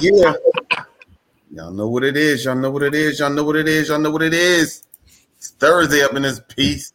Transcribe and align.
Yeah. 0.00 0.32
Y'all 1.52 1.72
know 1.72 1.88
what 1.88 2.04
it 2.04 2.16
is. 2.16 2.44
Y'all 2.44 2.54
know 2.54 2.70
what 2.70 2.82
it 2.82 2.94
is. 2.94 3.18
Y'all 3.18 3.28
know 3.28 3.44
what 3.44 3.56
it 3.56 3.68
is. 3.68 3.88
Y'all 3.88 3.98
know 3.98 4.10
what 4.10 4.22
it 4.22 4.32
is. 4.32 4.82
It's 5.36 5.50
Thursday 5.50 6.02
up 6.02 6.14
in 6.14 6.22
this 6.22 6.40
piece. 6.48 6.94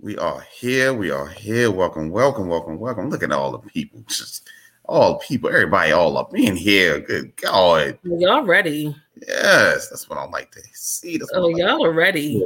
We 0.00 0.18
are 0.18 0.40
here. 0.52 0.92
We 0.92 1.10
are 1.10 1.28
here. 1.28 1.70
Welcome, 1.70 2.10
welcome, 2.10 2.48
welcome, 2.48 2.78
welcome. 2.78 3.08
Look 3.08 3.22
at 3.22 3.32
all 3.32 3.52
the 3.52 3.58
people. 3.58 4.02
Just 4.06 4.50
all 4.84 5.18
people, 5.18 5.48
everybody 5.48 5.92
all 5.92 6.18
up 6.18 6.34
in 6.34 6.56
here. 6.56 7.00
Good 7.00 7.34
God. 7.36 7.98
Oh, 8.04 8.18
y'all 8.18 8.44
ready? 8.44 8.94
Yes, 9.26 9.88
that's 9.88 10.10
what 10.10 10.18
I 10.18 10.26
like 10.26 10.50
to 10.52 10.60
see. 10.74 11.16
That's 11.16 11.30
oh, 11.34 11.48
y'all 11.48 11.84
are 11.86 11.92
ready. 11.92 12.44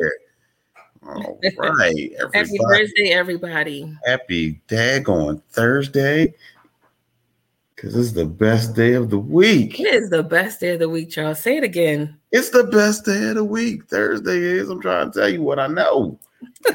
All 1.05 1.41
right. 1.59 2.13
Everybody. 2.21 2.29
Happy 2.33 2.59
Thursday, 2.59 3.11
everybody. 3.11 3.97
Happy 4.05 4.61
daggone 4.69 5.43
Thursday. 5.51 6.35
Because 7.77 7.95
it's 7.95 8.13
the 8.13 8.25
best 8.25 8.75
day 8.75 8.95
of 8.95 9.11
the 9.11 9.19
week. 9.19 9.79
It 9.79 9.95
is 9.95 10.09
the 10.09 10.23
best 10.23 10.61
day 10.61 10.71
of 10.71 10.79
the 10.79 10.89
week, 10.89 11.11
Charles. 11.11 11.41
Say 11.41 11.59
it 11.59 11.65
again. 11.65 12.17
It's 12.33 12.49
the 12.49 12.65
best 12.65 13.05
day 13.05 13.29
of 13.29 13.35
the 13.35 13.45
week. 13.45 13.87
Thursday 13.87 14.39
is. 14.39 14.71
I'm 14.71 14.81
trying 14.81 15.13
to 15.13 15.21
tell 15.21 15.29
you 15.29 15.43
what 15.43 15.59
I 15.59 15.67
know. 15.67 16.19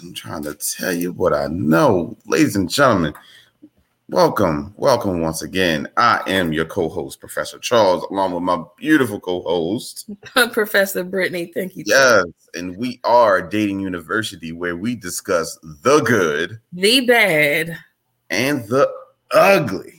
I'm 0.00 0.14
trying 0.14 0.44
to 0.44 0.54
tell 0.54 0.92
you 0.92 1.10
what 1.10 1.32
I 1.32 1.48
know. 1.48 2.16
Ladies 2.26 2.54
and 2.54 2.70
gentlemen, 2.70 3.12
welcome. 4.08 4.72
Welcome 4.76 5.20
once 5.20 5.42
again. 5.42 5.88
I 5.96 6.22
am 6.28 6.52
your 6.52 6.66
co 6.66 6.88
host, 6.88 7.18
Professor 7.18 7.58
Charles, 7.58 8.04
along 8.12 8.34
with 8.34 8.44
my 8.44 8.62
beautiful 8.76 9.18
co 9.18 9.42
host, 9.42 10.08
Professor 10.52 11.02
Brittany. 11.02 11.50
Thank 11.52 11.74
you. 11.74 11.82
Yes. 11.88 12.24
And 12.54 12.76
we 12.76 13.00
are 13.02 13.42
Dating 13.42 13.80
University, 13.80 14.52
where 14.52 14.76
we 14.76 14.94
discuss 14.94 15.58
the 15.82 16.02
good, 16.02 16.60
the 16.72 17.04
bad, 17.04 17.76
and 18.30 18.62
the 18.68 18.88
ugly 19.32 19.98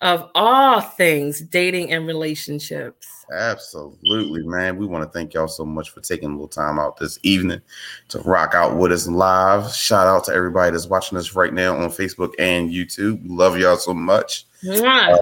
of 0.00 0.30
all 0.34 0.80
things 0.80 1.40
dating 1.40 1.92
and 1.92 2.06
relationships. 2.06 3.06
Absolutely, 3.32 4.46
man. 4.46 4.76
We 4.76 4.86
want 4.86 5.04
to 5.04 5.10
thank 5.10 5.34
y'all 5.34 5.48
so 5.48 5.64
much 5.64 5.90
for 5.90 6.00
taking 6.00 6.30
a 6.30 6.32
little 6.32 6.48
time 6.48 6.78
out 6.78 6.96
this 6.96 7.18
evening 7.22 7.60
to 8.08 8.20
rock 8.20 8.54
out 8.54 8.76
with 8.76 8.92
us 8.92 9.06
live. 9.06 9.70
Shout 9.74 10.06
out 10.06 10.24
to 10.24 10.32
everybody 10.32 10.70
that's 10.70 10.86
watching 10.86 11.18
us 11.18 11.34
right 11.34 11.52
now 11.52 11.76
on 11.76 11.90
Facebook 11.90 12.32
and 12.38 12.70
YouTube. 12.70 13.20
Love 13.26 13.58
y'all 13.58 13.76
so 13.76 13.92
much. 13.92 14.46
Uh, 14.66 15.18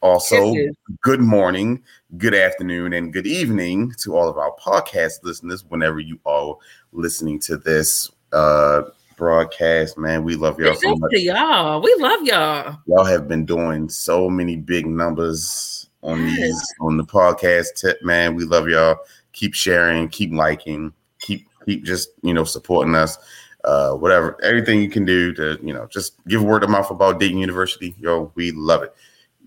also, 0.00 0.52
Kisses. 0.52 0.76
good 1.02 1.20
morning, 1.20 1.82
good 2.18 2.34
afternoon, 2.34 2.92
and 2.92 3.12
good 3.12 3.26
evening 3.26 3.92
to 3.98 4.14
all 4.14 4.28
of 4.28 4.36
our 4.36 4.54
podcast 4.56 5.24
listeners 5.24 5.64
whenever 5.64 5.98
you 5.98 6.18
are 6.26 6.56
listening 6.92 7.40
to 7.40 7.56
this 7.56 8.10
uh 8.32 8.82
broadcast, 9.18 9.98
man. 9.98 10.24
We 10.24 10.36
love 10.36 10.58
y'all 10.58 10.74
so 10.74 10.94
much. 10.96 11.12
y'all. 11.12 11.82
We 11.82 11.94
love 11.98 12.22
y'all. 12.22 12.78
Y'all 12.86 13.04
have 13.04 13.28
been 13.28 13.44
doing 13.44 13.90
so 13.90 14.30
many 14.30 14.56
big 14.56 14.86
numbers 14.86 15.90
on 16.02 16.24
yes. 16.24 16.36
these 16.36 16.74
on 16.80 16.96
the 16.96 17.04
podcast 17.04 17.74
tip, 17.74 18.02
man. 18.02 18.34
We 18.34 18.44
love 18.44 18.68
y'all. 18.68 18.96
Keep 19.32 19.54
sharing, 19.54 20.08
keep 20.08 20.32
liking, 20.32 20.92
keep 21.18 21.46
keep 21.66 21.84
just 21.84 22.10
you 22.22 22.32
know 22.32 22.44
supporting 22.44 22.94
us. 22.94 23.18
Uh, 23.64 23.92
whatever, 23.92 24.38
everything 24.42 24.80
you 24.80 24.88
can 24.88 25.04
do 25.04 25.34
to 25.34 25.58
you 25.62 25.74
know 25.74 25.86
just 25.90 26.14
give 26.26 26.42
word 26.42 26.62
of 26.62 26.70
mouth 26.70 26.90
about 26.90 27.20
Dating 27.20 27.38
University. 27.38 27.94
Yo, 27.98 28.32
we 28.36 28.52
love 28.52 28.82
it, 28.82 28.94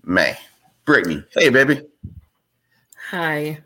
man. 0.04 0.36
Brittany, 0.84 1.24
hey 1.34 1.48
baby. 1.48 1.80
Hi. 3.10 3.62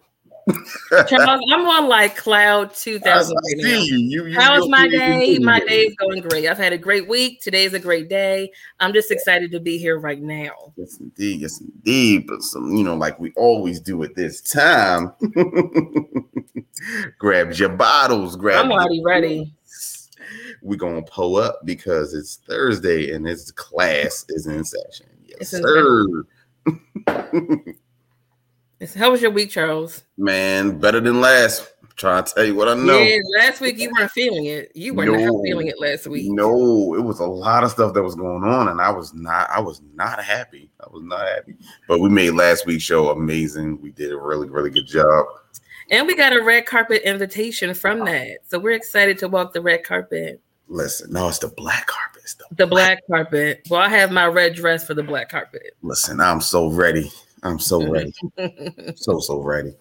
Charles, 1.08 1.40
I'm 1.50 1.66
on 1.66 1.88
like 1.88 2.16
cloud 2.16 2.72
2000 2.74 3.36
right 3.36 3.42
now. 3.56 3.68
You. 3.68 3.96
You, 3.96 4.26
you, 4.26 4.38
How's 4.38 4.68
my 4.68 4.86
day? 4.88 5.38
My 5.38 5.60
day 5.60 5.86
is 5.86 5.94
going 5.96 6.20
great. 6.20 6.46
I've 6.46 6.58
had 6.58 6.72
a 6.72 6.78
great 6.78 7.08
week. 7.08 7.40
Today's 7.40 7.74
a 7.74 7.80
great 7.80 8.08
day. 8.08 8.52
I'm 8.78 8.92
just 8.92 9.10
excited 9.10 9.50
to 9.52 9.60
be 9.60 9.78
here 9.78 9.98
right 9.98 10.20
now. 10.20 10.72
Yes, 10.76 10.98
indeed. 11.00 11.40
Yes, 11.40 11.60
indeed. 11.60 12.26
But 12.28 12.42
some, 12.42 12.70
you 12.76 12.84
know, 12.84 12.94
like 12.94 13.18
we 13.18 13.32
always 13.36 13.80
do 13.80 14.02
at 14.04 14.14
this 14.14 14.40
time. 14.40 15.12
grab 17.18 17.52
your 17.54 17.70
bottles. 17.70 18.36
Grab. 18.36 18.66
I'm 18.66 18.72
already 18.72 19.02
ready. 19.04 19.52
We're 20.62 20.76
gonna 20.76 21.02
pull 21.02 21.36
up 21.36 21.60
because 21.64 22.14
it's 22.14 22.36
Thursday 22.48 23.12
and 23.12 23.26
this 23.26 23.50
class 23.50 24.24
is 24.28 24.46
in 24.46 24.64
session. 24.64 25.06
Yes, 25.24 25.52
it's 25.52 25.62
sir. 25.62 26.24
How 28.94 29.10
was 29.10 29.22
your 29.22 29.30
week, 29.30 29.50
Charles? 29.50 30.04
Man, 30.18 30.78
better 30.78 31.00
than 31.00 31.20
last. 31.20 31.72
I'm 31.82 31.88
trying 31.96 32.24
to 32.24 32.34
tell 32.34 32.44
you 32.44 32.54
what 32.54 32.68
I 32.68 32.74
know. 32.74 32.98
Yeah, 32.98 33.18
last 33.38 33.60
week 33.62 33.78
you 33.78 33.90
weren't 33.96 34.10
feeling 34.10 34.44
it. 34.44 34.70
You 34.74 34.92
were 34.92 35.06
no, 35.06 35.12
not 35.12 35.42
feeling 35.44 35.68
it 35.68 35.80
last 35.80 36.06
week. 36.06 36.30
No, 36.30 36.94
it 36.94 37.00
was 37.00 37.20
a 37.20 37.26
lot 37.26 37.64
of 37.64 37.70
stuff 37.70 37.94
that 37.94 38.02
was 38.02 38.14
going 38.14 38.44
on, 38.44 38.68
and 38.68 38.80
I 38.80 38.90
was 38.90 39.14
not. 39.14 39.48
I 39.50 39.60
was 39.60 39.80
not 39.94 40.22
happy. 40.22 40.70
I 40.80 40.88
was 40.90 41.02
not 41.02 41.26
happy. 41.26 41.56
But 41.88 42.00
we 42.00 42.10
made 42.10 42.32
last 42.32 42.66
week's 42.66 42.82
show 42.82 43.08
amazing. 43.08 43.80
We 43.80 43.92
did 43.92 44.12
a 44.12 44.18
really, 44.18 44.50
really 44.50 44.70
good 44.70 44.86
job. 44.86 45.26
And 45.90 46.06
we 46.06 46.14
got 46.14 46.34
a 46.34 46.42
red 46.42 46.66
carpet 46.66 47.02
invitation 47.02 47.72
from 47.72 48.00
that, 48.00 48.38
so 48.46 48.58
we're 48.58 48.72
excited 48.72 49.18
to 49.18 49.28
walk 49.28 49.54
the 49.54 49.62
red 49.62 49.84
carpet. 49.84 50.42
Listen, 50.68 51.12
no, 51.12 51.28
it's 51.28 51.38
the 51.38 51.48
black 51.48 51.86
carpet. 51.86 52.22
It's 52.24 52.34
the, 52.34 52.44
the 52.50 52.66
black, 52.66 53.00
black 53.06 53.30
carpet. 53.30 53.66
Well, 53.70 53.80
I 53.80 53.88
have 53.88 54.10
my 54.10 54.26
red 54.26 54.54
dress 54.54 54.84
for 54.84 54.94
the 54.94 55.02
black 55.02 55.30
carpet. 55.30 55.76
Listen, 55.80 56.20
I'm 56.20 56.40
so 56.40 56.68
ready. 56.68 57.10
I'm 57.46 57.60
so 57.60 57.88
ready. 57.88 58.12
so, 58.96 59.20
so 59.20 59.40
ready. 59.40 59.74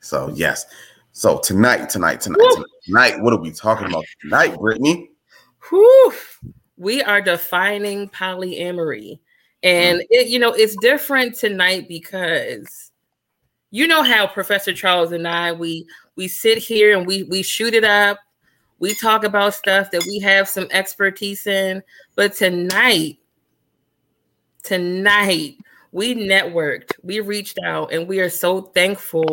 So, 0.00 0.30
yes. 0.34 0.66
So, 1.10 1.38
tonight, 1.38 1.88
tonight, 1.88 2.20
tonight, 2.20 2.38
tonight, 2.38 2.66
tonight, 2.84 3.22
what 3.22 3.32
are 3.32 3.40
we 3.40 3.50
talking 3.50 3.88
about 3.88 4.04
tonight, 4.20 4.56
Brittany? 4.56 5.10
Whew. 5.68 6.14
We 6.76 7.02
are 7.02 7.20
defining 7.20 8.08
polyamory. 8.10 9.18
And, 9.64 9.98
mm. 9.98 10.06
it, 10.10 10.28
you 10.28 10.38
know, 10.38 10.52
it's 10.52 10.76
different 10.76 11.34
tonight 11.34 11.88
because 11.88 12.92
you 13.72 13.88
know 13.88 14.04
how 14.04 14.28
Professor 14.28 14.72
Charles 14.72 15.10
and 15.10 15.26
I, 15.26 15.52
we, 15.52 15.84
we 16.14 16.28
sit 16.28 16.58
here 16.58 16.96
and 16.96 17.06
we, 17.06 17.24
we 17.24 17.42
shoot 17.42 17.74
it 17.74 17.84
up. 17.84 18.20
We 18.78 18.94
talk 18.94 19.24
about 19.24 19.54
stuff 19.54 19.90
that 19.90 20.04
we 20.06 20.20
have 20.20 20.48
some 20.48 20.68
expertise 20.70 21.48
in. 21.48 21.82
But 22.14 22.34
tonight, 22.34 23.18
tonight, 24.62 25.56
we 25.92 26.14
networked, 26.14 26.92
we 27.02 27.20
reached 27.20 27.58
out, 27.64 27.92
and 27.92 28.06
we 28.06 28.20
are 28.20 28.30
so 28.30 28.62
thankful 28.62 29.24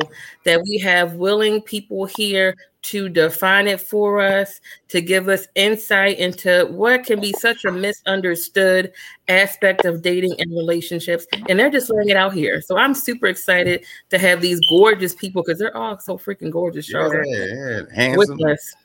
that 0.46 0.62
we 0.63 0.78
have 0.80 1.13
willing 1.13 1.62
people 1.62 2.06
here 2.06 2.56
to 2.84 3.10
define 3.10 3.68
it 3.68 3.81
for 3.81 4.22
us, 4.22 4.62
to 4.90 5.02
give 5.02 5.28
us 5.28 5.48
insight 5.56 6.19
into 6.19 6.68
what 6.69 7.04
can 7.04 7.19
be 7.19 7.34
such 7.40 7.66
a 7.66 7.72
misunderstood 7.72 8.94
aspect 9.28 9.86
of 9.86 10.04
dating 10.04 10.36
and 10.40 10.52
relationships. 10.52 11.25
And 11.50 11.60
they're 11.60 11.72
just 11.72 11.90
laying 11.90 12.10
it 12.10 12.18
out 12.18 12.34
here. 12.34 12.62
So 12.62 12.78
I'm 12.78 12.94
super 12.94 13.25
excited 13.25 13.84
to 14.12 14.19
have 14.19 14.40
these 14.40 14.60
gorgeous 14.69 15.16
people 15.16 15.42
because 15.42 15.57
they're 15.57 15.75
all 15.75 15.98
so 16.00 16.16
freaking 16.16 16.52
gorgeous, 16.52 16.86
Charlotte. 16.86 17.25
Yeah, 17.28 17.46
yeah. 17.46 17.81
Handsome. 17.96 18.38
With 18.38 18.52
us 18.52 18.75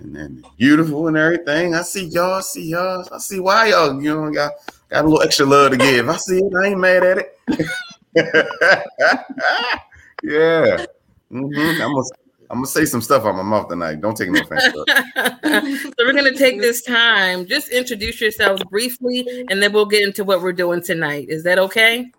and 0.00 0.14
then 0.14 0.44
beautiful 0.58 1.08
and 1.08 1.16
everything. 1.16 1.74
I 1.74 1.82
see 1.82 2.06
y'all, 2.06 2.34
I 2.34 2.40
see 2.40 2.64
y'all, 2.64 3.06
I 3.12 3.18
see 3.18 3.40
why 3.40 3.68
y'all, 3.68 4.00
you 4.02 4.14
know, 4.14 4.30
got 4.30 4.52
got 4.88 5.04
a 5.04 5.08
little 5.08 5.22
extra 5.22 5.46
love 5.46 5.72
to 5.72 5.76
give. 5.76 6.08
I 6.08 6.16
see 6.16 6.38
it, 6.38 6.52
I 6.62 6.68
ain't 6.68 6.80
mad 6.80 7.04
at 7.04 7.18
it. 7.18 7.38
yeah. 10.22 10.86
Mm-hmm. 11.30 11.82
I'm 11.82 11.92
gonna 11.94 12.08
I'm 12.50 12.56
gonna 12.56 12.66
say 12.66 12.84
some 12.84 13.00
stuff 13.00 13.24
on 13.24 13.36
my 13.36 13.42
mouth 13.42 13.68
tonight. 13.68 14.00
Don't 14.00 14.16
take 14.16 14.30
no 14.30 14.40
offense. 14.40 14.64
so 14.74 15.94
we're 15.98 16.12
gonna 16.12 16.34
take 16.34 16.60
this 16.60 16.82
time. 16.82 17.46
Just 17.46 17.70
introduce 17.70 18.20
yourselves 18.20 18.62
briefly, 18.64 19.46
and 19.48 19.62
then 19.62 19.72
we'll 19.72 19.86
get 19.86 20.02
into 20.02 20.24
what 20.24 20.42
we're 20.42 20.52
doing 20.52 20.82
tonight. 20.82 21.28
Is 21.28 21.44
that 21.44 21.60
okay? 21.60 22.10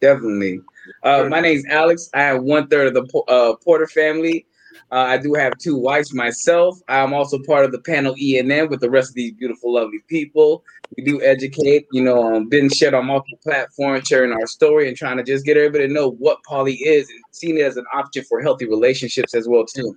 Definitely. 0.00 0.60
Uh, 1.02 1.24
my 1.30 1.40
name's 1.40 1.64
Alex. 1.70 2.10
I 2.12 2.20
have 2.20 2.42
one 2.42 2.68
third 2.68 2.94
of 2.94 2.94
the 2.94 3.22
uh, 3.28 3.56
Porter 3.56 3.86
family. 3.86 4.44
Uh, 4.90 4.96
I 4.96 5.18
do 5.18 5.34
have 5.34 5.56
two 5.58 5.76
wives 5.76 6.14
myself. 6.14 6.78
I'm 6.88 7.12
also 7.12 7.38
part 7.46 7.64
of 7.64 7.72
the 7.72 7.80
panel 7.80 8.14
ENM 8.14 8.70
with 8.70 8.80
the 8.80 8.90
rest 8.90 9.10
of 9.10 9.14
these 9.14 9.32
beautiful, 9.32 9.74
lovely 9.74 10.00
people. 10.08 10.64
We 10.96 11.04
do 11.04 11.22
educate, 11.22 11.86
you 11.92 12.02
know, 12.02 12.34
um, 12.34 12.48
been 12.48 12.68
shared 12.68 12.94
on 12.94 13.06
multiple 13.06 13.38
platforms, 13.42 14.06
sharing 14.06 14.32
our 14.32 14.46
story 14.46 14.88
and 14.88 14.96
trying 14.96 15.16
to 15.16 15.22
just 15.22 15.44
get 15.44 15.56
everybody 15.56 15.88
to 15.88 15.92
know 15.92 16.10
what 16.12 16.42
poly 16.44 16.74
is 16.74 17.08
and 17.08 17.20
seeing 17.30 17.58
it 17.58 17.62
as 17.62 17.76
an 17.76 17.86
option 17.94 18.24
for 18.24 18.40
healthy 18.42 18.66
relationships 18.66 19.34
as 19.34 19.48
well 19.48 19.64
too. 19.64 19.96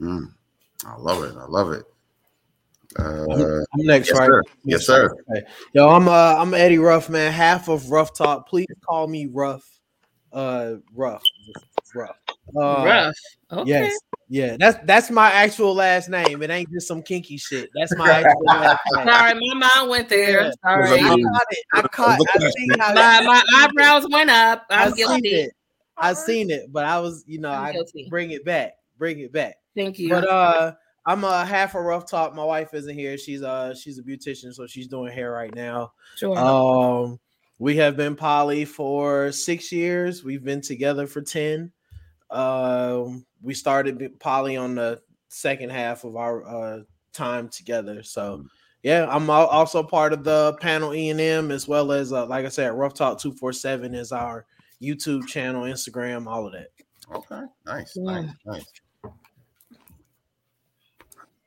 Mm, 0.00 0.32
I 0.84 0.96
love 0.96 1.22
it. 1.24 1.34
I 1.36 1.46
love 1.46 1.72
it. 1.72 1.84
Uh, 2.98 3.64
I'm 3.74 3.86
next, 3.86 4.08
yes, 4.08 4.18
right? 4.18 4.26
Sir. 4.26 4.42
Yes, 4.64 4.86
sir. 4.86 5.14
Okay. 5.30 5.46
Yo, 5.72 5.88
I'm 5.88 6.08
uh, 6.08 6.36
I'm 6.38 6.54
Eddie 6.54 6.78
Ruff, 6.78 7.10
man. 7.10 7.32
Half 7.32 7.68
of 7.68 7.90
Rough 7.90 8.14
Talk. 8.14 8.48
Please 8.48 8.66
call 8.88 9.06
me 9.06 9.26
Ruff. 9.26 9.64
Uh, 10.32 10.76
Ruff 10.94 11.22
rough. 11.96 12.16
Uh, 12.56 12.84
rough. 12.84 13.14
Okay. 13.52 13.68
Yes. 13.70 13.98
Yeah, 14.28 14.56
that's 14.58 14.78
that's 14.84 15.08
my 15.08 15.30
actual 15.30 15.72
last 15.72 16.08
name. 16.08 16.42
It 16.42 16.50
ain't 16.50 16.70
just 16.72 16.88
some 16.88 17.00
kinky 17.00 17.36
shit. 17.36 17.70
That's 17.76 17.96
my 17.96 18.10
actual 18.10 18.42
last 18.46 18.80
name. 18.92 19.06
Sorry, 19.06 19.34
my 19.34 19.54
mind 19.54 19.90
went 19.90 20.08
there. 20.08 20.52
Sorry. 20.64 20.98
I 20.98 20.98
caught 20.98 21.46
it. 21.50 21.64
I 21.72 21.82
caught 21.82 22.20
I 22.80 22.94
my, 22.94 23.20
my 23.24 23.42
eyebrows 23.56 24.08
went 24.10 24.30
up. 24.30 24.66
I'm 24.68 24.92
I 24.92 24.96
guilty. 24.96 25.22
Seen 25.22 25.34
it. 25.34 25.52
I 25.96 26.12
seen 26.12 26.50
it, 26.50 26.72
but 26.72 26.84
I 26.84 26.98
was, 26.98 27.24
you 27.26 27.38
know, 27.38 27.50
I 27.50 27.74
bring 28.10 28.32
it 28.32 28.44
back. 28.44 28.74
Bring 28.98 29.20
it 29.20 29.32
back. 29.32 29.56
Thank 29.76 29.98
you. 29.98 30.10
But 30.10 30.28
uh 30.28 30.72
I'm 31.06 31.22
a 31.22 31.44
half 31.44 31.76
a 31.76 31.80
Rough 31.80 32.10
Talk. 32.10 32.34
My 32.34 32.44
wife 32.44 32.74
isn't 32.74 32.98
here. 32.98 33.16
She's 33.16 33.42
uh 33.42 33.74
she's 33.74 33.98
a 33.98 34.02
beautician, 34.02 34.52
so 34.52 34.66
she's 34.66 34.88
doing 34.88 35.12
hair 35.12 35.30
right 35.30 35.54
now. 35.54 35.92
Sure. 36.16 36.36
Um 36.36 37.20
we 37.58 37.76
have 37.76 37.96
been 37.96 38.16
poly 38.16 38.64
for 38.64 39.32
six 39.32 39.70
years. 39.72 40.24
We've 40.24 40.44
been 40.44 40.60
together 40.60 41.06
for 41.06 41.22
10. 41.22 41.72
Uh, 42.30 43.04
we 43.42 43.54
started 43.54 44.18
poly 44.18 44.56
on 44.56 44.74
the 44.74 45.00
second 45.28 45.70
half 45.70 46.04
of 46.04 46.16
our 46.16 46.46
uh, 46.46 46.80
time 47.12 47.48
together. 47.48 48.02
So, 48.02 48.38
mm-hmm. 48.38 48.46
yeah, 48.82 49.06
I'm 49.08 49.28
also 49.30 49.82
part 49.82 50.12
of 50.12 50.24
the 50.24 50.56
panel 50.60 50.94
E 50.94 51.10
and 51.10 51.20
M 51.20 51.50
as 51.50 51.68
well 51.68 51.92
as, 51.92 52.12
uh, 52.12 52.26
like 52.26 52.44
I 52.44 52.48
said, 52.48 52.74
Rough 52.74 52.94
Talk 52.94 53.20
Two 53.20 53.32
Four 53.32 53.52
Seven 53.52 53.94
is 53.94 54.12
our 54.12 54.46
YouTube 54.82 55.26
channel, 55.26 55.62
Instagram, 55.62 56.26
all 56.26 56.46
of 56.46 56.52
that. 56.52 56.68
Okay, 57.14 57.42
nice, 57.64 57.92
yeah. 57.96 58.02
nice, 58.02 58.30
nice. 58.44 58.64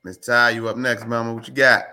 Miss 0.04 0.18
Ty, 0.18 0.52
you 0.52 0.68
up 0.70 0.78
next, 0.78 1.06
Mama? 1.06 1.34
What 1.34 1.48
you 1.48 1.54
got? 1.54 1.84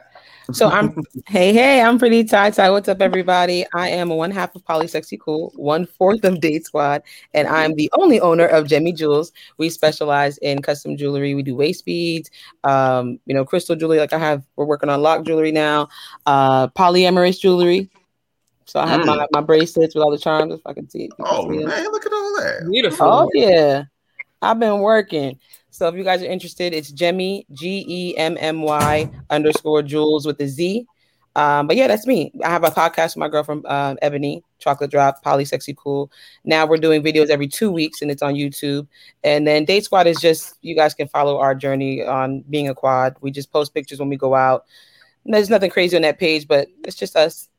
So 0.53 0.69
I'm 0.69 0.95
hey 1.27 1.53
hey, 1.53 1.83
I'm 1.83 1.99
pretty 1.99 2.23
Ty 2.25 2.51
Ty. 2.51 2.71
What's 2.71 2.89
up, 2.89 3.01
everybody? 3.01 3.67
I 3.75 3.89
am 3.89 4.11
one 4.11 4.31
half 4.31 4.55
of 4.55 4.65
Poly 4.65 4.87
Sexy 4.87 5.17
Cool, 5.17 5.53
one 5.57 5.87
fourth 5.87 6.25
of 6.25 6.41
Date 6.41 6.65
Squad, 6.65 7.03
and 7.35 7.49
I'm 7.49 7.75
the 7.75 7.91
only 7.99 8.21
owner 8.21 8.47
of 8.47 8.67
Gemmy 8.67 8.95
Jewels. 8.97 9.33
We 9.59 9.71
specialize 9.71 10.39
in 10.39 10.63
custom 10.63 10.97
jewelry. 10.97 11.35
We 11.35 11.43
do 11.43 11.57
waist 11.57 11.85
beads, 11.85 12.31
um, 12.65 13.19
you 13.27 13.35
know, 13.35 13.45
crystal 13.45 13.77
jewelry. 13.77 13.99
Like 13.99 14.13
I 14.13 14.19
have, 14.19 14.45
we're 14.57 14.67
working 14.67 14.89
on 14.89 15.03
lock 15.03 15.25
jewelry 15.25 15.53
now, 15.53 15.89
uh, 16.27 16.69
polyamorous 16.69 17.41
jewelry. 17.41 17.91
So 18.67 18.81
I 18.81 18.87
have 18.89 19.03
mm. 19.03 19.07
my, 19.07 19.27
my 19.33 19.41
bracelets 19.41 19.95
with 19.95 20.03
all 20.03 20.11
the 20.11 20.19
charms. 20.19 20.55
If 20.55 20.61
I 20.67 20.75
can 20.75 20.89
see 20.89 21.05
it. 21.05 21.13
Oh 21.21 21.51
see 21.51 21.65
man, 21.65 21.91
look 21.91 22.07
at 22.07 22.13
all 22.13 22.37
that! 22.37 22.69
Beautiful. 22.71 23.07
Oh 23.07 23.31
yeah, 23.35 23.85
I've 24.43 24.59
been 24.59 24.81
working. 24.81 25.39
So 25.71 25.89
if 25.89 25.95
you 25.95 26.05
guys 26.05 26.23
are 26.23 26.27
interested, 26.27 26.73
it's 26.73 26.93
Gemmy 26.93 27.45
G 27.53 27.85
E 27.87 28.17
M 28.17 28.37
M 28.41 28.63
Y 28.63 29.11
underscore 29.31 29.83
Jules 29.83 30.27
with 30.27 30.41
a 30.41 30.49
Z. 30.49 30.87
Um, 31.35 31.67
but 31.67 31.77
yeah, 31.77 31.87
that's 31.87 32.07
me. 32.07 32.33
I 32.43 32.49
have 32.49 32.65
a 32.65 32.71
podcast 32.71 33.09
with 33.09 33.19
my 33.19 33.29
girlfriend 33.29 33.67
um, 33.67 33.99
Ebony, 34.01 34.43
Chocolate 34.59 34.91
Drop, 34.91 35.23
Poly 35.23 35.45
Sexy 35.45 35.75
Cool. 35.77 36.11
Now 36.45 36.67
we're 36.67 36.79
doing 36.79 37.03
videos 37.03 37.29
every 37.29 37.47
two 37.47 37.71
weeks, 37.71 38.01
and 38.01 38.11
it's 38.11 38.23
on 38.23 38.35
YouTube. 38.35 38.87
And 39.23 39.47
then 39.47 39.67
Date 39.67 39.85
Squad 39.85 40.07
is 40.07 40.19
just 40.19 40.55
you 40.63 40.75
guys 40.75 40.95
can 40.95 41.09
follow 41.09 41.39
our 41.39 41.55
journey 41.55 42.03
on 42.03 42.41
being 42.49 42.69
a 42.71 42.75
quad. 42.75 43.17
We 43.21 43.31
just 43.31 43.53
post 43.53 43.75
pictures 43.75 43.99
when 43.99 44.09
we 44.09 44.17
go 44.17 44.35
out. 44.35 44.65
There's 45.27 45.51
nothing 45.51 45.71
crazy 45.71 45.95
on 45.97 46.03
that 46.03 46.19
page, 46.19 46.49
but 46.49 46.69
it's 46.85 46.97
just 46.97 47.17
us. 47.17 47.51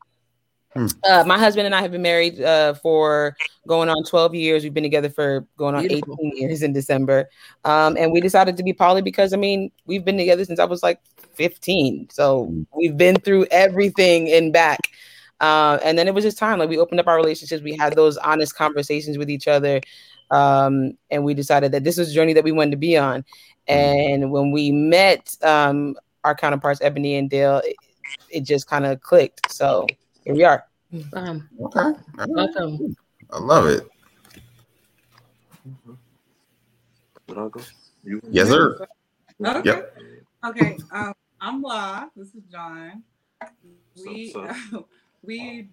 Hmm. 0.73 0.87
Uh, 1.03 1.23
my 1.25 1.37
husband 1.37 1.65
and 1.65 1.73
I 1.73 1.81
have 1.81 1.91
been 1.91 2.01
married 2.01 2.41
uh, 2.41 2.73
for 2.75 3.35
going 3.67 3.89
on 3.89 4.03
12 4.03 4.35
years. 4.35 4.63
We've 4.63 4.73
been 4.73 4.83
together 4.83 5.09
for 5.09 5.45
going 5.57 5.75
on 5.75 5.87
Beautiful. 5.87 6.17
18 6.19 6.37
years 6.37 6.61
in 6.61 6.73
December. 6.73 7.29
Um, 7.65 7.97
and 7.97 8.11
we 8.11 8.21
decided 8.21 8.57
to 8.57 8.63
be 8.63 8.73
poly 8.73 9.01
because, 9.01 9.33
I 9.33 9.37
mean, 9.37 9.71
we've 9.85 10.03
been 10.03 10.17
together 10.17 10.45
since 10.45 10.59
I 10.59 10.65
was 10.65 10.83
like 10.83 10.99
15. 11.33 12.09
So 12.11 12.45
hmm. 12.45 12.63
we've 12.75 12.97
been 12.97 13.15
through 13.15 13.45
everything 13.51 14.29
and 14.31 14.51
back. 14.51 14.79
Uh, 15.39 15.77
and 15.83 15.97
then 15.97 16.07
it 16.07 16.13
was 16.13 16.23
just 16.23 16.37
time. 16.37 16.59
Like 16.59 16.69
we 16.69 16.77
opened 16.77 16.99
up 16.99 17.07
our 17.07 17.15
relationships. 17.15 17.63
We 17.63 17.75
had 17.75 17.95
those 17.95 18.17
honest 18.17 18.55
conversations 18.55 19.17
with 19.17 19.29
each 19.29 19.47
other. 19.47 19.81
Um, 20.31 20.97
and 21.09 21.23
we 21.23 21.33
decided 21.33 21.71
that 21.71 21.83
this 21.83 21.97
was 21.97 22.09
a 22.11 22.13
journey 22.13 22.33
that 22.33 22.43
we 22.43 22.51
wanted 22.51 22.71
to 22.71 22.77
be 22.77 22.97
on. 22.97 23.23
Hmm. 23.67 23.73
And 23.73 24.31
when 24.31 24.51
we 24.51 24.71
met 24.71 25.35
um, 25.43 25.95
our 26.23 26.35
counterparts, 26.35 26.81
Ebony 26.81 27.15
and 27.15 27.29
Dale, 27.29 27.61
it, 27.63 27.75
it 28.29 28.41
just 28.41 28.67
kind 28.67 28.85
of 28.85 29.01
clicked. 29.01 29.51
So 29.51 29.87
here 30.27 30.35
we 30.35 30.43
are. 30.43 30.65
Um, 31.13 31.49
okay. 31.61 31.97
Welcome. 32.17 32.95
I 33.31 33.39
love 33.39 33.67
it. 33.67 33.87
Yes, 38.29 38.49
sir. 38.49 38.77
Okay. 39.41 39.61
Yep. 39.63 39.97
Okay. 40.47 40.77
Um, 40.91 41.13
I'm 41.39 41.61
La. 41.61 42.07
This 42.15 42.35
is 42.35 42.43
John. 42.51 43.03
We 43.95 44.31
so, 44.31 44.53
so. 44.69 44.87
we 45.23 45.69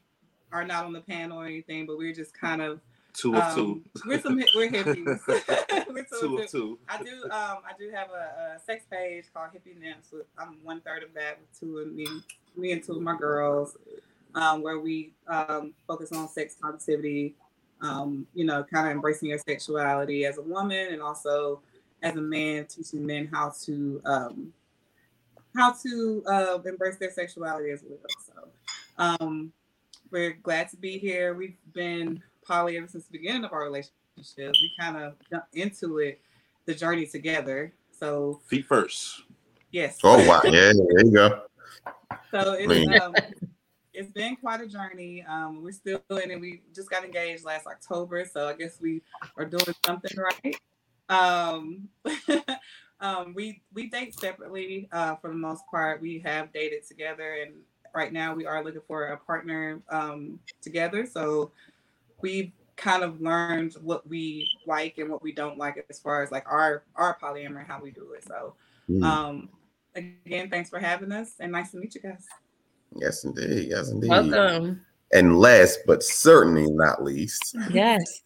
are 0.52 0.64
not 0.64 0.84
on 0.84 0.92
the 0.92 1.00
panel 1.00 1.40
or 1.40 1.46
anything, 1.46 1.86
but 1.86 1.98
we're 1.98 2.14
just 2.14 2.32
kind 2.32 2.62
of 2.62 2.80
two 3.12 3.34
of 3.34 3.42
um, 3.42 3.54
two. 3.56 3.82
We're 4.06 4.20
some 4.20 4.36
we're 4.54 4.70
hippies. 4.70 5.20
we're 5.88 6.06
two, 6.20 6.38
of 6.38 6.48
two. 6.48 6.78
I 6.88 7.02
do 7.02 7.24
um 7.24 7.58
I 7.66 7.72
do 7.76 7.90
have 7.92 8.10
a, 8.10 8.54
a 8.56 8.60
sex 8.64 8.84
page 8.88 9.24
called 9.34 9.48
Hippie 9.50 9.80
Nymphs. 9.80 10.14
I'm 10.38 10.58
one 10.62 10.80
third 10.80 11.02
of 11.02 11.12
that 11.14 11.40
with 11.40 11.58
two 11.58 11.78
of 11.78 11.92
me, 11.92 12.06
me 12.56 12.70
and 12.70 12.84
two 12.84 12.92
of 12.92 13.02
my 13.02 13.16
girls 13.16 13.76
um, 14.34 14.62
where 14.62 14.78
we 14.78 15.12
um, 15.28 15.74
focus 15.86 16.12
on 16.12 16.28
sex 16.28 16.56
positivity, 16.60 17.34
um, 17.80 18.26
you 18.34 18.44
know, 18.44 18.64
kind 18.64 18.86
of 18.86 18.92
embracing 18.92 19.28
your 19.28 19.38
sexuality 19.38 20.24
as 20.24 20.38
a 20.38 20.42
woman 20.42 20.92
and 20.92 21.02
also 21.02 21.60
as 22.02 22.16
a 22.16 22.20
man, 22.20 22.66
teaching 22.66 23.04
men 23.04 23.28
how 23.32 23.52
to 23.64 24.00
um, 24.04 24.52
how 25.56 25.72
to 25.72 26.22
uh, 26.26 26.58
embrace 26.64 26.96
their 26.96 27.12
sexuality 27.12 27.70
as 27.70 27.82
well. 27.86 27.98
So 28.26 28.48
um, 28.98 29.52
we're 30.10 30.32
glad 30.42 30.68
to 30.70 30.76
be 30.76 30.98
here. 30.98 31.34
We've 31.34 31.56
been 31.72 32.22
poly 32.46 32.76
ever 32.76 32.86
since 32.86 33.04
the 33.06 33.12
beginning 33.12 33.44
of 33.44 33.52
our 33.52 33.64
relationship. 33.64 33.92
We 34.36 34.72
kind 34.78 34.96
of 34.96 35.14
jumped 35.30 35.54
into 35.54 35.98
it, 35.98 36.20
the 36.66 36.74
journey 36.74 37.06
together. 37.06 37.72
So 37.90 38.40
feet 38.46 38.66
first. 38.66 39.22
Yes. 39.70 39.98
Oh 40.04 40.16
wow! 40.28 40.40
Yeah, 40.44 40.50
there 40.50 41.04
you 41.04 41.10
go. 41.10 41.42
So 42.30 42.56
it's, 42.58 43.02
um, 43.02 43.14
it's 43.94 44.10
been 44.10 44.36
quite 44.36 44.60
a 44.60 44.66
journey. 44.66 45.24
Um, 45.26 45.62
we're 45.62 45.72
still 45.72 46.02
in 46.10 46.30
it. 46.30 46.40
We 46.40 46.62
just 46.74 46.90
got 46.90 47.04
engaged 47.04 47.44
last 47.44 47.66
October, 47.66 48.24
so 48.30 48.48
I 48.48 48.54
guess 48.54 48.78
we 48.80 49.02
are 49.36 49.44
doing 49.44 49.74
something 49.86 50.10
right. 50.16 50.56
Um, 51.08 51.88
um, 53.00 53.34
we 53.34 53.62
we 53.72 53.88
date 53.88 54.18
separately 54.18 54.88
uh, 54.92 55.16
for 55.16 55.28
the 55.28 55.36
most 55.36 55.62
part. 55.70 56.02
We 56.02 56.18
have 56.20 56.52
dated 56.52 56.86
together, 56.86 57.38
and 57.42 57.54
right 57.94 58.12
now 58.12 58.34
we 58.34 58.46
are 58.46 58.62
looking 58.64 58.82
for 58.86 59.06
a 59.06 59.16
partner 59.16 59.80
um, 59.88 60.40
together. 60.60 61.06
So 61.06 61.52
we've 62.20 62.52
kind 62.76 63.04
of 63.04 63.20
learned 63.20 63.74
what 63.74 64.06
we 64.08 64.50
like 64.66 64.98
and 64.98 65.08
what 65.08 65.22
we 65.22 65.32
don't 65.32 65.56
like 65.56 65.84
as 65.88 66.00
far 66.00 66.22
as 66.22 66.32
like 66.32 66.46
our 66.46 66.82
our 66.96 67.16
polyamory, 67.22 67.66
how 67.66 67.80
we 67.80 67.92
do 67.92 68.12
it. 68.12 68.24
So 68.24 68.54
mm. 68.90 69.02
um, 69.04 69.48
again, 69.94 70.50
thanks 70.50 70.68
for 70.68 70.80
having 70.80 71.12
us, 71.12 71.34
and 71.38 71.52
nice 71.52 71.70
to 71.70 71.76
meet 71.76 71.94
you 71.94 72.00
guys. 72.00 72.26
Yes, 72.96 73.24
indeed. 73.24 73.68
Yes, 73.70 73.90
indeed. 73.90 74.10
Welcome. 74.10 74.84
And 75.12 75.38
last 75.38 75.80
but 75.86 76.02
certainly 76.02 76.66
not 76.70 77.02
least. 77.02 77.56
Yes. 77.70 78.22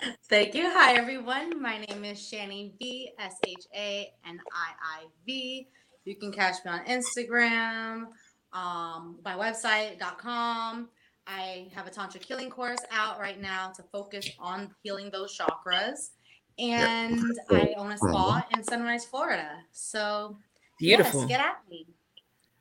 Thank 0.28 0.54
you. 0.54 0.70
Hi, 0.70 0.94
everyone. 0.94 1.60
My 1.60 1.78
name 1.78 2.04
is 2.04 2.18
Shanii 2.18 2.78
V, 2.78 3.10
S 3.18 3.34
H 3.46 3.64
A 3.74 4.12
N 4.26 4.40
I 4.52 5.00
I 5.00 5.06
V. 5.26 5.68
You 6.04 6.16
can 6.16 6.32
catch 6.32 6.64
me 6.64 6.70
on 6.70 6.84
Instagram, 6.84 8.06
um, 8.52 9.18
my 9.24 9.34
website.com. 9.34 10.88
I 11.26 11.68
have 11.74 11.86
a 11.86 11.90
Tantra 11.90 12.20
healing 12.26 12.48
course 12.48 12.78
out 12.90 13.18
right 13.18 13.40
now 13.40 13.70
to 13.76 13.82
focus 13.92 14.30
on 14.38 14.74
healing 14.82 15.10
those 15.10 15.36
chakras. 15.36 16.10
And 16.58 17.22
I 17.50 17.74
own 17.76 17.92
a 17.92 17.98
spa 17.98 18.46
in 18.54 18.64
Sunrise, 18.64 19.04
Florida. 19.04 19.50
So, 19.72 20.38
beautiful. 20.78 21.20
Yes, 21.20 21.28
get 21.28 21.40
at 21.40 21.58
me. 21.68 21.86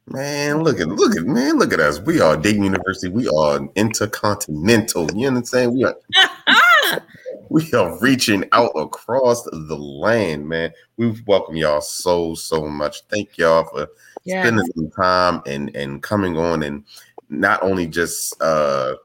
Man, 0.10 0.64
look 0.64 0.80
at 0.80 0.88
look 0.88 1.18
at 1.18 1.26
man, 1.26 1.58
look 1.58 1.74
at 1.74 1.82
us. 1.82 2.00
We 2.00 2.22
are 2.22 2.38
Dating 2.38 2.64
University. 2.64 3.10
We 3.10 3.28
are 3.28 3.60
intercontinental. 3.76 5.12
You 5.12 5.26
know 5.26 5.32
what 5.34 5.38
I'm 5.40 5.46
saying? 5.46 5.74
We 5.74 5.84
are 5.84 5.98
we 7.50 7.74
are 7.74 8.00
reaching 8.00 8.46
out 8.54 8.72
across 8.78 9.44
the 9.44 9.76
land, 9.78 10.48
man. 10.48 10.72
We 10.96 11.22
welcome 11.28 11.58
y'all 11.58 11.82
so 11.82 12.36
so 12.36 12.70
much. 12.70 13.02
Thank 13.10 13.38
y'all 13.38 13.66
for 13.66 13.90
yes. 14.24 14.46
spending 14.46 14.66
some 14.76 14.92
time 14.92 15.42
and 15.46 15.76
and 15.76 16.02
coming 16.02 16.38
on 16.38 16.64
and 16.64 16.86
not 17.28 17.62
only 17.62 17.86
just 17.86 18.42
uh 18.42 18.96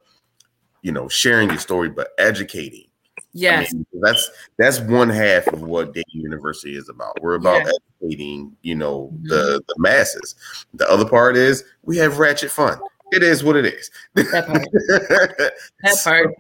you 0.83 0.93
know 0.93 1.09
sharing 1.09 1.49
your 1.49 1.59
story, 1.59 1.89
but 1.89 2.11
educating 2.19 2.87
Yes, 3.35 3.73
I 3.73 3.77
mean, 3.77 3.87
that's 3.95 4.31
that's 4.59 4.81
one 4.81 5.09
half 5.09 5.47
of 5.49 5.63
what 5.63 5.95
Dating 5.95 6.21
University 6.21 6.77
is 6.77 6.89
about. 6.89 7.21
We're 7.23 7.35
about 7.35 7.65
yeah. 7.65 7.73
educating, 8.03 8.55
you 8.63 8.75
know, 8.75 9.11
mm-hmm. 9.13 9.29
the 9.29 9.63
the 9.67 9.75
masses. 9.79 10.35
The 10.75 10.89
other 10.91 11.09
part 11.09 11.37
is 11.37 11.65
we 11.83 11.97
have 11.97 12.19
ratchet 12.19 12.51
fun. 12.51 12.79
It 13.11 13.23
is 13.23 13.43
what 13.43 13.57
it 13.57 13.67
is. 13.67 13.91
That 14.15 14.47
part. 14.47 14.69
that 15.83 16.01
part. 16.05 16.35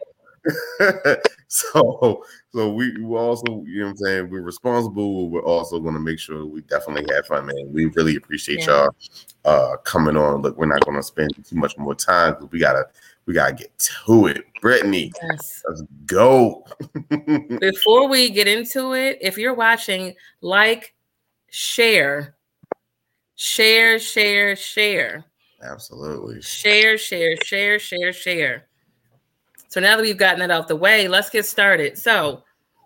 so 1.49 2.25
so 2.53 2.73
we, 2.73 2.97
we 2.99 3.17
also 3.17 3.63
you 3.65 3.79
know 3.79 3.85
what 3.85 3.91
i'm 3.91 3.97
saying 3.97 4.29
we're 4.29 4.41
responsible 4.41 5.31
we're 5.31 5.45
also 5.45 5.79
going 5.79 5.95
to 5.95 6.01
make 6.01 6.19
sure 6.19 6.45
we 6.45 6.63
definitely 6.63 7.07
have 7.15 7.25
fun 7.27 7.47
man 7.47 7.73
we 7.73 7.87
really 7.87 8.17
appreciate 8.17 8.59
yeah. 8.61 8.87
y'all 8.87 8.91
uh 9.45 9.77
coming 9.85 10.17
on 10.17 10.43
look 10.43 10.59
we're 10.59 10.67
not 10.67 10.85
going 10.85 10.97
to 10.97 11.03
spend 11.03 11.31
too 11.45 11.55
much 11.55 11.79
more 11.79 11.95
time 11.95 12.33
because 12.35 12.51
we 12.51 12.59
gotta 12.59 12.85
we 13.27 13.35
gotta 13.35 13.55
get 13.55 13.77
to 14.07 14.27
it. 14.27 14.45
Brittany, 14.61 15.13
yes. 15.23 15.63
let's 15.69 15.83
go. 16.07 16.65
Before 17.61 18.09
we 18.09 18.31
get 18.31 18.47
into 18.47 18.95
it, 18.95 19.19
if 19.21 19.37
you're 19.37 19.55
watching, 19.55 20.15
like, 20.41 20.95
share, 21.51 22.37
share, 23.35 23.99
share, 23.99 24.57
share. 24.57 25.25
Absolutely. 25.63 26.43
Share, 26.43 26.99
share, 26.99 27.37
share, 27.45 27.79
share, 27.79 28.13
share. 28.13 28.69
So 29.69 29.81
now 29.81 29.97
that 29.97 30.03
we've 30.03 30.17
gotten 30.17 30.41
that 30.41 30.51
out 30.51 30.69
the 30.69 30.77
way, 30.77 31.09
let's 31.09 31.31
get 31.31 31.47
started. 31.47 31.97
So 31.97 32.43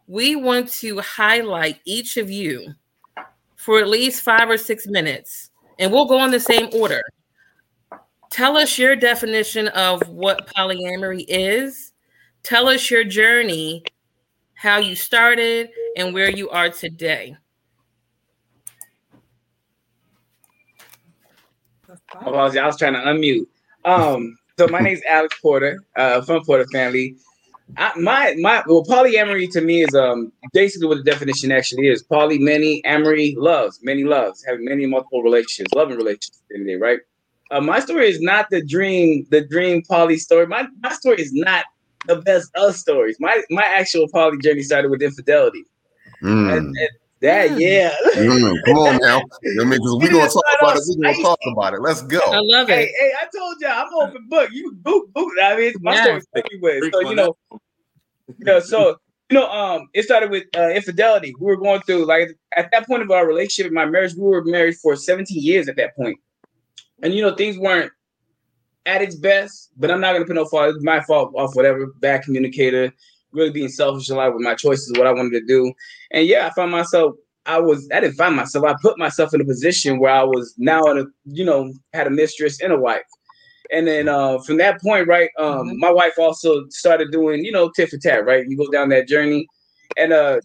we 0.07 0.37
want 0.37 0.71
to 0.75 1.01
highlight 1.01 1.81
each 1.85 2.17
of 2.17 2.31
you 2.31 2.75
for 3.57 3.81
at 3.81 3.89
least 3.89 4.23
five 4.23 4.49
or 4.49 4.57
six 4.57 4.87
minutes, 4.87 5.51
and 5.79 5.91
we'll 5.91 6.07
go 6.07 6.23
in 6.25 6.31
the 6.31 6.39
same 6.39 6.69
order. 6.73 7.03
Tell 8.37 8.59
us 8.59 8.77
your 8.77 8.95
definition 8.95 9.69
of 9.69 10.07
what 10.11 10.47
polyamory 10.49 11.25
is. 11.27 11.95
Tell 12.43 12.69
us 12.69 12.91
your 12.91 13.03
journey, 13.03 13.83
how 14.53 14.77
you 14.77 14.95
started, 14.95 15.71
and 15.97 16.13
where 16.13 16.31
you 16.31 16.51
are 16.51 16.69
today. 16.69 17.35
I 22.21 22.29
was 22.29 22.77
trying 22.77 22.93
to 22.93 22.99
unmute. 22.99 23.47
Um, 23.87 24.37
so 24.59 24.69
my 24.69 24.81
name's 24.81 25.01
Alex 25.09 25.41
Porter, 25.41 25.83
uh, 25.97 26.21
from 26.21 26.45
Porter 26.45 26.67
family. 26.71 27.17
I, 27.79 27.99
my 27.99 28.35
my 28.39 28.63
well, 28.67 28.85
polyamory 28.85 29.51
to 29.53 29.63
me 29.63 29.83
is 29.83 29.95
um 29.95 30.31
basically 30.53 30.89
what 30.89 30.99
the 30.99 31.11
definition 31.11 31.53
actually 31.53 31.87
is. 31.87 32.03
Poly, 32.03 32.39
many, 32.39 32.85
amory, 32.85 33.35
loves, 33.39 33.79
many 33.83 34.05
loves, 34.05 34.45
having 34.47 34.67
many 34.67 34.85
multiple 34.85 35.23
relationships, 35.23 35.73
loving 35.73 35.97
relationships 35.97 36.43
in 36.51 36.67
there, 36.67 36.79
right? 36.79 37.01
Uh, 37.51 37.61
my 37.61 37.79
story 37.81 38.09
is 38.09 38.21
not 38.21 38.47
the 38.51 38.65
dream, 38.65 39.27
the 39.31 39.41
dream 39.47 39.83
poly 39.89 40.19
story. 40.19 40.47
My 40.47 40.67
my 40.83 40.93
story 40.93 41.21
is 41.21 41.33
not 41.33 41.65
the 42.07 42.17
best 42.17 42.51
of 42.57 42.75
stories. 42.77 43.17
My 43.21 43.43
my 43.51 43.65
actual 43.65 44.09
poly 44.09 44.39
journey 44.39 44.63
started 44.63 44.91
with 44.91 45.03
infidelity. 45.03 45.65
Mm. 46.23 46.57
And- 46.57 46.77
and 46.77 46.89
that 47.21 47.59
yeah. 47.59 47.95
Mm, 48.15 48.55
Come 48.67 48.77
on 48.79 48.99
now. 49.01 49.19
I 49.61 49.65
mean, 49.65 49.71
because 49.71 49.97
we're 50.01 50.11
gonna 50.11 50.29
talk 50.29 50.45
about 50.61 50.77
it. 50.77 50.83
We're 50.87 51.03
gonna 51.13 51.23
talk 51.23 51.39
about 51.51 51.73
it. 51.75 51.81
Let's 51.81 52.03
go. 52.03 52.21
I 52.27 52.41
love 52.43 52.69
it. 52.69 52.91
hey, 52.99 53.13
I 53.21 53.27
told 53.37 53.57
you 53.59 53.67
I'm 53.69 53.89
open 53.95 54.27
book. 54.29 54.51
You 54.53 54.73
boot, 54.73 55.13
boot. 55.15 55.33
I 55.43 55.57
mean, 55.57 55.73
my 55.81 55.95
Yeah. 55.95 56.03
story's 56.05 56.27
everywhere. 56.37 56.81
So 56.93 57.01
you 57.09 57.15
know, 57.15 57.35
yeah. 58.45 58.61
So 58.61 58.97
you 59.31 59.35
know, 59.39 59.51
um, 59.51 59.89
it 59.95 60.03
started 60.05 60.31
with 60.31 60.45
uh, 60.57 60.69
infidelity. 60.71 61.35
We 61.41 61.47
were 61.47 61.57
going 61.57 61.81
through 61.83 62.05
like 62.05 62.37
at 62.57 62.71
that 62.73 62.87
point 62.87 63.03
of 63.03 63.11
our 63.11 63.27
relationship, 63.27 63.73
my 63.73 63.87
marriage, 63.87 64.15
we 64.15 64.23
were 64.23 64.45
married 64.45 64.77
for 64.77 64.95
17 64.95 65.43
years 65.43 65.69
at 65.69 65.77
that 65.77 65.97
point, 65.97 66.19
and 67.03 67.15
you 67.15 67.23
know, 67.23 67.35
things 67.35 67.59
weren't 67.59 67.93
at 68.87 69.03
its 69.03 69.17
best. 69.17 69.71
But 69.77 69.91
I'm 69.91 70.01
not 70.01 70.13
gonna 70.13 70.25
put 70.25 70.37
no 70.37 70.47
fault. 70.47 70.75
It's 70.75 70.85
my 70.85 71.01
fault 71.03 71.33
off 71.37 71.55
whatever 71.55 71.87
bad 72.01 72.23
communicator, 72.23 72.93
really 73.33 73.51
being 73.51 73.69
selfish 73.69 74.09
a 74.09 74.15
lot 74.15 74.33
with 74.33 74.43
my 74.43 74.55
choices, 74.55 74.97
what 74.97 75.07
I 75.07 75.13
wanted 75.13 75.39
to 75.41 75.47
do, 75.47 75.73
and 76.13 76.27
yeah, 76.27 76.47
I 76.47 76.51
found 76.51 76.73
myself. 76.73 77.15
I 77.45 77.61
was 77.61 77.89
I 77.95 78.01
didn't 78.01 78.17
find 78.17 78.35
myself. 78.35 78.65
I 78.65 78.75
put 78.83 78.99
myself 78.99 79.33
in 79.33 79.41
a 79.41 79.45
position 79.45 80.01
where 80.01 80.13
I 80.13 80.25
was 80.25 80.55
now 80.59 80.83
in 80.87 80.99
a 80.99 81.05
you 81.25 81.45
know 81.45 81.73
had 81.93 82.07
a 82.07 82.11
mistress 82.11 82.61
and 82.61 82.73
a 82.73 82.79
wife. 82.79 83.03
And 83.73 83.89
then 83.89 84.09
uh, 84.09 84.39
from 84.39 84.59
that 84.59 84.81
point, 84.81 85.09
right, 85.09 85.29
um, 85.41 85.77
my 85.81 85.91
wife 85.91 86.13
also 86.21 86.69
started 86.69 87.11
doing, 87.11 87.45
you 87.45 87.51
know, 87.51 87.69
tit 87.75 87.89
for 87.89 87.99
tat, 87.99 88.25
right? 88.25 88.47
You 88.47 88.57
go 88.57 88.71
down 88.71 88.91
that 88.91 89.09
journey, 89.09 89.49
and 89.97 90.13
uh, 90.13 90.39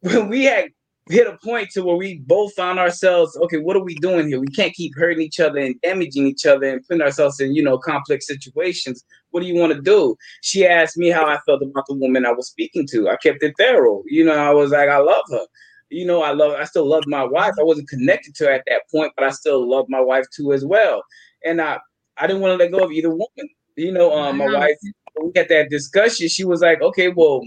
when 0.00 0.28
we 0.30 0.44
had 0.44 0.70
hit 1.08 1.28
a 1.28 1.38
point 1.44 1.70
to 1.70 1.84
where 1.84 1.96
we 1.96 2.18
both 2.26 2.52
found 2.54 2.78
ourselves, 2.78 3.36
okay, 3.36 3.58
what 3.58 3.76
are 3.76 3.82
we 3.84 3.94
doing 3.96 4.26
here? 4.28 4.40
We 4.40 4.48
can't 4.48 4.74
keep 4.74 4.92
hurting 4.96 5.22
each 5.22 5.38
other 5.38 5.58
and 5.58 5.80
damaging 5.80 6.26
each 6.26 6.44
other 6.46 6.66
and 6.66 6.86
putting 6.86 7.02
ourselves 7.02 7.38
in, 7.38 7.54
you 7.54 7.62
know, 7.62 7.78
complex 7.78 8.26
situations. 8.26 9.04
What 9.30 9.40
do 9.40 9.46
you 9.46 9.54
want 9.54 9.72
to 9.72 9.80
do? 9.80 10.16
She 10.42 10.66
asked 10.66 10.96
me 10.96 11.08
how 11.08 11.24
I 11.24 11.38
felt 11.46 11.62
about 11.62 11.84
the 11.86 11.94
woman 11.94 12.26
I 12.26 12.32
was 12.32 12.48
speaking 12.48 12.86
to. 12.90 13.08
I 13.08 13.16
kept 13.16 13.42
it 13.42 13.54
thorough. 13.56 14.02
You 14.06 14.24
know, 14.24 14.36
I 14.36 14.50
was 14.50 14.72
like, 14.72 14.88
I 14.88 14.98
love 14.98 15.24
her. 15.30 15.46
You 15.90 16.06
know, 16.06 16.22
I 16.22 16.32
love, 16.32 16.58
I 16.58 16.64
still 16.64 16.86
love 16.86 17.04
my 17.06 17.22
wife. 17.22 17.54
I 17.60 17.62
wasn't 17.62 17.88
connected 17.88 18.34
to 18.36 18.46
her 18.46 18.50
at 18.50 18.64
that 18.66 18.82
point, 18.90 19.12
but 19.16 19.24
I 19.24 19.30
still 19.30 19.68
love 19.68 19.86
my 19.88 20.00
wife 20.00 20.24
too 20.34 20.52
as 20.52 20.64
well. 20.64 21.04
And 21.44 21.60
I, 21.60 21.78
I 22.16 22.26
didn't 22.26 22.42
want 22.42 22.58
to 22.58 22.64
let 22.64 22.72
go 22.72 22.84
of 22.84 22.90
either 22.90 23.10
woman. 23.10 23.48
You 23.76 23.92
know, 23.92 24.12
um, 24.12 24.38
my 24.38 24.46
wife, 24.52 24.76
we 25.22 25.30
had 25.36 25.48
that 25.50 25.70
discussion, 25.70 26.28
she 26.28 26.44
was 26.44 26.62
like, 26.62 26.82
okay, 26.82 27.08
well, 27.08 27.42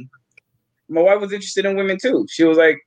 my 0.88 1.01
wife 1.01 1.20
was 1.20 1.34
interested 1.34 1.66
in 1.66 1.75
women 1.75 1.98
too. 2.01 2.25
She 2.30 2.46
was 2.46 2.58
like, 2.58 2.80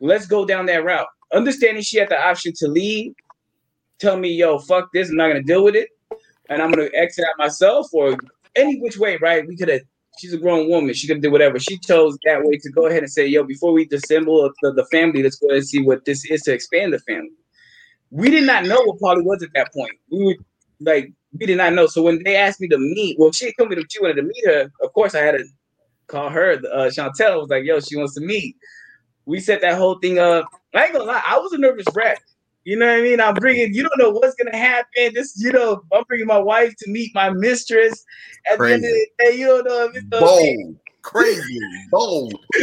let's 0.00 0.26
go 0.26 0.44
down 0.44 0.66
that 0.66 0.84
route. 0.84 1.06
Understanding 1.32 1.82
she 1.82 1.98
had 1.98 2.08
the 2.08 2.20
option 2.20 2.52
to 2.56 2.68
leave, 2.68 3.14
tell 3.98 4.16
me, 4.16 4.30
yo, 4.30 4.58
fuck 4.58 4.90
this, 4.92 5.10
I'm 5.10 5.16
not 5.16 5.28
gonna 5.28 5.42
deal 5.42 5.64
with 5.64 5.74
it, 5.74 5.88
and 6.48 6.62
I'm 6.62 6.70
gonna 6.70 6.88
exit 6.94 7.24
out 7.24 7.34
myself, 7.38 7.88
or 7.92 8.16
any 8.56 8.78
which 8.80 8.98
way, 8.98 9.16
right? 9.20 9.46
We 9.46 9.56
could 9.56 9.68
have. 9.68 9.82
She's 10.20 10.32
a 10.32 10.38
grown 10.38 10.70
woman. 10.70 10.94
She 10.94 11.08
could 11.08 11.22
do 11.22 11.30
whatever. 11.32 11.58
She 11.58 11.76
chose 11.76 12.16
that 12.24 12.44
way 12.44 12.56
to 12.58 12.70
go 12.70 12.86
ahead 12.86 13.02
and 13.02 13.10
say, 13.10 13.26
yo, 13.26 13.42
before 13.42 13.72
we 13.72 13.88
disassemble 13.88 14.48
the, 14.62 14.72
the 14.72 14.86
family, 14.86 15.24
let's 15.24 15.34
go 15.34 15.48
ahead 15.48 15.58
and 15.58 15.66
see 15.66 15.82
what 15.82 16.04
this 16.04 16.24
is 16.30 16.42
to 16.42 16.52
expand 16.52 16.92
the 16.92 17.00
family. 17.00 17.32
We 18.12 18.30
did 18.30 18.44
not 18.44 18.64
know 18.64 18.80
what 18.84 19.00
poly 19.00 19.22
was 19.22 19.42
at 19.42 19.52
that 19.54 19.72
point. 19.74 19.90
We 20.12 20.24
were 20.24 20.34
like, 20.78 21.12
we 21.36 21.46
did 21.46 21.56
not 21.56 21.72
know. 21.72 21.88
So 21.88 22.00
when 22.00 22.22
they 22.22 22.36
asked 22.36 22.60
me 22.60 22.68
to 22.68 22.78
meet, 22.78 23.18
well, 23.18 23.32
she 23.32 23.52
told 23.58 23.70
me 23.70 23.74
that 23.74 23.90
she 23.90 24.00
wanted 24.00 24.14
to 24.14 24.22
meet 24.22 24.46
her. 24.46 24.70
Of 24.82 24.92
course, 24.92 25.16
I 25.16 25.22
had 25.22 25.32
to 25.32 25.44
call 26.06 26.28
her. 26.30 26.52
Uh, 26.52 26.90
Chantel 26.90 27.40
was 27.40 27.48
like, 27.50 27.64
yo, 27.64 27.80
she 27.80 27.96
wants 27.96 28.14
to 28.14 28.20
meet. 28.20 28.54
We 29.26 29.40
set 29.40 29.60
that 29.62 29.78
whole 29.78 29.98
thing 29.98 30.18
up. 30.18 30.46
I 30.74 30.84
ain't 30.84 30.92
gonna 30.92 31.04
lie, 31.04 31.22
I 31.26 31.38
was 31.38 31.52
a 31.52 31.58
nervous 31.58 31.86
wreck. 31.94 32.22
You 32.64 32.78
know 32.78 32.86
what 32.86 32.98
I 32.98 33.02
mean? 33.02 33.20
I'm 33.20 33.34
bringing, 33.34 33.74
you 33.74 33.82
don't 33.82 33.98
know 33.98 34.10
what's 34.10 34.34
gonna 34.36 34.56
happen. 34.56 35.12
This, 35.14 35.34
you 35.38 35.52
know, 35.52 35.82
I'm 35.92 36.04
bringing 36.04 36.26
my 36.26 36.38
wife 36.38 36.74
to 36.78 36.90
meet 36.90 37.14
my 37.14 37.30
mistress. 37.30 38.04
At 38.50 38.58
the 38.58 38.64
end 38.64 38.84
of 38.84 38.90
the 38.90 39.06
day, 39.18 39.36
you 39.36 39.46
don't 39.46 39.64
know 39.66 39.84
if 39.84 39.96
it's 39.96 40.06
Bold, 40.06 40.76
crazy, 41.02 41.60
bold. 41.90 42.32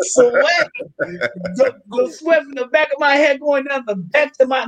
sweat. 0.00 0.70
the, 0.98 1.74
the 1.88 2.12
sweat 2.12 2.44
from 2.44 2.52
the 2.52 2.66
back 2.66 2.88
of 2.92 3.00
my 3.00 3.14
head 3.14 3.40
going 3.40 3.64
down 3.64 3.84
the 3.86 3.96
back 3.96 4.34
of 4.40 4.48
my 4.48 4.66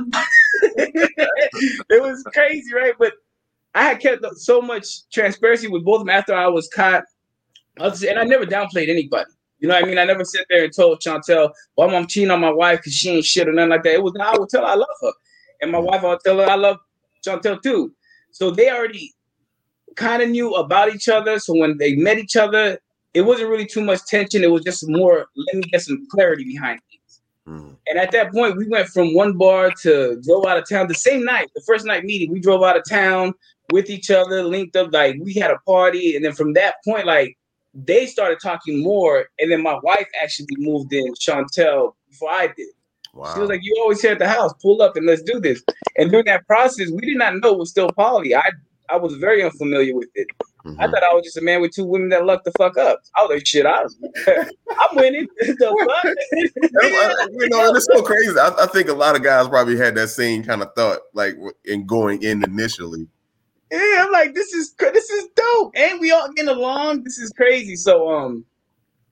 it 0.61 2.01
was 2.01 2.23
crazy, 2.33 2.73
right? 2.73 2.95
But 2.97 3.13
I 3.75 3.83
had 3.83 3.99
kept 3.99 4.25
so 4.37 4.61
much 4.61 5.07
transparency 5.09 5.67
with 5.67 5.85
both 5.85 6.01
of 6.01 6.07
them 6.07 6.09
after 6.09 6.33
I 6.33 6.47
was 6.47 6.67
caught. 6.67 7.03
And 7.77 8.19
I 8.19 8.23
never 8.23 8.45
downplayed 8.45 8.89
anybody. 8.89 9.29
You 9.59 9.67
know 9.67 9.75
what 9.75 9.83
I 9.83 9.87
mean? 9.87 9.97
I 9.97 10.05
never 10.05 10.23
sat 10.23 10.45
there 10.49 10.63
and 10.63 10.73
told 10.73 11.01
Chantel, 11.01 11.51
well, 11.75 11.93
I'm 11.93 12.07
cheating 12.07 12.31
on 12.31 12.39
my 12.39 12.51
wife 12.51 12.79
because 12.79 12.93
she 12.93 13.09
ain't 13.09 13.25
shit 13.25 13.47
or 13.47 13.51
nothing 13.51 13.69
like 13.69 13.83
that. 13.83 13.95
It 13.95 14.03
was 14.03 14.13
I 14.19 14.37
would 14.37 14.49
tell 14.49 14.61
her 14.61 14.67
I 14.67 14.75
love 14.75 14.87
her. 15.01 15.11
And 15.61 15.71
my 15.71 15.79
wife, 15.79 16.03
I 16.03 16.07
would 16.07 16.21
tell 16.21 16.37
her 16.37 16.49
I 16.49 16.55
love 16.55 16.77
Chantel 17.25 17.61
too. 17.61 17.93
So 18.31 18.51
they 18.51 18.71
already 18.71 19.13
kind 19.95 20.21
of 20.21 20.29
knew 20.29 20.55
about 20.55 20.93
each 20.93 21.09
other. 21.09 21.39
So 21.39 21.53
when 21.55 21.77
they 21.77 21.95
met 21.95 22.19
each 22.19 22.37
other, 22.37 22.79
it 23.13 23.21
wasn't 23.21 23.49
really 23.49 23.65
too 23.65 23.83
much 23.83 24.05
tension. 24.05 24.43
It 24.43 24.51
was 24.51 24.63
just 24.63 24.87
more, 24.87 25.27
let 25.35 25.55
me 25.55 25.63
get 25.63 25.81
some 25.81 26.07
clarity 26.09 26.45
behind 26.45 26.79
things. 26.89 27.21
Mm. 27.47 27.75
And 27.87 27.99
at 27.99 28.11
that 28.11 28.31
point, 28.31 28.55
we 28.55 28.67
went 28.67 28.87
from 28.87 29.13
one 29.13 29.37
bar 29.37 29.71
to 29.81 30.21
drove 30.21 30.45
out 30.45 30.57
of 30.57 30.69
town 30.69 30.87
the 30.87 30.93
same 30.93 31.25
night, 31.25 31.49
the 31.55 31.63
first 31.65 31.85
night 31.85 32.05
meeting. 32.05 32.31
We 32.31 32.39
drove 32.39 32.63
out 32.63 32.77
of 32.77 32.83
town 32.87 33.33
with 33.71 33.89
each 33.89 34.09
other, 34.11 34.43
linked 34.43 34.75
up, 34.75 34.93
like 34.93 35.17
we 35.19 35.33
had 35.33 35.51
a 35.51 35.57
party. 35.65 36.15
And 36.15 36.23
then 36.23 36.33
from 36.33 36.53
that 36.53 36.75
point, 36.85 37.07
like 37.07 37.37
they 37.85 38.05
started 38.05 38.39
talking 38.41 38.81
more. 38.83 39.25
And 39.39 39.51
then 39.51 39.61
my 39.63 39.79
wife 39.83 40.07
actually 40.21 40.47
moved 40.57 40.93
in, 40.93 41.13
Chantel, 41.13 41.93
before 42.09 42.29
I 42.31 42.47
did. 42.55 42.67
Wow. 43.13 43.33
She 43.33 43.39
was 43.39 43.49
like, 43.49 43.61
"You 43.63 43.75
always 43.81 44.01
here 44.01 44.11
at 44.11 44.19
the 44.19 44.27
house. 44.27 44.53
Pull 44.61 44.81
up 44.81 44.95
and 44.95 45.05
let's 45.07 45.23
do 45.23 45.39
this." 45.39 45.63
And 45.97 46.11
during 46.11 46.25
that 46.25 46.45
process, 46.45 46.89
we 46.91 47.01
did 47.01 47.17
not 47.17 47.35
know 47.37 47.53
it 47.53 47.57
was 47.57 47.71
still 47.71 47.89
poly. 47.91 48.35
I 48.35 48.51
I 48.91 48.97
was 48.97 49.15
very 49.15 49.43
unfamiliar 49.43 49.95
with 49.95 50.09
it. 50.15 50.27
I 50.65 50.69
Mhm. 50.69 50.91
thought 50.91 51.03
I 51.03 51.13
was 51.13 51.23
just 51.23 51.37
a 51.37 51.41
man 51.41 51.61
with 51.61 51.71
two 51.71 51.85
women 51.85 52.09
that 52.09 52.25
lucked 52.25 52.45
the 52.45 52.51
fuck 52.57 52.77
up. 52.77 52.99
I 53.15 53.21
was 53.23 53.29
like, 53.31 53.47
"Shit, 53.47 53.65
I 53.65 53.81
was, 53.83 53.97
I'm 54.27 54.95
winning." 54.95 55.27
the 55.39 55.87
fuck? 56.03 57.31
you 57.31 57.49
know, 57.49 57.73
it's 57.73 57.85
so 57.85 58.01
crazy. 58.03 58.37
I, 58.37 58.51
I 58.59 58.67
think 58.67 58.89
a 58.89 58.93
lot 58.93 59.15
of 59.15 59.23
guys 59.23 59.47
probably 59.47 59.77
had 59.77 59.95
that 59.95 60.09
same 60.09 60.43
kind 60.43 60.61
of 60.61 60.69
thought, 60.75 60.99
like 61.13 61.35
in 61.65 61.85
going 61.87 62.21
in 62.23 62.43
initially. 62.43 63.07
Yeah, 63.71 64.03
I'm 64.05 64.11
like, 64.11 64.33
this 64.35 64.53
is 64.53 64.73
this 64.79 65.09
is 65.09 65.27
dope, 65.35 65.73
and 65.75 65.99
we 65.99 66.11
all 66.11 66.31
getting 66.33 66.49
along. 66.49 67.03
This 67.03 67.19
is 67.19 67.31
crazy. 67.31 67.75
So, 67.75 68.09
um, 68.09 68.45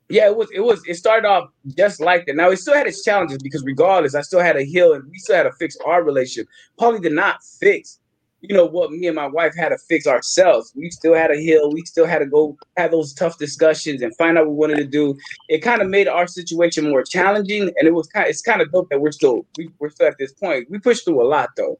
yeah, 0.09 0.27
it 0.27 0.37
was 0.37 0.49
it 0.53 0.61
was 0.61 0.81
it 0.87 0.95
started 0.95 1.27
off 1.27 1.49
just 1.77 1.99
like 2.01 2.25
that. 2.27 2.35
Now 2.35 2.49
it 2.51 2.57
still 2.57 2.75
had 2.75 2.87
its 2.87 3.03
challenges 3.03 3.39
because 3.39 3.63
regardless, 3.65 4.15
I 4.15 4.21
still 4.21 4.39
had 4.41 4.53
to 4.53 4.65
heal 4.65 4.93
and 4.93 5.03
we 5.11 5.17
still 5.19 5.35
had 5.35 5.43
to 5.43 5.51
fix 5.53 5.77
our 5.85 6.03
relationship. 6.03 6.47
poly 6.79 6.99
did 6.99 7.13
not 7.13 7.43
fix, 7.59 7.99
you 8.41 8.55
know, 8.55 8.65
what 8.65 8.91
me 8.91 9.07
and 9.07 9.15
my 9.15 9.27
wife 9.27 9.53
had 9.57 9.69
to 9.69 9.77
fix 9.89 10.07
ourselves. 10.07 10.71
We 10.75 10.91
still 10.91 11.15
had 11.15 11.27
to 11.29 11.37
heal. 11.37 11.71
We 11.71 11.81
still 11.83 12.05
had 12.05 12.19
to 12.19 12.27
go 12.27 12.57
have 12.77 12.91
those 12.91 13.13
tough 13.13 13.37
discussions 13.39 14.01
and 14.01 14.15
find 14.15 14.37
out 14.37 14.45
what 14.45 14.53
we 14.53 14.59
wanted 14.59 14.77
to 14.77 14.87
do. 14.87 15.17
It 15.49 15.59
kind 15.59 15.81
of 15.81 15.89
made 15.89 16.07
our 16.07 16.27
situation 16.27 16.89
more 16.89 17.03
challenging, 17.03 17.63
and 17.63 17.87
it 17.87 17.93
was 17.93 18.07
kind. 18.07 18.27
It's 18.29 18.41
kind 18.43 18.61
of 18.61 18.71
dope 18.71 18.89
that 18.91 19.01
we're 19.01 19.11
still 19.11 19.45
we, 19.57 19.69
we're 19.79 19.89
still 19.89 20.07
at 20.07 20.17
this 20.19 20.33
point. 20.33 20.71
We 20.71 20.79
pushed 20.79 21.05
through 21.05 21.21
a 21.21 21.27
lot 21.27 21.49
though. 21.57 21.79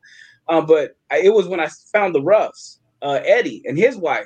Um, 0.49 0.65
but 0.65 0.95
I, 1.11 1.19
it 1.19 1.33
was 1.33 1.47
when 1.47 1.59
I 1.59 1.67
found 1.91 2.15
the 2.15 2.21
Ruffs, 2.21 2.79
uh, 3.01 3.19
Eddie 3.25 3.61
and 3.65 3.77
his 3.77 3.97
wife. 3.97 4.25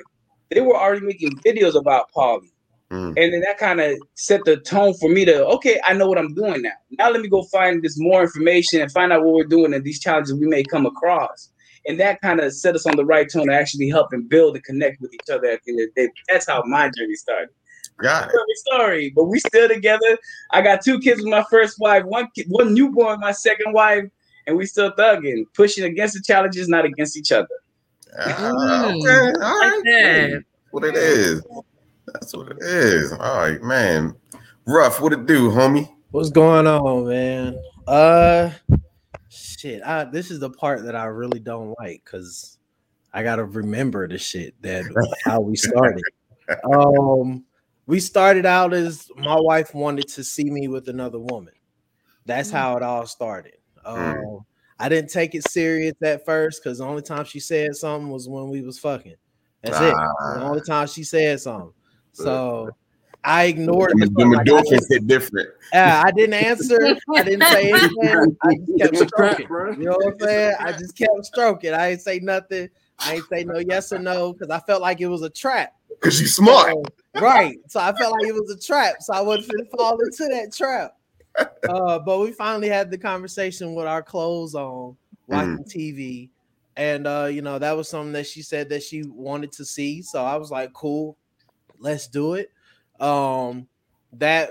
They 0.50 0.60
were 0.60 0.76
already 0.76 1.06
making 1.06 1.36
videos 1.38 1.74
about 1.74 2.10
poly, 2.12 2.52
Mm. 2.92 3.14
and 3.16 3.32
then 3.32 3.40
that 3.40 3.56
kind 3.56 3.80
of 3.80 3.96
set 4.16 4.44
the 4.44 4.58
tone 4.58 4.92
for 4.92 5.08
me 5.08 5.24
to 5.24 5.46
okay, 5.46 5.80
I 5.86 5.94
know 5.94 6.06
what 6.06 6.18
I'm 6.18 6.34
doing 6.34 6.60
now. 6.60 6.72
Now 6.98 7.08
let 7.10 7.22
me 7.22 7.28
go 7.28 7.42
find 7.44 7.82
this 7.82 7.98
more 7.98 8.22
information 8.22 8.82
and 8.82 8.92
find 8.92 9.10
out 9.14 9.24
what 9.24 9.32
we're 9.32 9.44
doing 9.44 9.72
and 9.72 9.82
these 9.82 9.98
challenges 9.98 10.34
we 10.34 10.46
may 10.46 10.62
come 10.62 10.84
across. 10.84 11.48
And 11.86 11.98
that 12.00 12.20
kind 12.20 12.38
of 12.38 12.52
set 12.52 12.74
us 12.74 12.84
on 12.84 12.96
the 12.96 13.04
right 13.06 13.26
tone 13.32 13.46
to 13.46 13.54
actually 13.54 13.88
help 13.88 14.12
and 14.12 14.28
build 14.28 14.56
and 14.56 14.64
connect 14.64 15.00
with 15.00 15.14
each 15.14 15.30
other 15.32 15.48
at 15.48 15.60
the 15.64 15.72
end 15.72 15.80
of 15.80 15.88
the 15.94 16.02
day. 16.02 16.12
That's 16.28 16.46
how 16.46 16.62
my 16.66 16.90
journey 16.90 17.14
started. 17.14 17.48
Got 17.96 18.28
it. 18.28 18.58
Story, 18.58 19.10
but 19.16 19.24
we 19.24 19.38
still 19.38 19.68
together. 19.68 20.18
I 20.50 20.60
got 20.60 20.84
two 20.84 21.00
kids 21.00 21.22
with 21.22 21.30
my 21.30 21.44
first 21.50 21.80
wife, 21.80 22.04
one 22.04 22.28
kid, 22.34 22.46
one 22.50 22.74
newborn, 22.74 23.20
my 23.20 23.32
second 23.32 23.72
wife, 23.72 24.04
and 24.46 24.56
we 24.56 24.66
still 24.66 24.92
thugging, 24.92 25.44
pushing 25.54 25.84
against 25.84 26.14
the 26.14 26.22
challenges, 26.22 26.68
not 26.68 26.84
against 26.84 27.16
each 27.16 27.32
other. 27.32 27.48
Ah, 28.18 28.84
Mm. 28.86 29.00
okay, 29.00 29.40
all 29.40 29.60
Like 29.60 30.44
What 30.70 30.84
it 30.84 30.96
is. 30.96 31.42
That's 32.12 32.34
what 32.34 32.48
it 32.50 32.58
is. 32.60 33.12
All 33.12 33.18
right, 33.38 33.62
man. 33.62 34.14
Rough, 34.66 35.00
what 35.00 35.12
it 35.12 35.26
do, 35.26 35.50
homie? 35.50 35.88
What's 36.10 36.30
going 36.30 36.66
on, 36.66 37.08
man? 37.08 37.58
Uh, 37.86 38.50
shit. 39.28 39.82
I, 39.82 40.04
this 40.04 40.30
is 40.30 40.40
the 40.40 40.50
part 40.50 40.84
that 40.84 40.94
I 40.94 41.04
really 41.06 41.40
don't 41.40 41.74
like 41.78 42.02
because 42.04 42.58
I 43.12 43.22
gotta 43.22 43.44
remember 43.44 44.06
the 44.08 44.18
shit 44.18 44.54
that 44.62 44.84
how 45.24 45.40
we 45.40 45.56
started. 45.56 46.02
um, 46.64 47.44
we 47.86 47.98
started 48.00 48.46
out 48.46 48.72
as 48.74 49.08
my 49.16 49.38
wife 49.38 49.74
wanted 49.74 50.08
to 50.08 50.24
see 50.24 50.44
me 50.50 50.68
with 50.68 50.88
another 50.88 51.18
woman. 51.18 51.54
That's 52.26 52.50
how 52.50 52.76
it 52.76 52.82
all 52.82 53.06
started. 53.06 53.54
Mm. 53.86 54.38
Um, 54.38 54.46
I 54.78 54.88
didn't 54.88 55.10
take 55.10 55.34
it 55.34 55.48
serious 55.48 55.94
at 56.02 56.24
first 56.24 56.62
because 56.62 56.78
the 56.78 56.84
only 56.84 57.02
time 57.02 57.24
she 57.24 57.40
said 57.40 57.74
something 57.76 58.10
was 58.10 58.28
when 58.28 58.48
we 58.48 58.62
was 58.62 58.78
fucking. 58.78 59.14
That's 59.62 59.76
it. 59.76 59.94
The 59.94 60.12
ah. 60.20 60.42
only 60.42 60.60
time 60.62 60.88
she 60.88 61.04
said 61.04 61.40
something. 61.40 61.68
Uh, 61.68 62.22
so 62.22 62.70
I 63.24 63.44
ignored 63.44 63.92
The 63.94 64.06
the 64.06 64.82
I 64.82 64.84
hit 64.88 65.06
different. 65.06 65.50
yeah, 65.72 66.02
I 66.04 66.10
didn't 66.10 66.34
answer. 66.34 66.96
I 67.14 67.22
didn't 67.22 67.46
say 67.46 67.72
anything. 67.72 68.36
I 68.42 68.54
just 68.56 68.78
kept 68.78 68.92
It's 68.92 69.00
a 69.00 69.06
trap, 69.06 69.40
stroking. 69.40 69.82
You 69.82 69.90
know 69.90 69.96
what 69.96 70.14
I'm 70.14 70.20
saying? 70.20 70.54
I 70.58 70.72
just 70.78 70.96
kept 70.96 71.24
stroking. 71.24 71.74
I 71.74 71.90
didn't 71.90 72.02
say 72.02 72.18
nothing. 72.18 72.68
I 72.98 73.14
ain't 73.14 73.28
say 73.28 73.44
no 73.44 73.58
yes 73.58 73.92
or 73.92 73.98
no 73.98 74.32
because 74.32 74.50
I 74.50 74.58
felt 74.60 74.82
like 74.82 75.00
it 75.00 75.06
was 75.06 75.22
a 75.22 75.30
trap. 75.30 75.74
Cause 76.00 76.18
she's 76.18 76.34
smart. 76.34 76.72
So, 76.72 77.20
right. 77.20 77.56
So 77.68 77.78
I 77.78 77.92
felt 77.92 78.12
like 78.12 78.28
it 78.28 78.34
was 78.34 78.50
a 78.50 78.58
trap. 78.58 78.96
So 79.00 79.12
I 79.12 79.20
wasn't 79.20 79.70
fall 79.76 79.98
into 80.00 80.28
that 80.34 80.52
trap. 80.52 80.96
Uh, 81.66 81.98
but 81.98 82.18
we 82.20 82.32
finally 82.32 82.68
had 82.68 82.90
the 82.90 82.98
conversation 82.98 83.74
with 83.74 83.86
our 83.86 84.02
clothes 84.02 84.54
on, 84.54 84.96
watching 85.26 85.64
TV. 85.64 86.30
And 86.76 87.06
uh, 87.06 87.28
you 87.30 87.42
know, 87.42 87.58
that 87.58 87.72
was 87.72 87.88
something 87.88 88.12
that 88.12 88.26
she 88.26 88.42
said 88.42 88.68
that 88.70 88.82
she 88.82 89.04
wanted 89.04 89.52
to 89.52 89.64
see. 89.64 90.02
So 90.02 90.24
I 90.24 90.36
was 90.36 90.50
like, 90.50 90.72
cool, 90.72 91.18
let's 91.78 92.08
do 92.08 92.34
it. 92.34 92.50
Um, 93.00 93.68
that 94.14 94.50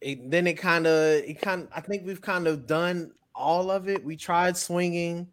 it, 0.00 0.30
then 0.30 0.46
it 0.46 0.54
kind 0.54 0.86
of 0.86 0.94
it 1.24 1.40
kind 1.40 1.62
of 1.64 1.68
I 1.74 1.80
think 1.80 2.06
we've 2.06 2.20
kind 2.20 2.46
of 2.46 2.66
done 2.66 3.12
all 3.34 3.70
of 3.70 3.88
it. 3.88 4.04
We 4.04 4.16
tried 4.16 4.56
swinging. 4.56 5.30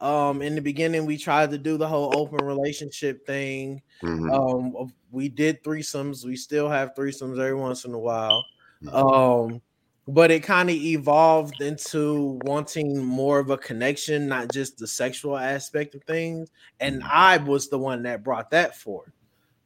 Um, 0.00 0.42
in 0.42 0.54
the 0.54 0.60
beginning, 0.60 1.06
we 1.06 1.16
tried 1.18 1.50
to 1.50 1.58
do 1.58 1.78
the 1.78 1.88
whole 1.88 2.12
open 2.12 2.44
relationship 2.44 3.26
thing. 3.26 3.82
Mhm. 4.02 4.30
Um, 4.32 4.92
we 5.10 5.28
did 5.28 5.62
threesomes. 5.64 6.24
We 6.24 6.36
still 6.36 6.68
have 6.68 6.94
threesomes 6.94 7.38
every 7.40 7.54
once 7.54 7.84
in 7.84 7.94
a 7.94 7.98
while. 7.98 8.44
Um, 8.92 9.62
but 10.08 10.30
it 10.30 10.42
kind 10.42 10.70
of 10.70 10.76
evolved 10.76 11.60
into 11.60 12.38
wanting 12.44 13.02
more 13.02 13.38
of 13.38 13.50
a 13.50 13.58
connection, 13.58 14.28
not 14.28 14.52
just 14.52 14.78
the 14.78 14.86
sexual 14.86 15.36
aspect 15.36 15.94
of 15.94 16.02
things. 16.04 16.50
And 16.80 17.02
I 17.04 17.38
was 17.38 17.68
the 17.68 17.78
one 17.78 18.02
that 18.04 18.22
brought 18.22 18.50
that 18.50 18.76
forth. 18.76 19.12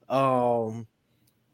Um, 0.08 0.86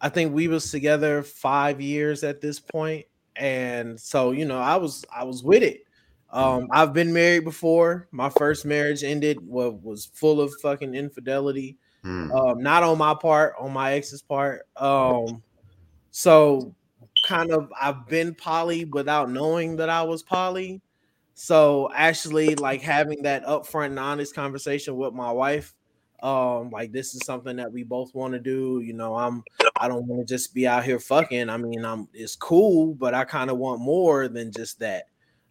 I 0.00 0.08
think 0.08 0.32
we 0.32 0.48
was 0.48 0.70
together 0.70 1.22
five 1.22 1.80
years 1.80 2.22
at 2.22 2.40
this 2.40 2.60
point, 2.60 3.06
and 3.34 3.98
so 3.98 4.32
you 4.32 4.44
know, 4.44 4.58
I 4.58 4.76
was 4.76 5.04
I 5.14 5.24
was 5.24 5.42
with 5.42 5.62
it. 5.62 5.82
Um, 6.30 6.68
I've 6.70 6.92
been 6.92 7.12
married 7.12 7.44
before. 7.44 8.08
My 8.10 8.28
first 8.30 8.64
marriage 8.64 9.04
ended 9.04 9.38
was 9.46 9.74
was 9.82 10.06
full 10.14 10.40
of 10.40 10.52
fucking 10.62 10.94
infidelity 10.94 11.76
Mm. 12.06 12.32
um, 12.32 12.62
not 12.62 12.84
on 12.84 12.98
my 12.98 13.14
part, 13.14 13.54
on 13.58 13.72
my 13.72 13.94
ex's 13.94 14.22
part. 14.22 14.66
Um, 14.76 15.42
so 16.12 16.72
kind 17.26 17.50
of 17.50 17.70
I've 17.78 18.06
been 18.06 18.34
poly 18.34 18.84
without 18.84 19.30
knowing 19.30 19.76
that 19.76 19.90
I 19.90 20.02
was 20.02 20.22
poly. 20.22 20.80
So 21.34 21.90
actually, 21.94 22.54
like 22.54 22.80
having 22.80 23.22
that 23.24 23.44
upfront 23.44 23.86
and 23.86 23.98
honest 23.98 24.34
conversation 24.34 24.96
with 24.96 25.12
my 25.12 25.30
wife, 25.30 25.74
um, 26.22 26.70
like 26.70 26.92
this 26.92 27.14
is 27.14 27.26
something 27.26 27.56
that 27.56 27.70
we 27.70 27.82
both 27.82 28.14
want 28.14 28.32
to 28.32 28.40
do. 28.40 28.80
You 28.80 28.94
know, 28.94 29.14
I'm 29.14 29.44
I 29.78 29.88
don't 29.88 30.06
want 30.06 30.26
to 30.26 30.34
just 30.34 30.54
be 30.54 30.66
out 30.66 30.84
here 30.84 30.98
fucking. 30.98 31.50
I 31.50 31.56
mean, 31.58 31.84
I'm 31.84 32.08
it's 32.14 32.36
cool, 32.36 32.94
but 32.94 33.12
I 33.12 33.24
kind 33.24 33.50
of 33.50 33.58
want 33.58 33.80
more 33.80 34.28
than 34.28 34.52
just 34.52 34.78
that. 34.78 35.08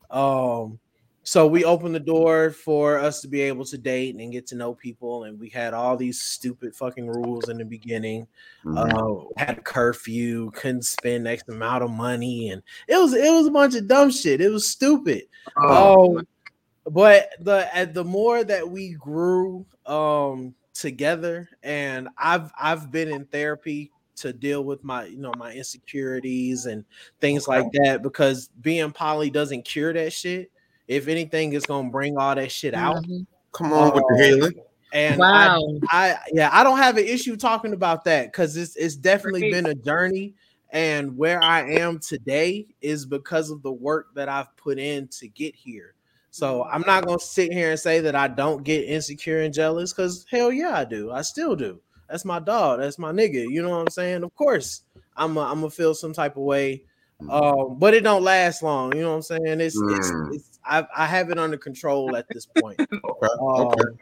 Um, 0.09 0.79
so 1.25 1.47
we 1.47 1.65
opened 1.65 1.95
the 1.95 1.99
door 1.99 2.51
for 2.51 2.99
us 2.99 3.19
to 3.19 3.27
be 3.27 3.41
able 3.41 3.65
to 3.65 3.77
date 3.79 4.15
and 4.15 4.31
get 4.31 4.45
to 4.47 4.55
know 4.55 4.75
people 4.75 5.23
and 5.23 5.39
we 5.39 5.49
had 5.49 5.73
all 5.73 5.97
these 5.97 6.21
stupid 6.21 6.75
fucking 6.75 7.07
rules 7.07 7.49
in 7.49 7.57
the 7.57 7.65
beginning. 7.65 8.27
Mhm. 8.63 8.77
uh, 8.93 9.33
had 9.35 9.57
a 9.57 9.61
curfew 9.61 10.51
couldn't 10.51 10.85
spend 10.85 11.27
x 11.27 11.43
amount 11.49 11.83
of 11.83 11.89
money 11.89 12.49
and 12.49 12.61
it 12.88 12.97
was 12.97 13.13
it 13.13 13.31
was 13.31 13.47
a 13.47 13.51
bunch 13.51 13.75
of 13.75 13.88
dumb 13.88 14.11
shit. 14.11 14.39
It 14.39 14.49
was 14.49 14.67
stupid. 14.69 15.23
Oh, 15.57 16.17
um 16.17 16.27
but 16.88 17.29
the 17.39 17.67
at 17.75 17.93
the 17.95 18.03
more 18.03 18.43
that 18.43 18.69
we 18.69 18.93
grew 18.93 19.65
um 19.88 20.53
together 20.73 21.49
and 21.63 22.07
i've 22.17 22.51
i've 22.59 22.91
been 22.91 23.07
in 23.07 23.25
therapy 23.25 23.91
to 24.15 24.31
deal 24.31 24.63
with 24.63 24.83
my 24.83 25.05
you 25.05 25.17
know 25.17 25.33
my 25.38 25.51
insecurities 25.53 26.67
and 26.67 26.85
things 27.19 27.47
like 27.47 27.65
that 27.71 28.01
because 28.03 28.49
being 28.61 28.91
poly 28.91 29.29
doesn't 29.29 29.63
cure 29.65 29.93
that 29.93 30.13
shit 30.13 30.51
if 30.87 31.07
anything 31.07 31.53
it's 31.53 31.65
gonna 31.65 31.89
bring 31.89 32.17
all 32.17 32.35
that 32.35 32.51
shit 32.51 32.73
out 32.73 32.97
Mhm. 33.03 33.25
come 33.51 33.73
on 33.73 33.93
with 33.93 34.03
the 34.07 34.13
Uh, 34.15 34.27
healing. 34.27 34.55
and 34.93 35.19
Wow. 35.21 35.61
I, 35.91 36.13
I 36.13 36.19
yeah, 36.33 36.49
I 36.51 36.63
don't 36.63 36.77
have 36.77 36.97
an 36.97 37.05
issue 37.05 37.35
talking 37.35 37.73
about 37.73 38.03
that 38.05 38.31
because 38.31 38.55
it's 38.57 38.75
it's 38.75 38.95
definitely 38.95 39.41
Great. 39.41 39.51
been 39.51 39.65
a 39.67 39.75
journey. 39.75 40.35
And 40.71 41.15
where 41.17 41.41
I 41.41 41.61
am 41.79 41.99
today 41.99 42.67
is 42.81 43.05
because 43.05 43.49
of 43.49 43.61
the 43.61 43.71
work 43.71 44.07
that 44.15 44.27
I've 44.27 44.55
put 44.57 44.77
in 44.77 45.07
to 45.19 45.27
get 45.29 45.55
here. 45.55 45.93
So 46.31 46.65
I'm 46.65 46.83
not 46.85 47.05
gonna 47.05 47.19
sit 47.19 47.53
here 47.53 47.71
and 47.71 47.79
say 47.79 48.01
that 48.01 48.15
I 48.15 48.27
don't 48.27 48.63
get 48.63 48.83
insecure 48.83 49.41
and 49.41 49.53
jealous 49.53 49.93
because 49.93 50.25
hell 50.29 50.51
yeah, 50.51 50.71
I 50.77 50.83
do. 50.83 51.11
I 51.11 51.21
still 51.21 51.55
do. 51.55 51.79
That's 52.09 52.25
my 52.25 52.39
dog. 52.39 52.81
That's 52.81 52.99
my 52.99 53.13
nigga. 53.13 53.49
You 53.49 53.61
know 53.61 53.69
what 53.69 53.77
I'm 53.77 53.89
saying? 53.89 54.23
Of 54.23 54.35
course, 54.35 54.81
I'm 55.15 55.37
a, 55.37 55.41
I'm 55.41 55.59
gonna 55.61 55.69
feel 55.69 55.93
some 55.93 56.11
type 56.13 56.35
of 56.35 56.43
way. 56.43 56.83
Um, 57.29 57.77
but 57.79 57.93
it 57.93 58.01
don't 58.01 58.23
last 58.23 58.61
long. 58.61 58.93
You 58.93 59.03
know 59.03 59.11
what 59.11 59.15
I'm 59.15 59.21
saying? 59.21 59.61
It's 59.61 59.81
it's, 59.89 60.11
Mm. 60.11 60.35
it's 60.35 60.54
I, 60.65 60.86
I 60.95 61.06
have 61.06 61.30
it 61.30 61.38
under 61.38 61.58
control 61.58 62.15
at 62.15 62.28
this 62.30 62.45
point. 62.45 62.80
Okay. 62.91 63.28
Um, 63.39 63.67
Okay. 63.67 63.97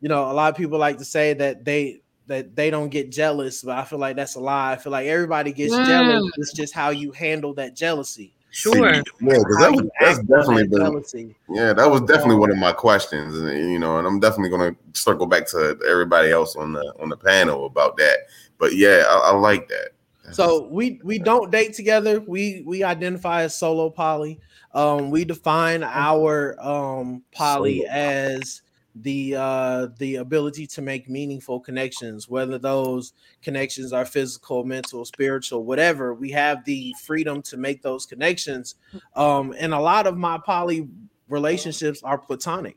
you 0.00 0.08
know, 0.08 0.30
a 0.30 0.34
lot 0.34 0.50
of 0.50 0.56
people 0.56 0.78
like 0.78 0.98
to 0.98 1.04
say 1.04 1.32
that 1.34 1.64
they 1.64 2.02
that 2.26 2.54
they 2.54 2.70
don't 2.70 2.88
get 2.88 3.10
jealous, 3.10 3.62
but 3.62 3.76
I 3.78 3.84
feel 3.84 3.98
like 3.98 4.16
that's 4.16 4.36
a 4.36 4.40
lie. 4.40 4.72
I 4.72 4.76
feel 4.76 4.92
like 4.92 5.06
everybody 5.06 5.52
gets 5.52 5.76
jealous. 5.86 6.22
Mm. 6.22 6.30
It's 6.36 6.52
just 6.52 6.74
how 6.74 6.90
you 6.90 7.12
handle 7.12 7.54
that 7.54 7.74
jealousy. 7.74 8.34
Sure. 8.50 8.92
Yeah, 8.92 9.02
because 9.20 9.56
that 9.58 9.72
was, 9.72 9.88
that's 10.00 10.18
definitely 10.20 10.64
that 10.64 10.70
been 10.70 10.80
jealousy. 10.80 11.36
yeah, 11.48 11.72
that 11.72 11.90
was 11.90 12.02
definitely 12.02 12.36
one 12.36 12.50
of 12.50 12.58
my 12.58 12.72
questions, 12.72 13.36
and 13.38 13.72
you 13.72 13.78
know, 13.78 13.98
and 13.98 14.06
I'm 14.06 14.20
definitely 14.20 14.50
gonna 14.50 14.76
circle 14.92 15.26
back 15.26 15.46
to 15.48 15.78
everybody 15.88 16.30
else 16.30 16.54
on 16.54 16.72
the 16.72 16.94
on 17.00 17.08
the 17.08 17.16
panel 17.16 17.64
about 17.64 17.96
that. 17.96 18.18
But 18.58 18.76
yeah, 18.76 19.04
I, 19.08 19.30
I 19.30 19.34
like 19.34 19.68
that. 19.68 19.92
So 20.32 20.68
we 20.68 21.00
we 21.02 21.18
don't 21.18 21.50
date 21.50 21.74
together. 21.74 22.20
We 22.20 22.62
we 22.66 22.84
identify 22.84 23.42
as 23.42 23.58
solo 23.58 23.90
poly. 23.90 24.38
Um, 24.74 25.10
we 25.10 25.24
define 25.24 25.82
our 25.82 26.56
um 26.60 27.22
poly 27.32 27.86
as 27.86 28.62
the 28.96 29.34
uh 29.36 29.88
the 29.98 30.16
ability 30.16 30.66
to 30.66 30.82
make 30.82 31.08
meaningful 31.08 31.60
connections, 31.60 32.28
whether 32.28 32.58
those 32.58 33.12
connections 33.42 33.92
are 33.92 34.04
physical, 34.04 34.64
mental, 34.64 35.04
spiritual, 35.04 35.64
whatever. 35.64 36.14
We 36.14 36.30
have 36.32 36.64
the 36.64 36.94
freedom 37.02 37.42
to 37.42 37.56
make 37.56 37.82
those 37.82 38.06
connections. 38.06 38.74
Um, 39.16 39.54
and 39.58 39.72
a 39.74 39.80
lot 39.80 40.06
of 40.06 40.16
my 40.16 40.38
poly 40.44 40.88
relationships 41.28 42.02
are 42.02 42.18
platonic, 42.18 42.76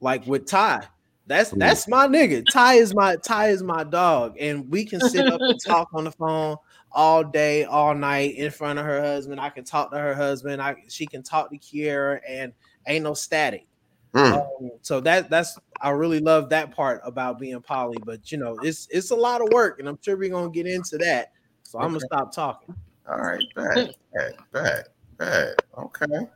like 0.00 0.26
with 0.26 0.46
Ty. 0.46 0.88
That's 1.26 1.50
Mm. 1.52 1.58
that's 1.58 1.86
my 1.88 2.06
nigga. 2.06 2.48
Ty 2.48 2.74
is 2.74 2.94
my 2.94 3.16
Ty 3.16 3.48
is 3.50 3.62
my 3.62 3.84
dog, 3.84 4.36
and 4.40 4.68
we 4.70 4.84
can 4.84 5.00
sit 5.00 5.26
up 5.26 5.40
and 5.48 5.60
talk 5.66 5.88
on 5.92 6.04
the 6.04 6.12
phone 6.12 6.56
all 6.92 7.24
day, 7.24 7.64
all 7.64 7.94
night 7.94 8.36
in 8.36 8.50
front 8.50 8.78
of 8.78 8.84
her 8.84 9.00
husband. 9.00 9.40
I 9.40 9.50
can 9.50 9.64
talk 9.64 9.90
to 9.92 9.98
her 9.98 10.14
husband. 10.14 10.60
I 10.60 10.76
she 10.88 11.06
can 11.06 11.22
talk 11.22 11.50
to 11.50 11.58
Kiera, 11.58 12.20
and 12.28 12.52
ain't 12.86 13.04
no 13.04 13.14
static. 13.14 13.66
Mm. 14.14 14.32
Um, 14.32 14.70
so 14.82 15.00
that 15.00 15.30
that's 15.30 15.58
I 15.80 15.90
really 15.90 16.20
love 16.20 16.48
that 16.50 16.72
part 16.74 17.00
about 17.04 17.38
being 17.38 17.60
poly. 17.60 17.98
But 18.04 18.32
you 18.32 18.38
know, 18.38 18.56
it's 18.62 18.88
it's 18.90 19.10
a 19.10 19.16
lot 19.16 19.40
of 19.40 19.48
work, 19.52 19.78
and 19.78 19.88
I'm 19.88 19.98
sure 20.02 20.16
we're 20.16 20.30
gonna 20.30 20.50
get 20.50 20.66
into 20.66 20.98
that. 20.98 21.32
So 21.62 21.78
I'm 21.78 21.88
gonna 21.88 22.00
stop 22.00 22.32
talking. 22.32 22.74
All 23.08 23.18
right, 23.18 23.44
bad, 23.54 23.94
bad, 24.14 24.34
bad, 24.52 24.84
bad. 25.16 25.54
Okay. 25.78 26.28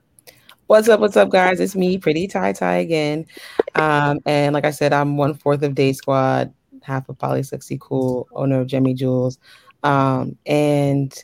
What's 0.67 0.89
up? 0.89 1.01
What's 1.01 1.17
up, 1.17 1.29
guys? 1.29 1.61
It's 1.61 1.77
me, 1.77 1.99
Pretty 1.99 2.27
Ty 2.27 2.53
Ty 2.53 2.77
again. 2.77 3.27
Um, 3.75 4.21
and 4.25 4.55
like 4.55 4.65
I 4.65 4.71
said, 4.71 4.93
I'm 4.93 5.17
one 5.17 5.35
fourth 5.35 5.63
of 5.63 5.75
Day 5.75 5.93
Squad, 5.93 6.55
half 6.83 7.09
of 7.09 7.19
Poly 7.19 7.43
Sexy 7.43 7.77
Cool, 7.81 8.29
owner 8.33 8.61
of 8.61 8.69
Gemmy 8.69 8.95
Jules. 8.95 9.39
Um, 9.85 10.37
and 10.47 11.15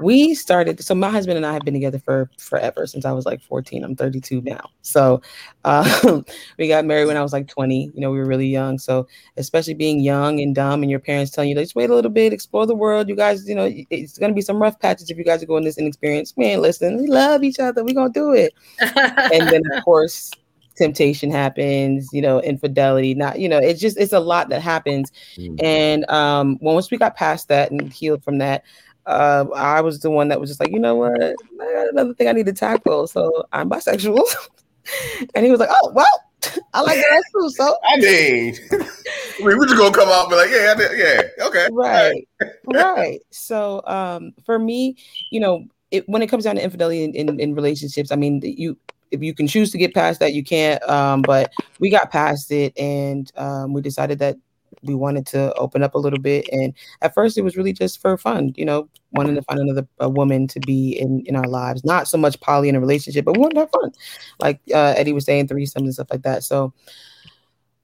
we 0.00 0.34
started. 0.34 0.82
So 0.82 0.94
my 0.94 1.10
husband 1.10 1.36
and 1.36 1.46
I 1.46 1.52
have 1.52 1.62
been 1.62 1.74
together 1.74 1.98
for 1.98 2.30
forever 2.38 2.86
since 2.86 3.04
I 3.04 3.12
was 3.12 3.24
like 3.24 3.40
14. 3.42 3.82
I'm 3.82 3.96
32 3.96 4.42
now. 4.42 4.70
So 4.82 5.22
um, 5.64 6.24
we 6.58 6.68
got 6.68 6.84
married 6.84 7.06
when 7.06 7.16
I 7.16 7.22
was 7.22 7.32
like 7.32 7.48
20. 7.48 7.92
You 7.94 8.00
know, 8.00 8.10
we 8.10 8.18
were 8.18 8.26
really 8.26 8.48
young. 8.48 8.78
So 8.78 9.06
especially 9.36 9.74
being 9.74 10.00
young 10.00 10.40
and 10.40 10.54
dumb, 10.54 10.82
and 10.82 10.90
your 10.90 11.00
parents 11.00 11.30
telling 11.30 11.50
you, 11.50 11.56
"Just 11.56 11.74
wait 11.74 11.90
a 11.90 11.94
little 11.94 12.10
bit, 12.10 12.32
explore 12.32 12.66
the 12.66 12.74
world." 12.74 13.08
You 13.08 13.16
guys, 13.16 13.48
you 13.48 13.54
know, 13.54 13.72
it's 13.90 14.18
gonna 14.18 14.34
be 14.34 14.42
some 14.42 14.60
rough 14.60 14.78
patches 14.78 15.10
if 15.10 15.16
you 15.16 15.24
guys 15.24 15.42
are 15.42 15.46
going 15.46 15.64
this 15.64 15.78
inexperienced. 15.78 16.36
Man, 16.36 16.60
listen, 16.60 17.00
we 17.00 17.06
love 17.06 17.42
each 17.42 17.58
other. 17.58 17.84
We're 17.84 17.94
gonna 17.94 18.12
do 18.12 18.32
it 18.32 18.52
and 18.80 19.48
then 19.48 19.62
of 19.72 19.84
course 19.84 20.30
temptation 20.76 21.30
happens 21.30 22.08
you 22.12 22.20
know 22.20 22.40
infidelity 22.42 23.14
not 23.14 23.38
you 23.38 23.48
know 23.48 23.58
it's 23.58 23.80
just 23.80 23.98
it's 23.98 24.12
a 24.12 24.20
lot 24.20 24.48
that 24.48 24.60
happens 24.62 25.10
Mm. 25.38 25.62
and 25.62 26.10
um 26.10 26.58
once 26.60 26.90
we 26.90 26.96
got 26.98 27.16
past 27.16 27.48
that 27.48 27.70
and 27.70 27.92
healed 27.92 28.22
from 28.22 28.38
that 28.38 28.62
uh, 29.06 29.44
I 29.54 29.80
was 29.82 30.00
the 30.00 30.10
one 30.10 30.28
that 30.28 30.40
was 30.40 30.50
just 30.50 30.58
like, 30.58 30.72
you 30.72 30.80
know 30.80 30.96
what, 30.96 31.20
I 31.22 31.72
got 31.72 31.88
another 31.92 32.12
thing 32.14 32.26
I 32.26 32.32
need 32.32 32.46
to 32.46 32.52
tackle. 32.52 33.06
So 33.06 33.44
I'm 33.52 33.70
bisexual, 33.70 34.20
and 35.34 35.44
he 35.44 35.50
was 35.52 35.60
like, 35.60 35.68
oh 35.70 35.92
well, 35.94 36.06
I 36.74 36.80
like 36.82 36.96
that 36.96 37.22
too. 37.32 37.50
So 37.50 37.76
I 37.88 37.96
mean, 37.98 38.56
I 38.72 38.76
mean, 39.38 39.58
we're 39.58 39.66
just 39.66 39.78
gonna 39.78 39.94
come 39.94 40.08
out 40.08 40.22
and 40.22 40.30
be 40.30 40.36
like, 40.36 40.50
yeah, 40.50 40.74
yeah, 40.96 41.46
okay, 41.46 41.68
right, 41.70 42.28
right. 42.74 43.20
So 43.30 43.82
um, 43.86 44.32
for 44.44 44.58
me, 44.58 44.96
you 45.30 45.38
know, 45.40 45.64
it, 45.90 46.08
when 46.08 46.22
it 46.22 46.26
comes 46.26 46.44
down 46.44 46.56
to 46.56 46.62
infidelity 46.64 47.04
in, 47.04 47.14
in, 47.14 47.38
in 47.38 47.54
relationships, 47.54 48.10
I 48.10 48.16
mean, 48.16 48.40
you 48.42 48.76
if 49.10 49.22
you 49.22 49.34
can 49.34 49.46
choose 49.46 49.70
to 49.72 49.78
get 49.78 49.94
past 49.94 50.20
that, 50.20 50.34
you 50.34 50.42
can't. 50.44 50.82
Um, 50.88 51.22
but 51.22 51.52
we 51.80 51.90
got 51.90 52.10
past 52.10 52.50
it, 52.50 52.76
and 52.78 53.30
um, 53.36 53.72
we 53.72 53.80
decided 53.82 54.18
that 54.20 54.36
we 54.82 54.94
wanted 54.94 55.26
to 55.26 55.52
open 55.54 55.82
up 55.82 55.94
a 55.94 55.98
little 55.98 56.18
bit. 56.18 56.48
And 56.52 56.74
at 57.02 57.14
first, 57.14 57.38
it 57.38 57.42
was 57.42 57.56
really 57.56 57.72
just 57.72 58.00
for 58.00 58.16
fun, 58.18 58.52
you 58.56 58.64
know, 58.64 58.88
wanting 59.12 59.34
to 59.34 59.42
find 59.42 59.58
another 59.58 59.86
a 59.98 60.08
woman 60.08 60.46
to 60.48 60.60
be 60.60 60.90
in 60.98 61.22
in 61.26 61.34
our 61.36 61.46
lives. 61.48 61.84
Not 61.84 62.08
so 62.08 62.18
much 62.18 62.38
poly 62.40 62.68
in 62.68 62.76
a 62.76 62.80
relationship, 62.80 63.24
but 63.24 63.36
we 63.36 63.40
wanted 63.40 63.54
to 63.54 63.60
have 63.60 63.70
fun, 63.70 63.92
like 64.40 64.60
uh, 64.74 64.94
Eddie 64.96 65.12
was 65.12 65.24
saying, 65.24 65.48
threesomes 65.48 65.76
and 65.76 65.94
stuff 65.94 66.08
like 66.10 66.22
that. 66.22 66.44
So. 66.44 66.72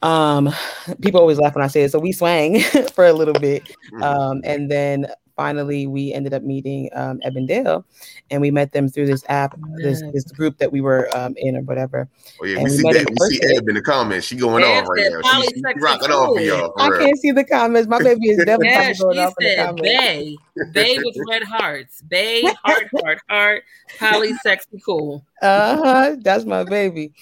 Um, 0.02 0.52
people 1.00 1.20
always 1.20 1.38
laugh 1.38 1.54
when 1.54 1.62
I 1.64 1.68
say 1.68 1.82
it. 1.84 1.92
So 1.92 2.00
we 2.00 2.10
swang 2.10 2.58
for 2.94 3.06
a 3.06 3.12
little 3.12 3.34
bit, 3.34 3.62
Mm-hmm. 3.92 4.02
um, 4.02 4.40
and 4.42 4.68
then 4.68 5.06
finally 5.36 5.86
we 5.86 6.12
ended 6.12 6.34
up 6.34 6.42
meeting 6.42 6.88
um, 6.94 7.20
Eben 7.22 7.46
Dale, 7.46 7.84
and 8.30 8.40
we 8.40 8.50
met 8.50 8.72
them 8.72 8.88
through 8.88 9.06
this 9.06 9.24
app, 9.28 9.56
this 9.76 10.02
this 10.12 10.24
group 10.32 10.58
that 10.58 10.72
we 10.72 10.80
were 10.80 11.08
um, 11.16 11.34
in 11.36 11.56
or 11.56 11.62
whatever. 11.62 12.08
Oh 12.40 12.44
yeah, 12.44 12.56
And 12.56 12.64
we 12.64 12.70
we 12.70 12.76
see 12.76 12.82
met 12.82 12.92
that. 12.94 13.08
in 13.08 13.16
We 13.18 13.36
see. 13.36 13.56
Eb 13.56 13.68
in 13.68 13.74
the 13.74 13.82
comments. 13.82 14.26
She 14.26 14.36
going 14.36 14.64
Eb 14.64 14.84
off 14.84 14.88
right 14.88 15.10
now. 15.10 15.20
Poly 15.22 15.46
She, 15.46 15.54
she 15.54 15.60
sexy 15.60 15.80
rocking 15.80 16.10
off 16.10 16.36
for 16.36 16.40
y'all. 16.42 16.72
I 16.78 16.86
For 16.86 16.92
real. 16.92 17.00
can't 17.06 17.18
see 17.18 17.30
the 17.32 17.44
comments. 17.44 17.88
My 17.88 17.98
baby 17.98 18.30
is 18.30 18.38
definitely 18.38 18.68
Yeah, 18.68 18.92
going 18.92 19.16
she 19.16 19.22
off 19.22 19.34
in 19.40 19.44
the 19.44 19.50
said 19.50 19.66
comments. 19.66 19.82
Bay. 19.82 20.38
Bay 20.72 20.98
with 20.98 21.16
red 21.28 21.42
hearts. 21.42 22.02
Bay, 22.02 22.42
heart, 22.64 22.88
heart, 23.02 23.20
heart. 23.28 23.62
Poly, 23.98 24.34
sexy, 24.34 24.80
cool. 24.84 25.24
Uh 25.40 25.76
huh. 25.76 26.16
That's 26.20 26.44
my 26.44 26.64
baby. 26.64 27.12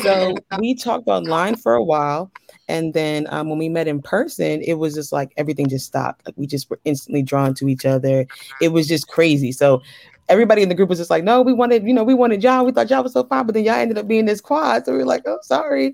So 0.00 0.36
we 0.58 0.74
talked 0.74 1.08
online 1.08 1.56
for 1.56 1.74
a 1.74 1.82
while. 1.84 2.30
And 2.68 2.94
then 2.94 3.26
um, 3.30 3.48
when 3.48 3.58
we 3.58 3.68
met 3.68 3.88
in 3.88 4.02
person, 4.02 4.62
it 4.62 4.74
was 4.74 4.94
just 4.94 5.12
like 5.12 5.32
everything 5.36 5.68
just 5.68 5.86
stopped. 5.86 6.26
Like 6.26 6.34
we 6.36 6.46
just 6.46 6.68
were 6.68 6.80
instantly 6.84 7.22
drawn 7.22 7.54
to 7.54 7.68
each 7.68 7.86
other. 7.86 8.26
It 8.60 8.68
was 8.68 8.88
just 8.88 9.08
crazy. 9.08 9.52
So 9.52 9.82
everybody 10.28 10.62
in 10.62 10.68
the 10.68 10.74
group 10.74 10.88
was 10.88 10.98
just 10.98 11.10
like, 11.10 11.22
no, 11.22 11.40
we 11.40 11.52
wanted, 11.52 11.86
you 11.86 11.94
know, 11.94 12.02
we 12.04 12.14
wanted 12.14 12.42
y'all. 12.42 12.64
We 12.64 12.72
thought 12.72 12.90
y'all 12.90 13.02
was 13.02 13.12
so 13.12 13.24
fine, 13.24 13.46
but 13.46 13.54
then 13.54 13.64
y'all 13.64 13.74
ended 13.74 13.98
up 13.98 14.08
being 14.08 14.24
this 14.24 14.40
quad. 14.40 14.84
So 14.84 14.92
we 14.92 14.98
were 14.98 15.04
like, 15.04 15.22
oh, 15.26 15.38
sorry. 15.42 15.92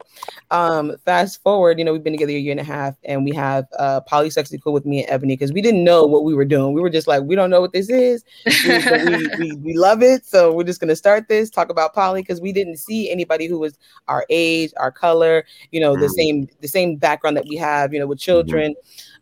Um, 0.50 0.96
fast 1.04 1.42
forward, 1.42 1.78
you 1.78 1.84
know, 1.84 1.92
we've 1.92 2.02
been 2.02 2.12
together 2.12 2.32
a 2.32 2.38
year 2.38 2.52
and 2.52 2.60
a 2.60 2.64
half, 2.64 2.94
and 3.04 3.24
we 3.24 3.32
have 3.32 3.66
uh 3.78 4.00
polysexually 4.10 4.62
cool 4.62 4.72
with 4.72 4.86
me 4.86 5.02
and 5.02 5.10
Ebony 5.10 5.34
because 5.34 5.52
we 5.52 5.60
didn't 5.60 5.84
know 5.84 6.04
what 6.04 6.24
we 6.24 6.34
were 6.34 6.44
doing. 6.44 6.72
We 6.74 6.80
were 6.80 6.90
just 6.90 7.06
like, 7.06 7.22
we 7.24 7.34
don't 7.34 7.50
know 7.50 7.60
what 7.60 7.72
this 7.72 7.88
is. 7.90 8.24
We, 8.46 8.78
we, 9.06 9.30
we, 9.38 9.56
we 9.56 9.76
love 9.76 10.02
it. 10.02 10.24
So 10.24 10.52
we're 10.52 10.64
just 10.64 10.80
gonna 10.80 10.96
start 10.96 11.28
this, 11.28 11.50
talk 11.50 11.70
about 11.70 11.94
poly, 11.94 12.22
because 12.22 12.40
we 12.40 12.52
didn't 12.52 12.76
see 12.78 13.10
anybody 13.10 13.46
who 13.46 13.58
was 13.58 13.78
our 14.08 14.24
age, 14.30 14.72
our 14.76 14.92
color, 14.92 15.44
you 15.70 15.80
know, 15.80 15.94
the 15.96 16.06
Mm. 16.06 16.10
same 16.10 16.48
the 16.60 16.68
same 16.68 16.96
background 16.96 17.36
that 17.36 17.46
we 17.46 17.56
have, 17.56 17.92
you 17.92 18.00
know, 18.00 18.06
with 18.06 18.18
children. 18.18 18.74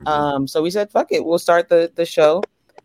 Um, 0.07 0.46
so 0.49 0.62
we 0.62 0.70
said, 0.70 0.90
fuck 0.90 1.12
it, 1.12 1.25
we'll 1.25 1.38
start 1.38 1.68
the 1.68 1.92
the 1.94 2.07
show. 2.07 2.42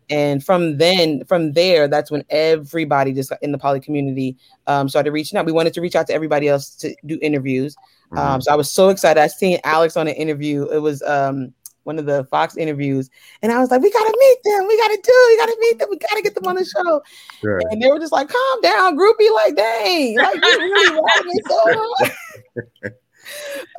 And 0.08 0.44
from 0.44 0.78
then, 0.78 1.24
from 1.24 1.52
there, 1.52 1.88
that's 1.88 2.10
when 2.10 2.24
everybody 2.30 3.12
just 3.12 3.32
in 3.42 3.52
the 3.52 3.58
poly 3.58 3.80
community 3.80 4.36
um, 4.66 4.88
started 4.88 5.10
reaching 5.10 5.38
out. 5.38 5.46
We 5.46 5.52
wanted 5.52 5.74
to 5.74 5.80
reach 5.80 5.96
out 5.96 6.06
to 6.08 6.14
everybody 6.14 6.48
else 6.48 6.70
to 6.76 6.94
do 7.06 7.18
interviews. 7.22 7.76
Mm-hmm. 8.12 8.18
Um, 8.18 8.40
so 8.40 8.52
I 8.52 8.54
was 8.54 8.70
so 8.70 8.88
excited. 8.88 9.20
I 9.20 9.26
seen 9.26 9.58
Alex 9.64 9.96
on 9.96 10.06
an 10.06 10.14
interview. 10.14 10.68
It 10.70 10.78
was 10.78 11.02
um, 11.02 11.52
one 11.82 11.98
of 11.98 12.06
the 12.06 12.24
Fox 12.30 12.56
interviews, 12.56 13.10
and 13.42 13.50
I 13.50 13.58
was 13.58 13.70
like, 13.70 13.82
"We 13.82 13.90
gotta 13.90 14.16
meet 14.16 14.38
them. 14.44 14.66
We 14.68 14.76
gotta 14.76 14.98
do. 15.02 15.26
We 15.28 15.36
gotta 15.38 15.56
meet 15.60 15.78
them. 15.78 15.88
We 15.90 15.98
gotta 15.98 16.22
get 16.22 16.34
them 16.34 16.46
on 16.46 16.56
the 16.56 16.64
show." 16.64 17.02
Right. 17.42 17.64
And 17.70 17.82
they 17.82 17.88
were 17.88 17.98
just 17.98 18.12
like, 18.12 18.28
"Calm 18.28 18.60
down, 18.60 18.96
groupie." 18.96 19.34
Like, 19.34 19.56
dang, 19.56 20.16
like 20.16 20.34
really 20.42 21.42
so. 21.48 22.90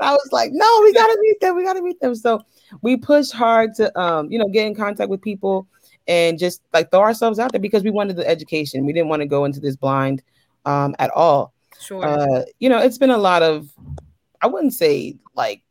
I 0.01 0.11
was 0.11 0.29
like, 0.31 0.51
"No, 0.53 0.81
we 0.83 0.93
gotta 0.93 1.17
meet 1.21 1.39
them. 1.39 1.55
We 1.55 1.63
gotta 1.63 1.81
meet 1.81 2.01
them." 2.01 2.15
So 2.15 2.41
we 2.81 2.97
pushed 2.97 3.33
hard 3.33 3.75
to, 3.75 3.97
um, 3.99 4.29
you 4.29 4.37
know, 4.37 4.47
get 4.49 4.67
in 4.67 4.75
contact 4.75 5.09
with 5.09 5.21
people 5.21 5.67
and 6.07 6.39
just 6.39 6.61
like 6.73 6.89
throw 6.91 7.01
ourselves 7.01 7.39
out 7.39 7.51
there 7.51 7.61
because 7.61 7.83
we 7.83 7.91
wanted 7.91 8.15
the 8.15 8.27
education. 8.27 8.85
We 8.85 8.93
didn't 8.93 9.09
want 9.09 9.21
to 9.21 9.27
go 9.27 9.45
into 9.45 9.59
this 9.59 9.75
blind 9.75 10.23
um, 10.65 10.95
at 10.99 11.09
all 11.11 11.53
Sure. 11.79 12.03
uh, 12.03 12.43
you 12.59 12.69
know, 12.69 12.79
it's 12.79 12.97
been 12.97 13.11
a 13.11 13.17
lot 13.17 13.43
of, 13.43 13.71
I 14.41 14.47
wouldn't 14.47 14.73
say 14.73 15.15
like 15.35 15.61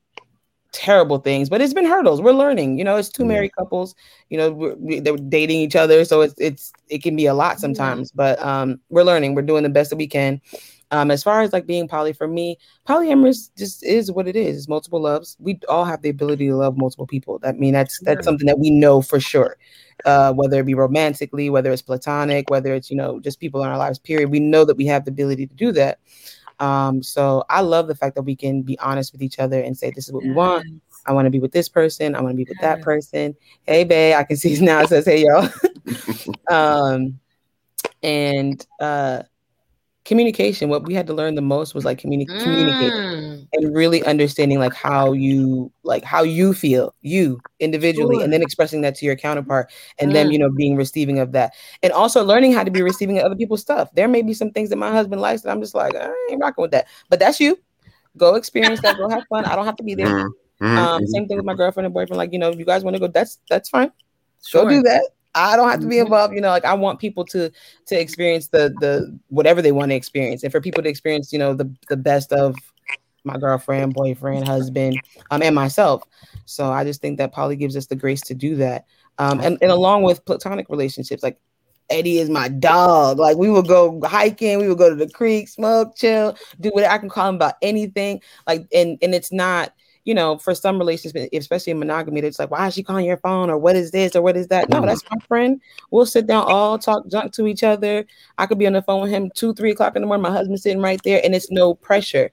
terrible 0.73 1.19
things, 1.19 1.49
but 1.49 1.61
it's 1.61 1.73
been 1.75 1.87
hurdles. 1.87 2.21
We're 2.21 2.33
learning. 2.33 2.79
You 2.79 2.85
know, 2.85 2.97
it's 2.97 3.09
two 3.09 3.23
Yeah. 3.23 3.29
married 3.29 3.53
couples. 3.57 3.95
You 4.31 4.39
know, 4.39 4.51
we're, 4.53 4.75
we, 4.77 5.01
they're 5.01 5.17
dating 5.17 5.61
each 5.61 5.75
other, 5.77 6.05
so 6.05 6.21
it's 6.21 6.35
it's 6.39 6.73
it 6.89 7.03
can 7.03 7.17
be 7.17 7.27
a 7.27 7.35
lot 7.35 7.59
sometimes. 7.61 8.13
But 8.13 8.41
um, 8.45 8.81
we're 8.91 9.05
learning. 9.05 9.35
We're 9.35 9.43
doing 9.43 9.63
the 9.63 9.69
best 9.69 9.91
that 9.91 9.97
we 9.97 10.07
can. 10.07 10.41
Um, 10.93 11.11
as 11.11 11.23
far 11.23 11.41
as 11.41 11.53
like 11.53 11.67
being 11.67 11.89
poly, 11.89 12.13
for 12.13 12.29
me, 12.29 12.59
polyamorous 12.89 13.51
just 13.57 13.85
is 13.85 14.13
what 14.13 14.29
it 14.29 14.37
is. 14.37 14.57
It's 14.57 14.69
multiple 14.69 15.01
loves. 15.01 15.37
We 15.41 15.59
all 15.69 15.85
have 15.85 16.03
the 16.03 16.11
ability 16.11 16.47
to 16.47 16.57
love 16.57 16.77
multiple 16.77 17.07
people. 17.07 17.39
That 17.41 17.59
mean 17.59 17.75
that's 17.75 17.99
that's 18.01 18.25
something 18.25 18.47
that 18.47 18.59
we 18.59 18.71
know 18.71 19.03
for 19.03 19.19
sure. 19.19 19.57
Uh, 20.05 20.33
whether 20.33 20.61
it 20.61 20.67
be 20.67 20.75
romantically, 20.75 21.51
whether 21.51 21.73
it's 21.73 21.83
platonic, 21.83 22.51
whether 22.51 22.73
it's 22.75 22.91
you 22.91 22.97
know 22.97 23.19
just 23.19 23.41
people 23.41 23.63
in 23.65 23.69
our 23.69 23.79
lives. 23.79 23.99
Period. 23.99 24.31
We 24.31 24.39
know 24.39 24.65
that 24.65 24.77
we 24.77 24.87
have 24.87 25.05
the 25.05 25.11
ability 25.11 25.47
to 25.49 25.55
do 25.55 25.73
that. 25.73 25.99
Um, 26.61 27.03
so 27.03 27.45
I 27.51 27.61
love 27.63 27.89
the 27.89 27.95
fact 27.95 28.15
that 28.15 28.23
we 28.23 28.37
can 28.37 28.63
be 28.63 28.79
honest 28.79 29.13
with 29.13 29.23
each 29.23 29.41
other 29.41 29.61
and 29.61 29.77
say, 29.77 29.91
"This 29.91 30.07
is 30.07 30.13
what 30.13 30.23
we 30.23 30.31
want. 30.31 30.65
I 31.07 31.13
want 31.13 31.27
to 31.27 31.31
be 31.31 31.41
with 31.41 31.53
this 31.53 31.69
person. 31.69 32.15
I 32.15 32.21
want 32.21 32.33
to 32.33 32.37
be 32.37 32.47
with 32.49 32.61
that 32.61 32.83
person." 32.83 33.35
Hey, 33.67 33.83
babe, 33.83 34.15
I 34.17 34.23
can 34.23 34.37
see 34.37 34.61
now 34.61 34.83
it 34.83 34.89
says, 34.89 35.05
"Hey, 35.05 35.25
y'all." 35.25 35.49
um, 36.49 37.19
and 38.03 38.65
uh, 38.81 39.23
communication. 40.07 40.69
What 40.71 40.87
we 40.87 40.95
had 40.95 41.07
to 41.09 41.13
learn 41.15 41.35
the 41.35 41.43
most 41.43 41.75
was 41.75 41.85
like 41.85 42.01
communi- 42.01 42.27
communicating 42.43 42.93
Mm. 42.93 43.49
and 43.53 43.77
really 43.77 44.03
understanding 44.05 44.59
like 44.59 44.73
how 44.75 45.13
you 45.13 45.71
like 45.83 46.05
how 46.05 46.23
you 46.23 46.55
feel 46.55 46.95
you 47.03 47.39
individually 47.61 48.23
and 48.23 48.33
then 48.33 48.41
expressing 48.43 48.81
that 48.83 48.95
to 48.97 49.05
your 49.07 49.17
counterpart 49.17 49.71
and 49.99 50.15
then 50.15 50.29
Mm. 50.29 50.33
you 50.33 50.39
know 50.39 50.51
being 50.51 50.77
receiving 50.77 51.19
of 51.19 51.33
that 51.33 51.53
and 51.83 51.93
also 51.93 52.25
learning 52.25 52.53
how 52.53 52.65
to 52.65 52.71
be 52.71 52.83
receiving 52.83 53.19
of 53.19 53.25
other 53.25 53.37
people's 53.37 53.61
stuff 53.61 53.89
there 53.95 54.09
may 54.09 54.23
be 54.23 54.33
some 54.35 54.51
things 54.51 54.71
that 54.71 54.77
my 54.77 54.91
husband 54.91 55.21
likes 55.21 55.43
and 55.43 55.51
i'm 55.53 55.61
just 55.61 55.75
like 55.75 55.95
i 55.95 56.11
ain't 56.31 56.41
rocking 56.41 56.63
with 56.63 56.71
that 56.71 56.87
but 57.11 57.19
that's 57.19 57.39
you 57.41 57.59
go 58.17 58.35
experience 58.37 58.81
that 58.83 58.97
go 58.97 59.09
have 59.09 59.25
fun 59.29 59.45
i 59.45 59.55
don't 59.57 59.67
have 59.67 59.77
to 59.77 59.83
be 59.85 59.95
there. 59.95 60.07
Mhm. 60.09 60.77
um 60.79 61.07
same 61.07 61.27
thing 61.29 61.37
with 61.37 61.47
my 61.47 61.55
girlfriend 61.55 61.85
and 61.87 61.95
boyfriend 61.95 62.17
like 62.19 62.33
you 62.33 62.39
know 62.39 62.51
you 62.53 62.65
guys 62.65 62.83
want 62.85 62.95
to 62.95 63.01
go 63.01 63.09
that's 63.09 63.39
that's 63.51 63.69
fine 63.69 63.91
Sure. 64.45 64.65
go 64.65 64.71
do 64.71 64.83
that 64.83 65.03
i 65.37 65.57
don't 65.57 65.71
have 65.71 65.81
to 65.81 65.87
be 65.87 65.97
Mhm. 65.97 66.03
involved 66.03 66.35
you 66.35 66.41
know 66.41 66.49
like 66.49 66.65
i 66.65 66.75
want 66.75 66.99
people 67.01 67.25
to 67.25 67.51
to 67.87 68.01
experience 68.01 68.49
the 68.49 68.75
the 68.79 69.19
whatever 69.29 69.63
they 69.63 69.73
want 69.73 69.91
to 69.91 69.97
experience 69.97 70.43
and 70.43 70.53
for 70.53 70.61
people 70.61 70.83
to 70.83 70.89
experience 70.89 71.33
you 71.33 71.39
know 71.39 71.55
the 71.55 71.71
the 71.89 71.97
best 71.97 72.33
of 72.33 72.73
my 73.25 73.37
girlfriend 73.39 73.95
boyfriend 73.95 74.45
husband 74.45 75.03
um 75.31 75.43
and 75.43 75.55
myself 75.55 76.05
so 76.47 76.71
i 76.73 76.85
just 76.85 77.01
think 77.01 77.19
that 77.19 77.33
poly 77.33 77.57
gives 77.57 77.77
us 77.77 77.87
the 77.87 77.97
grace 77.97 78.23
to 78.23 78.35
do 78.35 78.57
that 78.57 78.87
um 79.19 79.41
and, 79.41 79.59
and 79.63 79.71
along 79.71 80.03
with 80.03 80.25
platonic 80.25 80.69
relationships 80.69 81.23
like 81.23 81.39
Eddie 81.89 82.19
is 82.19 82.29
my 82.29 82.49
dog. 82.49 83.19
Like 83.21 83.37
we 83.37 83.49
would 83.49 83.69
go 83.69 84.01
hiking, 84.05 84.59
we 84.59 84.69
would 84.69 84.79
go 84.79 84.91
to 84.91 84.97
the 84.97 85.09
creek, 85.09 85.49
smoke, 85.49 85.95
chill, 85.95 86.37
do 86.61 86.71
whatever 86.71 86.93
I 86.93 86.99
can 86.99 87.09
call 87.09 87.29
him 87.29 87.37
about 87.37 87.55
anything. 87.63 88.21
Like 88.47 88.67
and 88.75 88.99
and 89.03 89.15
it's 89.15 89.33
not, 89.33 89.73
you 90.07 90.15
know, 90.15 90.39
for 90.39 90.55
some 90.55 90.79
relationships, 90.79 91.29
especially 91.33 91.73
in 91.73 91.81
monogamy, 91.81 92.21
it's 92.21 92.39
like, 92.39 92.51
why 92.51 92.69
is 92.69 92.75
she 92.75 92.83
calling 92.85 93.05
your 93.05 93.17
phone 93.17 93.51
or 93.51 93.59
what 93.59 93.75
is 93.75 93.91
this 93.91 94.15
or 94.15 94.23
what 94.23 94.37
is 94.37 94.47
that? 94.47 94.71
No, 94.71 94.81
that's 94.81 95.03
my 95.11 95.19
friend. 95.27 95.61
We'll 95.91 96.07
sit 96.07 96.29
down, 96.29 96.45
all 96.47 96.79
talk 96.79 97.09
junk 97.09 97.33
to 97.33 97.49
each 97.49 97.65
other. 97.65 98.07
I 98.39 98.47
could 98.47 98.57
be 98.59 98.69
on 98.69 98.73
the 98.73 98.83
phone 98.83 99.03
with 99.03 99.11
him 99.11 99.33
two, 99.35 99.53
three 99.53 99.73
o'clock 99.73 99.97
in 99.97 100.03
the 100.03 100.07
morning. 100.07 100.23
My 100.23 100.31
husband's 100.31 100.63
sitting 100.63 100.81
right 100.81 101.03
there, 101.03 101.21
and 101.25 101.35
it's 101.35 101.51
no 101.51 101.75
pressure. 101.75 102.31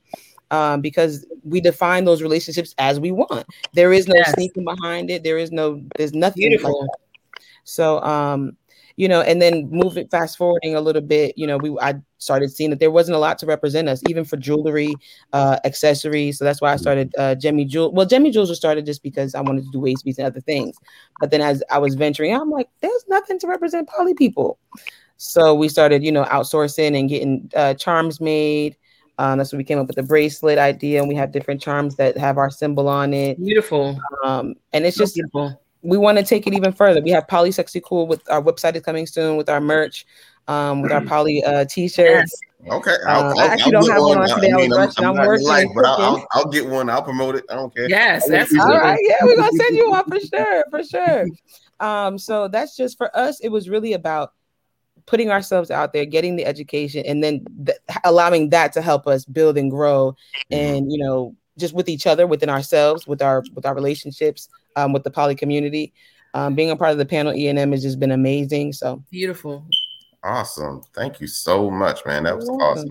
Um, 0.52 0.82
because 0.82 1.26
we 1.44 1.62
define 1.62 2.06
those 2.06 2.22
relationships 2.22 2.76
as 2.78 3.00
we 3.00 3.12
want. 3.12 3.48
There 3.74 3.92
is 3.92 4.08
no 4.08 4.14
Yes. 4.18 4.36
sneaking 4.36 4.66
behind 4.66 5.10
it. 5.10 5.24
There 5.24 5.40
is 5.40 5.52
no, 5.52 5.82
there's 5.98 6.14
nothing 6.14 6.44
like 6.44 6.52
Beautiful. 6.52 6.82
that. 6.82 7.42
So 7.64 8.00
um, 8.04 8.56
you 8.96 9.08
know, 9.08 9.22
and 9.22 9.42
then 9.42 9.70
moving 9.72 10.08
fast 10.08 10.38
forwarding 10.38 10.76
a 10.76 10.82
little 10.82 11.02
bit, 11.02 11.38
you 11.38 11.48
know, 11.48 11.58
we 11.58 11.76
I 11.82 11.96
started 12.20 12.52
seeing 12.52 12.70
that 12.70 12.80
there 12.80 12.92
wasn't 12.92 13.16
a 13.16 13.20
lot 13.20 13.38
to 13.40 13.46
represent 13.46 13.90
us, 13.90 14.02
even 14.08 14.24
for 14.24 14.38
jewelry, 14.38 14.94
uh, 15.34 15.60
accessories. 15.66 16.38
So 16.38 16.46
that's 16.46 16.62
why 16.62 16.74
I 16.74 16.78
started 16.78 17.14
uh 17.18 17.36
Gemmy 17.36 17.68
Jewel. 17.68 17.92
Well, 17.92 18.06
Gemmy 18.06 18.32
Jewels 18.32 18.50
was 18.50 18.58
started 18.58 18.86
just 18.86 19.04
because 19.04 19.36
I 19.36 19.42
wanted 19.42 19.66
to 19.66 19.72
do 19.72 19.80
waist 19.80 20.06
beads 20.06 20.20
and 20.20 20.28
other 20.28 20.42
things. 20.42 20.78
But 21.20 21.32
then 21.32 21.42
as 21.42 21.64
I 21.70 21.80
was 21.80 21.96
venturing, 21.96 22.34
I'm 22.34 22.50
like, 22.50 22.70
there's 22.82 23.06
nothing 23.08 23.40
to 23.40 23.48
represent 23.48 23.90
poly 23.90 24.14
people. 24.14 24.58
So 25.18 25.54
we 25.56 25.70
started, 25.70 26.04
you 26.04 26.12
know, 26.12 26.26
outsourcing 26.26 27.00
and 27.00 27.10
getting 27.10 27.50
uh, 27.56 27.74
charms 27.76 28.20
made. 28.20 28.78
Um, 29.20 29.38
that's 29.38 29.52
when 29.52 29.58
we 29.58 29.64
came 29.64 29.78
up 29.78 29.88
with 29.88 29.96
the 29.96 30.04
bracelet 30.04 30.58
idea, 30.58 31.00
and 31.00 31.08
we 31.08 31.16
have 31.16 31.32
different 31.32 31.62
charms 31.62 31.96
that 31.98 32.18
have 32.18 32.38
our 32.38 32.50
symbol 32.50 32.88
on 32.88 33.14
it. 33.14 33.40
Beautiful. 33.40 33.98
Um, 34.26 34.56
and 34.74 34.86
it's 34.86 34.98
So 34.98 35.04
just 35.04 35.14
beautiful. 35.16 35.63
We 35.84 35.98
want 35.98 36.18
to 36.18 36.24
take 36.24 36.48
it 36.48 36.54
even 36.54 36.72
further. 36.72 37.02
We 37.02 37.12
have 37.12 37.28
Poly 37.28 37.52
Sexy 37.52 37.82
Cool 37.82 38.08
with 38.08 38.22
our 38.32 38.42
website 38.42 38.76
is 38.76 38.82
coming 38.82 39.06
soon 39.06 39.38
with 39.38 39.50
our 39.50 39.62
merch, 39.62 40.06
um, 40.48 40.82
with 40.82 40.92
our 40.92 41.02
Poly 41.02 41.44
uh, 41.44 41.66
t-shirts. 41.66 42.40
Okay. 42.70 42.96
Uh, 43.06 43.34
I 43.38 43.48
actually 43.48 43.74
don't 43.74 43.90
have 43.90 44.02
one 44.02 44.18
on 44.18 44.32
I 44.32 44.36
today. 44.36 44.52
I 44.54 44.56
mean, 44.56 44.74
I'm, 44.74 44.90
I'm, 44.98 45.06
I'm 45.06 45.28
working 45.28 45.48
like, 45.48 45.68
but 45.76 45.86
I'll. 45.86 46.02
I'll, 46.02 46.28
I'll 46.32 46.46
get 46.46 46.66
one. 46.66 46.90
I'll 46.90 47.04
promote 47.04 47.36
it. 47.36 47.44
I 47.50 47.56
don't 47.56 47.76
care. 47.76 47.90
Yes, 47.90 48.24
I 48.24 48.26
want 48.26 48.32
that's 48.32 48.52
people- 48.52 48.72
All 48.72 48.80
right, 48.80 49.00
yeah, 49.02 49.16
we're 49.22 49.36
gonna 49.36 49.52
send 49.52 49.76
you 49.76 49.90
one 49.90 50.06
for 50.06 50.20
sure, 50.34 50.66
for 50.70 50.84
sure. 50.84 51.28
Um, 51.82 52.18
so 52.18 52.48
that's 52.48 52.78
just 52.78 52.98
for 52.98 53.16
us. 53.16 53.42
It 53.42 53.50
was 53.50 53.68
really 53.70 53.94
about 53.94 54.32
putting 55.06 55.30
ourselves 55.30 55.70
out 55.70 55.92
there, 55.92 56.06
getting 56.06 56.38
the 56.38 56.46
education, 56.46 57.04
and 57.06 57.22
then 57.22 57.46
th- 57.66 57.78
allowing 58.06 58.50
that 58.52 58.72
to 58.74 58.82
help 58.82 59.08
us 59.08 59.26
build 59.26 59.58
and 59.58 59.70
grow, 59.70 60.16
and 60.50 60.90
you 60.90 60.98
know, 61.04 61.36
just 61.58 61.74
with 61.74 61.90
each 61.90 62.08
other, 62.08 62.28
within 62.28 62.50
ourselves, 62.50 63.08
with 63.08 63.22
our 63.22 63.44
with 63.54 63.66
our 63.66 63.76
relationships, 63.76 64.50
um, 64.76 64.94
with 64.94 65.04
the 65.04 65.12
poly 65.12 65.36
community. 65.36 65.94
Um, 66.36 66.56
being 66.56 66.72
a 66.72 66.76
part 66.76 66.92
of 66.92 66.98
the 66.98 67.06
panel 67.06 67.34
E 67.34 67.48
and 67.48 67.60
M 67.60 67.72
has 67.72 67.84
just 67.84 68.00
been 68.00 68.12
amazing. 68.12 68.74
So 68.74 69.04
Beautiful. 69.12 69.66
Awesome. 70.24 70.82
Thank 70.94 71.20
you 71.20 71.28
so 71.28 71.70
much, 71.70 72.06
man. 72.06 72.24
That 72.24 72.36
was 72.36 72.48
You're 72.48 72.64
awesome. 72.64 72.90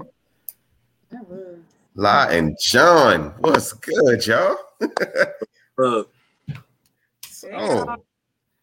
welcome. 1.11 1.64
La 1.94 2.29
and 2.29 2.57
John, 2.61 3.35
what's 3.38 3.72
good, 3.72 4.27
y'all? 4.27 4.57
Uh, 5.79 6.03
so, 7.27 7.96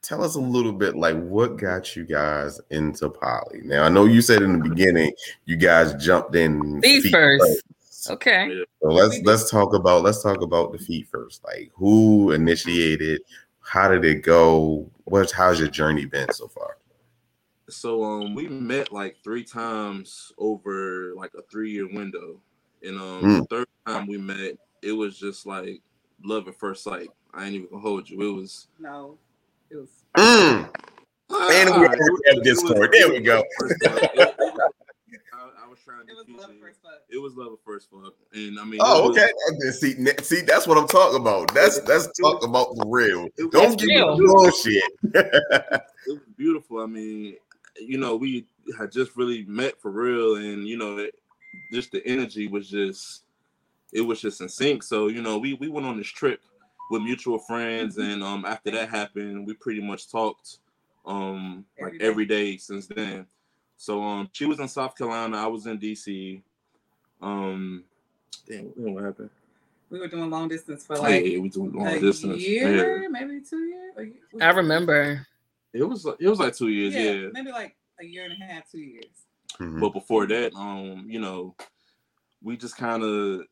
tell 0.04 0.24
us 0.24 0.36
a 0.36 0.40
little 0.40 0.72
bit 0.72 0.96
like 0.96 1.20
what 1.24 1.58
got 1.58 1.96
you 1.96 2.06
guys 2.06 2.62
into 2.70 3.10
poly. 3.10 3.62
Now, 3.64 3.84
I 3.84 3.90
know 3.90 4.06
you 4.06 4.22
said 4.22 4.44
in 4.44 4.60
the 4.60 4.70
beginning 4.70 5.12
you 5.46 5.58
guys 5.58 5.94
jumped 5.96 6.36
in 6.36 6.80
Feet 6.82 7.12
first. 7.12 7.64
Okay. 8.08 8.64
So 8.82 8.88
let's 8.90 9.20
let's 9.24 9.50
talk 9.50 9.74
about 9.74 10.04
let's 10.04 10.22
talk 10.22 10.42
about 10.42 10.72
the 10.72 10.78
feet 10.80 11.08
first. 11.12 11.44
Like 11.44 11.72
who 11.74 12.32
initiated? 12.32 13.22
How 13.62 13.88
did 13.90 14.06
it 14.06 14.22
go? 14.24 14.90
What's 15.06 15.32
how's 15.32 15.60
your 15.60 15.70
journey 15.70 16.06
been 16.06 16.32
so 16.34 16.48
far? 16.48 16.78
so 17.70 18.04
um, 18.04 18.34
we 18.34 18.48
met 18.48 18.92
like 18.92 19.16
three 19.24 19.44
times 19.44 20.32
over 20.40 21.14
like 21.16 21.32
a 21.38 21.42
three 21.52 21.70
year 21.72 21.88
window, 21.88 22.40
and 22.84 22.98
um, 23.00 23.22
Mm. 23.22 23.40
the 23.42 23.46
third 23.58 23.68
time 23.86 24.08
we 24.08 24.18
met, 24.18 24.54
it 24.82 24.92
was 24.92 25.20
just 25.20 25.46
like 25.46 25.82
love 26.24 26.48
at 26.48 26.58
first 26.58 26.84
sight. 26.84 27.10
I 27.34 27.46
ain't 27.46 27.54
even 27.56 27.68
gonna 27.70 27.82
hold 27.82 28.10
you. 28.10 28.20
It 28.22 28.34
was. 28.42 28.68
No, 28.80 29.18
it 29.70 29.76
was. 29.78 29.90
Mm. 30.18 30.68
And 31.32 31.70
we 31.70 31.76
Alright, 31.76 31.90
have 31.92 32.00
was- 32.00 32.22
it 32.26 32.38
was- 32.40 32.44
Discord. 32.44 32.90
There 32.92 33.10
we 33.10 33.20
go. 33.20 33.44
I, 35.70 35.72
I 35.72 35.76
was 35.76 35.80
trying 35.86 36.06
to 36.08 36.12
It 36.12 36.18
was 36.18 36.26
love 36.42 36.50
it. 36.52 36.62
first 36.62 36.82
fuck. 36.82 36.92
It 37.10 37.18
was 37.22 37.36
love 37.36 37.54
at 37.54 37.60
first 37.64 37.90
fuck, 37.92 38.14
and 38.34 38.60
I 38.60 38.64
mean. 38.66 38.80
Oh, 38.82 39.06
it 39.06 39.10
was- 39.10 39.18
okay. 39.18 39.32
Okay, 39.52 39.72
See, 39.72 40.24
see, 40.24 40.42
that's 40.42 40.66
what 40.68 40.78
I'm 40.78 40.88
talking 40.88 41.20
about. 41.20 41.54
That's 41.54 41.80
let's 41.88 42.08
talk 42.20 42.44
about 42.44 42.76
the 42.76 42.86
real. 42.88 43.28
Don't 43.52 43.54
was 43.68 43.76
give 43.76 43.88
me 43.88 44.00
bullshit. 44.00 44.84
it 45.04 45.84
was 46.08 46.20
beautiful. 46.38 46.80
I 46.82 46.86
mean, 46.88 47.36
you 47.80 47.98
know, 47.98 48.16
we 48.16 48.46
had 48.78 48.92
just 48.92 49.16
really 49.16 49.44
met 49.46 49.80
for 49.80 49.92
real, 49.92 50.36
and 50.36 50.68
you 50.68 50.78
know, 50.78 50.98
it, 50.98 51.16
just 51.74 51.92
the 51.92 52.06
energy 52.06 52.48
was 52.48 52.70
just, 52.70 53.24
it 53.94 54.02
was 54.02 54.20
just 54.22 54.42
in 54.42 54.50
sync. 54.50 54.84
So 54.84 55.08
you 55.08 55.22
know, 55.22 55.38
we 55.38 55.54
we 55.56 55.68
went 55.70 55.86
on 55.86 55.98
this 55.98 56.08
trip 56.08 56.42
with 56.92 57.04
mutual 57.04 57.38
friends, 57.40 57.98
and 57.98 58.24
um, 58.24 58.44
after 58.46 58.72
that 58.72 58.90
happened, 58.90 59.46
we 59.46 59.54
pretty 59.54 59.82
much 59.82 60.10
talked, 60.12 60.58
um, 61.06 61.64
like 61.80 61.94
Every 61.94 61.98
day. 62.00 62.06
every 62.06 62.26
day 62.26 62.58
since 62.58 62.88
then. 62.88 63.28
So 63.82 64.04
um, 64.04 64.30
she 64.34 64.46
was 64.46 64.60
in 64.60 64.68
South 64.68 64.94
Carolina, 64.98 65.38
I 65.38 65.48
was 65.48 65.66
in 65.66 65.80
DC. 65.80 66.42
Um, 67.22 67.86
damn, 68.46 68.72
damn, 68.72 68.94
what 68.94 69.06
happened? 69.06 69.30
We 69.90 70.00
were 70.00 70.08
doing 70.10 70.30
long 70.30 70.50
distance 70.50 70.86
for 70.86 70.98
Oh, 70.98 71.02
like 71.02 71.24
yeah, 71.26 71.40
we 71.40 71.48
doing 71.48 71.72
long 71.72 71.88
a 71.88 71.98
distance. 71.98 72.46
year, 72.46 73.02
Yeah. 73.04 73.08
maybe 73.08 73.40
two 73.40 73.64
years. 73.64 73.94
A 74.38 74.44
I 74.44 74.50
remember. 74.50 75.26
It 75.72 75.84
was 75.84 76.04
like- 76.04 76.18
it 76.20 76.28
was 76.28 76.40
like 76.40 76.54
two 76.58 76.68
years, 76.68 76.94
Yeah, 76.94 77.12
yeah. 77.12 77.28
maybe 77.32 77.52
like 77.52 77.78
a 78.02 78.06
year 78.06 78.26
and 78.26 78.34
a 78.34 78.46
half, 78.46 78.70
two 78.70 78.80
years. 78.82 79.06
Mhm. 79.60 79.80
But 79.80 79.92
before 79.94 80.28
that, 80.28 80.54
um, 80.56 81.06
you 81.10 81.22
know, 81.22 81.56
we 82.44 82.58
just 82.58 82.76
kind 82.76 83.02
of 83.02 83.48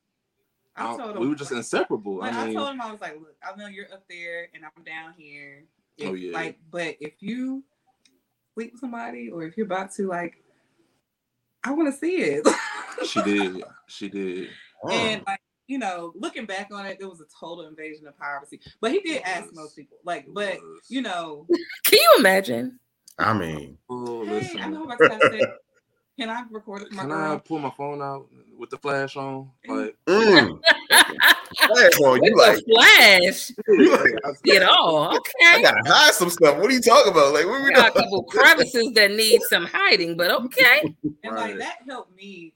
I 0.76 0.98
told 0.98 1.16
him 1.16 1.22
we 1.22 1.30
were 1.30 1.36
just 1.36 1.54
inseparable. 1.54 2.18
Like, 2.18 2.34
I 2.34 2.50
I, 2.50 2.54
told 2.54 2.70
him 2.72 2.82
I 2.82 2.92
was 2.92 3.00
like, 3.00 3.14
look, 3.18 3.36
I 3.42 3.56
know 3.56 3.68
you're 3.68 3.92
up 3.94 4.04
there 4.10 4.50
and 4.54 4.66
I'm 4.66 4.84
down 4.84 5.14
here. 5.18 5.64
If, 5.98 6.10
Oh, 6.10 6.14
yeah. 6.16 6.34
Like, 6.34 6.60
but 6.70 6.98
if 7.00 7.14
you 7.22 7.64
sleep 8.58 8.72
with 8.72 8.82
somebody 8.82 9.30
or 9.30 9.44
if 9.44 9.56
you're 9.56 9.68
about 9.68 9.94
to, 9.94 10.08
like, 10.08 10.42
I 11.64 11.72
want 11.72 11.94
to 11.94 11.98
see 11.98 12.18
it. 12.18 12.48
she 13.06 13.22
did, 13.22 13.64
she 13.86 14.10
did. 14.10 14.50
Oh. 14.84 14.90
and 14.90 15.24
like, 15.28 15.42
you 15.68 15.78
know, 15.78 16.12
looking 16.16 16.46
back 16.46 16.70
on 16.72 16.86
it, 16.86 16.98
there 16.98 17.10
was 17.10 17.22
a 17.22 17.26
total 17.40 17.68
invasion 17.68 18.08
of 18.08 18.18
privacy. 18.18 18.60
But 18.82 18.92
he 18.92 19.02
did 19.02 19.22
ask 19.24 19.54
most 19.54 19.76
people, 19.76 19.98
like, 20.04 20.26
but 20.30 20.58
you 20.88 21.02
know, 21.02 21.46
Can 21.86 22.00
you 22.00 22.16
imagine? 22.18 22.80
I 23.20 23.34
mean, 23.34 23.78
oh, 23.90 24.26
hey, 24.26 24.60
I 24.60 24.70
know 24.70 24.86
about 24.86 25.00
to 25.00 25.30
say, 25.32 25.42
can 26.20 26.30
I 26.30 26.44
record 26.52 26.84
it 26.84 26.90
for 26.90 26.96
my 26.96 27.02
can 27.04 27.12
I 27.12 27.28
girl? 27.30 27.40
pull 27.40 27.60
my 27.60 27.72
phone 27.72 28.02
out 28.02 28.28
with 28.58 28.70
the 28.70 28.78
flash 28.78 29.16
on? 29.18 29.50
Like, 29.68 29.96
mm. 30.08 30.60
Flash 31.58 32.00
on 32.00 32.24
you 32.24 32.36
like 32.36 32.58
the 32.58 32.74
flash. 32.74 33.52
you 33.68 33.92
like 33.92 34.36
See 34.46 34.56
it 34.56 34.64
all. 34.64 35.18
I 35.44 35.62
gotta 35.62 35.82
hide 35.90 36.14
some 36.14 36.30
stuff. 36.30 36.58
What 36.58 36.70
are 36.70 36.74
you 36.74 36.82
talking 36.82 37.12
about? 37.12 37.34
Like 37.34 37.46
what 37.46 37.64
we 37.64 37.72
Got 37.72 37.96
a 37.96 38.00
couple 38.00 38.24
crevices 38.24 38.94
that 38.94 39.12
need 39.12 39.42
some 39.44 39.66
hiding, 39.66 40.16
but 40.16 40.30
okay. 40.32 40.94
And 41.24 41.36
like 41.36 41.58
that 41.58 41.80
helped 41.88 42.16
me 42.16 42.54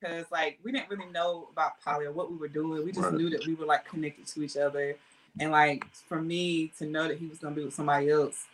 because 0.00 0.24
like 0.32 0.58
we 0.64 0.72
didn't 0.72 0.88
really 0.88 1.10
know 1.10 1.48
about 1.52 1.80
poly 1.84 2.06
or 2.06 2.12
what 2.12 2.30
we 2.30 2.38
were 2.38 2.48
doing. 2.48 2.84
We 2.84 2.92
just 2.92 3.04
Right. 3.04 3.14
knew 3.14 3.30
that 3.30 3.46
we 3.46 3.54
were 3.54 3.66
like 3.66 3.84
connected 3.84 4.26
to 4.28 4.42
each 4.42 4.56
other. 4.56 4.96
And 5.40 5.52
like 5.52 5.84
for 6.08 6.20
me 6.20 6.72
to 6.78 6.86
know 6.86 7.06
that 7.06 7.18
he 7.18 7.26
was 7.26 7.38
gonna 7.38 7.54
be 7.54 7.64
with 7.64 7.74
somebody 7.74 8.10
else, 8.10 8.46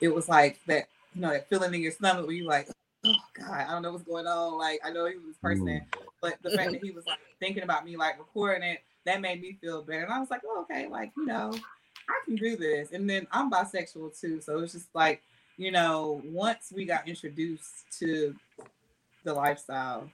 it 0.00 0.08
was 0.08 0.28
like 0.28 0.60
that, 0.66 0.86
you 1.14 1.22
know, 1.22 1.30
that 1.30 1.48
feeling 1.48 1.74
in 1.74 1.82
your 1.82 1.92
stomach 1.92 2.26
where 2.26 2.36
you 2.36 2.46
like, 2.46 2.68
oh 3.04 3.14
God, 3.34 3.50
I 3.50 3.70
don't 3.70 3.82
know 3.82 3.92
what's 3.92 4.04
going 4.04 4.26
on. 4.26 4.58
Like 4.58 4.80
I 4.84 4.90
know 4.90 5.06
he 5.06 5.16
was 5.16 5.26
this 5.26 5.36
person, 5.38 5.66
mm. 5.66 5.84
but 6.20 6.36
the 6.42 6.50
fact 6.50 6.70
that 6.70 6.82
he 6.82 6.92
was 6.92 7.04
like 7.06 7.18
thinking 7.40 7.64
about 7.64 7.84
me, 7.84 7.96
like 7.96 8.18
recording 8.18 8.62
it, 8.62 8.80
that 9.06 9.20
made 9.20 9.40
me 9.40 9.58
feel 9.60 9.82
better. 9.82 10.04
And 10.04 10.12
I 10.12 10.20
was 10.20 10.30
like, 10.30 10.42
oh, 10.46 10.62
okay, 10.62 10.88
like, 10.88 11.12
you 11.16 11.26
know, 11.26 11.52
I 12.08 12.20
can 12.24 12.36
do 12.36 12.56
this. 12.56 12.92
And 12.92 13.08
then 13.08 13.26
I'm 13.32 13.50
bisexual 13.50 14.18
too. 14.20 14.40
So 14.40 14.58
it's 14.60 14.72
just 14.72 14.88
like, 14.94 15.22
you 15.56 15.70
know, 15.70 16.22
once 16.24 16.72
we 16.74 16.84
got 16.84 17.08
introduced 17.08 17.98
to 17.98 18.34
the 19.24 19.34
lifestyle, 19.34 20.10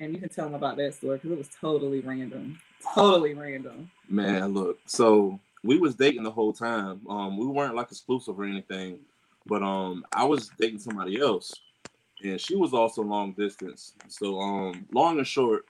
and 0.00 0.12
you 0.12 0.18
can 0.18 0.28
tell 0.28 0.46
them 0.46 0.54
about 0.54 0.76
that 0.76 0.94
story 0.94 1.16
because 1.16 1.30
it 1.30 1.38
was 1.38 1.48
totally 1.60 2.00
random. 2.00 2.58
Totally 2.94 3.34
random. 3.34 3.90
man, 4.08 4.52
look. 4.52 4.78
So 4.86 5.38
we 5.62 5.78
was 5.78 5.94
dating 5.94 6.24
the 6.24 6.30
whole 6.30 6.52
time. 6.52 7.00
Um, 7.08 7.36
we 7.36 7.46
weren't 7.46 7.74
like 7.74 7.90
exclusive 7.90 8.38
or 8.38 8.44
anything, 8.44 8.98
but 9.46 9.62
um, 9.62 10.04
I 10.12 10.24
was 10.24 10.50
dating 10.58 10.80
somebody 10.80 11.20
else, 11.20 11.52
and 12.22 12.40
she 12.40 12.56
was 12.56 12.74
also 12.74 13.02
long 13.02 13.32
distance. 13.32 13.94
So 14.08 14.40
um, 14.40 14.86
long 14.92 15.18
and 15.18 15.26
short, 15.26 15.66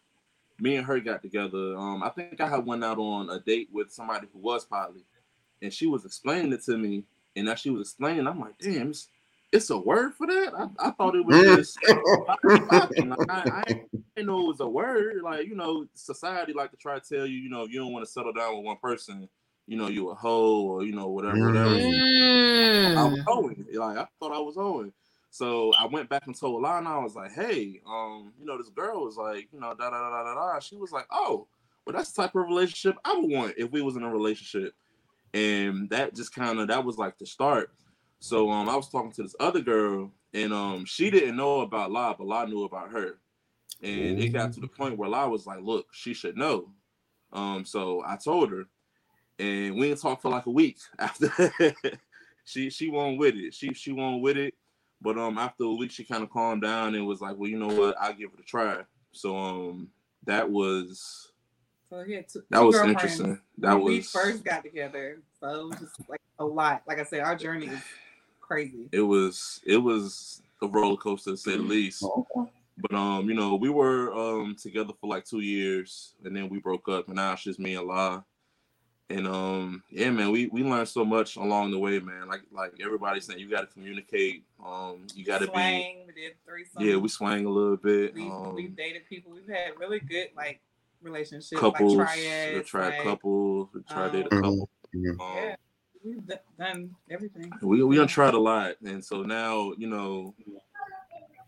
me 0.60 0.76
and 0.76 0.86
her 0.86 1.00
got 1.00 1.22
together. 1.22 1.76
Um, 1.76 2.02
I 2.02 2.10
think 2.10 2.40
I 2.40 2.48
had 2.48 2.66
went 2.66 2.84
out 2.84 2.98
on 2.98 3.30
a 3.30 3.40
date 3.40 3.68
with 3.72 3.90
somebody 3.92 4.26
who 4.32 4.38
was 4.38 4.64
poly, 4.64 5.04
and 5.62 5.72
she 5.72 5.86
was 5.86 6.04
explaining 6.04 6.52
it 6.52 6.62
to 6.64 6.76
me. 6.76 7.04
And 7.36 7.48
as 7.48 7.58
she 7.60 7.70
was 7.70 7.88
explaining, 7.88 8.26
I'm 8.26 8.38
like, 8.38 8.56
damn, 8.58 8.90
it's, 8.90 9.08
it's 9.50 9.70
a 9.70 9.78
word 9.78 10.14
for 10.14 10.26
that. 10.26 10.52
I, 10.56 10.88
I 10.88 10.90
thought 10.92 11.16
it 11.16 11.24
was 11.24 11.36
Mm. 11.36 11.56
just. 11.56 11.78
Like, 12.28 13.18
I, 13.28 13.62
I 13.66 13.74
didn't 14.16 14.28
know 14.28 14.44
it 14.44 14.48
was 14.48 14.60
a 14.60 14.68
word. 14.68 15.22
Like, 15.22 15.46
you 15.46 15.56
know, 15.56 15.86
society 15.94 16.52
like 16.52 16.70
to 16.70 16.76
try 16.76 16.98
to 16.98 17.14
tell 17.16 17.26
you, 17.26 17.36
you 17.36 17.50
know, 17.50 17.62
if 17.64 17.72
you 17.72 17.80
don't 17.80 17.92
want 17.92 18.04
to 18.04 18.10
settle 18.10 18.32
down 18.32 18.56
with 18.56 18.64
one 18.64 18.76
person, 18.76 19.28
you 19.66 19.76
know, 19.76 19.88
you 19.88 20.10
a 20.10 20.14
hoe 20.14 20.62
or 20.62 20.84
you 20.84 20.92
know, 20.92 21.08
whatever, 21.08 21.38
whatever. 21.38 21.74
Mm. 21.74 22.96
I 22.96 23.04
was 23.04 23.20
owing. 23.26 23.66
Like 23.72 23.98
I 23.98 24.06
thought 24.20 24.32
I 24.32 24.38
was 24.38 24.56
owing. 24.56 24.92
So 25.34 25.72
I 25.76 25.86
went 25.86 26.08
back 26.08 26.28
and 26.28 26.38
told 26.38 26.62
Lana, 26.62 26.90
I 26.90 27.02
was 27.02 27.16
like, 27.16 27.32
hey, 27.32 27.80
um, 27.88 28.32
you 28.38 28.46
know, 28.46 28.56
this 28.56 28.68
girl 28.68 29.04
was 29.04 29.16
like, 29.16 29.48
you 29.52 29.58
know, 29.58 29.74
da 29.74 29.90
da 29.90 30.08
da 30.08 30.22
da 30.22 30.32
da. 30.32 30.60
She 30.60 30.76
was 30.76 30.92
like, 30.92 31.08
oh, 31.10 31.48
well, 31.84 31.96
that's 31.96 32.12
the 32.12 32.22
type 32.22 32.36
of 32.36 32.46
relationship 32.46 32.94
I 33.04 33.16
would 33.16 33.28
want 33.28 33.54
if 33.56 33.68
we 33.72 33.82
was 33.82 33.96
in 33.96 34.04
a 34.04 34.08
relationship. 34.08 34.74
And 35.32 35.90
that 35.90 36.14
just 36.14 36.32
kind 36.32 36.60
of 36.60 36.68
that 36.68 36.84
was 36.84 36.98
like 36.98 37.18
the 37.18 37.26
start. 37.26 37.72
So 38.20 38.48
um 38.48 38.68
I 38.68 38.76
was 38.76 38.88
talking 38.88 39.10
to 39.10 39.24
this 39.24 39.34
other 39.40 39.60
girl 39.60 40.12
and 40.34 40.52
um 40.52 40.84
she 40.84 41.10
didn't 41.10 41.34
know 41.34 41.62
about 41.62 41.90
La, 41.90 42.14
but 42.14 42.28
La 42.28 42.44
knew 42.44 42.62
about 42.62 42.92
her. 42.92 43.18
And 43.82 44.20
it 44.20 44.28
got 44.28 44.52
to 44.52 44.60
the 44.60 44.68
point 44.68 44.96
where 44.96 45.08
La 45.08 45.26
was 45.26 45.48
like, 45.48 45.58
look, 45.60 45.88
she 45.90 46.14
should 46.14 46.36
know. 46.36 46.70
Um, 47.32 47.64
so 47.64 48.04
I 48.06 48.18
told 48.18 48.52
her, 48.52 48.66
and 49.40 49.74
we 49.74 49.88
didn't 49.88 50.00
talk 50.00 50.22
for 50.22 50.30
like 50.30 50.46
a 50.46 50.50
week 50.50 50.78
after 51.00 51.28
she 52.44 52.70
she 52.70 52.88
won't 52.88 53.18
with 53.18 53.34
it. 53.34 53.52
She 53.52 53.74
she 53.74 53.90
won't 53.90 54.22
with 54.22 54.36
it. 54.36 54.54
But 55.04 55.18
um 55.18 55.36
after 55.36 55.64
a 55.64 55.74
week 55.74 55.90
she 55.90 56.02
kind 56.02 56.22
of 56.22 56.30
calmed 56.30 56.62
down 56.62 56.94
and 56.94 57.06
was 57.06 57.20
like, 57.20 57.36
well, 57.36 57.50
you 57.50 57.58
know 57.58 57.68
what, 57.68 57.94
I'll 58.00 58.14
give 58.14 58.30
it 58.32 58.40
a 58.40 58.42
try. 58.42 58.78
So 59.12 59.36
um 59.36 59.88
that 60.24 60.50
was 60.50 61.30
So 61.90 62.02
he 62.02 62.16
two, 62.22 62.42
that 62.48 62.60
two 62.60 62.64
was 62.64 62.82
interesting. 62.82 63.38
That 63.58 63.74
when 63.74 63.84
we 63.84 64.00
first 64.00 64.42
got 64.42 64.64
together. 64.64 65.20
So 65.38 65.48
it 65.48 65.68
was 65.68 65.78
just 65.80 66.00
like 66.08 66.20
a 66.38 66.44
lot. 66.44 66.82
Like 66.88 66.98
I 66.98 67.04
said, 67.04 67.20
our 67.20 67.36
journey 67.36 67.66
is 67.66 67.82
crazy. 68.40 68.88
it 68.92 69.02
was 69.02 69.60
it 69.66 69.76
was 69.76 70.42
a 70.62 70.66
roller 70.66 70.96
coaster 70.96 71.32
to 71.32 71.36
say 71.36 71.56
the 71.56 71.62
least. 71.62 72.02
But 72.78 72.94
um, 72.96 73.28
you 73.28 73.34
know, 73.34 73.56
we 73.56 73.68
were 73.68 74.10
um 74.14 74.56
together 74.60 74.94
for 74.98 75.06
like 75.06 75.26
two 75.26 75.40
years, 75.40 76.14
and 76.24 76.34
then 76.34 76.48
we 76.48 76.60
broke 76.60 76.88
up, 76.88 77.08
and 77.08 77.16
now 77.16 77.34
it's 77.34 77.42
just 77.42 77.60
me 77.60 77.76
and 77.76 77.86
La. 77.86 78.22
And 79.10 79.26
um, 79.26 79.82
yeah, 79.90 80.10
man, 80.10 80.30
we 80.30 80.46
we 80.46 80.62
learned 80.62 80.88
so 80.88 81.04
much 81.04 81.36
along 81.36 81.72
the 81.72 81.78
way, 81.78 81.98
man. 81.98 82.26
Like 82.26 82.40
like 82.50 82.72
everybody's 82.82 83.26
saying, 83.26 83.38
you 83.38 83.50
got 83.50 83.60
to 83.60 83.66
communicate. 83.66 84.44
Um, 84.64 85.06
you 85.14 85.24
got 85.26 85.40
to 85.40 85.46
be 85.46 85.52
Swang, 85.52 86.04
we 86.06 86.12
did 86.14 86.32
threesome. 86.46 86.82
yeah. 86.82 86.96
We 86.96 87.08
swang 87.08 87.44
a 87.44 87.50
little 87.50 87.76
bit. 87.76 88.14
we 88.14 88.22
Um, 88.22 88.54
we've 88.54 88.74
dated 88.74 89.06
people. 89.06 89.32
We've 89.32 89.46
had 89.46 89.72
really 89.78 90.00
good 90.00 90.28
like 90.34 90.62
relationships, 91.02 91.60
couples, 91.60 91.96
like 91.96 92.08
triads. 92.08 92.68
tried 92.68 92.88
like, 92.88 93.02
couples, 93.02 93.68
we 93.74 93.82
tried 93.82 94.06
um, 94.06 94.12
date 94.12 94.26
a 94.26 94.28
couple. 94.30 94.70
Mhm. 94.94 95.20
Um, 95.20 95.36
Yeah. 95.36 95.56
we've 96.02 96.30
done 96.58 96.96
everything. 97.10 97.52
We 97.60 97.82
we 97.82 97.96
done 97.96 98.08
tried 98.08 98.32
a 98.32 98.38
lot, 98.38 98.76
and 98.82 99.04
so 99.04 99.22
now 99.22 99.74
you 99.76 99.86
know, 99.86 100.34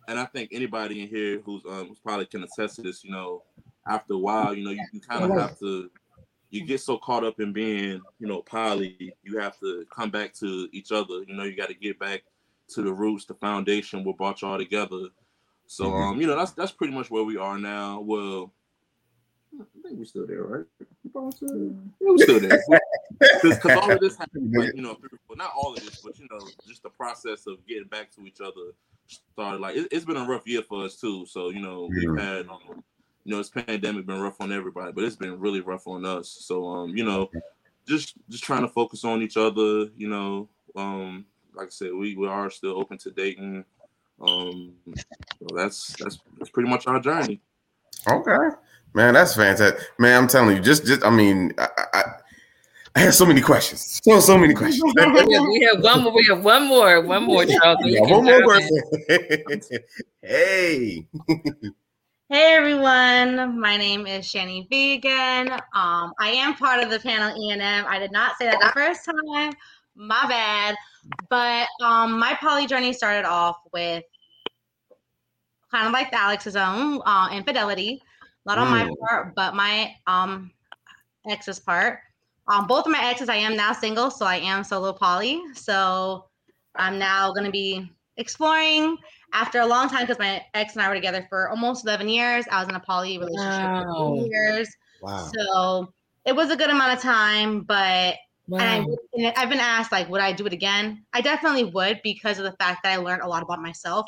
and 0.09 0.19
I 0.19 0.27
think 0.27 0.51
anybody 0.53 1.01
in 1.03 1.09
here 1.09 1.41
who's 1.41 1.63
um 1.65 1.89
who's 1.89 2.01
probably 2.01 2.27
can 2.27 2.43
attest 2.43 2.77
to 2.77 2.83
this. 2.83 3.03
You 3.03 3.13
know, 3.13 3.45
after 3.87 4.13
a 4.13 4.19
while, 4.19 4.55
you 4.55 4.63
know, 4.63 4.73
you, 4.73 4.85
you 4.93 5.01
kind 5.01 5.25
of 5.25 5.31
have 5.41 5.59
to. 5.61 5.91
You 6.57 6.65
get 6.67 6.81
so 6.81 6.97
caught 6.97 7.25
up 7.25 7.39
in 7.41 7.53
being, 7.53 8.01
you 8.19 8.27
know, 8.27 8.41
poly, 8.41 9.15
you 9.23 9.39
have 9.39 9.59
to 9.61 9.85
come 9.95 10.11
back 10.11 10.33
to 10.35 10.69
each 10.73 10.91
other. 10.91 11.23
You 11.27 11.35
know, 11.35 11.45
you 11.45 11.55
got 11.55 11.69
to 11.69 11.75
get 11.75 11.99
back 11.99 12.23
to 12.69 12.83
the 12.83 12.93
roots, 12.93 13.27
the 13.27 13.35
foundation, 13.35 14.05
what 14.05 14.17
brought 14.17 14.41
y'all 14.41 14.59
together. 14.59 15.09
So, 15.67 15.91
Mhm. 15.91 16.03
um, 16.03 16.21
you 16.21 16.27
know, 16.27 16.37
that's 16.37 16.53
that's 16.53 16.73
pretty 16.73 16.95
much 16.95 17.11
where 17.11 17.25
we 17.25 17.37
are 17.37 17.59
now. 17.59 18.01
Well, 18.01 18.55
I 19.61 19.65
think 19.83 19.99
we're 19.99 20.05
still 20.05 20.27
there, 20.27 20.45
right? 20.45 20.67
Yeah, 21.15 21.21
we're 22.01 22.19
still 22.19 22.41
there. 22.41 22.59
Because 23.43 23.59
all 23.83 23.93
of 23.93 24.01
this 24.01 24.17
happened, 24.17 24.53
like, 24.57 24.75
you 24.75 24.83
know, 24.83 24.97
not 25.37 25.53
all 25.57 25.75
of 25.75 25.81
this, 25.81 26.01
but 26.03 26.19
you 26.19 26.27
know, 26.31 26.41
just 26.67 26.83
the 26.83 26.91
process 26.91 27.47
of 27.47 27.67
getting 27.67 27.89
back 27.89 28.11
to 28.13 28.27
each 28.27 28.41
other 28.41 28.73
started. 29.33 29.61
Like, 29.61 29.77
it, 29.77 29.89
it's 29.91 30.05
been 30.05 30.17
a 30.17 30.27
rough 30.27 30.47
year 30.47 30.63
for 30.63 30.85
us 30.85 30.97
too. 30.97 31.27
So, 31.27 31.51
you 31.51 31.61
know, 31.61 31.91
we've 31.95 32.19
had, 32.19 32.49
um, 32.49 32.83
you 33.27 33.33
know, 33.33 33.39
this 33.39 33.51
pandemic 33.51 34.07
been 34.07 34.21
rough 34.21 34.41
on 34.41 34.53
everybody, 34.53 34.93
but 34.93 35.03
it's 35.03 35.17
been 35.17 35.41
really 35.41 35.61
rough 35.61 35.89
on 35.89 36.07
us. 36.07 36.29
So, 36.29 36.65
um, 36.69 36.97
you 36.97 37.05
know, 37.05 37.29
just 37.85 38.15
just 38.29 38.45
trying 38.45 38.63
to 38.63 38.69
focus 38.69 39.05
on 39.05 39.21
each 39.21 39.37
other. 39.37 39.91
You 39.97 40.09
know, 40.09 40.49
um, 40.77 41.27
like 41.53 41.67
I 41.67 41.71
said, 41.71 41.93
we 41.93 42.15
we 42.15 42.29
are 42.29 42.49
still 42.51 42.79
open 42.79 42.99
to 42.99 43.11
dating. 43.11 43.65
Um, 44.25 44.75
so 44.87 45.57
that's 45.57 45.97
that's 45.99 46.21
that's 46.39 46.51
pretty 46.51 46.69
much 46.69 46.87
our 46.87 47.01
journey. 47.01 47.41
Okay, 48.09 48.55
man, 48.95 49.15
that's 49.15 49.35
fantastic, 49.35 49.85
man. 49.99 50.23
I'm 50.23 50.29
telling 50.29 50.57
you, 50.57 50.63
just 50.63 50.87
just 50.87 51.05
I 51.05 51.11
mean, 51.11 51.53
I, 51.59 51.69
I, 51.95 52.03
I 52.95 53.01
have 53.01 53.15
so 53.17 53.27
many 53.27 53.41
questions, 53.41 54.01
so 54.05 54.21
so 54.21 54.39
many 54.39 54.55
questions. 54.55 54.85
we, 54.95 55.03
have, 55.65 55.83
one 55.83 56.05
more. 56.05 56.15
We 56.15 56.27
have 56.29 56.45
one 56.45 56.69
more. 56.69 57.01
One 57.01 57.25
more, 57.25 57.45
Charles. 57.45 57.79
Yeah, 57.85 58.03
one 58.03 58.25
more 58.25 58.43
question. 58.45 58.81
hey, 60.23 61.09
Hey 62.29 62.55
everyone, 62.55 63.61
my 63.61 63.77
name 63.77 64.05
is 64.05 64.27
Shanii 64.27 64.69
Vegan. 64.69 65.53
Um, 65.53 66.13
I 66.19 66.31
am 66.35 66.55
part 66.55 66.83
of 66.83 66.91
the 66.91 66.99
panel 66.99 67.41
E 67.41 67.51
and 67.51 67.63
M. 67.63 67.85
I 67.87 68.01
did 68.01 68.11
not 68.11 68.37
say 68.37 68.47
that 68.47 68.59
the 68.59 68.73
first 68.75 69.05
time. 69.05 69.53
My 69.95 70.27
bad. 70.29 70.75
But 71.31 71.69
um, 71.81 72.19
my 72.19 72.37
poly 72.41 72.67
journey 72.67 72.93
started 72.93 73.29
off 73.29 73.59
with 73.73 74.03
kind 75.71 75.87
of 75.87 75.93
like 75.93 76.13
Alex's 76.13 76.57
own 76.57 77.01
uh, 77.07 77.29
infidelity. 77.33 78.03
Not 78.45 78.59
on 78.59 78.71
my 78.73 78.83
Mm. 78.87 78.95
part, 79.09 79.35
but 79.37 79.55
my 79.55 79.95
um 80.09 80.51
ex's 81.31 81.61
part. 81.61 82.01
Um, 82.49 82.67
both 82.67 82.87
of 82.87 82.91
my 82.91 83.05
exes, 83.05 83.29
I 83.29 83.37
am 83.37 83.57
now 83.57 83.73
single, 83.73 84.11
so 84.11 84.27
I 84.27 84.39
am 84.39 84.65
solo 84.65 84.93
poly. 84.93 85.43
So 85.55 86.27
I'm 86.75 86.99
now 86.99 87.33
going 87.33 87.47
to 87.47 87.53
be 87.53 87.89
exploring 88.17 88.99
after 89.33 89.61
a 89.61 89.67
long 89.67 89.89
time 89.89 90.03
because 90.03 90.19
my 90.19 90.45
ex 90.55 90.75
and 90.75 90.83
I 90.83 90.89
were 90.89 90.95
together 90.95 91.27
for 91.29 91.49
almost 91.51 91.85
11 91.85 92.09
years. 92.09 92.45
I 92.51 92.61
was 92.61 92.69
in 92.69 92.75
a 92.75 92.81
poly 92.81 93.19
relationship 93.19 93.71
for 93.77 93.85
Wow. 93.85 94.07
two 94.07 94.29
years. 94.31 94.69
wow, 95.01 95.31
So 95.33 95.93
it 96.25 96.35
was 96.35 96.51
a 96.51 96.57
good 96.57 96.71
amount 96.71 96.95
of 96.95 97.01
time, 97.03 97.63
but 97.63 98.17
and 98.59 98.63
I, 98.63 98.79
Wow. 98.81 98.87
would- 98.87 98.99
and 99.15 99.33
I've 99.37 99.49
been 99.51 99.61
asked 99.61 99.93
like, 99.93 100.09
would 100.09 100.21
I 100.21 100.33
do 100.33 100.47
it 100.47 100.53
again? 100.53 101.05
I 101.13 101.21
definitely 101.21 101.65
would 101.65 102.01
because 102.03 102.39
of 102.39 102.45
the 102.45 102.53
fact 102.53 102.83
that 102.83 102.93
I 102.93 102.97
learned 102.97 103.23
a 103.23 103.29
lot 103.29 103.43
about 103.43 103.61
myself. 103.61 104.07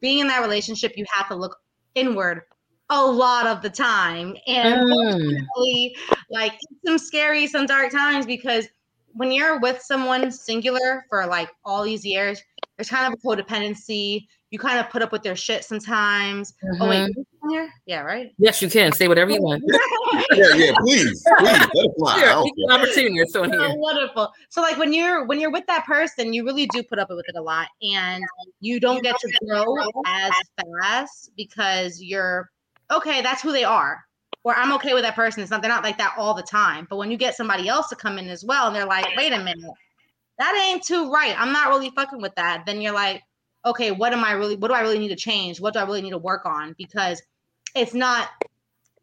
Being 0.00 0.20
in 0.20 0.28
that 0.28 0.40
relationship, 0.42 0.92
you 0.96 1.04
have 1.12 1.28
to 1.28 1.34
look 1.34 1.56
inward 1.94 2.42
a 2.90 3.04
lot 3.04 3.46
of 3.46 3.62
the 3.62 3.70
time, 3.70 4.36
and 4.46 4.80
Mm. 4.80 5.36
like 6.30 6.52
some 6.86 6.98
scary, 6.98 7.46
some 7.46 7.66
dark 7.66 7.90
times 7.90 8.26
because 8.26 8.66
when 9.12 9.32
you're 9.32 9.58
with 9.60 9.80
someone 9.82 10.30
singular 10.30 11.04
for 11.08 11.26
like 11.26 11.50
all 11.64 11.82
these 11.82 12.04
years, 12.04 12.42
there's 12.76 12.90
kind 12.90 13.12
of 13.12 13.18
a 13.18 13.26
codependency. 13.26 14.26
You 14.50 14.58
kind 14.58 14.78
of 14.78 14.88
put 14.88 15.02
up 15.02 15.12
with 15.12 15.22
their 15.22 15.36
shit 15.36 15.64
sometimes. 15.64 16.54
Oh 16.80 16.88
wait, 16.88 17.02
Mhm. 17.02 17.08
is 17.10 17.14
this 17.16 17.50
here? 17.50 17.70
yeah, 17.86 18.00
right. 18.00 18.32
Yes, 18.38 18.62
you 18.62 18.70
can 18.70 18.92
say 18.92 19.06
whatever 19.06 19.30
you 19.30 19.42
want. 19.42 19.62
yeah, 20.32 20.54
yeah, 20.54 20.72
please, 20.80 21.22
please, 21.38 21.40
let 21.40 21.70
it 21.74 21.90
fly. 21.98 22.18
Sure, 22.18 22.28
don't 22.28 22.46
equal 22.46 22.68
care. 22.68 22.78
opportunists 22.78 23.36
on 23.36 23.52
here. 23.52 23.74
wonderful. 23.76 24.32
So 24.48 24.62
like 24.62 24.78
when 24.78 24.94
you're 24.94 25.26
when 25.26 25.38
you're 25.38 25.50
with 25.50 25.66
that 25.66 25.84
person, 25.84 26.32
you 26.32 26.44
really 26.46 26.66
do 26.68 26.82
put 26.82 26.98
up 26.98 27.10
with 27.10 27.26
it 27.28 27.36
a 27.36 27.42
lot, 27.42 27.68
and 27.82 28.24
you 28.60 28.80
don't 28.80 29.02
get 29.02 29.16
to 29.18 29.32
grow 29.46 29.76
as 30.06 30.32
fast 30.80 31.30
because 31.36 32.00
you're 32.02 32.50
okay. 32.90 33.20
That's 33.20 33.42
who 33.42 33.52
they 33.52 33.64
are, 33.64 34.02
or 34.44 34.54
I'm 34.56 34.72
okay 34.74 34.94
with 34.94 35.02
that 35.02 35.14
person. 35.14 35.42
It's 35.42 35.50
not 35.50 35.60
they're 35.60 35.70
not 35.70 35.84
like 35.84 35.98
that 35.98 36.14
all 36.16 36.32
the 36.32 36.42
time. 36.42 36.86
But 36.88 36.96
when 36.96 37.10
you 37.10 37.18
get 37.18 37.34
somebody 37.34 37.68
else 37.68 37.88
to 37.90 37.96
come 37.96 38.18
in 38.18 38.28
as 38.30 38.44
well, 38.46 38.68
and 38.68 38.74
they're 38.76 38.86
like, 38.86 39.06
wait 39.14 39.34
a 39.34 39.38
minute, 39.38 39.70
that 40.38 40.68
ain't 40.70 40.82
too 40.82 41.10
right. 41.12 41.38
I'm 41.38 41.52
not 41.52 41.68
really 41.68 41.90
fucking 41.90 42.22
with 42.22 42.34
that. 42.36 42.64
Then 42.64 42.80
you're 42.80 42.94
like, 42.94 43.22
okay, 43.68 43.90
what 43.90 44.12
am 44.12 44.24
I 44.24 44.32
really? 44.32 44.56
What 44.56 44.68
do 44.68 44.74
I 44.74 44.80
really 44.80 44.98
need 44.98 45.08
to 45.08 45.16
change? 45.16 45.60
What 45.60 45.74
do 45.74 45.80
I 45.80 45.84
really 45.84 46.02
need 46.02 46.10
to 46.10 46.18
work 46.18 46.46
on? 46.46 46.74
Because 46.78 47.22
it's 47.74 47.94
not 47.94 48.28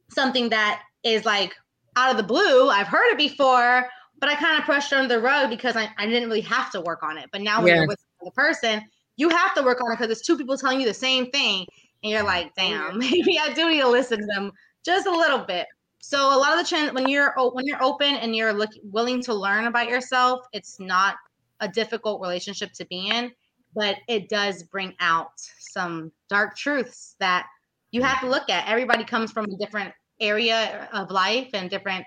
something 0.10 0.50
that 0.50 0.82
is 1.04 1.26
like 1.26 1.54
out 1.96 2.12
of 2.12 2.18
the 2.18 2.24
blue. 2.24 2.70
I've 2.70 2.88
heard 2.88 3.12
it 3.12 3.18
before, 3.18 3.88
but 4.20 4.30
I 4.30 4.36
kind 4.36 4.60
of 4.60 4.66
brushed 4.66 4.92
under 4.94 5.14
the 5.14 5.22
rug 5.22 5.50
because 5.50 5.76
I, 5.76 5.90
I 5.98 6.06
didn't 6.06 6.28
really 6.28 6.42
have 6.42 6.72
to 6.72 6.82
work 6.82 7.04
on 7.04 7.18
it. 7.18 7.30
But 7.32 7.42
now 7.42 7.64
when 7.64 7.76
you're 7.76 7.88
with 7.88 8.00
the 8.24 8.32
person, 8.32 8.82
you 9.18 9.30
have 9.30 9.54
to 9.56 9.64
work 9.64 9.82
on 9.82 9.92
it 9.92 9.98
because 9.98 10.12
it's 10.12 10.26
two 10.26 10.38
people 10.38 10.58
telling 10.58 10.80
you 10.80 10.88
the 10.88 10.94
same 10.94 11.32
thing. 11.32 11.66
And 12.04 12.12
you're 12.12 12.24
like, 12.24 12.54
damn, 12.56 12.98
maybe 12.98 13.40
I 13.40 13.54
do 13.54 13.70
need 13.70 13.82
to 13.82 13.90
listen 13.90 14.20
to 14.20 14.26
them 14.26 14.52
just 14.84 15.08
a 15.08 15.12
little 15.12 15.40
bit. 15.40 15.68
So 16.00 16.20
a 16.20 16.38
lot 16.38 16.54
of 16.54 16.60
the 16.60 16.70
trend 16.70 16.94
when 16.94 17.08
you're 17.08 17.34
when 17.54 17.66
you're 17.66 17.82
open 17.82 18.16
and 18.16 18.36
you're 18.36 18.54
look, 18.54 18.70
willing 18.84 19.24
to 19.24 19.34
learn 19.34 19.66
about 19.66 19.90
yourself, 19.90 20.46
it's 20.54 20.80
not 20.80 21.16
a 21.62 21.68
difficult 21.68 22.22
relationship 22.22 22.74
to 22.74 22.86
be 22.86 23.10
in, 23.10 23.32
but 23.76 23.98
it 24.08 24.30
does 24.30 24.64
bring 24.64 24.94
out 25.00 25.32
some 25.60 26.12
dark 26.30 26.56
truths 26.56 27.16
that 27.20 27.46
you 27.92 28.02
have 28.02 28.20
to 28.22 28.28
look 28.28 28.50
at. 28.50 28.68
Everybody 28.68 29.04
comes 29.04 29.32
from 29.32 29.46
a 29.46 29.58
different 29.58 29.94
area 30.20 30.90
of 30.94 31.12
life 31.12 31.50
and 31.54 31.70
different 31.70 32.06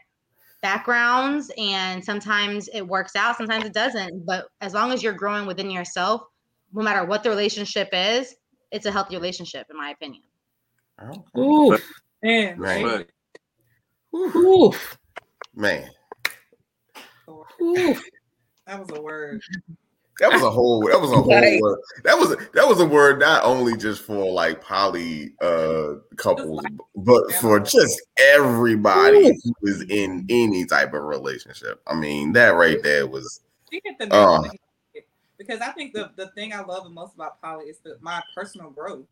backgrounds 0.60 1.52
and 1.56 2.04
sometimes 2.04 2.68
it 2.74 2.82
works 2.82 3.14
out 3.14 3.36
sometimes 3.36 3.64
it 3.64 3.72
doesn't 3.72 4.26
but 4.26 4.48
as 4.60 4.74
long 4.74 4.90
as 4.90 5.04
you're 5.04 5.12
growing 5.12 5.46
within 5.46 5.70
yourself 5.70 6.22
no 6.72 6.82
matter 6.82 7.04
what 7.04 7.22
the 7.22 7.30
relationship 7.30 7.88
is 7.92 8.34
it's 8.72 8.84
a 8.84 8.90
healthy 8.90 9.14
relationship 9.14 9.66
in 9.70 9.76
my 9.76 9.90
opinion 9.90 10.22
Okay. 11.00 11.20
Oof, 11.38 11.92
And 12.22 12.58
Right. 12.58 13.06
But 14.12 14.18
oof, 14.18 14.98
Man, 15.54 15.88
oof. 17.60 18.02
that 18.66 18.80
was 18.80 18.90
a 18.90 19.00
word. 19.00 19.40
That 20.18 20.32
was 20.32 20.42
a 20.42 20.50
whole. 20.50 20.80
That 20.88 21.00
was 21.00 21.10
a 21.12 21.16
whole. 21.16 21.32
Right. 21.32 21.60
Word. 21.60 21.78
That 22.04 22.18
was 22.18 22.36
that 22.54 22.66
was 22.66 22.80
a 22.80 22.86
word 22.86 23.20
not 23.20 23.44
only 23.44 23.76
just 23.76 24.02
for 24.02 24.30
like 24.30 24.60
poly 24.60 25.32
uh 25.40 25.94
couples, 26.16 26.64
but 26.96 27.32
for 27.34 27.60
just 27.60 28.00
everybody 28.18 29.32
who 29.42 29.54
is 29.62 29.82
in 29.82 30.26
any 30.28 30.64
type 30.64 30.92
of 30.94 31.02
relationship. 31.04 31.80
I 31.86 31.94
mean, 31.94 32.32
that 32.32 32.50
right 32.50 32.82
there 32.82 33.06
was. 33.06 33.40
She 33.70 33.80
hit 33.84 33.98
the 33.98 34.06
nail 34.06 34.18
on 34.20 34.46
Uh. 34.46 35.00
because 35.36 35.60
I 35.60 35.70
think 35.72 35.92
the, 35.92 36.10
the 36.16 36.28
thing 36.28 36.52
I 36.52 36.62
love 36.62 36.84
the 36.84 36.90
most 36.90 37.14
about 37.14 37.40
poly 37.40 37.66
is 37.66 37.78
the, 37.78 37.98
my 38.00 38.22
personal 38.34 38.70
growth. 38.70 39.06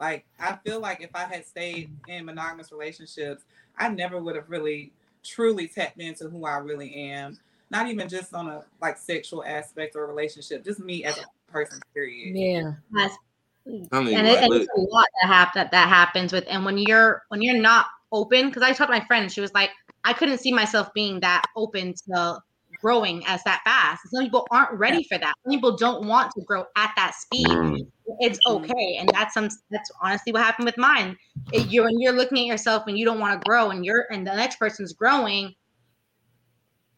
Like 0.00 0.26
I 0.38 0.58
feel 0.64 0.80
like 0.80 1.00
if 1.00 1.10
I 1.14 1.24
had 1.24 1.46
stayed 1.46 1.90
in 2.08 2.24
monogamous 2.24 2.72
relationships, 2.72 3.44
I 3.78 3.88
never 3.88 4.20
would 4.20 4.36
have 4.36 4.50
really 4.50 4.92
truly 5.22 5.68
tapped 5.68 6.00
into 6.00 6.28
who 6.28 6.44
I 6.44 6.56
really 6.58 6.94
am. 6.94 7.38
Not 7.70 7.88
even 7.88 8.08
just 8.08 8.34
on 8.34 8.48
a 8.48 8.64
like 8.80 8.98
sexual 8.98 9.44
aspect 9.44 9.96
or 9.96 10.06
relationship, 10.06 10.64
just 10.64 10.80
me 10.80 11.04
as 11.04 11.18
a 11.18 11.24
person. 11.50 11.80
Period. 11.94 12.36
Yeah. 12.36 12.72
That's- 12.92 13.18
and, 13.66 14.26
it, 14.28 14.42
and 14.42 14.52
it's 14.52 14.68
a 14.76 14.80
lot 14.80 15.06
that 15.22 15.28
happen 15.28 15.52
that, 15.54 15.70
that 15.70 15.88
happens 15.88 16.34
with 16.34 16.44
and 16.48 16.66
when 16.66 16.76
you're 16.76 17.22
when 17.28 17.40
you're 17.40 17.56
not 17.58 17.86
open 18.12 18.48
because 18.48 18.62
i 18.62 18.74
talked 18.74 18.92
to 18.92 18.98
my 18.98 19.02
friend 19.06 19.32
she 19.32 19.40
was 19.40 19.54
like 19.54 19.70
i 20.04 20.12
couldn't 20.12 20.36
see 20.36 20.52
myself 20.52 20.92
being 20.92 21.18
that 21.20 21.42
open 21.56 21.94
to 21.94 22.38
growing 22.84 23.24
as 23.26 23.42
that 23.44 23.62
fast. 23.64 24.02
Some 24.10 24.24
people 24.24 24.46
aren't 24.50 24.72
ready 24.72 25.04
for 25.04 25.16
that. 25.16 25.32
Some 25.42 25.50
people 25.54 25.74
don't 25.74 26.06
want 26.06 26.30
to 26.32 26.42
grow 26.42 26.66
at 26.76 26.92
that 26.96 27.14
speed. 27.14 27.46
Mm, 27.46 27.86
it's 28.20 28.38
okay 28.46 28.96
and 29.00 29.08
that's 29.08 29.32
some 29.32 29.48
that's 29.70 29.90
honestly 30.02 30.34
what 30.34 30.42
happened 30.42 30.66
with 30.66 30.76
mine. 30.76 31.16
It- 31.50 31.68
you're 31.68 31.84
when 31.84 31.98
you're 31.98 32.12
looking 32.12 32.38
at 32.40 32.44
yourself 32.44 32.84
and 32.86 32.98
you 32.98 33.06
don't 33.06 33.20
want 33.20 33.40
to 33.40 33.48
grow 33.48 33.70
and 33.70 33.86
you're 33.86 34.06
and 34.10 34.26
the 34.26 34.34
next 34.36 34.58
person's 34.58 34.92
growing 34.92 35.54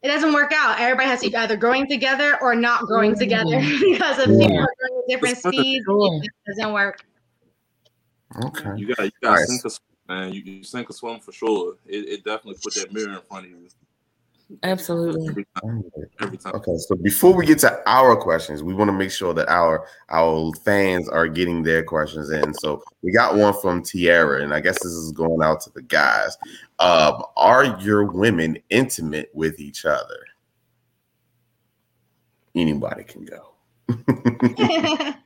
it 0.06 0.12
doesn't 0.12 0.32
work 0.32 0.52
out 0.54 0.78
everybody 0.78 1.08
has 1.08 1.20
to 1.20 1.30
be 1.30 1.36
either 1.36 1.56
growing 1.56 1.86
together 1.86 2.38
or 2.40 2.54
not 2.54 2.82
growing 2.82 3.12
mm-hmm. 3.12 3.20
together 3.20 3.58
because 3.80 4.18
if 4.18 4.26
people 4.26 4.48
growing 4.48 5.02
at 5.02 5.08
different 5.08 5.38
speeds 5.38 5.84
Sure. 5.84 6.20
it 6.22 6.30
doesn't 6.46 6.72
work 6.72 7.04
okay. 8.44 8.70
you 8.76 8.94
got 8.94 9.04
you 9.04 9.10
got 9.22 9.30
Alright. 9.30 9.46
sink 9.46 9.64
or 9.64 9.70
swim, 9.70 9.80
man. 10.08 10.32
You, 10.32 10.42
you 10.42 10.62
sink 10.62 10.90
or 10.90 10.92
swim 10.92 11.20
for 11.20 11.32
sure. 11.32 11.76
It, 11.86 12.08
it 12.08 12.24
definitely 12.24 12.56
put 12.62 12.74
that 12.74 12.92
mirror 12.92 13.16
in 13.16 13.22
front 13.22 13.46
of 13.46 13.50
you 13.50 13.68
Absolutely. 14.62 15.28
every 15.28 15.46
time. 15.60 15.84
Every 16.20 16.38
time. 16.38 16.54
Okay, 16.54 16.76
so 16.76 16.94
before 16.96 17.34
we 17.34 17.46
get 17.46 17.58
to 17.60 17.82
our 17.86 18.16
questions, 18.16 18.62
we 18.62 18.74
want 18.74 18.88
to 18.88 18.92
make 18.92 19.10
sure 19.10 19.34
that 19.34 19.48
our 19.48 19.86
our 20.08 20.52
fans 20.64 21.08
are 21.08 21.26
getting 21.26 21.62
their 21.62 21.82
questions 21.82 22.30
in. 22.30 22.54
So 22.54 22.82
we 23.02 23.12
got 23.12 23.36
one 23.36 23.54
from 23.60 23.82
Tiara, 23.82 24.42
and 24.42 24.54
I 24.54 24.60
guess 24.60 24.82
this 24.82 24.92
is 24.92 25.12
going 25.12 25.42
out 25.42 25.60
to 25.62 25.70
the 25.70 25.82
guys. 25.82 26.36
Um, 26.78 27.24
are 27.36 27.76
your 27.80 28.04
women 28.04 28.58
intimate 28.70 29.30
with 29.34 29.58
each 29.58 29.84
other? 29.84 30.26
anybody 32.56 33.04
can 33.04 33.24
go. 33.24 35.14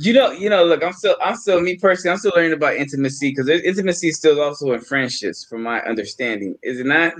You 0.00 0.12
know, 0.12 0.30
you 0.30 0.48
know. 0.48 0.64
Look, 0.64 0.84
I'm 0.84 0.92
still, 0.92 1.16
I'm 1.20 1.34
still 1.34 1.60
me 1.60 1.76
personally. 1.76 2.12
I'm 2.12 2.18
still 2.18 2.30
learning 2.36 2.52
about 2.52 2.76
intimacy 2.76 3.30
because 3.30 3.48
intimacy 3.48 4.08
is 4.08 4.16
still 4.16 4.40
also 4.40 4.72
in 4.72 4.80
friendships, 4.80 5.44
from 5.44 5.64
my 5.64 5.80
understanding. 5.80 6.54
Is 6.62 6.78
it 6.78 6.86
not? 6.86 7.14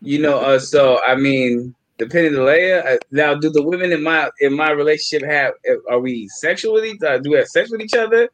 You 0.00 0.20
know, 0.20 0.38
uh, 0.38 0.58
so 0.58 1.00
I 1.06 1.14
mean, 1.14 1.74
depending 1.98 2.32
on 2.32 2.40
the 2.40 2.44
layer. 2.44 2.82
Uh, 2.86 2.96
now, 3.10 3.34
do 3.34 3.50
the 3.50 3.62
women 3.62 3.92
in 3.92 4.02
my 4.02 4.30
in 4.40 4.54
my 4.54 4.70
relationship 4.70 5.28
have? 5.28 5.54
Are 5.90 6.00
we 6.00 6.28
sexual 6.28 6.74
with 6.74 6.84
each? 6.84 7.02
Uh, 7.02 7.18
do 7.18 7.30
we 7.30 7.36
have 7.36 7.48
sex 7.48 7.70
with 7.70 7.80
each 7.80 7.94
other? 7.94 8.28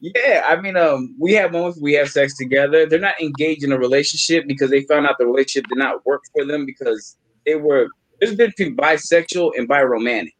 Yeah, 0.00 0.44
I 0.46 0.60
mean, 0.60 0.76
um, 0.76 1.14
we 1.18 1.32
have 1.32 1.52
moments 1.52 1.80
we 1.80 1.94
have 1.94 2.10
sex 2.10 2.36
together. 2.36 2.86
They're 2.86 2.98
not 2.98 3.20
engaged 3.20 3.64
in 3.64 3.72
a 3.72 3.78
relationship 3.78 4.44
because 4.46 4.70
they 4.70 4.82
found 4.82 5.06
out 5.06 5.16
the 5.18 5.26
relationship 5.26 5.68
did 5.68 5.78
not 5.78 6.04
work 6.04 6.22
for 6.34 6.44
them 6.44 6.66
because 6.66 7.16
they 7.46 7.56
were. 7.56 7.88
There's 8.20 8.34
been 8.34 8.50
between 8.50 8.76
bisexual 8.76 9.52
and 9.56 9.68
biromantic. 9.68 10.34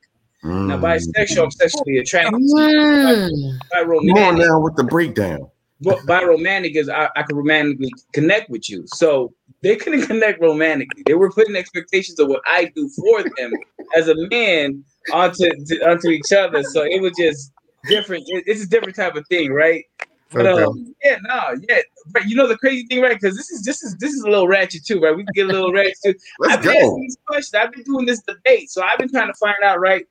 Mm. 0.45 0.69
Now, 0.69 0.79
bisexual, 0.79 1.45
I'm 1.45 1.51
sexually 1.51 1.99
attracted. 1.99 2.33
to. 2.33 2.39
Mm. 2.39 3.59
Come 3.73 4.23
on 4.23 4.39
now 4.39 4.61
with 4.61 4.77
the 4.77 4.85
breakdown. 4.85 5.51
but 5.81 5.99
biromantic 6.01 6.77
is 6.77 6.89
I, 6.89 7.09
I 7.17 7.23
can 7.23 7.37
romantically 7.37 7.91
connect 8.13 8.51
with 8.51 8.69
you. 8.69 8.85
So 8.87 9.33
they 9.65 9.77
couldn't 9.77 10.03
connect 10.07 10.41
romantically. 10.41 11.03
They 11.07 11.15
were 11.15 11.31
putting 11.33 11.57
expectations 11.57 12.21
of 12.21 12.29
what 12.29 12.43
I 12.47 12.71
do 12.77 12.89
for 12.91 13.23
them 13.23 13.53
as 13.97 14.09
a 14.09 14.15
man 14.31 14.85
onto 15.12 15.49
onto 15.85 16.09
each 16.09 16.33
other. 16.33 16.62
So 16.62 16.83
it 16.85 17.03
was 17.03 17.12
just 17.19 17.53
different. 17.89 18.25
It's 18.29 18.62
a 18.62 18.69
different 18.69 18.97
type 18.97 19.17
of 19.17 19.27
thing, 19.29 19.53
right? 19.53 19.85
But 20.31 20.47
Okay. 20.47 20.62
um, 20.65 20.95
yeah, 21.03 21.19
no, 21.23 21.55
yeah. 21.69 21.81
But 22.09 22.27
you 22.29 22.37
know 22.37 22.47
the 22.49 22.59
crazy 22.59 22.87
thing, 22.87 23.01
right? 23.01 23.19
Because 23.21 23.37
this 23.37 23.51
is 23.51 23.62
this 23.65 23.83
is 23.83 23.97
this 23.99 24.12
is 24.12 24.23
a 24.23 24.29
little 24.31 24.49
ratchet 24.49 24.85
too, 24.85 25.01
right? 25.01 25.17
We 25.17 25.25
can 25.25 25.33
get 25.35 25.47
a 25.47 25.53
little 25.53 25.73
ratchet 25.73 25.95
too. 26.05 26.15
Let's 26.41 26.55
I've 26.55 26.62
been 26.62 26.73
go. 26.73 26.79
asking 26.81 27.01
these 27.03 27.19
questions. 27.27 27.55
I've 27.55 27.73
been 27.73 27.85
doing 27.85 28.07
this 28.07 28.23
debate, 28.23 28.71
so 28.71 28.83
I've 28.83 28.99
been 28.99 29.11
trying 29.11 29.29
to 29.29 29.39
find 29.39 29.57
out, 29.65 29.81
right? 29.81 30.05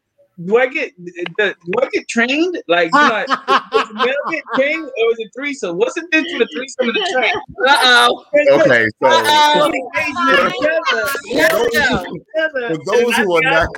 Do 0.46 0.58
I 0.58 0.68
get 0.68 0.92
do 1.06 1.54
I 1.80 1.90
get 1.92 2.08
trained? 2.08 2.58
Like, 2.68 2.92
do 2.92 2.98
I, 2.98 3.26
does 3.72 3.88
the 3.90 3.94
male 3.94 4.16
get 4.32 4.44
trained, 4.56 4.84
or 4.84 5.12
is 5.12 5.20
it 5.20 5.32
threesome? 5.36 5.78
What's 5.78 5.94
the 5.94 6.08
difference 6.12 6.32
between 6.32 6.42
a 6.42 6.48
threesome 6.48 6.88
and 6.88 6.96
the 6.96 7.12
train? 7.14 7.34
Uh 7.68 7.78
oh. 7.84 8.26
Okay, 8.62 8.88
so 9.02 9.08
Uh-oh. 9.08 9.72
for 12.52 12.78
those 12.86 13.16
who 13.18 13.36
are 13.36 13.42
not 13.44 13.70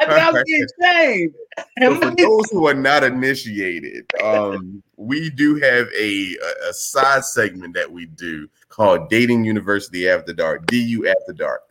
I 0.00 0.32
think 0.32 0.46
getting 0.46 0.66
trained. 0.82 1.34
So 1.80 2.00
for 2.00 2.10
those 2.16 2.50
who 2.50 2.66
are 2.66 2.74
not 2.74 3.04
initiated, 3.04 4.06
um, 4.22 4.82
we 4.96 5.30
do 5.30 5.56
have 5.56 5.88
a, 5.96 6.36
a, 6.36 6.70
a 6.70 6.72
side 6.72 7.24
segment 7.24 7.74
that 7.74 7.90
we 7.90 8.06
do 8.06 8.48
called 8.68 9.08
Dating 9.08 9.44
University 9.44 10.08
After 10.08 10.32
Dark, 10.32 10.66
DU 10.66 11.06
After 11.06 11.32
Dark, 11.32 11.62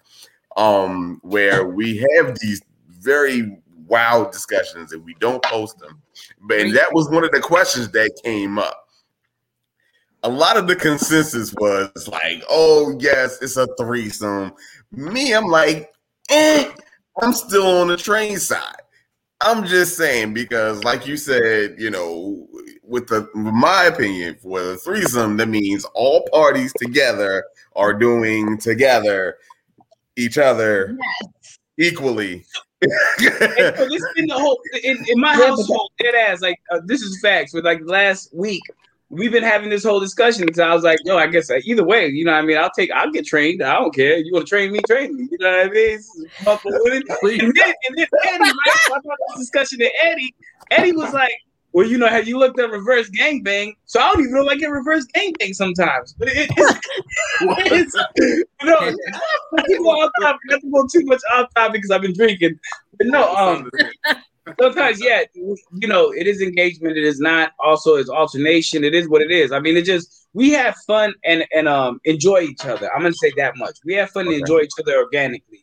um, 0.56 1.20
where 1.24 1.68
we 1.68 1.98
have 2.16 2.40
these 2.40 2.62
very 2.88 3.58
wild 3.88 4.32
discussions 4.32 4.94
and 4.94 5.04
we 5.04 5.16
don't 5.20 5.44
post 5.44 5.78
them. 5.80 6.02
But 6.42 6.60
and 6.60 6.76
that 6.76 6.94
was 6.94 7.10
one 7.10 7.24
of 7.24 7.32
the 7.32 7.40
questions 7.40 7.90
that 7.92 8.12
came 8.24 8.60
up. 8.60 8.88
A 10.24 10.30
lot 10.30 10.56
of 10.56 10.68
the 10.68 10.76
consensus 10.76 11.54
was 11.54 12.08
like, 12.08 12.44
oh, 12.50 12.96
yes, 13.00 13.42
it's 13.42 13.58
a 13.58 13.68
threesome. 13.78 14.54
Me, 14.92 15.34
I'm 15.34 15.48
like, 15.48 15.92
eh, 16.30 16.72
I'm 17.22 17.34
still 17.34 17.68
on 17.68 17.90
the 17.90 17.98
train 17.98 18.38
side. 18.38 18.76
I'm 19.42 19.66
just 19.66 19.98
saying 19.98 20.34
because, 20.34 20.84
like 20.86 21.06
you 21.06 21.18
said, 21.18 21.76
you 21.78 21.90
know, 21.90 22.48
with 22.84 23.08
the, 23.08 23.28
with 23.36 23.54
my 23.54 23.84
opinion, 23.84 24.38
for 24.42 24.62
the 24.62 24.78
threesome, 24.78 25.36
that 25.38 25.50
means 25.50 25.84
all 25.94 26.26
parties 26.32 26.72
together 26.78 27.44
are 27.76 27.94
doing 27.94 28.58
together 28.58 29.38
each 30.16 30.38
other 30.38 30.98
equally. 31.78 32.46
And 32.84 33.78
so 33.78 33.88
this 33.88 34.04
in 34.18 34.28
the 34.28 34.36
whole 34.36 34.60
in, 34.84 34.98
in 35.08 35.20
my 35.20 35.34
household, 35.34 35.92
dead 36.00 36.16
ass. 36.16 36.42
Like 36.42 36.60
uh, 36.72 36.80
this 36.86 37.02
is 37.02 37.20
facts. 37.22 37.52
For 37.52 37.62
like 37.62 37.82
last 37.84 38.34
week, 38.34 38.64
we've 39.14 39.32
been 39.32 39.44
having 39.44 39.70
this 39.70 39.84
whole 39.84 40.00
discussion. 40.00 40.52
So 40.54 40.64
I 40.64 40.74
was 40.74 40.84
like, 40.84 41.00
yo, 41.06 41.18
I 41.18 41.28
guess 41.28 41.50
uh, 41.50 41.60
either 41.64 41.84
way, 41.84 42.08
you 42.08 42.26
know, 42.26 42.32
what 42.32 42.40
I 42.40 42.42
mean, 42.42 42.58
I'll 42.58 42.72
take, 42.72 42.92
I'll 42.92 43.12
get 43.12 43.26
trained. 43.26 43.62
I 43.62 43.74
don't 43.76 43.94
care. 43.94 44.18
You 44.18 44.34
want 44.34 44.48
to 44.48 44.50
train 44.50 44.72
me, 44.72 44.80
train 44.88 45.16
me. 45.16 45.28
You 45.32 45.38
know 45.40 45.50
what 45.50 45.68
I 45.68 45.70
mean? 45.70 45.96
It's 45.96 46.44
fuck 46.44 46.64
with 46.64 46.74
it. 46.76 47.42
And 47.42 47.54
then, 47.56 47.74
and 47.88 47.98
then 47.98 48.08
Eddie, 48.26 48.44
right? 48.44 48.54
So 48.88 48.96
I 48.96 49.00
brought 49.00 49.18
this 49.30 49.40
discussion 49.40 49.80
to 49.80 49.90
Eddie. 50.04 50.36
Eddie 50.72 50.92
was 50.94 51.14
like, 51.14 51.34
well, 51.74 51.88
you 51.88 51.98
know, 51.98 52.08
have 52.08 52.28
you 52.28 52.38
looked 52.38 52.60
at 52.60 52.70
reverse 52.70 53.10
gangbang? 53.10 53.76
So 53.86 54.00
I 54.00 54.14
don't 54.14 54.22
even 54.22 54.34
know 54.34 54.48
I 54.48 54.56
get 54.56 54.68
reverse 54.68 55.08
gangbang 55.16 55.56
sometimes. 55.56 56.14
But 56.14 56.30
it, 56.30 56.50
it's, 56.56 56.80
it's, 57.42 57.96
you 58.16 58.46
know, 58.62 58.96
people 59.66 59.90
off 59.90 60.12
topic. 60.22 60.40
Not 60.46 60.62
to 60.62 60.70
go 60.70 60.88
too 60.88 61.06
much 61.06 61.22
off 61.34 61.54
topic 61.56 61.74
because 61.74 61.92
I've 61.92 62.02
been 62.02 62.14
drinking. 62.14 62.60
But 62.98 63.08
no, 63.08 63.34
um, 63.34 63.72
sometimes, 64.60 65.04
yeah, 65.04 65.24
you 65.34 65.88
know, 65.88 66.12
it 66.12 66.28
is 66.28 66.42
engagement. 66.42 66.96
It 66.96 67.04
is 67.04 67.20
not. 67.20 67.54
Also, 67.60 67.96
it's 67.96 68.10
alternation. 68.10 68.84
It 68.84 68.94
is 68.94 69.10
what 69.10 69.24
it 69.24 69.32
is. 69.32 69.52
I 69.52 69.60
mean, 69.60 69.76
it 69.76 69.86
just 69.86 70.28
we 70.34 70.52
have 70.52 70.76
fun 70.88 71.14
and 71.26 71.44
and 71.56 71.68
um 71.68 72.00
enjoy 72.06 72.42
each 72.42 72.66
other. 72.66 72.94
I'm 72.94 73.02
gonna 73.02 73.14
say 73.16 73.32
that 73.38 73.58
much. 73.58 73.78
We 73.84 73.96
have 73.96 74.12
fun 74.12 74.28
and 74.28 74.36
enjoy 74.36 74.60
each 74.60 74.74
other 74.80 74.98
organically. 74.98 75.63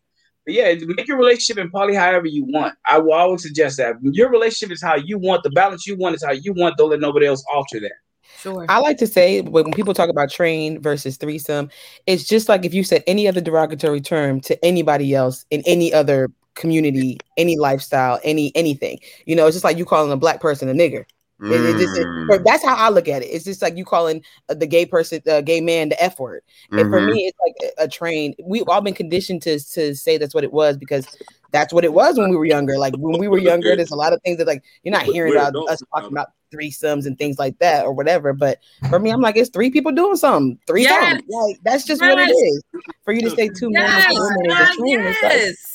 But 0.50 0.56
yeah, 0.56 0.74
make 0.84 1.06
your 1.06 1.16
relationship 1.16 1.58
in 1.58 1.70
poly 1.70 1.94
however 1.94 2.26
you 2.26 2.44
want. 2.44 2.74
I 2.84 2.98
will 2.98 3.12
always 3.12 3.42
suggest 3.42 3.76
that 3.76 3.94
your 4.02 4.28
relationship 4.30 4.72
is 4.72 4.82
how 4.82 4.96
you 4.96 5.16
want. 5.16 5.44
The 5.44 5.50
balance 5.50 5.86
you 5.86 5.96
want 5.96 6.16
is 6.16 6.24
how 6.24 6.32
you 6.32 6.52
want. 6.52 6.76
Don't 6.76 6.90
let 6.90 6.98
nobody 6.98 7.26
else 7.26 7.44
alter 7.54 7.78
that. 7.78 7.92
Sure. 8.36 8.66
I 8.68 8.80
like 8.80 8.98
to 8.98 9.06
say 9.06 9.42
when 9.42 9.70
people 9.70 9.94
talk 9.94 10.08
about 10.08 10.28
train 10.28 10.82
versus 10.82 11.16
threesome, 11.16 11.70
it's 12.08 12.24
just 12.24 12.48
like 12.48 12.64
if 12.64 12.74
you 12.74 12.82
said 12.82 13.04
any 13.06 13.28
other 13.28 13.40
derogatory 13.40 14.00
term 14.00 14.40
to 14.40 14.64
anybody 14.64 15.14
else 15.14 15.46
in 15.50 15.62
any 15.66 15.94
other 15.94 16.32
community, 16.54 17.20
any 17.36 17.56
lifestyle, 17.56 18.18
any 18.24 18.50
anything. 18.56 18.98
You 19.26 19.36
know, 19.36 19.46
it's 19.46 19.54
just 19.54 19.64
like 19.64 19.78
you 19.78 19.84
calling 19.84 20.10
a 20.10 20.16
black 20.16 20.40
person 20.40 20.68
a 20.68 20.72
nigger. 20.72 21.04
It- 21.42 21.52
it 21.52 21.78
just- 21.78 21.98
it- 21.98 22.06
Mm, 22.06 22.44
that's 22.44 22.64
how 22.64 22.74
I 22.74 22.88
look 22.90 23.08
at 23.08 23.22
it. 23.22 23.26
It's 23.26 23.44
just 23.44 23.62
like 23.62 23.76
you 23.76 23.84
calling 23.84 24.22
uh, 24.48 24.54
the 24.54 24.66
gay 24.66 24.86
person, 24.86 25.20
the 25.24 25.40
gay 25.42 25.60
man, 25.60 25.88
the 25.88 26.02
f 26.02 26.18
word. 26.18 26.42
And 26.70 26.90
for 26.90 27.00
mhm. 27.00 27.12
me, 27.12 27.26
it's 27.26 27.38
like 27.46 27.72
a, 27.78 27.84
a 27.84 27.88
train. 27.88 28.34
We've 28.42 28.68
all 28.68 28.80
been 28.80 28.94
conditioned 28.94 29.42
to 29.42 29.58
to 29.58 29.94
say 29.94 30.18
that's 30.18 30.34
what 30.34 30.44
it 30.44 30.52
was 30.52 30.76
because 30.76 31.06
that's 31.52 31.72
what 31.72 31.84
it 31.84 31.92
was 31.92 32.18
when 32.18 32.30
we 32.30 32.36
were 32.36 32.44
younger. 32.44 32.78
Like 32.78 32.94
when 32.96 33.18
we 33.18 33.28
were 33.28 33.38
younger, 33.38 33.74
there's 33.74 33.90
a 33.90 33.96
lot 33.96 34.12
of 34.12 34.20
things 34.22 34.38
that 34.38 34.46
like 34.46 34.62
you're 34.82 34.92
not 34.92 35.02
hearing 35.04 35.32
about 35.32 35.54
us 35.68 35.82
talking 35.92 36.14
now. 36.14 36.22
about 36.22 36.28
threesomes 36.54 37.06
and 37.06 37.16
things 37.18 37.38
like 37.38 37.58
that 37.58 37.84
or 37.84 37.92
whatever. 37.92 38.32
But 38.32 38.58
for 38.88 38.98
me, 38.98 39.10
I'm 39.10 39.20
like, 39.20 39.36
it's 39.36 39.50
three 39.50 39.70
people 39.70 39.92
doing 39.92 40.16
something. 40.16 40.58
Three 40.66 40.82
Yes. 40.82 41.10
something. 41.10 41.26
Like 41.28 41.56
that's 41.64 41.84
just 41.84 42.00
what 42.00 42.18
it 42.18 42.30
is. 42.30 42.62
For 43.04 43.12
you 43.12 43.22
to 43.22 43.30
say 43.30 43.48
two 43.48 43.70
men 43.70 43.82
Yes. 43.82 44.06
and 44.06 44.14
two 44.16 44.22
women 44.22 44.46
is 44.46 44.52
a 44.52 44.58
God, 44.58 44.74
train, 44.74 45.00
it's 45.00 45.22
like, 45.22 45.32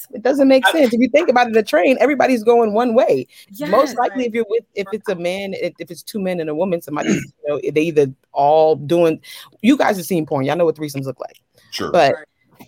yes. 0.09 0.15
it 0.15 0.23
doesn't 0.23 0.47
make 0.47 0.65
sense. 0.67 0.93
If 0.93 0.99
you 0.99 1.09
think 1.09 1.29
about 1.29 1.49
it, 1.49 1.57
a 1.57 1.63
train, 1.63 1.97
everybody's 1.99 2.43
going 2.43 2.73
one 2.73 2.93
way. 2.93 3.27
Yes. 3.49 3.69
Most 3.69 3.97
likely, 3.97 4.25
if 4.25 4.33
you're 4.33 4.45
with, 4.49 4.63
if 4.75 4.87
it's 4.93 5.09
a 5.09 5.15
man, 5.15 5.53
if 5.53 5.73
if 5.79 5.91
it's 5.91 6.03
two 6.03 6.19
men 6.19 6.39
and 6.39 6.49
a 6.49 6.55
woman, 6.55 6.81
somebody, 6.81 7.09
you 7.09 7.21
know, 7.47 7.59
they 7.71 7.81
either 7.81 8.07
all 8.31 8.75
doing. 8.75 9.19
You 9.61 9.77
guys 9.77 9.97
have 9.97 10.05
seen 10.05 10.25
porn, 10.25 10.45
y'all 10.45 10.55
know 10.55 10.65
what 10.65 10.75
threesomes 10.75 11.05
look 11.05 11.19
like. 11.19 11.41
Sure. 11.71 11.91
But 11.91 12.15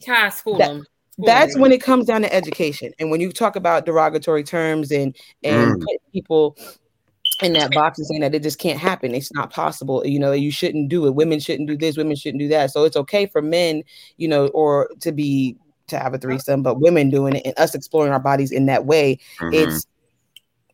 Ty, 0.05 0.29
school 0.29 0.57
That- 0.57 0.67
them. 0.69 0.85
That's 1.25 1.57
when 1.57 1.71
it 1.71 1.81
comes 1.81 2.05
down 2.05 2.21
to 2.21 2.31
education, 2.31 2.93
and 2.99 3.09
when 3.09 3.19
you 3.21 3.31
talk 3.31 3.55
about 3.55 3.87
derogatory 3.87 4.43
terms 4.43 4.91
and 4.91 5.15
and 5.43 5.81
Mm. 5.81 5.83
put 5.83 5.97
people 6.13 6.55
in 7.41 7.53
that 7.53 7.71
box 7.71 7.97
and 7.97 8.07
saying 8.07 8.21
that 8.21 8.35
it 8.35 8.43
just 8.43 8.59
can't 8.59 8.79
happen, 8.79 9.15
it's 9.15 9.33
not 9.33 9.51
possible. 9.51 10.05
You 10.05 10.19
know, 10.19 10.31
you 10.31 10.51
shouldn't 10.51 10.89
do 10.89 11.05
it. 11.07 11.15
Women 11.15 11.39
shouldn't 11.39 11.67
do 11.67 11.75
this. 11.77 11.97
Women 11.97 12.15
shouldn't 12.15 12.39
do 12.39 12.47
that. 12.49 12.71
So 12.71 12.83
it's 12.83 12.97
okay 12.97 13.25
for 13.25 13.41
men, 13.41 13.83
you 14.17 14.27
know, 14.27 14.47
or 14.49 14.89
to 15.01 15.11
be 15.11 15.55
to 15.87 15.97
have 15.99 16.13
a 16.13 16.17
threesome, 16.17 16.61
but 16.63 16.79
women 16.79 17.09
doing 17.09 17.35
it 17.35 17.43
and 17.45 17.53
us 17.57 17.73
exploring 17.73 18.11
our 18.11 18.19
bodies 18.19 18.51
in 18.51 18.65
that 18.67 18.85
way, 18.85 19.19
Mhm. 19.39 19.53
it's 19.53 19.87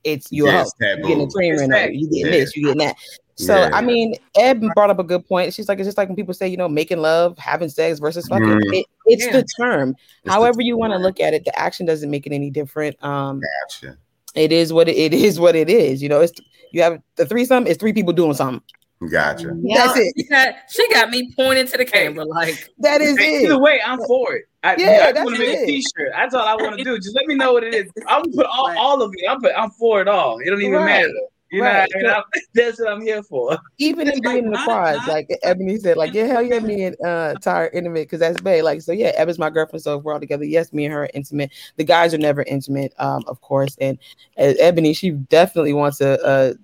it's 0.03 0.29
you 0.33 0.45
Yeah, 0.47 0.57
a 0.57 0.61
it's 0.63 0.73
hoe. 0.81 0.85
You 0.89 0.95
getting 0.97 1.11
a 1.13 1.19
taboo. 1.21 1.31
train 1.31 1.51
ran 1.53 1.59
over. 1.71 1.73
Exactly. 1.75 1.97
You 1.97 2.07
getting 2.09 2.25
Yeah. 2.25 2.31
this. 2.31 2.55
You 2.57 2.63
getting 2.63 2.77
that. 2.79 2.95
So 3.35 3.55
Yeah. 3.55 3.69
I 3.71 3.81
mean, 3.81 4.15
Ed 4.37 4.61
brought 4.75 4.89
up 4.89 4.99
a 4.99 5.03
good 5.03 5.25
point. 5.25 5.53
She's 5.53 5.69
like 5.69 5.79
it's 5.79 5.87
just 5.87 5.97
like 5.97 6.09
when 6.09 6.17
people 6.17 6.33
say, 6.33 6.47
you 6.49 6.57
know, 6.57 6.67
making 6.67 6.97
love, 6.99 7.37
having 7.37 7.69
sex 7.69 7.99
versus 7.99 8.27
fucking. 8.27 8.45
Mhm. 8.45 8.73
It, 8.73 8.85
it's 9.05 9.25
Yeah. 9.25 9.31
the 9.31 9.45
term. 9.57 9.91
It's 9.91 9.99
the 10.25 10.31
However 10.31 10.61
you 10.61 10.75
want 10.77 10.91
to 10.91 10.99
look 10.99 11.21
at 11.21 11.33
it, 11.33 11.45
the 11.45 11.57
action 11.57 11.85
doesn't 11.85 12.11
make 12.11 12.27
it 12.27 12.33
any 12.33 12.49
different. 12.49 13.01
Um, 13.01 13.39
Gotcha. 13.61 13.97
it 14.35 14.51
is 14.51 14.73
what 14.73 14.89
it, 14.89 14.97
it 14.97 15.13
is. 15.13 15.39
What 15.39 15.55
it 15.55 15.69
is. 15.69 16.03
You 16.03 16.09
know, 16.09 16.19
it's 16.19 16.33
you 16.73 16.81
have 16.81 16.99
the 17.15 17.25
threesome. 17.25 17.65
It's 17.65 17.79
three 17.79 17.93
people 17.93 18.11
doing 18.11 18.33
something. 18.33 18.61
Gotcha. 19.09 19.51
That's 19.73 19.97
it. 19.99 20.13
She 20.17 20.23
got, 20.27 20.55
she 20.69 20.89
got 20.93 21.09
me 21.11 21.31
pointing 21.37 21.67
to 21.67 21.77
the 21.77 21.85
camera 21.85 22.25
like, 22.25 22.69
That 22.79 22.99
is 23.01 23.17
Hey, 23.17 23.37
it. 23.37 23.43
Either 23.45 23.59
way, 23.59 23.79
I'm 23.85 23.99
for 24.05 24.33
it. 24.35 24.45
I, 24.63 24.75
Yeah, 24.77 25.05
I 25.07 25.11
that's 25.11 25.25
want 25.25 25.35
to 25.37 25.45
make 25.45 25.59
it. 25.59 25.65
T-shirt. 25.65 26.11
That's 26.13 26.33
all 26.33 26.47
I 26.47 26.55
want 26.55 26.77
to 26.77 26.83
do. 26.83 26.97
Just 26.97 27.15
let 27.15 27.25
me 27.27 27.35
know 27.35 27.53
what 27.53 27.63
it 27.63 27.73
is. 27.75 27.91
I'm 28.07 28.23
gonna 28.23 28.35
put 28.35 28.45
all, 28.45 28.77
all 28.77 29.01
of 29.01 29.11
it. 29.15 29.27
I'm 29.29 29.41
put, 29.41 29.51
I'm 29.57 29.71
for 29.71 30.01
it 30.01 30.07
all. 30.07 30.39
It 30.39 30.45
don't 30.49 30.61
even 30.61 30.73
Right. 30.73 30.85
matter. 30.85 31.13
You 31.51 31.61
know, 31.61 31.67
Right. 31.67 31.89
what 31.93 31.97
I 31.97 32.01
mean? 32.01 32.11
I'm, 32.11 32.23
that's 32.55 32.79
what 32.79 32.89
I'm 32.89 33.01
here 33.01 33.21
for. 33.23 33.57
Even 33.77 34.07
in 34.09 34.21
being 34.21 34.37
in 34.37 34.45
the 34.45 34.51
not- 34.51 34.65
quads, 34.65 35.07
like 35.07 35.27
Ebony 35.43 35.77
said, 35.77 35.97
like 35.97 36.13
yeah, 36.13 36.25
hell 36.25 36.41
yeah, 36.41 36.59
me 36.59 36.83
and 36.85 36.95
uh 37.05 37.35
Tyre 37.35 37.69
intimate 37.73 38.03
because 38.09 38.21
that's 38.21 38.41
bae. 38.41 38.61
Like 38.61 38.81
so, 38.81 38.91
yeah, 38.91 39.11
Ebony's 39.15 39.37
my 39.37 39.49
girlfriend, 39.51 39.83
so 39.83 39.97
if 39.97 40.03
we're 40.03 40.13
all 40.13 40.19
together. 40.19 40.45
Yes, 40.45 40.73
me 40.73 40.85
and 40.85 40.93
her 40.93 41.03
are 41.03 41.09
intimate. 41.13 41.51
The 41.75 41.83
guys 41.83 42.13
are 42.13 42.17
never 42.17 42.43
intimate, 42.43 42.93
um, 42.97 43.23
of 43.27 43.41
course. 43.41 43.77
And 43.81 43.99
uh, 44.37 44.53
Ebony, 44.59 44.93
she 44.93 45.11
definitely 45.11 45.73
wants 45.73 46.01
a 46.01 46.17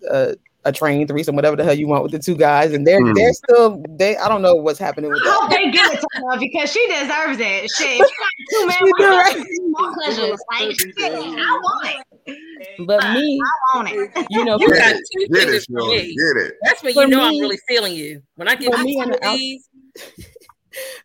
a, 0.10 0.16
a 0.32 0.36
a 0.70 0.72
train 0.72 1.06
threesome, 1.08 1.36
whatever 1.36 1.56
the 1.58 1.64
hell 1.64 1.74
you 1.74 1.88
want 1.88 2.04
with 2.04 2.12
the 2.14 2.20
two 2.20 2.36
guys, 2.36 2.72
and 2.74 2.88
they're 2.88 3.00
Hmm. 3.02 3.14
they're 3.14 3.34
still 3.34 3.84
they. 3.98 4.16
I 4.18 4.30
don't 4.30 4.42
know 4.42 4.56
what's 4.56 4.80
happening 4.80 5.12
with 5.12 5.22
I 5.26 5.32
hope 5.32 5.50
they 5.52 5.70
give 5.72 5.86
it 5.92 6.00
to 6.00 6.08
her 6.30 6.40
because 6.40 6.72
she 6.72 6.86
deserves 6.88 7.40
it. 7.40 7.70
Shit, 7.72 8.00
if 8.00 8.08
she 8.08 8.16
got 8.16 8.32
two 8.52 8.68
men. 8.68 8.78
She 9.00 9.06
right? 9.06 9.46
more 9.68 9.94
pleasures? 9.94 10.40
Like, 10.52 10.80
shit, 10.80 10.96
I 10.98 11.20
want 11.20 11.90
it. 12.28 12.86
But 12.88 13.02
me, 13.14 13.40
I 13.42 13.78
want 13.78 13.90
it. 13.92 14.28
you 14.30 14.46
know, 14.46 14.58
You 14.60 14.70
got 14.70 14.94
two 14.96 15.28
Get 15.28 15.40
fingers 15.40 15.64
it, 15.64 15.68
for 15.72 15.88
me. 15.90 16.16
Get 16.16 16.44
it. 16.46 16.54
That's 16.64 16.84
when 16.84 16.94
For 16.94 17.02
you 17.04 17.08
know 17.10 17.22
I'm 17.22 17.40
really 17.40 17.60
feeling 17.68 17.94
you. 17.94 18.22
When 18.36 18.48
I 18.48 18.56
get 18.56 18.74
two 18.74 18.84
me 18.84 19.00
on 19.02 19.14
of 19.14 19.20
the 19.20 19.26
outs- 19.28 19.38
these, 19.40 19.70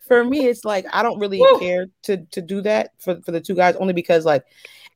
for 0.01 0.25
me, 0.25 0.47
it's 0.47 0.65
like 0.65 0.87
I 0.93 1.03
don't 1.03 1.19
really 1.19 1.39
Woo. 1.41 1.59
care 1.59 1.87
to 2.05 2.19
to 2.19 2.41
do 2.41 2.61
that 2.63 2.91
for 2.99 3.21
for 3.23 3.33
the 3.33 3.41
two 3.41 3.55
guys, 3.55 3.77
only 3.77 3.93
because 3.93 4.25
like 4.25 4.45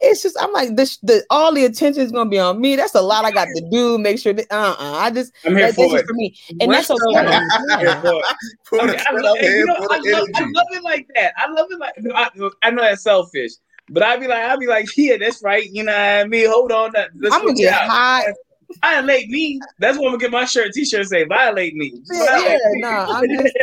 it's 0.00 0.22
just 0.22 0.36
I'm 0.40 0.52
like 0.52 0.76
this 0.76 0.98
the 0.98 1.24
all 1.30 1.52
the 1.52 1.64
attention 1.64 2.02
is 2.02 2.12
gonna 2.12 2.30
be 2.30 2.38
on 2.38 2.60
me. 2.60 2.76
That's 2.76 2.94
a 2.94 3.02
lot 3.02 3.24
I 3.24 3.32
got 3.32 3.46
to 3.46 3.68
do. 3.70 3.98
Make 3.98 4.18
sure 4.18 4.32
that 4.32 4.46
uh 4.50 4.76
uh 4.78 4.92
I 4.98 5.10
just 5.10 5.32
I'm 5.44 5.56
here 5.56 5.66
that, 5.66 5.74
for 5.74 5.86
just 5.86 6.04
it. 6.04 6.06
for 6.06 6.12
me, 6.14 6.36
and 6.60 6.70
What's 6.70 6.88
that's 6.88 7.00
going 7.00 7.26
okay. 7.26 7.34
on? 7.34 7.42
I'm 7.50 7.78
here 7.80 8.00
for 8.00 8.20
it. 8.20 8.24
Put 8.64 8.80
Okay, 8.82 8.94
it 8.94 9.06
I, 9.08 9.12
love, 9.12 9.24
up 9.24 9.36
you 9.36 9.42
here 9.42 9.66
know, 9.66 9.76
for 9.76 9.92
I, 9.92 9.96
love, 9.96 10.28
I 10.36 10.40
love 10.54 10.66
it 10.72 10.82
like 10.84 11.08
that. 11.14 11.32
I 11.36 11.50
love 11.50 11.66
it 11.70 11.78
like 11.78 11.94
I, 12.14 12.30
I 12.62 12.70
know 12.70 12.82
that's 12.82 13.02
selfish, 13.02 13.52
but 13.88 14.02
I'd 14.02 14.20
be 14.20 14.28
like, 14.28 14.42
I'd 14.42 14.58
be 14.60 14.66
like, 14.66 14.86
yeah, 14.96 15.16
that's 15.18 15.42
right. 15.42 15.68
You 15.68 15.84
know 15.84 15.92
what 15.92 16.00
I 16.00 16.24
mean? 16.24 16.48
Hold 16.48 16.70
on, 16.70 16.92
that- 16.92 17.10
let's 17.18 17.34
I'm 17.34 17.42
gonna 17.42 17.54
get 17.54 17.64
it 17.64 17.72
out. 17.72 17.88
hot. 17.90 18.24
Violate 18.82 19.28
me. 19.30 19.58
That's 19.78 19.96
what 19.96 20.06
I'm 20.06 20.12
gonna 20.12 20.20
get 20.20 20.30
my 20.30 20.44
shirt, 20.44 20.72
t-shirt 20.72 21.06
say. 21.06 21.24
Violate 21.24 21.74
me. 21.74 21.92
Yeah, 22.12 22.26
Violate 22.26 22.50
yeah, 22.50 22.58
me. 22.70 22.80
no, 22.80 22.88
I'm 22.88 23.28
just 23.28 23.56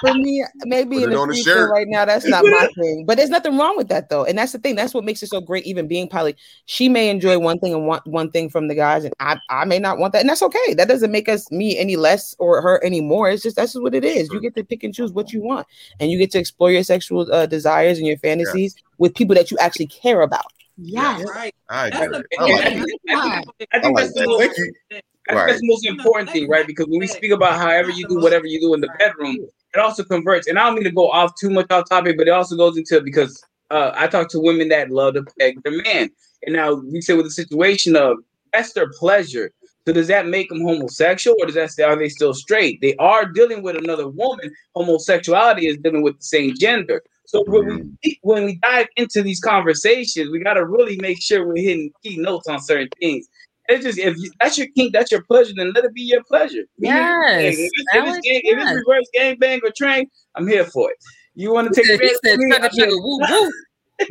for 0.00 0.14
me, 0.14 0.44
maybe 0.64 0.96
Put 0.96 1.04
in 1.04 1.10
the 1.10 1.26
the 1.26 1.34
future 1.34 1.50
shirt. 1.50 1.70
right 1.70 1.86
now, 1.86 2.06
that's 2.06 2.24
not 2.26 2.44
my 2.46 2.68
thing. 2.78 3.04
But 3.06 3.18
there's 3.18 3.28
nothing 3.28 3.58
wrong 3.58 3.76
with 3.76 3.88
that 3.88 4.08
though. 4.08 4.24
And 4.24 4.38
that's 4.38 4.52
the 4.52 4.58
thing. 4.58 4.74
That's 4.74 4.94
what 4.94 5.04
makes 5.04 5.22
it 5.22 5.26
so 5.28 5.42
great, 5.42 5.66
even 5.66 5.86
being 5.86 6.08
poly. 6.08 6.34
She 6.64 6.88
may 6.88 7.10
enjoy 7.10 7.38
one 7.38 7.58
thing 7.58 7.74
and 7.74 7.86
want 7.86 8.06
one 8.06 8.30
thing 8.30 8.48
from 8.48 8.68
the 8.68 8.74
guys, 8.74 9.04
and 9.04 9.12
I, 9.20 9.38
I 9.50 9.66
may 9.66 9.78
not 9.78 9.98
want 9.98 10.14
that. 10.14 10.20
And 10.20 10.30
that's 10.30 10.42
okay. 10.42 10.74
That 10.74 10.88
doesn't 10.88 11.12
make 11.12 11.28
us 11.28 11.50
me 11.50 11.78
any 11.78 11.96
less 11.96 12.34
or 12.38 12.62
her 12.62 12.82
any 12.82 13.02
more. 13.02 13.28
It's 13.28 13.42
just 13.42 13.56
that's 13.56 13.74
just 13.74 13.82
what 13.82 13.94
it 13.94 14.04
is. 14.04 14.30
You 14.32 14.40
get 14.40 14.54
to 14.54 14.64
pick 14.64 14.82
and 14.82 14.94
choose 14.94 15.12
what 15.12 15.30
you 15.32 15.42
want, 15.42 15.66
and 16.00 16.10
you 16.10 16.16
get 16.18 16.30
to 16.32 16.38
explore 16.38 16.70
your 16.72 16.84
sexual 16.84 17.30
uh, 17.30 17.44
desires 17.46 17.98
and 17.98 18.06
your 18.06 18.16
fantasies 18.18 18.74
with 18.96 19.14
people 19.14 19.34
that 19.34 19.50
you 19.50 19.58
actually 19.58 19.88
care 19.88 20.22
about. 20.22 20.46
Yes. 20.78 21.28
Right. 21.28 21.54
I 21.68 21.90
That's 21.90 22.08
get 22.08 22.20
it. 22.20 22.26
I 22.38 22.44
like 22.44 22.64
I 22.64 22.70
think, 22.70 23.00
I 23.10 23.44
I 23.72 23.80
think 23.80 23.96
like 23.96 24.04
that's 24.04 24.12
the 24.14 24.26
most, 24.26 24.38
Thank 24.38 24.54
think 24.54 25.04
that's 25.26 25.60
the 25.60 25.66
most 25.66 25.86
important 25.86 26.30
thing, 26.30 26.48
right? 26.48 26.66
Because 26.66 26.86
when 26.86 27.00
we 27.00 27.08
speak 27.08 27.32
about 27.32 27.58
however 27.58 27.90
you 27.90 28.06
do 28.06 28.20
whatever 28.20 28.46
you 28.46 28.60
do 28.60 28.74
in 28.74 28.80
the 28.80 28.88
bedroom, 28.98 29.36
it 29.74 29.78
also 29.78 30.04
converts. 30.04 30.46
And 30.46 30.58
I 30.58 30.66
don't 30.66 30.76
mean 30.76 30.84
to 30.84 30.92
go 30.92 31.10
off 31.10 31.32
too 31.38 31.50
much 31.50 31.70
off 31.70 31.88
topic, 31.88 32.16
but 32.16 32.28
it 32.28 32.30
also 32.30 32.56
goes 32.56 32.78
into 32.78 33.00
because 33.00 33.42
uh, 33.70 33.90
I 33.94 34.06
talk 34.06 34.28
to 34.30 34.40
women 34.40 34.68
that 34.68 34.90
love 34.90 35.14
to 35.14 35.24
peg 35.38 35.60
their 35.64 35.82
man, 35.82 36.10
and 36.44 36.54
now 36.54 36.74
we 36.74 37.00
say 37.00 37.14
with 37.14 37.26
the 37.26 37.30
situation 37.30 37.96
of 37.96 38.18
that's 38.52 38.72
their 38.72 38.90
pleasure. 38.90 39.52
So 39.86 39.92
does 39.92 40.08
that 40.08 40.26
make 40.28 40.48
them 40.48 40.60
homosexual, 40.60 41.36
or 41.40 41.46
does 41.46 41.54
that 41.56 41.72
say 41.72 41.82
are 41.82 41.96
they 41.96 42.08
still 42.08 42.34
straight? 42.34 42.80
They 42.80 42.94
are 42.96 43.24
dealing 43.24 43.62
with 43.62 43.76
another 43.76 44.08
woman. 44.08 44.52
Homosexuality 44.76 45.66
is 45.66 45.78
dealing 45.78 46.02
with 46.02 46.18
the 46.18 46.24
same 46.24 46.54
gender. 46.56 47.02
So 47.28 47.44
when 47.46 47.66
we 47.66 47.72
mm. 47.82 48.18
when 48.22 48.44
we 48.46 48.54
dive 48.62 48.86
into 48.96 49.22
these 49.22 49.38
conversations, 49.38 50.30
we 50.30 50.38
got 50.40 50.54
to 50.54 50.64
really 50.64 50.96
make 50.96 51.20
sure 51.20 51.46
we're 51.46 51.58
hitting 51.62 51.92
key 52.02 52.16
notes 52.16 52.48
on 52.48 52.58
certain 52.58 52.88
things. 52.98 53.28
It's 53.68 53.84
just 53.84 53.98
if 53.98 54.16
you, 54.16 54.30
that's 54.40 54.56
your 54.56 54.68
kink, 54.74 54.94
that's 54.94 55.12
your 55.12 55.22
pleasure, 55.24 55.52
then 55.54 55.74
let 55.74 55.84
it 55.84 55.92
be 55.92 56.00
your 56.00 56.24
pleasure. 56.24 56.62
Yes, 56.78 57.44
If 57.44 57.58
it's, 57.58 57.72
if 57.94 58.04
it's, 58.06 58.26
gang, 58.26 58.40
if 58.44 58.58
it's 58.58 58.72
reverse 58.72 59.04
gang 59.12 59.36
bang 59.38 59.60
or 59.62 59.70
train, 59.76 60.08
I'm 60.36 60.48
here 60.48 60.64
for 60.64 60.90
it. 60.90 60.96
You 61.34 61.52
want 61.52 61.68
to 61.68 61.74
take 61.74 61.84
said, 61.84 62.00
he 62.00 62.16
said, 62.24 62.32
of 62.32 62.38
me? 62.38 62.50
chugga 62.50 62.64
I'm 62.64 62.70
here. 62.72 62.86
chugga 62.86 62.92
woo 62.92 63.18
woo. 63.28 63.50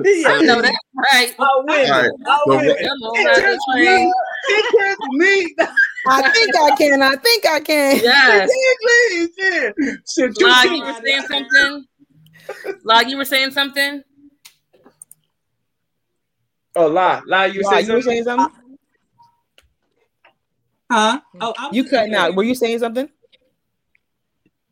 Yeah. 0.03 0.27
I 0.27 0.41
know 0.41 0.61
that's 0.61 0.77
right. 1.13 1.33
I'll 1.39 1.63
win. 1.65 1.89
All 1.89 2.01
right. 2.01 2.11
I'll 2.27 2.41
So 2.45 2.57
win. 2.57 2.67
what- 2.67 2.77
Come 2.77 3.01
on, 3.01 3.15
Take 3.15 3.25
ride 3.25 3.35
care 3.35 3.47
the 3.47 3.53
of 3.55 3.79
me. 3.79 4.13
Take 4.49 4.97
me. 5.11 5.55
I 6.07 6.29
think 6.29 6.55
I 6.55 6.75
can. 6.75 7.01
I 7.01 7.15
think 7.15 7.45
I 7.47 7.59
can. 7.61 7.95
Yes. 8.03 8.49
Please, 8.83 9.29
yeah. 9.39 9.69
Shit, 10.13 10.39
you 10.39 10.47
Log, 10.47 10.61
see- 10.63 10.77
you 10.77 10.93
saying 11.03 11.21
something. 11.23 11.85
Log, 12.83 13.09
you 13.09 13.17
were 13.17 13.25
saying 13.25 13.51
something. 13.51 14.03
Oh, 16.75 16.87
lie, 16.87 17.21
lie. 17.25 17.47
You 17.47 17.61
Wow, 17.63 17.77
you 17.79 17.93
were 17.93 18.01
something? 18.01 18.01
saying 18.03 18.23
something? 18.25 18.63
Huh? 20.91 21.19
Oh, 21.41 21.53
I 21.57 21.67
was 21.67 21.75
You 21.75 21.83
just 21.83 21.93
cutting 21.93 22.13
out. 22.15 22.35
Were 22.35 22.43
you 22.43 22.55
saying 22.55 22.79
something? 22.79 23.09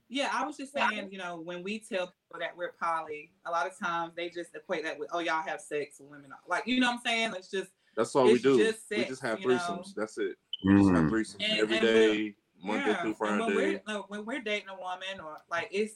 Yeah, 0.08 0.30
I 0.32 0.46
was 0.46 0.56
just 0.56 0.72
saying, 0.72 1.10
you 1.12 1.18
know, 1.18 1.42
when 1.42 1.62
we 1.64 1.80
tell 1.80 2.06
people 2.08 2.40
that 2.40 2.56
we're 2.56 2.74
poly, 2.82 3.32
a 3.46 3.52
lot 3.52 3.68
of 3.68 3.78
times 3.78 4.14
they 4.16 4.30
just 4.30 4.56
equate 4.56 4.84
that 4.84 4.98
with, 4.98 5.10
oh, 5.12 5.20
y'all 5.20 5.42
have 5.42 5.60
sex 5.60 5.98
with 6.00 6.10
women. 6.10 6.30
Like, 6.48 6.68
you 6.68 6.80
know 6.80 6.88
what 6.88 6.98
I'm 6.98 7.02
saying? 7.06 7.34
It's 7.36 7.50
just, 7.50 7.72
That's 7.98 8.16
all 8.16 8.26
we 8.26 8.38
do. 8.40 8.58
just 8.58 8.88
sex, 8.88 9.00
we 9.00 9.06
just 9.06 9.22
have 9.24 9.42
you 9.42 9.48
know? 9.50 9.58
threesomes. 9.58 9.94
That's 9.96 10.18
it. 10.18 10.36
We 10.64 10.78
just 10.78 10.90
have 10.92 11.04
mm. 11.06 11.10
threesomes 11.10 11.36
And- 11.42 11.60
every 11.60 11.78
and 11.78 11.86
day, 11.86 12.36
Monday 12.64 12.88
yeah. 12.92 13.02
through 13.02 13.16
And 13.20 13.20
when 13.20 13.40
Friday. 13.40 13.56
we're, 13.56 13.82
no, 13.88 14.06
when 14.08 14.26
we're 14.26 14.42
dating 14.42 14.70
a 14.70 14.80
woman, 14.80 15.20
or 15.22 15.38
like, 15.52 15.68
it's 15.72 15.96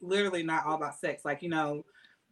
literally 0.00 0.42
not 0.42 0.66
all 0.66 0.74
about 0.74 0.98
sex. 0.98 1.24
Like, 1.24 1.42
you 1.42 1.48
know, 1.48 1.84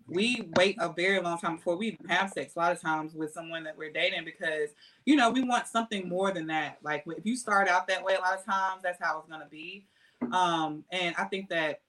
we 0.07 0.49
wait 0.57 0.77
a 0.81 0.91
very 0.93 1.21
long 1.21 1.39
time 1.39 1.57
before 1.57 1.77
we 1.77 1.89
even 1.89 2.09
have 2.09 2.31
sex. 2.31 2.57
A 2.57 2.59
lot 2.59 2.73
of 2.73 2.81
times 2.81 3.15
with 3.15 3.33
someone 3.33 3.65
that 3.65 3.77
we're 3.77 3.93
dating 3.93 4.25
because, 4.25 4.71
you 5.05 5.17
know, 5.17 5.31
we 5.31 5.43
want 5.43 5.67
something 5.67 6.09
more 6.09 6.31
than 6.33 6.47
that. 6.47 6.79
Like, 6.83 7.05
if 7.07 7.27
you 7.27 7.37
start 7.37 7.69
out 7.69 7.87
that 7.89 8.03
way, 8.03 8.15
a 8.15 8.21
lot 8.21 8.39
of 8.39 8.45
times 8.45 8.83
that's 8.83 9.03
how 9.03 9.19
it's 9.19 9.29
going 9.29 9.43
to 9.43 9.49
be. 9.49 9.87
Um, 10.33 10.85
and 10.91 11.15
I 11.19 11.25
think 11.25 11.51
that 11.51 11.83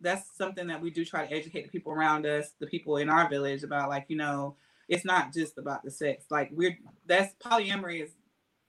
that's 0.00 0.36
something 0.36 0.66
that 0.68 0.80
we 0.80 0.90
do 0.90 1.04
try 1.04 1.26
to 1.26 1.32
educate 1.34 1.62
the 1.62 1.68
people 1.70 1.92
around 1.92 2.26
us, 2.26 2.52
the 2.60 2.66
people 2.66 2.98
in 2.98 3.08
our 3.08 3.28
village 3.28 3.62
about 3.62 3.88
like, 3.88 4.04
you 4.08 4.16
know, 4.16 4.56
it's 4.88 5.04
not 5.04 5.32
just 5.32 5.58
about 5.58 5.82
the 5.82 5.90
sex. 5.90 6.26
Like 6.30 6.50
we're 6.52 6.78
that's 7.06 7.34
polyamory 7.42 8.04
is 8.04 8.10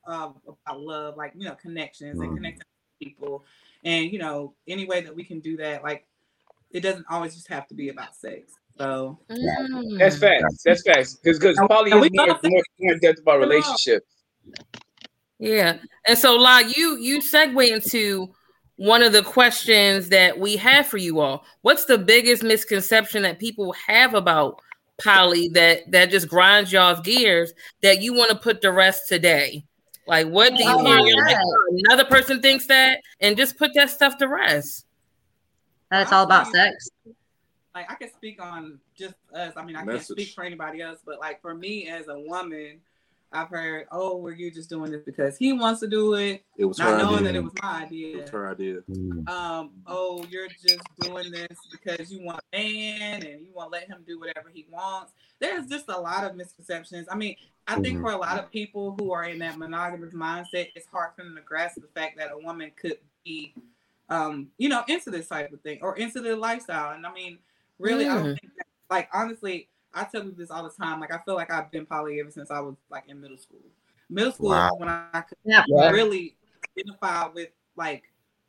uh, 0.08 0.30
about 0.48 0.80
love, 0.80 1.18
like 1.18 1.34
you 1.36 1.46
know, 1.46 1.56
connections 1.56 2.20
and 2.20 2.30
Mhm. 2.32 2.36
connecting 2.36 2.66
people. 3.02 3.46
And 3.84 4.12
you 4.12 4.20
know, 4.20 4.56
any 4.68 4.86
way 4.86 5.02
that 5.02 5.16
we 5.16 5.24
can 5.24 5.40
do 5.40 5.58
that, 5.58 5.84
like 5.84 6.08
it 6.72 6.82
doesn't 6.82 7.06
always 7.10 7.34
just 7.36 7.48
have 7.48 7.68
to 7.68 7.74
be 7.76 7.90
about 7.90 8.16
sex. 8.16 8.54
So 8.78 9.20
Mm. 9.30 9.98
That's 10.00 10.18
facts. 10.18 10.62
That's 10.66 10.82
facts. 10.84 11.16
Because 11.16 11.40
because 11.40 11.58
And- 11.58 11.70
poly 11.70 11.92
is 11.92 12.02
we 12.02 12.10
more, 12.14 12.28
both- 12.28 12.44
more, 12.44 12.62
more 12.80 12.94
in 12.94 13.00
depth 13.00 13.20
about 13.22 13.40
relationships. 13.40 14.06
Yeah. 15.40 15.78
And 16.08 16.18
so 16.18 16.36
like 16.36 16.76
you 16.78 16.98
you 16.98 17.20
segue 17.20 17.68
into 17.72 18.34
one 18.78 19.02
of 19.02 19.14
the 19.14 19.22
questions 19.24 20.10
that 20.10 20.38
we 20.38 20.58
have 20.58 20.86
for 20.88 20.98
you 20.98 21.20
all. 21.22 21.46
What's 21.62 21.86
the 21.86 21.98
biggest 21.98 22.44
misconception 22.44 23.24
that 23.24 23.40
people 23.40 23.74
have 23.88 24.14
about 24.14 24.60
poly 25.02 25.50
that 25.50 25.90
that 25.92 26.10
just 26.10 26.28
grinds 26.28 26.72
y'all's 26.72 27.00
gears 27.02 27.54
that 27.82 28.02
you 28.02 28.14
want 28.14 28.32
to 28.32 28.38
put 28.38 28.62
to 28.62 28.72
rest 28.72 29.08
today? 29.08 29.64
Like 30.08 30.28
what 30.28 30.50
do 30.56 30.64
you 30.64 30.70
Oh 30.70 30.86
hear? 30.86 30.98
my 30.98 31.02
like, 31.26 31.38
"Oh, 31.42 31.80
another 31.88 32.06
person 32.06 32.42
thinks 32.42 32.68
that 32.68 33.00
and 33.22 33.36
just 33.38 33.58
put 33.58 33.72
that 33.76 33.90
stuff 33.90 34.18
to 34.18 34.28
rest. 34.28 34.86
That 35.96 36.02
it's 36.04 36.12
all 36.12 36.24
about 36.26 36.48
sex. 36.48 36.90
like 37.74 37.90
I 37.92 37.96
can 37.96 38.12
speak 38.14 38.42
on 38.42 38.80
just 38.98 39.16
us. 39.34 39.54
I 39.56 39.64
mean, 39.64 39.76
I 39.76 39.86
can't 39.86 40.02
speak 40.04 40.30
for 40.30 40.44
anybody 40.44 40.82
else, 40.82 41.00
but 41.06 41.20
like 41.20 41.42
for 41.42 41.54
me 41.56 41.88
as 41.88 42.08
a 42.10 42.20
woman, 42.20 42.82
I've 43.32 43.50
heard, 43.50 43.88
oh, 43.92 44.18
were 44.18 44.32
you 44.34 44.50
just 44.52 44.70
doing 44.70 44.92
this 44.92 45.04
because 45.04 45.38
he 45.38 45.52
wants 45.52 45.80
to 45.82 45.88
do 45.88 46.14
it, 46.14 46.44
It 46.58 46.66
was 46.66 46.78
not 46.80 46.92
her 46.92 46.98
knowing 47.00 47.16
idea. 47.16 47.24
that 47.28 47.36
it 47.36 47.44
was 47.44 47.54
my 47.62 47.84
idea. 47.84 48.08
It 48.08 48.10
idea. 48.12 48.22
was 48.22 48.30
her 48.30 48.52
idea. 48.52 48.78
um, 49.28 49.72
oh, 49.88 50.26
you're 50.30 50.48
just 50.48 50.82
doing 51.02 51.32
this 51.32 51.58
because 51.72 52.12
you 52.12 52.22
want 52.24 52.40
a 52.54 52.58
man 53.00 53.24
and 53.24 53.42
you 53.42 53.52
want 53.54 53.72
to 53.74 53.80
let 53.80 53.88
him 53.88 54.04
do 54.08 54.20
whatever 54.20 54.50
he 54.54 54.66
wants. 54.72 55.12
There's 55.40 55.66
just 55.68 55.86
a 55.90 56.00
lot 56.00 56.24
of 56.24 56.36
misconceptions. 56.36 57.08
I 57.12 57.16
mean, 57.16 57.36
I 57.68 57.80
think 57.82 57.98
Mhm. 57.98 58.02
for 58.04 58.12
a 58.12 58.18
lot 58.18 58.38
of 58.40 58.50
people 58.52 58.96
who 58.98 59.12
are 59.12 59.26
in 59.26 59.40
that 59.40 59.58
monogamous 59.58 60.14
mindset, 60.14 60.72
it's 60.76 60.88
hard 60.88 61.12
for 61.16 61.24
them 61.24 61.36
to 61.36 61.42
grasp 61.42 61.82
the 61.82 61.88
fact 62.00 62.18
that 62.18 62.32
a 62.32 62.38
woman 62.38 62.72
could 62.76 63.00
be, 63.26 63.54
um, 64.10 64.50
you 64.58 64.70
know, 64.70 64.84
into 64.88 65.10
this 65.10 65.28
type 65.28 65.52
of 65.52 65.62
thing 65.62 65.80
or 65.82 65.98
into 65.98 66.22
the 66.22 66.36
lifestyle. 66.36 66.94
And 66.94 67.06
I 67.06 67.14
mean, 67.14 67.40
really, 67.80 68.08
I 68.08 68.16
don't 68.16 68.24
think 68.40 68.52
that, 68.58 68.68
like, 68.90 69.10
honestly, 69.14 69.70
I 69.94 70.04
tell 70.04 70.22
people 70.22 70.38
this 70.38 70.52
all 70.52 70.64
the 70.64 70.70
time. 70.70 71.00
Like, 71.00 71.14
I 71.14 71.20
feel 71.26 71.36
like 71.36 71.52
I've 71.52 71.72
been 71.72 71.86
poly 71.86 72.20
ever 72.20 72.32
since 72.32 72.52
I 72.52 72.60
was 72.60 72.76
like 72.90 73.04
in 73.08 73.22
middle 73.22 73.38
school. 73.38 73.62
Middle 74.10 74.32
school 74.32 74.50
Wow. 74.50 74.72
when 74.78 74.90
I 74.90 75.22
could 75.22 75.38
Yeah. 75.44 75.64
Yeah. 75.68 75.90
really 75.90 76.38
identify 76.78 77.28
with 77.28 77.50
like 77.76 78.04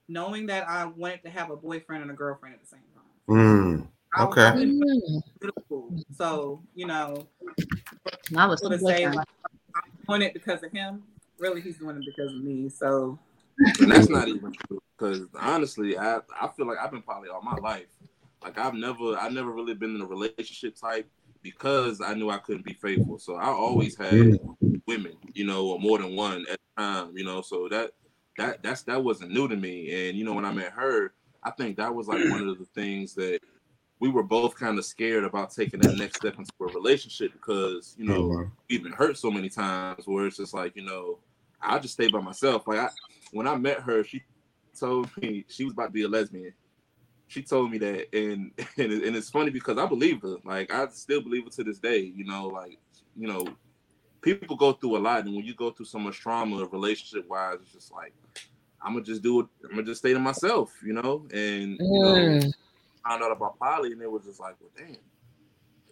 knowing 0.08 0.46
that 0.46 0.68
I 0.68 0.84
wanted 0.84 1.22
to 1.24 1.30
have 1.30 1.50
a 1.50 1.56
boyfriend 1.56 2.02
and 2.02 2.10
a 2.10 2.14
girlfriend 2.14 2.54
at 2.54 2.60
the 2.60 2.66
same 2.66 2.80
time. 2.94 3.02
Mm. 3.28 3.88
Okay. 4.18 4.42
Mm. 4.42 5.22
middle 5.40 5.62
school, 5.64 5.94
so 6.16 6.62
you 6.74 6.86
know, 6.86 7.26
I 8.36 8.46
was 8.46 8.60
people 8.60 8.78
to 8.78 8.84
say 8.84 9.08
like, 9.08 9.28
I'm 9.74 9.82
doing 10.08 10.22
it 10.22 10.34
because 10.34 10.62
of 10.62 10.72
him. 10.72 11.02
Really, 11.38 11.60
he's 11.60 11.78
doing 11.78 11.96
it 11.96 12.04
because 12.04 12.32
of 12.32 12.42
me. 12.42 12.68
So 12.68 13.18
And 13.80 13.90
that's 13.90 14.08
not 14.08 14.28
even 14.28 14.52
true. 14.68 14.80
Because 14.98 15.28
honestly, 15.38 15.98
I 15.98 16.20
I 16.40 16.48
feel 16.56 16.66
like 16.66 16.78
I've 16.78 16.90
been 16.90 17.02
poly 17.02 17.28
all 17.28 17.42
my 17.42 17.56
life. 17.56 17.88
Like 18.42 18.58
I've 18.58 18.74
never 18.74 19.16
I 19.16 19.28
never 19.28 19.52
really 19.52 19.74
been 19.74 19.94
in 19.94 20.00
a 20.00 20.06
relationship 20.06 20.76
type 20.76 21.10
because 21.42 22.00
I 22.00 22.14
knew 22.14 22.30
I 22.30 22.38
couldn't 22.38 22.64
be 22.64 22.74
faithful. 22.74 23.18
So 23.18 23.36
I 23.36 23.46
always 23.46 23.96
had 23.96 24.32
women, 24.86 25.18
you 25.34 25.44
know, 25.46 25.68
or 25.68 25.78
more 25.80 25.98
than 25.98 26.16
one 26.16 26.44
at 26.50 26.58
the 26.76 26.82
time, 26.82 27.16
you 27.16 27.24
know. 27.24 27.42
So 27.42 27.68
that 27.68 27.92
that 28.38 28.62
that's 28.62 28.82
that 28.84 29.02
wasn't 29.02 29.32
new 29.32 29.48
to 29.48 29.56
me. 29.56 30.08
And 30.08 30.16
you 30.16 30.24
know, 30.24 30.34
when 30.34 30.44
I 30.44 30.52
met 30.52 30.72
her, 30.72 31.14
I 31.42 31.50
think 31.52 31.76
that 31.76 31.94
was 31.94 32.08
like 32.08 32.26
one 32.26 32.48
of 32.48 32.58
the 32.58 32.64
things 32.66 33.14
that 33.14 33.40
we 34.00 34.10
were 34.10 34.22
both 34.22 34.56
kind 34.56 34.78
of 34.78 34.84
scared 34.84 35.24
about 35.24 35.50
taking 35.52 35.80
that 35.80 35.94
next 35.94 36.16
step 36.16 36.38
into 36.38 36.50
a 36.60 36.66
relationship 36.66 37.32
because 37.32 37.94
you 37.98 38.04
know 38.06 38.30
Mhm. 38.30 38.50
we've 38.68 38.82
been 38.82 38.92
hurt 38.92 39.16
so 39.16 39.30
many 39.30 39.48
times 39.48 40.06
where 40.06 40.26
it's 40.26 40.36
just 40.36 40.54
like 40.54 40.76
you 40.76 40.82
know 40.82 41.18
I'll 41.60 41.80
just 41.80 41.94
stay 41.94 42.08
by 42.08 42.20
myself. 42.20 42.66
Like 42.68 42.78
I, 42.78 42.90
when 43.32 43.46
I 43.48 43.56
met 43.56 43.80
her, 43.80 44.04
she 44.04 44.22
told 44.78 45.08
me 45.16 45.44
she 45.48 45.64
was 45.64 45.72
about 45.72 45.86
to 45.86 45.92
be 45.92 46.02
a 46.02 46.08
lesbian. 46.08 46.52
She 47.28 47.42
told 47.42 47.70
me 47.70 47.78
that, 47.78 48.14
and 48.14 48.52
and, 48.78 48.92
it- 48.92 49.04
and 49.04 49.16
it's 49.16 49.30
funny 49.30 49.50
because 49.50 49.78
I 49.78 49.86
believe 49.86 50.22
her. 50.22 50.36
Like 50.44 50.72
I 50.72 50.86
still 50.88 51.20
believe 51.20 51.44
her 51.44 51.50
to 51.50 51.64
this 51.64 51.78
day. 51.78 52.12
You 52.14 52.24
know, 52.24 52.46
like 52.48 52.78
you 53.16 53.26
know, 53.28 53.44
people 54.22 54.56
go 54.56 54.72
through 54.72 54.96
a 54.96 54.98
lot, 54.98 55.24
and 55.24 55.34
when 55.34 55.44
you 55.44 55.54
go 55.54 55.70
through 55.70 55.86
so 55.86 55.98
much 55.98 56.18
trauma, 56.20 56.64
relationship 56.66 57.28
wise, 57.28 57.58
it's 57.62 57.72
just 57.72 57.92
like 57.92 58.12
I'm 58.82 58.92
gonna 58.92 59.04
just 59.04 59.22
do 59.22 59.40
it. 59.40 59.46
I'm 59.64 59.70
gonna 59.70 59.82
just 59.84 60.00
stay 60.00 60.12
to 60.12 60.18
myself. 60.20 60.72
You 60.84 60.92
know, 60.92 61.26
and 61.32 61.78
you 61.80 62.00
know, 62.00 62.14
Mm. 62.16 62.52
found 63.06 63.22
out 63.22 63.32
about 63.32 63.58
poly, 63.58 63.92
and 63.92 64.02
it 64.02 64.10
was 64.10 64.24
just 64.24 64.38
like, 64.40 64.54
well, 64.60 64.70
damn, 64.76 64.96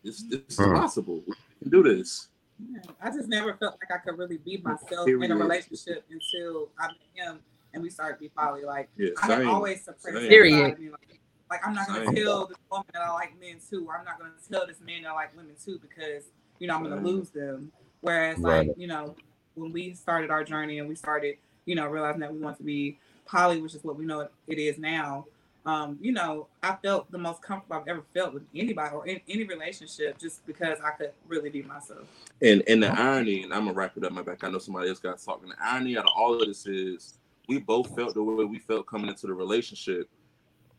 this 0.05 0.23
this 0.23 0.41
is 0.49 0.59
Mm. 0.59 0.75
possible. 0.75 1.23
We 1.27 1.35
can 1.63 1.71
do 1.71 1.83
this. 1.83 2.29
Yeah, 2.71 2.79
I 3.03 3.11
just 3.11 3.29
never 3.29 3.55
felt 3.55 3.77
like 3.83 3.91
I 3.91 3.99
could 4.05 4.17
really 4.17 4.37
be 4.39 4.59
myself 4.59 5.07
Period. 5.07 5.25
in 5.25 5.33
a 5.33 5.37
relationship 5.37 6.05
until 6.09 6.71
I 6.79 6.87
met 6.89 6.97
him 7.15 7.41
and 7.75 7.83
we 7.83 7.91
started 7.91 8.15
to 8.15 8.21
be 8.21 8.29
poly. 8.31 8.65
Like 8.65 8.89
Yeah, 8.97 9.11
I 9.23 9.27
had 9.27 9.47
always 9.47 9.85
suppressed 9.85 10.17
Same. 10.19 10.29
Period. 10.29 10.77
side 10.77 10.87
of. 10.87 10.93
Like, 10.93 11.21
like, 11.51 11.67
I'm 11.67 11.75
not 11.75 11.87
gonna 11.87 12.07
Same. 12.07 12.15
tell 12.17 12.47
this 12.47 12.57
woman 12.71 12.87
that 12.95 13.03
I 13.03 13.13
like 13.13 13.39
men 13.39 13.57
too. 13.69 13.87
I'm 13.91 14.05
not 14.05 14.19
gonna 14.19 14.31
tell 14.51 14.67
this 14.67 14.81
man 14.81 15.03
that 15.03 15.11
I 15.11 15.15
like 15.15 15.37
women 15.37 15.55
too 15.63 15.79
because 15.79 16.25
you 16.59 16.67
know 16.69 16.77
I'm 16.77 16.85
gonna 16.85 17.01
lose 17.03 17.31
them. 17.31 17.71
Whereas 18.01 18.39
Right. 18.39 18.69
like 18.69 18.79
you 18.79 18.87
know 18.87 19.15
when 19.55 19.73
we 19.73 19.93
started 19.95 20.31
our 20.31 20.43
journey 20.45 20.79
and 20.79 20.89
we 20.89 20.95
started 20.95 21.37
you 21.67 21.75
know 21.75 21.87
realizing 21.87 22.21
that 22.21 22.33
we 22.33 22.39
want 22.39 22.57
to 22.59 22.63
be 22.65 22.99
poly, 23.27 23.61
which 23.61 23.75
is 23.75 23.85
what 23.85 23.97
we 23.97 24.05
know 24.05 24.29
it 24.47 24.59
is 24.59 24.79
now. 24.79 25.27
Um, 25.67 25.97
you 25.99 26.13
know, 26.13 26.47
I 26.63 26.77
felt 26.83 27.11
the 27.11 27.17
most 27.17 27.41
comfortable 27.41 27.77
I've 27.81 27.89
ever 27.89 28.03
felt 28.13 28.35
with 28.35 28.43
anybody 28.55 28.95
or 28.95 29.07
in 29.07 29.19
any 29.27 29.45
relationship 29.45 30.19
just 30.19 30.45
because 30.47 30.77
I 30.85 30.91
could 30.91 31.13
really 31.27 31.49
be 31.49 31.63
myself. 31.63 32.07
And 32.43 32.63
and 32.69 32.83
the 32.83 32.89
irony, 32.89 33.45
and 33.45 33.53
I'm 33.55 33.61
gonna 33.65 33.73
wrap 33.73 33.97
it 33.97 34.05
up 34.05 34.13
my 34.13 34.21
back. 34.23 34.45
I 34.45 34.51
know 34.51 34.59
somebody 34.59 34.91
else 34.91 34.99
got 34.99 35.19
talking. 35.23 35.49
The 35.49 35.55
irony 35.59 35.97
out 35.97 36.05
of 36.05 36.13
all 36.17 36.35
of 36.35 36.47
this 36.47 36.67
is 36.67 37.15
we 37.49 37.59
both 37.59 37.95
felt 37.95 38.15
the 38.15 38.23
way 38.23 38.45
we 38.45 38.59
felt 38.59 38.87
coming 38.87 39.09
into 39.09 39.27
the 39.27 39.35
relationship, 39.35 40.09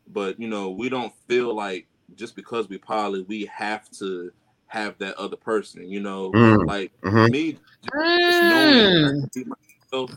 but 0.08 0.38
you 0.40 0.48
know, 0.48 0.70
we 0.70 0.88
don't 0.88 1.12
feel 1.28 1.54
like 1.54 1.86
just 2.14 2.36
because 2.36 2.68
we 2.68 2.78
poly, 2.78 3.22
we 3.22 3.46
have 3.46 3.90
to 3.90 4.32
have 4.66 4.98
that 4.98 5.14
other 5.16 5.36
person. 5.36 5.88
You 5.90 6.00
know, 6.00 6.32
Mm. 6.32 6.66
like 6.66 6.92
Mhm. 7.02 7.30
me, 7.30 7.52
just, 7.82 8.26
just 8.26 8.42
knowing 8.42 8.76
that 8.76 8.86
I 9.04 9.10
Mm. 9.12 9.32
can 9.32 10.08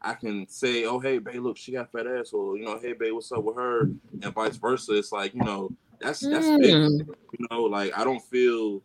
I 0.00 0.14
can 0.14 0.48
say, 0.48 0.84
"Oh, 0.84 1.00
hey, 1.00 1.18
babe, 1.18 1.42
look, 1.42 1.56
she 1.56 1.72
got 1.72 1.90
fat 1.90 2.06
ass," 2.06 2.32
or 2.32 2.56
you 2.56 2.64
know, 2.64 2.78
"Hey, 2.78 2.92
babe, 2.92 3.12
what's 3.14 3.32
up 3.32 3.42
with 3.44 3.56
her?" 3.56 3.82
and 4.22 4.34
vice 4.34 4.56
versa. 4.56 4.96
It's 4.96 5.12
like 5.12 5.34
you 5.34 5.42
know, 5.42 5.70
that's 6.00 6.20
that's 6.20 6.50
big. 6.58 6.72
Mm. 6.74 7.06
You 7.38 7.46
know, 7.50 7.62
like 7.64 7.96
I 7.98 8.04
don't 8.04 8.22
feel 8.22 8.82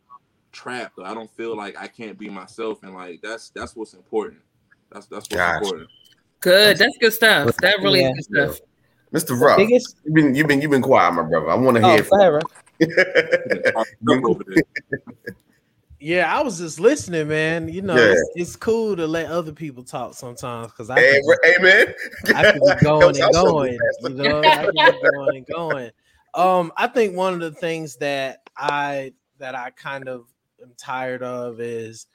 trapped. 0.51 0.99
I 0.99 1.13
don't 1.13 1.29
feel 1.35 1.55
like 1.55 1.77
I 1.79 1.87
can't 1.87 2.17
be 2.17 2.29
myself, 2.29 2.83
and 2.83 2.93
like 2.95 3.21
that's 3.21 3.49
that's 3.51 3.75
what's 3.75 3.93
important. 3.93 4.41
That's 4.91 5.05
that's 5.07 5.29
what's 5.29 5.35
Gotcha. 5.35 5.55
important. 5.55 5.89
Good. 6.43 6.77
That's 6.77 6.97
good 6.99 7.13
stuff. 7.13 7.55
That 7.61 7.79
really 7.79 8.01
Yeah. 8.01 8.11
is 8.17 8.27
good 8.27 8.53
stuff. 8.53 8.67
Mr. 9.13 9.39
Ruff, 9.39 9.57
biggest- 9.57 9.95
you've 10.03 10.13
been 10.13 10.35
you've 10.35 10.47
been 10.47 10.61
you've 10.61 10.71
been 10.71 10.81
quiet, 10.81 11.13
my 11.13 11.23
brother. 11.23 11.49
I 11.49 11.55
want 11.55 11.77
to 11.77 11.83
Oh, 11.83 11.89
hear 11.89 11.97
go 11.99 12.03
from 12.03 12.19
ahead, 12.19 12.31
bro. 13.73 14.17
Up 14.17 14.23
over 14.25 14.43
there. 14.47 14.63
Yeah, 15.99 16.37
I 16.37 16.41
was 16.43 16.57
just 16.57 16.81
listening, 16.81 17.29
man. 17.29 17.69
You 17.69 17.81
know, 17.81 17.95
Yeah. 17.95 18.11
it's, 18.11 18.29
it's 18.35 18.55
cool 18.57 18.95
to 18.97 19.07
let 19.07 19.27
other 19.27 19.53
people 19.53 19.83
talk 19.83 20.15
sometimes 20.15 20.67
because 20.67 20.89
I 20.89 20.99
Hey, 20.99 21.21
hey, 21.43 21.55
man. 21.61 21.93
I 22.35 22.51
could 22.51 22.61
be 22.61 22.75
going 22.83 23.21
and 23.21 23.33
going. 23.33 23.79
You 24.01 24.09
know, 24.15 24.41
I 24.41 24.65
could 24.65 24.73
be 24.75 25.09
going 25.11 25.37
and 25.37 25.47
going. 25.47 25.91
Um, 26.33 26.73
I 26.75 26.87
think 26.87 27.15
one 27.15 27.33
of 27.35 27.39
the 27.39 27.51
things 27.51 27.95
that 27.97 28.41
I 28.57 29.13
that 29.37 29.55
I 29.55 29.69
kind 29.69 30.09
of 30.09 30.25
am 30.61 30.73
tired 30.77 31.23
of 31.23 31.61
is 31.61 32.07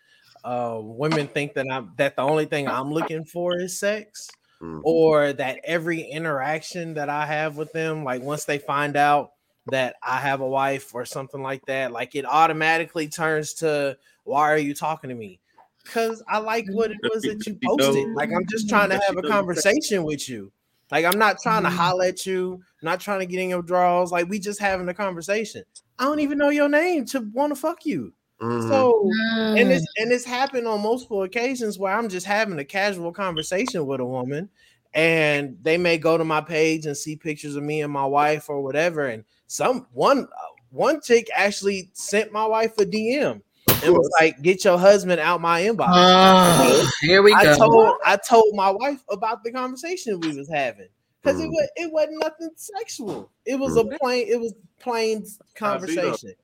uh, 0.45 0.79
women 0.83 1.29
think 1.29 1.55
that 1.55 1.67
I'm 1.71 1.93
that 1.97 2.17
the 2.17 2.23
only 2.23 2.47
thing 2.47 2.69
I'm 2.69 2.93
looking 2.93 3.25
for 3.25 3.59
is 3.59 3.79
sex, 3.79 4.29
Mhm. 4.61 4.81
or 4.85 5.33
that 5.33 5.61
every 5.65 6.03
interaction 6.03 6.95
that 6.95 7.09
I 7.09 7.27
have 7.27 7.57
with 7.57 7.73
them, 7.73 8.05
like 8.05 8.23
once 8.23 8.45
they 8.45 8.59
find 8.59 8.97
out 8.97 9.33
that 9.67 9.97
I 10.03 10.19
have 10.19 10.41
a 10.41 10.49
wife 10.49 10.95
or 10.95 11.05
something 11.05 11.43
like 11.43 11.67
that, 11.67 11.93
like 11.93 12.15
it 12.15 12.25
automatically 12.25 13.09
turns 13.09 13.55
to 13.55 13.99
why 14.25 14.51
are 14.53 14.59
you 14.59 14.75
talking 14.75 15.11
to 15.11 15.17
me? 15.17 15.41
Because 15.85 16.23
I 16.29 16.39
like 16.39 16.67
what 16.71 16.91
it 16.91 16.99
was 17.03 17.23
that 17.25 17.47
you 17.47 17.59
You 17.61 17.69
posted. 17.69 18.09
Like 18.15 18.31
I'm 18.31 18.47
just 18.47 18.69
trying 18.69 18.91
to 18.91 18.99
have 19.07 19.17
a 19.17 19.23
conversation 19.23 20.05
with 20.05 20.29
you. 20.29 20.53
Like 20.91 21.05
I'm 21.05 21.19
not 21.19 21.39
trying 21.43 21.65
to 21.65 21.71
holler 21.71 22.05
at 22.07 22.25
you, 22.27 22.63
not 22.83 23.01
trying 23.01 23.21
to 23.21 23.27
get 23.27 23.41
in 23.41 23.51
your 23.51 23.63
drawers. 23.63 24.11
Like 24.11 24.29
we 24.29 24.39
just 24.39 24.61
having 24.61 24.89
a 24.89 24.95
conversation. 24.95 25.65
I 25.99 26.05
don't 26.05 26.21
even 26.21 26.39
know 26.39 26.51
your 26.51 26.69
name 26.69 27.05
to 27.07 27.21
want 27.33 27.55
to 27.55 27.57
fuck 27.61 27.85
you. 27.85 28.13
Mhm. 28.41 28.69
So 28.69 29.11
and 29.57 29.69
Mm. 29.69 29.77
it's 29.77 29.87
and 29.99 30.13
it's 30.13 30.25
happened 30.25 30.67
on 30.67 30.83
multiple 30.83 31.23
occasions 31.23 31.79
where 31.79 31.93
I'm 31.93 32.09
just 32.09 32.27
having 32.27 32.59
a 32.59 32.65
casual 32.65 33.13
conversation 33.13 33.87
with 33.87 34.01
a 34.01 34.05
woman, 34.05 34.49
and 34.95 35.57
they 35.63 35.79
may 35.79 35.99
go 35.99 36.19
to 36.19 36.25
my 36.25 36.41
page 36.41 36.87
and 36.87 36.97
see 36.97 37.17
pictures 37.17 37.57
of 37.57 37.63
me 37.63 37.83
and 37.83 37.93
my 37.93 38.05
wife 38.07 38.49
or 38.49 38.63
whatever. 38.63 39.07
And 39.07 39.25
some 39.47 39.87
one 39.93 40.25
uh, 40.25 40.47
one 40.71 41.01
chick 41.01 41.29
actually 41.35 41.91
sent 41.95 42.33
my 42.33 42.45
wife 42.47 42.77
a 42.79 42.85
DM 42.85 43.43
and 43.83 43.93
was 43.93 44.11
like, 44.21 44.43
"Get 44.43 44.65
your 44.65 44.79
husband 44.79 45.21
out 45.21 45.41
my 45.41 45.63
inbox." 45.63 45.89
Oh, 45.95 46.91
here 47.03 47.23
we 47.23 47.35
I 47.35 47.45
go. 47.45 47.57
told 47.57 47.95
I 48.05 48.17
told 48.17 48.55
my 48.55 48.71
wife 48.71 49.03
about 49.11 49.43
the 49.45 49.53
conversation 49.53 50.21
we 50.21 50.37
was 50.37 50.49
having 50.49 50.89
because 51.23 51.41
it 51.41 51.45
Mhm. 51.47 51.51
was 51.51 51.69
it 51.77 51.93
wasn't 51.93 52.21
nothing 52.23 52.51
sexual. 52.57 53.31
It 53.47 53.57
was 53.59 53.77
a 53.77 53.85
plain 53.85 54.27
it 54.29 54.39
was 54.41 54.55
plain 54.79 55.25
conversation. 55.55 56.35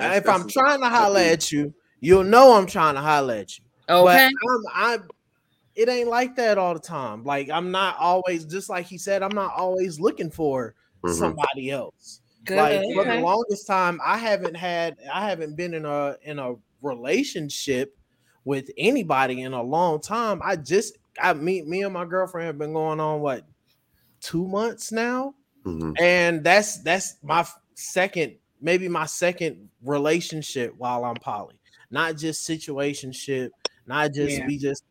Now, 0.00 0.08
That's- 0.08 0.22
if 0.22 0.28
I'm 0.28 0.40
that's- 0.46 0.52
trying 0.54 0.80
to 0.80 0.88
holler 0.88 1.20
at 1.20 1.52
you, 1.52 1.74
you'll 2.00 2.24
know 2.24 2.56
I'm 2.56 2.66
trying 2.66 2.94
to 2.94 3.00
holler 3.02 3.34
at 3.34 3.58
you. 3.58 3.64
But 3.86 3.96
Okay. 4.06 4.26
I'm, 4.26 4.62
I'm 4.74 5.08
it 5.76 5.88
ain't 5.88 6.08
like 6.08 6.36
that 6.36 6.58
all 6.58 6.74
the 6.74 6.80
time. 6.80 7.22
Like 7.24 7.48
I'm 7.50 7.70
not 7.70 7.96
always 7.98 8.44
just 8.44 8.68
like 8.70 8.86
he 8.86 8.98
said. 8.98 9.22
I'm 9.22 9.34
not 9.34 9.52
always 9.56 10.00
looking 10.00 10.30
for 10.30 10.74
Mhm. 11.04 11.14
somebody 11.14 11.70
else. 11.70 12.20
Good. 12.44 12.56
Like 12.56 12.94
for 12.94 13.04
the 13.04 13.20
longest 13.20 13.66
time, 13.66 14.00
I 14.04 14.16
haven't 14.18 14.54
had 14.56 14.96
I 15.12 15.28
haven't 15.28 15.56
been 15.56 15.74
in 15.74 15.84
a 15.84 16.16
in 16.22 16.38
a 16.38 16.54
relationship 16.82 17.96
with 18.44 18.70
anybody 18.78 19.42
in 19.42 19.52
a 19.52 19.62
long 19.62 20.00
time. 20.00 20.40
I 20.44 20.56
just 20.56 20.96
I 21.20 21.32
me 21.34 21.62
me 21.62 21.82
and 21.82 21.92
my 21.92 22.04
girlfriend 22.04 22.46
have 22.46 22.58
been 22.58 22.72
going 22.72 23.00
on 23.00 23.20
what 23.20 23.44
two 24.20 24.46
months 24.48 24.92
now, 24.92 25.34
Mhm. 25.66 25.94
and 26.00 26.42
that's 26.44 26.78
that's 26.78 27.16
my 27.22 27.46
second 27.74 28.36
maybe 28.60 28.88
my 28.88 29.06
second 29.06 29.70
relationship 29.82 30.74
while 30.76 31.04
I'm 31.04 31.18
poly. 31.18 31.60
Not 31.90 32.16
just 32.16 32.48
situationship, 32.48 33.50
not 33.86 34.12
just 34.14 34.38
Yeah. 34.38 34.46
be 34.46 34.58
just 34.58 34.84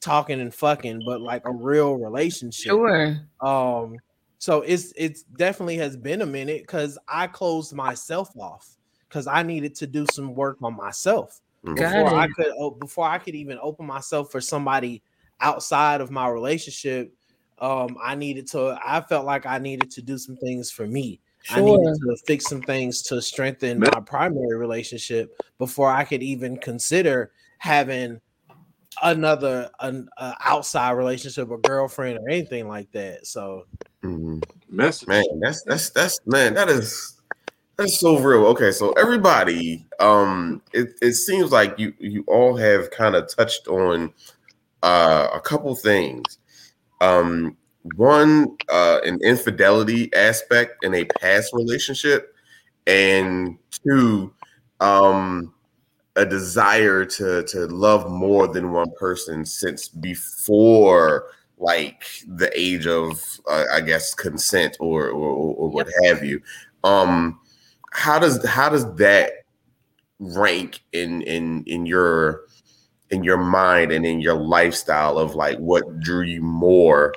talking 0.00 0.40
and 0.40 0.54
fucking, 0.54 1.02
but 1.04 1.20
like 1.20 1.42
a 1.46 1.52
real 1.52 1.94
relationship. 1.96 2.78
Sure. 2.78 3.28
Um, 3.40 4.00
so 4.38 4.62
it's 4.62 4.92
it's 4.96 5.22
definitely 5.24 5.76
has 5.78 5.96
been 5.96 6.22
a 6.22 6.26
minute 6.26 6.62
because 6.62 6.98
I 7.08 7.26
closed 7.26 7.74
myself 7.74 8.28
off 8.38 8.76
because 9.08 9.26
I 9.26 9.42
needed 9.42 9.74
to 9.76 9.86
do 9.86 10.06
some 10.06 10.34
work 10.34 10.58
on 10.62 10.76
myself 10.76 11.40
Mhm. 11.64 11.74
Got 11.76 11.94
before 11.94 12.14
I 12.14 12.28
could 12.36 12.52
oh, 12.58 12.70
before 12.72 13.06
I 13.08 13.18
could 13.18 13.34
even 13.34 13.58
open 13.62 13.86
myself 13.86 14.30
for 14.32 14.40
somebody 14.40 15.02
outside 15.40 16.00
of 16.00 16.10
my 16.10 16.28
relationship. 16.28 17.12
Um, 17.58 17.96
I 18.02 18.14
needed 18.14 18.46
to. 18.48 18.78
I 18.84 19.00
felt 19.02 19.24
like 19.26 19.46
I 19.46 19.58
needed 19.58 19.90
to 19.92 20.02
do 20.02 20.18
some 20.18 20.36
things 20.36 20.70
for 20.70 20.86
me. 20.86 21.20
I 21.50 21.60
needed 21.60 21.98
to 22.00 22.16
fix 22.26 22.46
some 22.46 22.62
things 22.62 23.02
to 23.02 23.22
strengthen 23.22 23.78
my 23.78 24.00
primary 24.00 24.56
relationship 24.56 25.36
before 25.58 25.90
I 25.90 26.04
could 26.04 26.22
even 26.22 26.56
consider 26.56 27.32
having 27.58 28.20
another 29.02 29.70
an 29.80 30.08
uh, 30.16 30.34
outside 30.44 30.92
relationship, 30.92 31.50
a 31.50 31.58
girlfriend 31.58 32.18
or 32.18 32.28
anything 32.28 32.68
like 32.68 32.90
that. 32.92 33.26
So 33.26 33.66
Mhm. 34.02 34.42
Message. 34.68 35.08
Man, 35.08 35.24
that's 35.40 35.62
that's 35.64 35.90
that's 35.90 36.20
man, 36.26 36.54
that 36.54 36.68
is 36.68 37.20
that's 37.76 38.00
so 38.00 38.18
real. 38.18 38.46
Okay, 38.46 38.72
so 38.72 38.92
everybody, 38.92 39.86
um, 40.00 40.62
it, 40.72 40.94
it 41.02 41.14
seems 41.14 41.52
like 41.52 41.78
you 41.78 41.92
you 41.98 42.24
all 42.26 42.56
have 42.56 42.90
kind 42.90 43.14
of 43.14 43.28
touched 43.34 43.68
on 43.68 44.12
uh 44.82 45.28
a 45.32 45.40
couple 45.40 45.74
things. 45.76 46.38
Um, 47.00 47.56
one, 47.94 48.56
uh, 48.68 49.00
an 49.04 49.18
infidelity 49.22 50.12
aspect 50.14 50.84
in 50.84 50.94
a 50.94 51.04
past 51.20 51.52
relationship, 51.52 52.34
and 52.86 53.58
two, 53.70 54.32
um, 54.80 55.52
a 56.16 56.24
desire 56.24 57.04
to 57.04 57.42
to 57.44 57.66
love 57.66 58.10
more 58.10 58.48
than 58.48 58.72
one 58.72 58.90
person 58.98 59.44
since 59.44 59.88
before 59.88 61.26
like 61.58 62.04
the 62.26 62.50
age 62.58 62.86
of 62.86 63.22
uh, 63.48 63.64
I 63.72 63.80
guess 63.80 64.14
consent 64.14 64.76
or 64.80 65.08
or, 65.08 65.54
or 65.54 65.70
what 65.70 65.88
have 66.04 66.24
you. 66.24 66.40
Um, 66.84 67.40
how 67.92 68.18
does 68.18 68.44
how 68.46 68.68
does 68.68 68.92
that 68.96 69.32
rank 70.18 70.80
in 70.92 71.22
in 71.22 71.64
in 71.66 71.86
your 71.86 72.42
in 73.10 73.22
your 73.22 73.38
mind 73.38 73.92
and 73.92 74.04
in 74.04 74.20
your 74.20 74.34
lifestyle 74.34 75.18
of 75.18 75.34
like 75.34 75.58
what 75.58 76.00
drew 76.00 76.22
you 76.22 76.42
more 76.42 77.14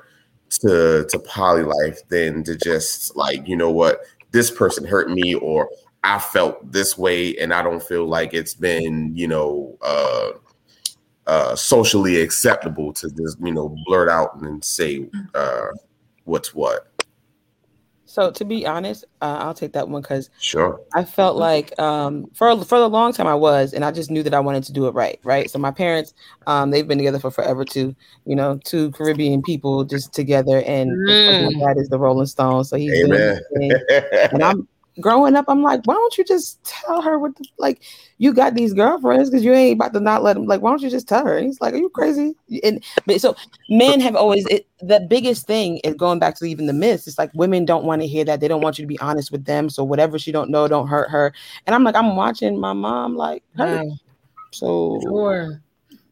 to 0.50 1.06
to 1.10 1.20
poly 1.20 1.64
life 1.64 2.00
than 2.10 2.43
to 2.43 2.56
just 2.56 3.16
like 3.16 3.47
you 3.47 3.56
know 3.56 3.72
what 3.72 4.02
this 4.32 4.50
person 4.52 4.86
hurt 4.86 5.10
me 5.10 5.36
or 5.36 5.70
I 6.04 6.20
felt 6.20 6.72
this 6.72 6.97
way 6.97 7.38
and 7.38 7.54
I 7.54 7.62
don't 7.62 7.84
feel 7.84 8.08
like 8.08 8.34
it's 8.34 8.54
been 8.54 9.16
you 9.16 9.28
know 9.28 9.78
uh 9.82 10.32
uh, 11.30 11.56
socially 11.56 12.22
acceptable 12.22 12.91
to 12.91 13.08
just 13.12 13.39
you 13.39 13.54
know 13.54 13.76
blurt 13.86 14.10
out 14.10 14.41
and 14.41 14.66
say 14.66 15.08
uh, 15.36 15.68
what's 16.24 16.56
what. 16.56 16.88
So 18.10 18.32
to 18.32 18.45
be 18.45 18.66
honest, 18.66 19.05
uh, 19.22 19.38
I'll 19.41 19.53
take 19.53 19.74
that 19.74 19.88
one 19.88 20.01
because 20.01 20.30
Sure. 20.39 20.82
I 20.95 21.03
felt 21.03 21.38
like 21.38 21.78
um, 21.80 22.26
for 22.34 22.64
for 22.64 22.78
a 22.78 22.88
long 22.88 23.14
time 23.14 23.28
I 23.28 23.36
was, 23.36 23.74
and 23.74 23.86
I 23.86 23.91
just 23.91 24.10
knew 24.10 24.24
that 24.24 24.34
I 24.34 24.39
wanted 24.39 24.64
to 24.64 24.74
do 24.74 24.88
it 24.88 24.93
right, 24.95 25.20
right. 25.24 25.49
So 25.49 25.60
my 25.60 25.72
parents, 25.72 26.14
um, 26.47 26.72
they've 26.72 26.88
been 26.88 26.97
together 26.97 27.20
for 27.20 27.30
forever 27.30 27.64
too. 27.64 27.95
You 28.26 28.36
know, 28.36 28.60
two 28.66 28.91
Caribbean 28.91 29.43
people 29.43 29.84
just 29.84 30.14
together, 30.14 30.64
and 30.66 30.91
of 31.10 31.26
course 31.26 31.53
my 31.53 31.68
dad 31.68 31.78
is 31.80 31.89
the 31.89 31.99
Rolling 31.99 32.26
Stones, 32.26 32.70
so 32.70 32.78
he's 32.78 32.91
doing 32.93 33.14
Amen. 33.14 33.38
his 33.38 33.41
thing. 33.57 33.72
And 34.32 34.43
I'm 34.43 34.68
growing 35.00 35.36
up, 35.36 35.45
I'm 35.47 35.62
like, 35.62 35.82
why 35.86 35.93
don't 35.93 36.18
you 36.18 36.24
just 36.24 36.64
tell 36.64 37.02
her 37.02 37.18
what 37.18 37.36
the, 37.38 37.45
like 37.58 37.82
you 38.18 38.34
got 38.34 38.56
these 38.56 38.74
girlfriends 38.74 39.30
because 39.30 39.43
you 39.43 39.54
ain't 39.54 39.76
about 39.76 39.93
to 39.93 40.00
not 40.00 40.24
let 40.24 40.34
them 40.34 40.45
like 40.45 40.62
why 40.62 40.70
don't 40.70 40.82
you 40.82 40.89
just 40.89 41.08
tell 41.08 41.26
her? 41.26 41.38
And 41.38 41.45
he's 41.47 41.62
like, 41.62 41.74
Are 41.74 41.78
you 41.78 41.89
crazy? 41.89 42.36
And 42.64 42.84
but 43.06 43.22
so 43.22 43.36
men 43.70 44.00
have 44.00 44.16
always 44.16 44.45
it, 44.47 44.68
the 44.82 45.00
biggest 45.00 45.47
thing 45.47 45.78
is 45.80 45.95
going 45.95 46.20
back 46.20 46.36
to 46.36 46.45
even 46.45 46.66
the 46.66 46.74
myths. 46.74 47.08
It's 47.08 47.18
like 47.18 47.32
women 47.34 47.66
don't 47.66 47.86
want 47.86 48.02
to 48.02 48.08
hear 48.08 48.26
that. 48.26 48.39
They 48.39 48.47
don't 48.47 48.62
want 48.62 48.78
you 48.78 48.84
to 48.84 48.88
be 48.88 49.00
honest 49.00 49.32
with 49.32 49.45
them. 49.45 49.70
So 49.70 49.84
whatever 49.84 50.20
she 50.20 50.32
don't 50.32 50.50
know, 50.50 50.68
don't 50.68 50.88
hurt 50.88 51.10
her. 51.10 51.34
And 51.66 51.76
I'm 51.76 51.84
like, 51.84 51.95
I'm 51.95 52.16
watching 52.16 52.60
my 52.60 52.74
mom 52.74 53.16
like 53.16 53.43
hurt. 53.56 53.86
Wow. 53.86 53.97
So 54.52 55.00
Sure. 55.04 55.62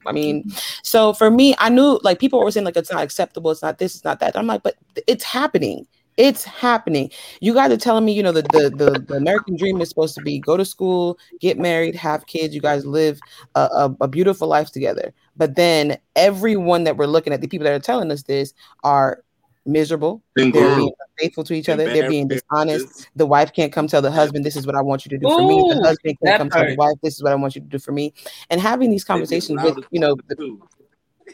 I 0.07 0.13
mean, 0.13 0.49
so 0.83 1.13
for 1.13 1.29
me, 1.29 1.53
I 1.57 1.69
knew 1.69 1.99
like 2.01 2.19
people 2.19 2.39
were 2.39 2.49
saying 2.49 2.65
like 2.65 2.77
it's 2.77 2.91
not 2.91 3.03
acceptable, 3.03 3.51
it's 3.51 3.61
not 3.61 3.77
this, 3.77 3.95
it's 3.95 4.05
not 4.05 4.19
that. 4.21 4.37
I'm 4.37 4.47
like, 4.47 4.63
but 4.63 4.75
it's 5.05 5.23
happening. 5.23 5.85
It's 6.17 6.43
happening. 6.43 7.11
You 7.41 7.53
guys 7.53 7.71
are 7.71 7.77
telling 7.77 8.03
me, 8.03 8.13
you 8.13 8.23
know, 8.23 8.31
the, 8.31 8.41
the 8.41 8.71
the 8.75 8.99
the 9.07 9.13
American 9.15 9.55
dream 9.55 9.79
is 9.81 9.89
supposed 9.89 10.15
to 10.15 10.21
be 10.21 10.39
go 10.39 10.57
to 10.57 10.65
school, 10.65 11.19
get 11.39 11.59
married, 11.59 11.95
have 11.95 12.25
kids. 12.25 12.55
You 12.55 12.61
guys 12.61 12.85
live 12.85 13.19
a, 13.55 13.61
a, 13.61 13.97
a 14.01 14.07
beautiful 14.07 14.47
life 14.47 14.71
together. 14.71 15.13
But 15.35 15.55
then 15.55 15.97
everyone 16.15 16.85
that 16.85 16.97
we're 16.97 17.05
looking 17.05 17.33
at, 17.33 17.41
the 17.41 17.47
people 17.47 17.65
that 17.65 17.73
are 17.73 17.79
telling 17.79 18.11
us 18.11 18.23
this, 18.23 18.53
are 18.83 19.23
miserable. 19.67 20.23
They're 20.35 20.51
being 20.51 20.91
unfaithful 21.19 21.43
to 21.43 21.53
each 21.53 21.69
other. 21.69 21.85
They're 21.85 22.09
being 22.09 22.23
Embarrassed. 22.23 22.45
dishonest. 22.51 23.09
The 23.15 23.25
wife 23.27 23.53
can't 23.53 23.71
come 23.71 23.87
tell 23.87 24.01
the 24.01 24.09
husband, 24.11 24.43
"This 24.43 24.55
is 24.55 24.65
what 24.65 24.75
I 24.75 24.81
want 24.81 25.05
you 25.05 25.09
to 25.09 25.17
do 25.17 25.27
for 25.27 25.41
me." 25.41 25.61
The 25.69 25.81
husband 25.83 26.17
can't 26.23 26.37
come 26.37 26.49
tell 26.49 26.65
the 26.65 26.75
wife, 26.75 26.97
"This 27.03 27.15
is 27.15 27.23
what 27.23 27.31
I 27.31 27.35
want 27.35 27.55
you 27.55 27.61
to 27.61 27.67
do 27.67 27.77
for 27.77 27.91
me." 27.91 28.13
And 28.49 28.59
having 28.59 28.89
these 28.89 29.03
They 29.03 29.13
be 29.13 29.19
the 29.19 29.27
conversations 29.27 29.61
with, 29.61 29.85
you 29.91 29.99
know, 29.99 30.15
the, 30.27 30.57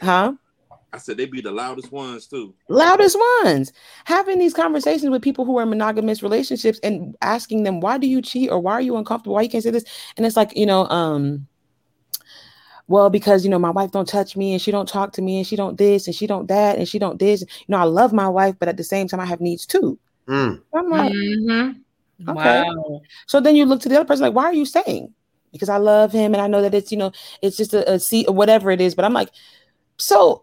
huh? 0.02 0.34
I 0.94 0.98
said 0.98 1.16
they'd 1.16 1.30
be 1.30 1.40
the 1.40 1.50
loudest 1.50 1.90
ones 1.90 2.28
too. 2.28 2.54
loudest 2.68 3.18
ones 3.42 3.72
having 4.04 4.38
these 4.38 4.54
conversations 4.54 5.10
with 5.10 5.22
people 5.22 5.44
who 5.44 5.56
are 5.58 5.64
in 5.64 5.68
monogamous 5.70 6.22
relationships 6.22 6.78
and 6.84 7.16
asking 7.20 7.64
them 7.64 7.80
why 7.80 7.98
do 7.98 8.06
you 8.06 8.22
cheat 8.22 8.48
or 8.50 8.60
why 8.60 8.72
are 8.72 8.80
you 8.80 8.96
uncomfortable 8.96 9.34
why 9.34 9.42
you 9.42 9.48
can't 9.48 9.64
say 9.64 9.70
this 9.72 9.84
and 10.16 10.24
it's 10.24 10.36
like 10.36 10.56
you 10.56 10.64
know 10.64 10.88
um 10.90 11.46
well 12.86 13.10
because 13.10 13.44
you 13.44 13.50
know 13.50 13.58
my 13.58 13.70
wife 13.70 13.90
don't 13.90 14.08
touch 14.08 14.36
me 14.36 14.52
and 14.52 14.62
she 14.62 14.70
don't 14.70 14.88
talk 14.88 15.12
to 15.12 15.20
me 15.22 15.38
and 15.38 15.46
she 15.48 15.56
don't 15.56 15.78
this 15.78 16.06
and 16.06 16.14
she 16.14 16.26
don't 16.28 16.46
that 16.46 16.78
and 16.78 16.88
she 16.88 16.98
don't 17.00 17.18
this 17.18 17.40
you 17.42 17.46
know 17.68 17.78
i 17.78 17.82
love 17.84 18.12
my 18.12 18.28
wife 18.28 18.54
but 18.60 18.68
at 18.68 18.76
the 18.76 18.84
same 18.84 19.08
time 19.08 19.20
i 19.20 19.24
have 19.26 19.40
needs 19.40 19.66
too 19.66 19.98
Mm. 20.28 20.62
i'm 20.74 20.90
like 20.90 21.12
Mm-hmm. 21.12 22.30
Okay. 22.30 22.62
Wow. 22.62 23.00
so 23.26 23.40
then 23.40 23.56
you 23.56 23.64
look 23.66 23.80
to 23.82 23.88
the 23.88 23.96
other 23.96 24.06
person 24.06 24.22
like 24.24 24.34
why 24.34 24.44
are 24.44 24.54
you 24.54 24.64
saying? 24.64 25.12
because 25.52 25.68
i 25.68 25.76
love 25.76 26.12
him 26.12 26.32
and 26.34 26.40
i 26.40 26.46
know 26.46 26.62
that 26.62 26.74
it's 26.74 26.90
you 26.92 26.98
know 26.98 27.12
it's 27.42 27.56
just 27.56 27.74
a, 27.74 27.92
a 27.92 27.98
seat 27.98 28.26
or 28.28 28.34
whatever 28.34 28.70
it 28.70 28.80
is 28.80 28.94
but 28.94 29.04
i'm 29.04 29.12
like 29.12 29.28
so 29.98 30.42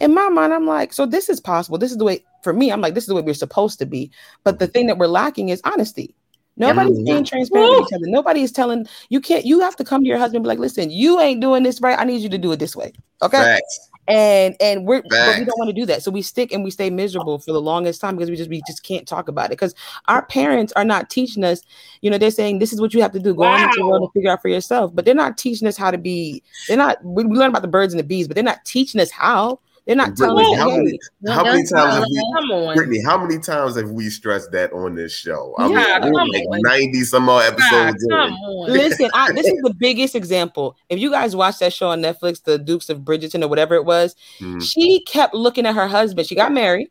in 0.00 0.14
my 0.14 0.28
mind 0.28 0.52
i'm 0.52 0.66
like 0.66 0.92
so 0.92 1.06
this 1.06 1.28
is 1.28 1.40
possible. 1.40 1.78
This 1.78 1.90
is 1.90 1.98
the 1.98 2.04
way 2.04 2.24
for 2.42 2.52
me 2.52 2.70
i'm 2.70 2.80
like 2.80 2.94
this 2.94 3.04
is 3.04 3.08
the 3.08 3.14
way 3.14 3.22
we're 3.22 3.34
supposed 3.34 3.78
to 3.80 3.86
be. 3.86 4.10
But 4.44 4.58
the 4.58 4.66
thing 4.66 4.86
that 4.86 4.98
we're 4.98 5.06
lacking 5.06 5.48
is 5.48 5.60
honesty. 5.64 6.14
Nobody's 6.58 7.00
being 7.02 7.24
transparent 7.24 7.70
with 7.70 7.88
each 7.88 7.94
other. 7.94 8.06
Nobody 8.06 8.42
is 8.42 8.50
telling 8.50 8.86
you 9.10 9.20
can't 9.20 9.44
you 9.44 9.60
have 9.60 9.76
to 9.76 9.84
come 9.84 10.02
to 10.02 10.08
your 10.08 10.18
husband 10.18 10.36
and 10.36 10.44
be 10.44 10.48
like 10.48 10.58
listen 10.58 10.90
you 10.90 11.20
ain't 11.20 11.40
doing 11.40 11.62
this 11.62 11.80
right. 11.80 11.98
I 11.98 12.04
need 12.04 12.20
you 12.20 12.28
to 12.30 12.38
do 12.38 12.50
it 12.52 12.58
this 12.58 12.74
way. 12.74 12.92
Okay? 13.22 13.60
And 14.08 14.56
and 14.60 14.86
we're 14.86 15.02
but 15.02 15.38
we 15.38 15.44
don't 15.44 15.58
want 15.58 15.68
to 15.68 15.74
do 15.74 15.86
that. 15.86 16.02
So 16.02 16.10
we 16.10 16.22
stick 16.22 16.50
and 16.50 16.64
we 16.64 16.70
stay 16.70 16.88
miserable 16.88 17.38
for 17.38 17.52
the 17.52 17.60
longest 17.60 18.00
time 18.00 18.16
because 18.16 18.30
we 18.30 18.36
just 18.36 18.50
we 18.50 18.62
just 18.66 18.82
can't 18.82 19.06
talk 19.06 19.28
about 19.28 19.46
it. 19.46 19.50
Because 19.50 19.74
our 20.06 20.24
parents 20.24 20.72
are 20.76 20.84
not 20.84 21.10
teaching 21.10 21.44
us 21.44 21.60
you 22.00 22.10
know 22.10 22.18
they're 22.18 22.30
saying 22.30 22.58
this 22.58 22.72
is 22.72 22.80
what 22.80 22.94
you 22.94 23.02
have 23.02 23.12
to 23.12 23.20
do. 23.20 23.34
Go 23.34 23.44
on 23.44 23.62
into 23.62 23.76
the 23.78 23.86
world 23.86 24.02
and 24.02 24.12
figure 24.12 24.30
out 24.30 24.42
for 24.42 24.48
yourself. 24.48 24.92
But 24.94 25.04
they're 25.04 25.14
not 25.14 25.38
teaching 25.38 25.68
us 25.68 25.76
how 25.76 25.90
to 25.90 25.98
be 25.98 26.42
they're 26.66 26.76
not 26.76 27.04
we, 27.04 27.24
we 27.24 27.36
learn 27.36 27.50
about 27.50 27.62
the 27.62 27.68
birds 27.68 27.92
and 27.92 28.00
the 28.00 28.04
bees 28.04 28.26
but 28.26 28.34
they're 28.34 28.42
not 28.42 28.64
teaching 28.64 29.00
us 29.00 29.10
how 29.10 29.60
they're 29.88 29.96
not 29.96 30.16
telling 30.16 30.36
Brittany, 30.36 30.54
us 30.54 30.60
how 30.60 30.76
many, 30.76 30.98
how 31.28 31.44
many 31.44 31.66
times 31.66 31.94
have 31.94 32.04
we, 32.10 32.32
Come 32.36 32.50
on. 32.52 32.74
Brittany, 32.76 33.02
how 33.02 33.18
many 33.18 33.38
times 33.38 33.74
have 33.76 33.90
we 33.90 34.10
stressed 34.10 34.52
that 34.52 34.70
on 34.74 34.94
this 34.94 35.12
show? 35.14 35.54
I 35.58 35.66
Yeah, 35.66 35.98
mean, 35.98 36.12
we're 36.12 36.24
like 36.24 36.44
on. 36.46 36.60
90 36.62 37.04
some 37.04 37.28
odd 37.30 37.56
God, 37.56 37.88
episodes 37.88 38.06
come 38.10 38.32
on. 38.34 38.70
listen 38.70 39.10
I, 39.14 39.32
this 39.32 39.46
is 39.46 39.60
the 39.62 39.74
biggest 39.78 40.14
example 40.14 40.76
if 40.90 40.98
you 40.98 41.10
guys 41.10 41.34
watch 41.34 41.58
that 41.60 41.72
show 41.72 41.88
on 41.88 42.02
netflix 42.02 42.42
the 42.44 42.58
dukes 42.58 42.90
of 42.90 42.98
bridgerton 43.00 43.42
or 43.42 43.48
whatever 43.48 43.74
it 43.74 43.84
was 43.86 44.14
Mm. 44.40 44.62
she 44.62 45.02
kept 45.04 45.34
looking 45.34 45.64
at 45.66 45.74
her 45.74 45.88
husband 45.88 46.26
she 46.28 46.34
got 46.34 46.52
married 46.52 46.90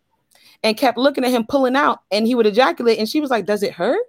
and 0.64 0.76
kept 0.76 0.98
looking 0.98 1.24
at 1.24 1.30
him 1.32 1.46
pulling 1.48 1.76
out 1.76 2.00
and 2.12 2.26
he 2.26 2.34
would 2.36 2.48
ejaculate 2.48 2.98
and 2.98 3.08
she 3.08 3.22
was 3.22 3.30
like 3.30 3.46
does 3.46 3.62
it 3.64 3.74
hurt 3.74 4.02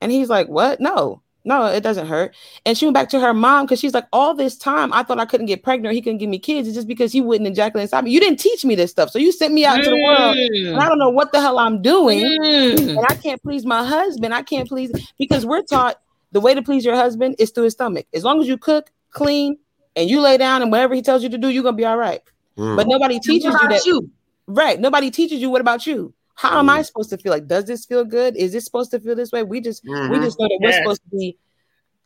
and 0.00 0.12
he's 0.12 0.28
like 0.28 0.48
what 0.48 0.80
no 0.80 1.21
no 1.44 1.66
it 1.66 1.82
doesn't 1.82 2.06
hurt 2.06 2.34
and 2.64 2.78
she 2.78 2.84
went 2.86 2.94
back 2.94 3.08
to 3.08 3.18
her 3.18 3.34
mom 3.34 3.64
because 3.66 3.80
she's 3.80 3.94
like 3.94 4.06
all 4.12 4.34
this 4.34 4.56
time 4.56 4.92
i 4.92 5.02
thought 5.02 5.18
i 5.18 5.24
couldn't 5.24 5.46
get 5.46 5.62
pregnant 5.62 5.90
or 5.90 5.94
he 5.94 6.00
couldn't 6.00 6.18
give 6.18 6.28
me 6.28 6.38
kids 6.38 6.68
it's 6.68 6.74
just 6.76 6.86
because 6.88 7.10
he 7.12 7.20
wouldn't 7.20 7.48
ejaculate 7.48 7.82
inside 7.82 8.04
me 8.04 8.10
you 8.10 8.20
didn't 8.20 8.38
teach 8.38 8.64
me 8.64 8.74
this 8.74 8.90
stuff 8.90 9.10
so 9.10 9.18
you 9.18 9.32
sent 9.32 9.52
me 9.52 9.64
out 9.64 9.78
into 9.78 9.90
the 9.90 9.96
world 10.04 10.36
and 10.36 10.76
i 10.80 10.88
don't 10.88 10.98
know 10.98 11.10
what 11.10 11.32
the 11.32 11.40
hell 11.40 11.58
i'm 11.58 11.82
doing 11.82 12.20
Mm. 12.22 12.96
and 12.96 13.06
I 13.08 13.14
can't 13.14 13.42
please 13.42 13.64
my 13.66 13.84
husband. 13.84 14.32
I 14.34 14.42
can't 14.42 14.68
please 14.68 14.90
because 15.18 15.44
we're 15.44 15.62
taught 15.62 16.00
the 16.32 16.40
way 16.40 16.54
to 16.54 16.62
please 16.62 16.84
your 16.84 16.94
husband 16.96 17.36
is 17.38 17.50
through 17.50 17.64
his 17.64 17.72
stomach. 17.74 18.06
As 18.14 18.24
long 18.24 18.40
as 18.40 18.48
you 18.48 18.56
cook, 18.56 18.90
clean, 19.10 19.58
and 19.96 20.08
you 20.08 20.20
lay 20.20 20.36
down 20.38 20.62
and 20.62 20.70
whatever 20.70 20.94
he 20.94 21.02
tells 21.02 21.22
you 21.22 21.28
to 21.28 21.38
do, 21.38 21.48
you're 21.48 21.62
gonna 21.62 21.76
be 21.76 21.84
all 21.84 21.96
right. 21.98 22.22
Mm. 22.56 22.76
But 22.76 22.86
nobody 22.88 23.20
teaches 23.20 23.52
you 23.52 23.68
that. 23.68 23.84
you? 23.86 24.10
Right. 24.46 24.80
Nobody 24.80 25.10
teaches 25.10 25.40
you 25.40 25.50
what 25.50 25.60
about 25.60 25.86
you. 25.86 26.12
How 26.34 26.58
am 26.58 26.66
Mm. 26.66 26.70
I 26.70 26.82
supposed 26.82 27.10
to 27.10 27.18
feel? 27.18 27.32
Like, 27.32 27.46
does 27.46 27.64
this 27.66 27.84
feel 27.84 28.04
good? 28.04 28.36
Is 28.36 28.52
this 28.52 28.64
supposed 28.64 28.90
to 28.92 29.00
feel 29.00 29.14
this 29.14 29.32
way? 29.32 29.42
We 29.42 29.60
just 29.60 29.84
we 29.84 29.90
Mhm. 29.90 30.22
just 30.22 30.38
know 30.38 30.48
that 30.48 30.58
we're 30.60 30.70
Yes. 30.70 30.78
supposed 30.78 31.02
to 31.02 31.16
be 31.16 31.36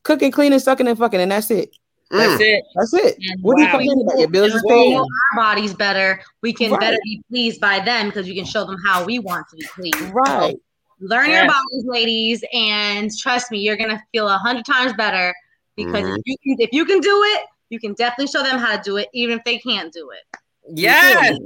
cooking, 0.03 0.31
cleaning, 0.31 0.59
sucking, 0.59 0.89
and 0.89 0.99
fucking, 0.99 1.21
and 1.21 1.31
that's 1.33 1.51
it. 1.51 1.75
That's 2.11 2.41
Mm. 2.41 2.47
it. 2.47 2.65
That's 2.75 2.95
it. 2.95 3.19
What 3.41 3.57
are 3.57 3.61
you 3.61 3.67
Wow. 3.67 3.71
complaining 3.73 4.03
about? 4.03 4.19
Your 4.19 4.29
bills 4.29 4.55
is 4.55 4.63
paid. 4.69 4.95
our 4.97 5.05
bodies 5.35 5.75
better, 5.75 6.21
we 6.43 6.53
can 6.53 6.71
Right. 6.71 6.81
better 6.81 6.99
be 7.05 7.23
pleased 7.31 7.61
by 7.61 7.81
them 7.81 8.09
because 8.09 8.27
we 8.27 8.35
can 8.35 8.45
show 8.45 8.65
them 8.65 8.77
how 8.85 9.05
we 9.05 9.19
want 9.19 9.47
to 9.51 9.57
be 9.57 9.67
pleased. 9.75 10.13
Right. 10.15 10.57
So 11.01 11.07
learn 11.07 11.31
your 11.31 11.45
Yes. 11.45 11.53
bodies, 11.53 11.85
ladies, 11.87 12.45
and 12.53 13.11
trust 13.17 13.51
me, 13.51 13.59
you're 13.59 13.77
gonna 13.77 14.03
feel 14.13 14.29
a 14.29 14.39
hundred 14.39 14.65
times 14.65 14.93
better 14.93 15.35
because 15.77 16.05
Mhm. 16.05 16.19
if 16.19 16.23
you 16.27 16.37
can 16.57 16.57
if 16.61 16.73
you 16.73 16.85
can 16.85 17.01
do 17.01 17.23
it, 17.25 17.43
you 17.71 17.81
can 17.81 17.95
definitely 17.95 18.29
show 18.31 18.43
them 18.45 18.59
how 18.59 18.77
to 18.77 18.83
do 18.83 18.97
it, 18.99 19.09
even 19.13 19.37
if 19.39 19.45
they 19.45 19.59
can't 19.59 19.93
do 19.93 20.11
it. 20.11 20.39
Yes. 20.75 21.39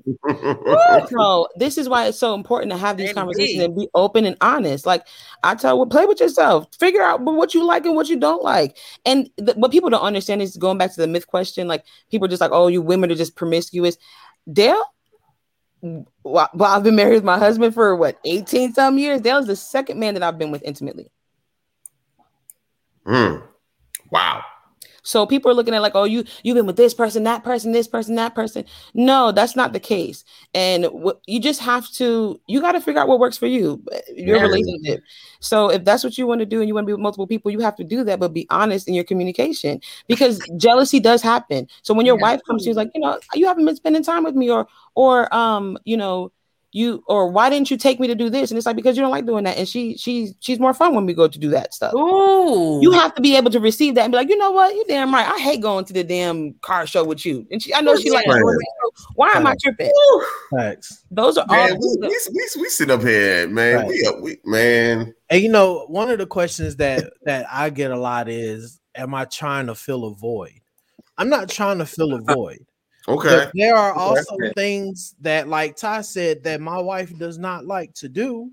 So 1.08 1.48
this 1.56 1.78
is 1.78 1.88
why 1.88 2.06
it's 2.06 2.18
so 2.18 2.34
important 2.34 2.72
to 2.72 2.78
have 2.78 2.96
these 2.96 3.10
Indeed. 3.10 3.20
conversations 3.20 3.64
and 3.64 3.76
be 3.76 3.88
open 3.94 4.24
and 4.24 4.36
honest. 4.40 4.86
Like 4.86 5.06
I 5.42 5.54
tell, 5.54 5.76
well, 5.76 5.86
play 5.86 6.06
with 6.06 6.20
yourself, 6.20 6.66
figure 6.78 7.02
out 7.02 7.20
what 7.22 7.54
you 7.54 7.64
like 7.64 7.84
and 7.84 7.94
what 7.94 8.08
you 8.08 8.18
don't 8.18 8.42
like. 8.42 8.78
And 9.04 9.28
th- 9.38 9.56
what 9.56 9.72
people 9.72 9.90
don't 9.90 10.00
understand 10.02 10.42
is 10.42 10.56
going 10.56 10.78
back 10.78 10.92
to 10.94 11.00
the 11.00 11.06
myth 11.06 11.26
question. 11.26 11.68
Like 11.68 11.84
people 12.10 12.26
are 12.26 12.30
just 12.30 12.40
like, 12.40 12.52
oh, 12.52 12.68
you 12.68 12.82
women 12.82 13.10
are 13.10 13.16
just 13.16 13.36
promiscuous. 13.36 13.96
Dale, 14.50 14.82
well, 15.82 16.48
well, 16.54 16.76
I've 16.76 16.82
been 16.82 16.96
married 16.96 17.14
with 17.14 17.24
my 17.24 17.38
husband 17.38 17.74
for 17.74 17.94
what 17.96 18.18
eighteen 18.24 18.72
some 18.72 18.98
years. 18.98 19.20
Dale 19.20 19.38
is 19.38 19.46
the 19.46 19.56
second 19.56 19.98
man 19.98 20.14
that 20.14 20.22
I've 20.22 20.38
been 20.38 20.50
with 20.50 20.62
intimately. 20.62 21.10
Mm. 23.06 23.42
Wow. 24.10 24.44
So 25.10 25.26
people 25.26 25.50
are 25.50 25.54
looking 25.54 25.74
at 25.74 25.82
like, 25.82 25.94
oh, 25.96 26.04
you 26.04 26.24
you've 26.44 26.54
been 26.56 26.66
with 26.66 26.76
this 26.76 26.94
person, 26.94 27.24
that 27.24 27.42
person, 27.42 27.72
this 27.72 27.88
person, 27.88 28.14
that 28.14 28.34
person. 28.34 28.64
No, 28.94 29.32
that's 29.32 29.56
not 29.56 29.72
the 29.72 29.80
case. 29.80 30.24
And 30.54 30.86
what 30.86 31.20
you 31.26 31.40
just 31.40 31.60
have 31.60 31.88
to, 31.92 32.40
you 32.46 32.60
got 32.60 32.72
to 32.72 32.80
figure 32.80 33.00
out 33.00 33.08
what 33.08 33.18
works 33.20 33.36
for 33.36 33.46
you, 33.46 33.82
uh, 33.92 33.98
your 34.14 34.38
Yeah. 34.38 34.40
relationship. 34.40 35.02
So 35.40 35.70
if 35.70 35.84
that's 35.84 36.04
what 36.04 36.16
you 36.18 36.26
want 36.26 36.40
to 36.40 36.46
do 36.46 36.60
and 36.60 36.68
you 36.68 36.74
want 36.74 36.84
to 36.84 36.86
be 36.86 36.92
with 36.92 37.00
multiple 37.02 37.26
people, 37.26 37.50
you 37.50 37.60
have 37.60 37.76
to 37.76 37.84
do 37.84 38.04
that, 38.04 38.20
but 38.20 38.32
be 38.32 38.46
honest 38.50 38.86
in 38.88 38.94
your 38.94 39.04
communication 39.04 39.80
because 40.06 40.42
jealousy 40.56 41.00
does 41.00 41.22
happen. 41.22 41.66
So 41.82 41.94
when 41.94 42.06
your 42.06 42.16
Yeah. 42.16 42.20
wife 42.20 42.40
comes 42.46 42.64
to 42.64 42.70
you, 42.70 42.74
like, 42.76 42.90
you 42.94 43.00
know, 43.00 43.18
you 43.34 43.46
haven't 43.46 43.64
been 43.64 43.76
spending 43.76 44.02
time 44.02 44.24
with 44.24 44.34
me, 44.34 44.50
or 44.50 44.66
or 44.94 45.32
um, 45.34 45.78
you 45.84 45.96
know, 45.96 46.32
you 46.72 47.02
or 47.08 47.28
why 47.28 47.50
didn't 47.50 47.70
you 47.70 47.76
take 47.76 47.98
me 47.98 48.06
to 48.06 48.14
do 48.14 48.30
this? 48.30 48.50
And 48.50 48.58
it's 48.58 48.66
like 48.66 48.76
because 48.76 48.96
you 48.96 49.02
don't 49.02 49.10
like 49.10 49.26
doing 49.26 49.44
that, 49.44 49.56
and 49.56 49.68
she 49.68 49.96
she 49.96 50.34
she's 50.38 50.60
more 50.60 50.72
fun 50.72 50.94
when 50.94 51.04
we 51.04 51.14
go 51.14 51.26
to 51.26 51.38
do 51.38 51.50
that 51.50 51.74
stuff. 51.74 51.92
Ooh. 51.94 52.80
You 52.80 52.92
have 52.92 53.14
to 53.16 53.22
be 53.22 53.36
able 53.36 53.50
to 53.50 53.60
receive 53.60 53.96
that 53.96 54.04
and 54.04 54.12
be 54.12 54.16
like, 54.16 54.28
you 54.28 54.36
know 54.36 54.52
what, 54.52 54.74
you 54.74 54.84
damn 54.86 55.12
right. 55.12 55.26
I 55.26 55.38
hate 55.38 55.60
going 55.60 55.84
to 55.86 55.92
the 55.92 56.04
damn 56.04 56.54
car 56.60 56.86
show 56.86 57.04
with 57.04 57.26
you. 57.26 57.46
And 57.50 57.60
she, 57.62 57.74
I 57.74 57.80
know 57.80 57.96
she 57.96 58.10
like, 58.10 58.26
Right. 58.26 58.40
doing 58.40 58.56
that, 58.56 58.92
so 58.94 59.06
why 59.14 59.32
am 59.32 59.46
I 59.46 59.56
tripping? 59.60 59.92
Facts. 60.56 61.04
Those 61.10 61.38
are 61.38 61.46
all. 61.48 61.56
Man, 61.56 61.76
we, 61.78 61.96
we, 62.00 62.08
we, 62.08 62.48
we 62.60 62.68
sit 62.68 62.90
up 62.90 63.02
here, 63.02 63.48
man. 63.48 63.76
Right. 63.76 63.88
We, 63.88 64.06
up, 64.06 64.20
we 64.20 64.38
man. 64.44 65.14
And 65.28 65.42
you 65.42 65.48
know, 65.48 65.86
one 65.88 66.10
of 66.10 66.18
the 66.18 66.26
questions 66.26 66.76
that 66.76 67.12
that 67.24 67.46
I 67.50 67.70
get 67.70 67.90
a 67.90 67.98
lot 67.98 68.28
is, 68.28 68.80
am 68.94 69.14
I 69.14 69.24
trying 69.24 69.66
to 69.66 69.74
fill 69.74 70.04
a 70.04 70.14
void? 70.14 70.60
I'm 71.18 71.28
not 71.28 71.48
trying 71.48 71.78
to 71.78 71.86
fill 71.86 72.14
a 72.14 72.20
void. 72.20 72.64
Okay. 73.08 73.28
But 73.28 73.52
there 73.54 73.74
are 73.74 73.92
Okay. 73.92 74.00
also 74.00 74.36
things 74.54 75.14
that, 75.20 75.48
like 75.48 75.76
Ty 75.76 76.02
said, 76.02 76.42
that 76.44 76.60
my 76.60 76.78
wife 76.78 77.16
does 77.18 77.38
not 77.38 77.66
like 77.66 77.94
to 77.94 78.08
do, 78.08 78.50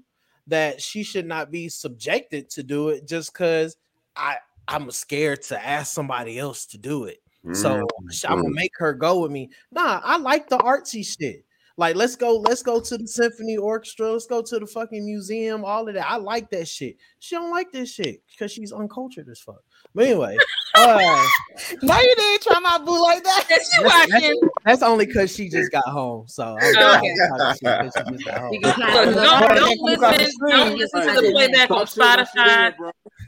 that 0.47 0.81
she 0.81 1.03
should 1.03 1.25
not 1.25 1.51
be 1.51 1.67
subjected 1.69 2.49
to 2.51 2.63
do 2.63 2.89
it 2.89 3.05
just 3.07 3.33
because 3.33 3.77
I 4.15 4.37
I'm 4.69 4.91
scared 4.91 5.41
to 5.43 5.65
ask 5.65 5.93
somebody 5.93 6.37
else 6.39 6.65
to 6.67 6.77
do 6.77 7.05
it. 7.05 7.21
So 7.53 7.87
sh- 8.11 8.25
I'm 8.27 8.37
gonna 8.37 8.49
Mhm. 8.49 8.55
make 8.55 8.71
her 8.77 8.93
go 8.93 9.21
with 9.21 9.31
me. 9.31 9.49
Nah, 9.71 10.01
I 10.03 10.17
like 10.17 10.49
the 10.49 10.57
artsy 10.57 11.05
shit. 11.05 11.45
Like, 11.77 11.95
let's 11.95 12.15
go, 12.15 12.37
let's 12.37 12.63
go 12.63 12.79
to 12.81 12.97
the 12.97 13.07
symphony 13.07 13.55
orchestra, 13.55 14.11
let's 14.11 14.25
go 14.25 14.41
to 14.41 14.59
the 14.59 14.65
fucking 14.65 15.05
museum, 15.05 15.63
all 15.63 15.87
of 15.87 15.93
that. 15.93 16.09
I 16.09 16.17
like 16.17 16.49
that 16.49 16.67
shit. 16.67 16.97
She 17.19 17.35
don't 17.35 17.51
like 17.51 17.71
this 17.71 17.93
shit 17.93 18.21
because 18.29 18.51
she's 18.51 18.73
uncultured 18.73 19.29
as 19.29 19.39
fuck. 19.39 19.63
But 19.97 20.05
anyway, 20.05 20.37
uh, 20.75 21.23
Now 21.81 21.99
you 21.99 22.15
didn't 22.15 22.43
try 22.43 22.59
my 22.59 22.77
boo 22.77 23.01
like 23.01 23.23
that. 23.23 23.45
Yes, 23.49 23.67
you 23.75 23.81
that's, 23.81 24.11
watching. 24.11 24.41
that's, 24.63 24.63
that's 24.63 24.83
only 24.83 25.07
because 25.07 25.35
she 25.35 25.49
just 25.49 25.71
got 25.71 25.85
home. 25.85 26.27
So 26.27 26.43
I'm 26.43 26.75
Okay. 26.75 27.15
talking 27.29 27.49
shit 27.49 27.79
'cause 27.79 27.93
she 27.97 28.13
just 28.13 28.25
got 28.25 28.37
home. 28.37 28.59
Look, 28.61 28.75
don't, 28.77 29.55
don't, 29.55 29.79
look 29.81 29.97
across 29.97 30.17
the 30.17 30.23
listen. 30.23 30.49
Don't 30.51 30.77
listen 30.77 31.01
to 31.15 31.21
the 31.21 31.31
playback 31.31 31.71
on 31.71 31.85
Spotify. 31.87 32.73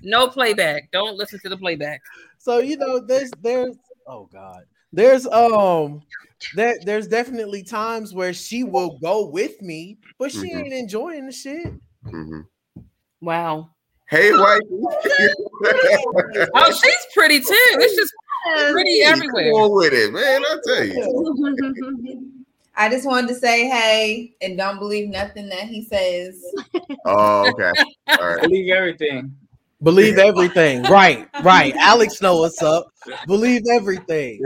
No 0.03 0.28
playback. 0.28 0.91
Don't 0.91 1.17
listen 1.17 1.39
to 1.39 1.49
the 1.49 1.57
playback. 1.57 2.01
So 2.38 2.59
you 2.59 2.78
know, 2.78 2.99
there's 2.99 3.32
there's 3.41 3.76
oh 4.05 4.30
god, 4.32 4.65
there's 4.93 5.26
um 5.26 6.03
there 6.53 6.78
there's 6.86 7.07
definitely 7.07 7.63
times 7.63 8.13
where 8.13 8.32
she 8.32 8.63
will 8.63 8.99
go 8.99 9.26
with 9.26 9.59
me, 9.63 9.97
but 10.20 10.32
she 10.32 10.53
Mhm. 10.53 10.65
ain't 10.65 10.74
enjoying 10.74 11.26
the 11.26 11.32
shit. 11.32 11.74
Mhm. 12.05 12.45
Wow. 13.22 13.72
Hey, 14.10 14.32
white. 14.32 14.62
Oh, 16.55 16.72
she's 16.72 17.07
pretty 17.14 17.39
too. 17.39 17.45
It's 17.49 17.95
just 17.95 18.14
pretty 18.72 19.01
everywhere. 19.03 19.51
Cool 19.51 19.76
with 19.76 19.93
it, 19.93 20.12
man. 20.12 20.41
I 20.43 20.57
tell 20.66 20.86
you. 20.86 22.45
I 22.76 22.89
just 22.89 23.05
wanted 23.05 23.28
to 23.28 23.36
say 23.36 23.68
hey 23.68 24.34
and 24.41 24.57
don't 24.57 24.80
believe 24.80 25.10
nothing 25.10 25.49
that 25.49 25.64
he 25.64 25.84
says. 25.84 26.41
Oh, 27.05 27.49
okay. 27.49 27.72
All 28.07 28.36
right. 28.36 28.41
Believe 28.41 28.72
everything. 28.72 29.36
Believe 29.82 30.18
everything. 30.18 30.84
right, 30.84 31.28
right. 31.43 31.76
Alex 31.76 32.22
know 32.22 32.38
what's 32.38 32.62
up. 32.62 32.88
Believe 33.28 33.64
everything. 33.72 34.41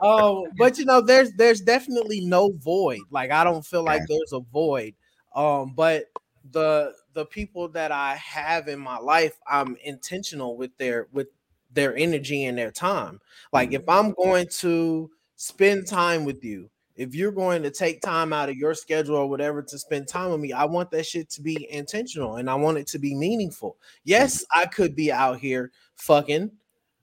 Oh, 0.00 0.48
but 0.58 0.78
you 0.78 0.84
know, 0.84 1.00
there's 1.00 1.32
there's 1.32 1.60
definitely 1.60 2.20
no 2.20 2.52
void. 2.52 3.00
Like 3.10 3.30
I 3.30 3.44
don't 3.44 3.64
feel 3.64 3.82
like 3.82 4.02
there's 4.08 4.32
a 4.32 4.40
void. 4.40 4.94
Um, 5.34 5.72
but 5.76 6.06
the 6.50 6.92
the 7.14 7.26
people 7.26 7.68
that 7.68 7.92
I 7.92 8.16
have 8.16 8.68
in 8.68 8.78
my 8.78 8.98
life, 8.98 9.38
I'm 9.46 9.76
intentional 9.84 10.56
with 10.56 10.76
their 10.78 11.08
with 11.12 11.28
their 11.72 11.96
energy 11.96 12.44
and 12.44 12.58
their 12.58 12.70
time. 12.70 13.20
Like 13.52 13.72
if 13.72 13.82
mm-hmm. 13.82 14.06
I'm 14.06 14.12
going 14.14 14.48
to 14.58 15.10
spend 15.36 15.86
time 15.86 16.24
with 16.24 16.44
you, 16.44 16.70
if 16.96 17.14
you're 17.14 17.32
going 17.32 17.62
to 17.62 17.70
take 17.70 18.02
time 18.02 18.32
out 18.32 18.48
of 18.48 18.56
your 18.56 18.74
schedule 18.74 19.16
or 19.16 19.28
whatever 19.28 19.62
to 19.62 19.78
spend 19.78 20.08
time 20.08 20.30
with 20.30 20.40
me, 20.40 20.52
I 20.52 20.64
want 20.64 20.90
that 20.90 21.06
shit 21.06 21.30
to 21.30 21.42
be 21.42 21.66
intentional 21.70 22.36
and 22.36 22.50
I 22.50 22.54
want 22.54 22.78
it 22.78 22.86
to 22.88 22.98
be 22.98 23.14
meaningful. 23.14 23.76
Yes, 24.04 24.42
mm-hmm. 24.42 24.60
I 24.60 24.66
could 24.66 24.94
be 24.94 25.10
out 25.10 25.38
here 25.38 25.72
fucking, 25.96 26.50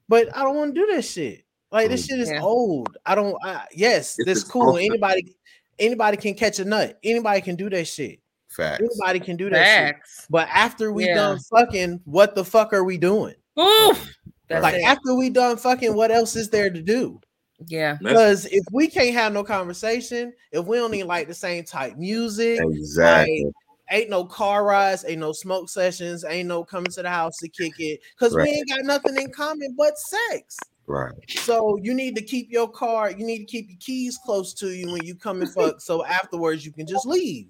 but 0.08 0.36
I 0.36 0.44
don't 0.44 0.56
want 0.56 0.76
to 0.76 0.82
do 0.82 0.94
that 0.94 1.04
shit. 1.04 1.44
Like 1.72 1.90
this 1.90 2.06
mm, 2.06 2.10
shit 2.10 2.20
is 2.20 2.30
Yeah. 2.30 2.42
old. 2.42 2.98
I 3.06 3.16
don't. 3.16 3.36
I, 3.44 3.66
yes, 3.74 4.16
It's 4.20 4.26
this 4.26 4.44
cool. 4.44 4.70
awesome. 4.70 4.86
Anybody, 4.86 5.36
anybody 5.80 6.18
can 6.18 6.34
catch 6.34 6.60
a 6.60 6.66
nut. 6.66 6.98
Anybody 7.04 7.42
can 7.42 7.56
do 7.56 7.70
that 7.70 7.86
shit. 7.88 8.20
Facts. 8.58 8.82
Anybody 8.82 9.20
can 9.20 9.38
do 9.38 9.50
that 9.52 9.88
shit. 9.88 9.96
But 10.30 10.50
after 10.52 10.92
we 10.92 11.06
Yeah. 11.06 11.16
done 11.16 11.40
fucking, 11.40 12.02
what 12.06 12.36
the 12.36 12.44
fuck 12.44 12.74
are 12.74 12.84
we 12.84 12.98
doing? 12.98 13.36
Oof. 13.58 14.14
That's 14.50 14.64
like 14.64 14.76
it. 14.76 14.84
after 14.84 15.14
we 15.14 15.30
done 15.30 15.58
fucking, 15.58 15.96
what 15.96 16.10
else 16.12 16.36
is 16.36 16.50
there 16.50 16.70
to 16.70 16.82
do? 16.82 17.22
Yeah. 17.68 17.98
Because 18.02 18.46
if 18.46 18.64
we 18.72 18.88
can't 18.88 19.14
have 19.14 19.32
no 19.34 19.44
conversation, 19.44 20.34
if 20.52 20.66
we 20.66 20.78
don't 20.78 20.94
even 20.94 21.08
like 21.08 21.28
the 21.28 21.34
same 21.34 21.64
type 21.64 21.98
music, 21.98 22.60
Exactly. 22.62 23.46
like, 23.46 23.54
ain't 23.92 24.10
no 24.10 24.26
car 24.26 24.64
rides, 24.66 25.06
ain't 25.08 25.20
no 25.20 25.32
smoke 25.32 25.70
sessions, 25.70 26.26
ain't 26.26 26.48
no 26.48 26.64
coming 26.64 26.92
to 26.92 27.02
the 27.02 27.10
house 27.10 27.38
to 27.38 27.50
kick 27.50 27.74
it, 27.80 28.00
because 28.18 28.36
Right. 28.36 28.44
we 28.44 28.50
ain't 28.52 28.70
got 28.70 28.86
nothing 28.86 29.18
in 29.18 29.32
common 29.32 29.76
but 29.78 29.98
sex. 29.98 30.58
Right. 30.88 31.14
So 31.30 31.78
you 31.82 31.94
need 31.94 32.16
to 32.16 32.22
keep 32.22 32.50
your 32.52 32.70
car, 32.70 33.12
you 33.12 33.26
need 33.26 33.40
to 33.40 33.46
keep 33.46 33.70
your 33.70 33.78
keys 33.80 34.18
close 34.24 34.54
to 34.56 34.70
you 34.70 34.92
when 34.92 35.04
you 35.04 35.16
come 35.16 35.42
and 35.42 35.52
fuck. 35.52 35.82
So 35.82 36.06
afterwards 36.06 36.66
you 36.66 36.72
can 36.72 36.88
just 36.88 37.06
leave. 37.06 37.48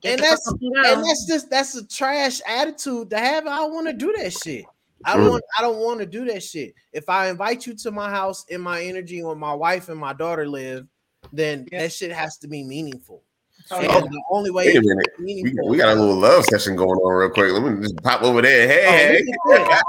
Get 0.00 0.12
and 0.12 0.22
that's 0.22 0.46
and 0.46 0.60
and 0.86 1.04
that's 1.04 1.26
just 1.26 1.50
that's 1.50 1.74
a 1.74 1.86
trash 1.86 2.40
attitude 2.46 3.10
to 3.10 3.18
have. 3.18 3.46
I 3.46 3.56
don't 3.56 3.74
want 3.74 3.86
to 3.86 3.92
do 3.92 4.12
that 4.18 4.32
shit. 4.32 4.64
I 5.04 5.16
don't 5.16 5.26
Mm. 5.26 5.30
want 5.30 5.44
I 5.58 5.62
don't 5.62 5.78
want 5.78 6.00
to 6.00 6.06
do 6.06 6.24
that 6.26 6.42
shit. 6.42 6.74
If 6.92 7.08
I 7.08 7.28
invite 7.28 7.66
you 7.66 7.74
to 7.74 7.90
my 7.90 8.10
house 8.10 8.44
in 8.48 8.60
my 8.60 8.82
energy 8.82 9.22
where 9.22 9.36
my 9.36 9.54
wife 9.54 9.88
and 9.88 9.98
my 9.98 10.12
daughter 10.12 10.46
live, 10.46 10.86
then 11.32 11.66
that 11.72 11.92
shit 11.92 12.12
has 12.12 12.36
to 12.38 12.48
be 12.48 12.62
meaningful. 12.64 13.22
Oh, 13.70 13.80
the 13.80 14.22
only 14.30 14.50
way 14.50 14.66
Wait 14.66 14.76
a 14.76 14.80
minute. 14.82 15.08
We, 15.18 15.54
we 15.68 15.76
got 15.76 15.88
a 15.88 16.00
little 16.00 16.14
love 16.16 16.44
session 16.44 16.76
going 16.76 16.98
on 16.98 17.14
real 17.14 17.30
quick. 17.30 17.52
Let 17.52 17.62
me 17.62 17.82
just 17.82 17.96
pop 18.02 18.22
over 18.22 18.40
there. 18.40 18.68
Oh, 18.68 18.70
Hey, 18.70 19.22
look 19.50 19.60
at 19.60 19.68
that. 19.68 19.82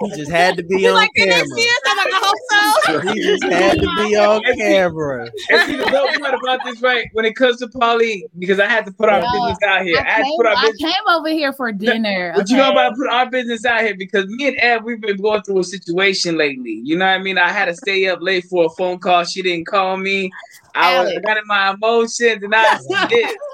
He 0.00 0.10
just 0.16 0.30
had 0.30 0.56
to 0.56 0.62
be 0.62 0.86
on 0.88 0.94
like 0.94 1.10
camera. 1.16 1.36
next 1.36 1.52
year? 1.56 1.72
I'm 1.86 1.96
like, 1.96 2.06
I 2.06 2.20
hope 2.22 2.38
so. 3.04 3.12
He 3.12 3.20
just 3.22 3.42
had 3.44 3.78
to 3.80 3.94
be 3.96 4.16
on 4.16 4.42
camera. 4.56 5.30
And 5.50 5.60
see 5.70 5.76
the 5.76 5.84
dope 5.84 6.18
part 6.20 6.34
about 6.34 6.60
this, 6.64 6.80
right? 6.80 7.06
When 7.12 7.24
it 7.24 7.36
comes 7.36 7.58
to 7.58 7.68
poly, 7.68 8.26
because 8.38 8.58
I 8.60 8.66
had 8.66 8.86
to 8.86 8.92
put 8.92 9.08
our 9.08 9.20
Yo, 9.20 9.26
business 9.32 9.58
out 9.66 9.82
here. 9.82 9.98
I, 9.98 10.02
I 10.02 10.10
had 10.10 10.18
to 10.18 10.24
came, 10.24 10.36
put 10.36 10.46
our 10.46 10.56
I 10.56 10.72
came 10.78 11.08
over 11.08 11.28
here 11.28 11.52
for 11.52 11.72
dinner. 11.72 12.32
But 12.36 12.48
you 12.48 12.56
know 12.56 12.70
about 12.70 12.96
put 12.96 13.08
our 13.08 13.28
business 13.28 13.64
out 13.64 13.82
here 13.82 13.94
because 13.96 14.26
me 14.26 14.48
and 14.48 14.56
Ev, 14.58 14.84
we've 14.84 15.00
been 15.00 15.16
going 15.16 15.42
through 15.42 15.58
a 15.60 15.64
situation 15.64 16.36
lately. 16.38 16.80
You 16.84 16.96
know 16.96 17.06
what 17.06 17.12
I 17.12 17.18
mean? 17.18 17.38
I 17.38 17.50
had 17.50 17.66
to 17.66 17.74
stay 17.74 18.08
up 18.08 18.20
late 18.20 18.44
for 18.44 18.66
a 18.66 18.70
phone 18.70 18.98
call. 18.98 19.24
She 19.24 19.42
didn't 19.42 19.66
call 19.66 19.89
me. 19.96 20.30
I 20.74 21.00
was 21.00 21.10
Alex. 21.10 21.26
got 21.26 21.36
in 21.38 21.46
my 21.46 21.70
emotions 21.70 22.42
and 22.42 22.54
I 22.54 22.76
see 22.76 23.06
this. 23.08 23.36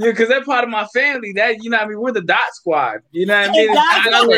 Yeah, 0.00 0.12
because 0.12 0.28
they're 0.28 0.44
part 0.44 0.62
of 0.62 0.70
my 0.70 0.86
family. 0.94 1.32
That 1.32 1.60
you 1.60 1.70
know, 1.70 1.78
what 1.78 1.86
I 1.86 1.88
mean, 1.88 2.00
we're 2.00 2.12
the 2.12 2.20
dot 2.20 2.38
squad. 2.52 3.00
You 3.10 3.26
know 3.26 3.40
what 3.40 3.50
I 3.50 3.52
mean? 3.52 3.76
I. 3.76 4.10
I 4.12 4.24
was 4.24 4.36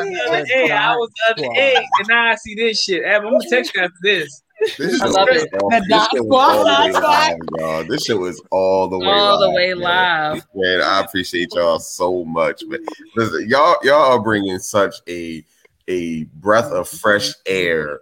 the 0.00 0.22
other 0.28 0.44
day, 0.44 0.70
I 0.70 0.94
was 0.94 1.10
the 1.10 1.32
other 1.32 1.54
day, 1.54 1.86
and 1.98 2.08
now 2.08 2.26
I 2.26 2.34
see 2.34 2.54
this 2.54 2.82
shit. 2.82 3.02
Eb, 3.04 3.22
I'm 3.22 3.32
gonna 3.32 3.44
text 3.48 3.74
you 3.74 3.80
after 3.80 3.96
this. 4.02 4.42
This 4.76 5.00
I 5.00 5.06
shit 5.06 5.14
love 5.14 5.28
was 5.30 5.42
it. 5.42 5.50
The 5.50 5.84
this 5.88 5.88
dot 5.88 6.10
shit 6.12 6.24
was 6.26 6.28
squad, 6.28 6.56
all 6.56 6.64
the 6.64 6.84
way 6.84 6.92
live, 6.92 7.38
y'all. 7.56 7.84
This 7.84 8.04
shit 8.04 8.18
was 8.18 8.42
all 8.50 8.88
the 8.88 8.98
way 8.98 9.06
All 9.06 9.40
the 9.40 9.50
way 9.50 9.72
live. 9.72 10.46
Man, 10.54 10.82
I 10.82 11.00
appreciate 11.00 11.48
y'all 11.54 11.78
so 11.78 12.24
much. 12.26 12.62
Man. 12.66 12.84
Listen, 13.16 13.48
y'all, 13.48 13.76
y'all 13.82 14.12
are 14.12 14.20
bringing 14.20 14.58
such 14.58 14.96
a 15.08 15.42
a 15.88 16.24
breath 16.34 16.70
of 16.70 16.86
fresh 16.86 17.32
air, 17.46 18.00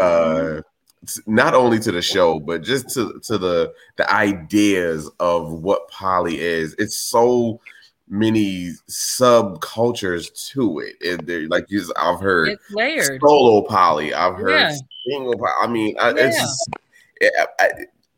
uh, 0.00 0.56
t- 0.56 0.62
not 1.26 1.54
only 1.54 1.78
to 1.80 1.92
the 1.92 2.02
show, 2.02 2.38
but 2.40 2.62
just 2.62 2.88
to 2.90 3.18
to 3.24 3.38
the 3.38 3.72
the 3.96 4.10
ideas 4.12 5.10
of 5.20 5.52
what 5.52 5.88
poly 5.90 6.40
is. 6.40 6.74
It's 6.78 6.96
so 6.96 7.60
many 8.08 8.70
subcultures 8.88 10.50
to 10.52 10.78
it. 10.80 10.94
And 11.06 11.26
there, 11.26 11.48
like 11.48 11.66
you, 11.68 11.82
I've 11.96 12.20
heard 12.20 12.50
It's 12.50 12.70
layered. 12.70 13.20
solo 13.20 13.62
poly. 13.62 14.14
I've 14.14 14.36
heard 14.36 14.50
Yeah. 14.60 14.76
single 15.08 15.36
poly. 15.36 15.50
I 15.62 15.66
mean, 15.66 15.96
I, 15.98 16.10
it's 16.10 16.36
Yeah. 16.36 16.42
just, 16.42 16.68
I, 17.22 17.46
I, 17.64 17.68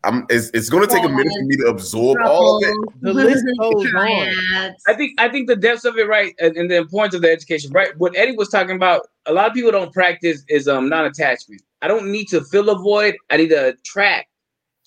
I'm. 0.05 0.25
It's, 0.29 0.49
it's 0.53 0.69
going 0.69 0.87
to 0.87 0.93
take 0.93 1.03
a 1.03 1.09
minute 1.09 1.27
for 1.37 1.43
me 1.45 1.57
to 1.57 1.65
absorb 1.67 2.19
all 2.25 2.57
of 2.57 2.69
it. 2.69 2.75
The 3.01 3.13
list 3.13 3.43
goes 3.59 3.85
on. 3.93 4.75
I 4.87 4.93
think 4.93 5.19
I 5.19 5.27
think 5.27 5.47
the 5.47 5.55
depths 5.57 5.83
of 5.85 5.97
it, 5.97 6.07
right, 6.07 6.33
and, 6.39 6.55
and 6.55 6.71
the 6.71 6.77
importance 6.77 7.15
of 7.15 7.21
the 7.21 7.29
education, 7.29 7.71
right. 7.73 7.89
What 7.97 8.15
Eddie 8.15 8.35
was 8.37 8.47
talking 8.49 8.75
about, 8.77 9.07
a 9.25 9.33
lot 9.33 9.47
of 9.47 9.53
people 9.53 9.71
don't 9.71 9.91
practice 9.91 10.43
is 10.47 10.67
um 10.69 10.87
non-attachment. 10.87 11.61
I 11.81 11.87
don't 11.87 12.11
need 12.11 12.27
to 12.29 12.43
fill 12.45 12.69
a 12.69 12.77
void. 12.77 13.15
I 13.29 13.37
need 13.37 13.49
to 13.49 13.69
attract 13.69 14.27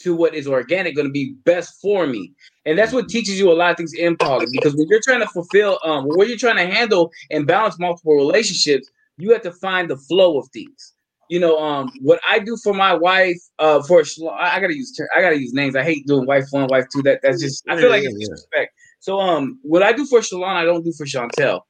to 0.00 0.14
what 0.14 0.34
is 0.34 0.48
organic, 0.48 0.96
going 0.96 1.06
to 1.06 1.12
be 1.12 1.34
best 1.44 1.80
for 1.80 2.06
me, 2.06 2.32
and 2.66 2.78
that's 2.78 2.92
what 2.92 3.08
teaches 3.08 3.38
you 3.38 3.50
a 3.50 3.54
lot 3.54 3.70
of 3.70 3.76
things 3.76 3.92
in 3.94 4.16
poly. 4.16 4.46
Because 4.52 4.74
when 4.74 4.88
you're 4.88 5.00
trying 5.02 5.20
to 5.20 5.28
fulfill, 5.28 5.78
um, 5.84 6.06
when 6.08 6.28
you're 6.28 6.38
trying 6.38 6.56
to 6.56 6.66
handle 6.66 7.10
and 7.30 7.46
balance 7.46 7.78
multiple 7.78 8.14
relationships, 8.14 8.90
you 9.18 9.30
have 9.32 9.42
to 9.42 9.52
find 9.52 9.88
the 9.88 9.96
flow 9.96 10.38
of 10.38 10.48
things. 10.52 10.92
You 11.28 11.40
know, 11.40 11.58
um, 11.58 11.90
what 12.00 12.20
I 12.28 12.40
do 12.40 12.56
for 12.62 12.74
my 12.74 12.92
wife, 12.92 13.38
uh, 13.58 13.82
for 13.84 14.02
Shalon, 14.02 14.36
I, 14.38 14.60
gotta 14.60 14.76
use 14.76 14.92
I 15.16 15.22
gotta 15.22 15.40
use 15.40 15.52
names. 15.52 15.76
I 15.76 15.82
hate 15.82 16.06
doing 16.06 16.26
wife 16.26 16.44
one, 16.50 16.66
wife 16.68 16.86
two. 16.92 17.02
That 17.02 17.20
that's 17.22 17.40
just 17.40 17.64
I 17.68 17.80
feel 17.80 17.88
like 17.88 18.02
it's 18.04 18.14
disrespect. 18.18 18.74
So 18.98 19.18
um, 19.18 19.58
what 19.62 19.82
I 19.82 19.92
do 19.92 20.04
for 20.04 20.20
Shalon, 20.20 20.56
I 20.56 20.64
don't 20.64 20.84
do 20.84 20.92
for 20.92 21.06
Chantel. 21.06 21.60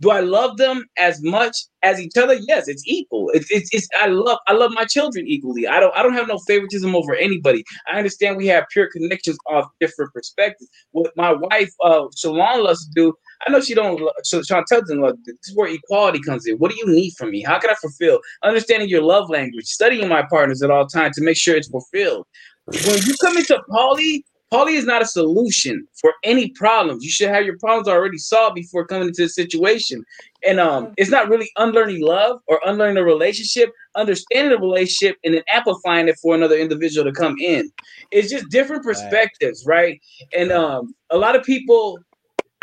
Do 0.00 0.10
I 0.10 0.20
love 0.20 0.56
them 0.58 0.84
as 0.98 1.22
much 1.22 1.56
as 1.82 2.00
each 2.00 2.16
other? 2.16 2.34
Yes, 2.34 2.68
it's 2.68 2.82
equal. 2.86 3.30
It's, 3.34 3.50
it's 3.50 3.68
it's 3.72 3.88
I 4.00 4.06
love 4.06 4.38
I 4.46 4.52
love 4.52 4.72
my 4.72 4.84
children 4.84 5.26
equally. 5.26 5.66
I 5.66 5.80
don't 5.80 5.96
I 5.96 6.02
don't 6.02 6.14
have 6.14 6.28
no 6.28 6.38
favoritism 6.46 6.94
over 6.94 7.14
anybody. 7.14 7.64
I 7.92 7.98
understand 7.98 8.36
we 8.36 8.46
have 8.48 8.64
pure 8.72 8.88
connections 8.92 9.38
off 9.48 9.66
different 9.80 10.12
perspectives. 10.12 10.70
What 10.92 11.12
my 11.16 11.32
wife 11.32 11.70
uh 11.84 12.04
Shalon 12.16 12.64
loves 12.64 12.86
to 12.86 12.92
do, 12.94 13.14
I 13.46 13.50
know 13.50 13.60
she 13.60 13.74
don't. 13.74 14.00
so 14.22 14.40
Chantel 14.40 14.80
doesn't 14.80 15.00
love. 15.00 15.16
This 15.24 15.36
is 15.48 15.56
where 15.56 15.68
equality 15.68 16.20
comes 16.20 16.46
in. 16.46 16.56
What 16.58 16.70
do 16.70 16.76
you 16.76 16.86
need 16.86 17.12
from 17.18 17.30
me? 17.30 17.42
How 17.42 17.58
can 17.58 17.70
I 17.70 17.74
fulfill? 17.74 18.20
Understanding 18.44 18.88
your 18.88 19.02
love 19.02 19.30
language, 19.30 19.66
studying 19.66 20.08
my 20.08 20.22
partners 20.30 20.62
at 20.62 20.70
all 20.70 20.86
times 20.86 21.16
to 21.16 21.22
make 21.24 21.36
sure 21.36 21.56
it's 21.56 21.68
fulfilled. 21.68 22.26
When 22.66 22.98
you 23.02 23.14
come 23.20 23.36
into 23.36 23.60
poly, 23.70 24.24
poly 24.50 24.74
is 24.74 24.86
not 24.86 25.02
a 25.02 25.06
solution 25.06 25.86
for 26.00 26.12
any 26.24 26.50
problems. 26.50 27.04
You 27.04 27.10
should 27.10 27.28
have 27.28 27.44
your 27.44 27.58
problems 27.58 27.88
already 27.88 28.18
solved 28.18 28.54
before 28.54 28.86
coming 28.86 29.08
into 29.08 29.22
the 29.22 29.28
situation. 29.28 30.04
And 30.46 30.60
um, 30.60 30.94
it's 30.96 31.10
not 31.10 31.28
really 31.28 31.50
unlearning 31.56 32.00
love 32.00 32.40
or 32.46 32.60
unlearning 32.64 32.96
a 32.98 33.04
relationship, 33.04 33.70
understanding 33.96 34.50
the 34.50 34.58
relationship 34.58 35.16
and 35.24 35.34
then 35.34 35.42
amplifying 35.52 36.08
it 36.08 36.16
for 36.22 36.34
another 36.34 36.56
individual 36.56 37.04
to 37.04 37.12
come 37.12 37.36
in. 37.40 37.70
It's 38.10 38.30
just 38.30 38.48
different 38.50 38.84
perspectives, 38.84 39.64
right? 39.66 40.00
And 40.36 40.52
um, 40.52 40.94
a 41.10 41.18
lot 41.18 41.36
of 41.36 41.44
people, 41.44 41.98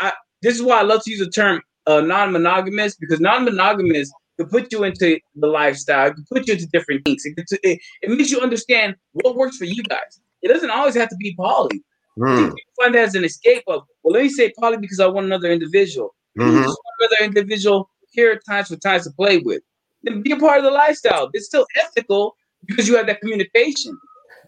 I 0.00 0.12
this 0.42 0.54
is 0.54 0.62
why 0.62 0.80
I 0.80 0.82
love 0.82 1.02
to 1.04 1.10
use 1.10 1.20
the 1.20 1.30
term 1.30 1.60
uh, 1.86 2.00
non-monogamous 2.00 2.96
because 2.96 3.20
non-monogamous 3.20 4.10
could 4.38 4.50
put 4.50 4.72
you 4.72 4.84
into 4.84 5.18
the 5.34 5.46
lifestyle, 5.46 6.08
it 6.08 6.14
could 6.14 6.26
put 6.30 6.46
you 6.46 6.54
into 6.54 6.66
different 6.66 7.04
things. 7.04 7.24
It, 7.24 7.44
it, 7.62 7.80
it 8.02 8.10
makes 8.10 8.30
you 8.30 8.40
understand 8.40 8.96
what 9.12 9.36
works 9.36 9.56
for 9.56 9.64
you 9.64 9.82
guys. 9.84 10.20
It 10.46 10.52
doesn't 10.52 10.70
always 10.70 10.94
have 10.94 11.08
to 11.08 11.16
be 11.16 11.34
poly. 11.36 11.82
Mm. 12.18 12.54
Find 12.80 12.94
that 12.94 13.08
as 13.08 13.14
an 13.14 13.24
escape 13.24 13.64
of, 13.66 13.82
well, 14.02 14.14
let 14.14 14.22
me 14.22 14.28
say 14.28 14.52
poly 14.58 14.78
because 14.78 15.00
I 15.00 15.06
want 15.06 15.26
another 15.26 15.50
individual. 15.50 16.14
Mhm. 16.38 16.66
want 16.66 16.78
another 17.00 17.24
individual 17.24 17.90
here 18.10 18.30
at 18.30 18.44
times 18.46 18.68
for 18.68 18.76
times 18.76 19.04
to 19.04 19.10
play 19.10 19.38
with. 19.38 19.62
Then 20.02 20.22
be 20.22 20.32
a 20.32 20.36
part 20.36 20.58
of 20.58 20.64
the 20.64 20.70
lifestyle. 20.70 21.30
It's 21.32 21.46
still 21.46 21.66
ethical 21.76 22.36
because 22.66 22.86
you 22.86 22.96
have 22.96 23.06
that 23.06 23.20
communication. 23.20 23.98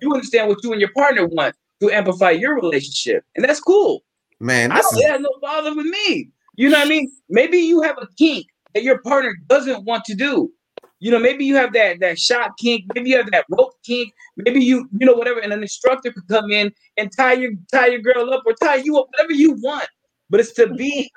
You 0.01 0.13
understand 0.13 0.49
what 0.49 0.59
you 0.63 0.73
and 0.73 0.81
your 0.81 0.93
partner 0.93 1.27
want 1.27 1.57
to 1.81 1.91
amplify 1.91 2.31
your 2.31 2.55
relationship, 2.55 3.25
and 3.35 3.45
that's 3.45 3.61
cool. 3.61 4.05
Man, 4.41 4.71
I 4.71 4.81
don't 4.81 5.03
has 5.03 5.21
no 5.21 5.31
bother 5.41 5.75
with 5.75 5.87
me. 5.87 6.31
You 6.57 6.69
know 6.69 6.79
what 6.79 6.87
I 6.87 6.91
mean? 6.91 7.11
Maybe 7.29 7.59
you 7.59 7.83
have 7.83 7.97
a 7.99 8.07
kink 8.17 8.47
that 8.75 8.83
your 8.83 8.99
partner 8.99 9.35
doesn't 9.49 9.85
want 9.85 10.05
to 10.05 10.15
do. 10.15 10.53
You 11.01 11.13
know, 11.13 11.19
maybe 11.19 11.45
you 11.45 11.55
have 11.57 11.73
that 11.75 12.01
that 12.01 12.19
shot 12.19 12.53
kink, 12.59 12.85
maybe 12.95 13.11
you 13.11 13.17
have 13.17 13.31
that 13.31 13.45
rope 13.51 13.75
kink, 13.85 14.13
maybe 14.37 14.65
you 14.65 14.89
you 14.99 15.07
know 15.07 15.15
whatever, 15.15 15.41
and 15.41 15.53
an 15.53 15.63
instructor 15.63 16.13
could 16.13 16.27
come 16.29 16.51
in 16.51 16.73
and 16.97 17.11
tie 17.17 17.35
your 17.35 17.53
tie 17.73 17.87
your 17.87 18.01
girl 18.01 18.33
up 18.33 18.43
or 18.47 18.55
tie 18.55 18.77
you 18.77 18.99
up, 18.99 19.07
whatever 19.11 19.33
you 19.33 19.53
want. 19.63 19.89
But 20.31 20.41
it's 20.41 20.53
to 20.55 20.67
be, 20.67 21.11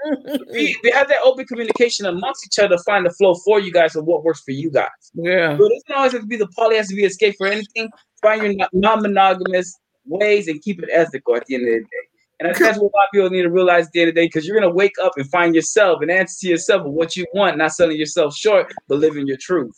be 0.53 0.75
they 0.83 0.91
have 0.91 1.09
that 1.09 1.17
open 1.23 1.45
communication 1.45 2.05
amongst 2.05 2.45
each 2.45 2.63
other, 2.63 2.77
find 2.85 3.05
the 3.05 3.09
flow 3.09 3.35
for 3.43 3.59
you 3.59 3.71
guys 3.71 3.95
of 3.95 4.05
what 4.05 4.23
works 4.23 4.41
for 4.41 4.51
you 4.51 4.71
guys. 4.71 4.87
Yeah. 5.13 5.55
But 5.57 5.65
it 5.65 5.83
doesn't 5.87 5.97
always 5.97 6.11
have 6.13 6.21
to 6.21 6.27
be 6.27 6.37
the 6.37 6.47
poly 6.55 6.77
has 6.77 6.87
to 6.87 6.95
be 6.95 7.03
escape 7.03 7.35
for 7.37 7.47
anything. 7.47 7.89
Find 8.21 8.41
your 8.43 8.67
non 8.71 9.01
monogamous 9.01 9.77
ways 10.05 10.47
and 10.47 10.61
keep 10.61 10.81
it 10.81 10.89
ethical 10.91 11.35
at 11.35 11.45
the 11.45 11.55
end 11.55 11.67
of 11.67 11.73
the 11.73 11.79
day. 11.79 12.07
And 12.41 12.49
I 12.49 12.53
think 12.53 12.65
that's 12.65 12.79
what 12.79 12.85
a 12.91 12.97
lot 12.97 13.03
of 13.03 13.11
people 13.13 13.29
need 13.29 13.43
to 13.43 13.51
realize 13.51 13.85
at 13.85 13.91
the 13.91 14.01
end 14.01 14.09
of 14.09 14.15
the 14.15 14.21
day 14.21 14.25
because 14.25 14.47
you're 14.47 14.59
gonna 14.59 14.73
wake 14.73 14.95
up 14.99 15.11
and 15.15 15.29
find 15.29 15.53
yourself 15.53 16.01
and 16.01 16.09
answer 16.09 16.39
to 16.41 16.47
yourself 16.47 16.83
what 16.87 17.15
you 17.15 17.27
want, 17.35 17.55
not 17.55 17.71
selling 17.71 17.97
yourself 17.97 18.35
short, 18.35 18.73
but 18.87 18.97
living 18.97 19.27
your 19.27 19.37
truth. 19.37 19.77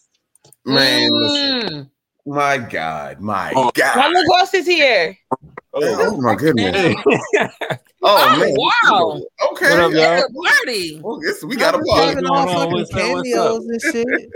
man. 0.64 1.12
Mm. 1.12 1.90
My 2.26 2.58
God, 2.58 3.20
my 3.20 3.52
Oh. 3.54 3.70
God. 3.74 3.98
My 3.98 4.08
little 4.08 4.24
ghost 4.32 4.54
is 4.54 4.66
here. 4.66 5.18
Oh 5.74 6.16
my 6.22 6.36
goodness. 6.36 6.96
Hey, 8.04 8.10
Oh, 8.10 8.28
Oh, 8.36 8.40
man. 8.40 8.54
wow. 8.58 9.22
Okay. 9.52 9.70
What 9.70 9.80
up, 9.80 9.92
y'all? 9.94 10.02
Yeah, 10.02 10.22
Marty. 10.32 11.00
Well, 11.02 11.20
this, 11.22 11.42
we 11.44 11.56
got 11.56 11.74
a 11.74 11.78
What's 11.78 11.90
pause. 11.90 12.10
having 12.10 12.24
going 12.26 12.34
all 12.34 12.50
on? 12.50 12.56
fucking 12.56 12.72
What's 12.74 12.94
up? 12.94 12.98
What's 13.14 13.34
up? 13.34 13.62
cameos 13.64 13.66
and 13.68 13.82
shit. 13.82 14.30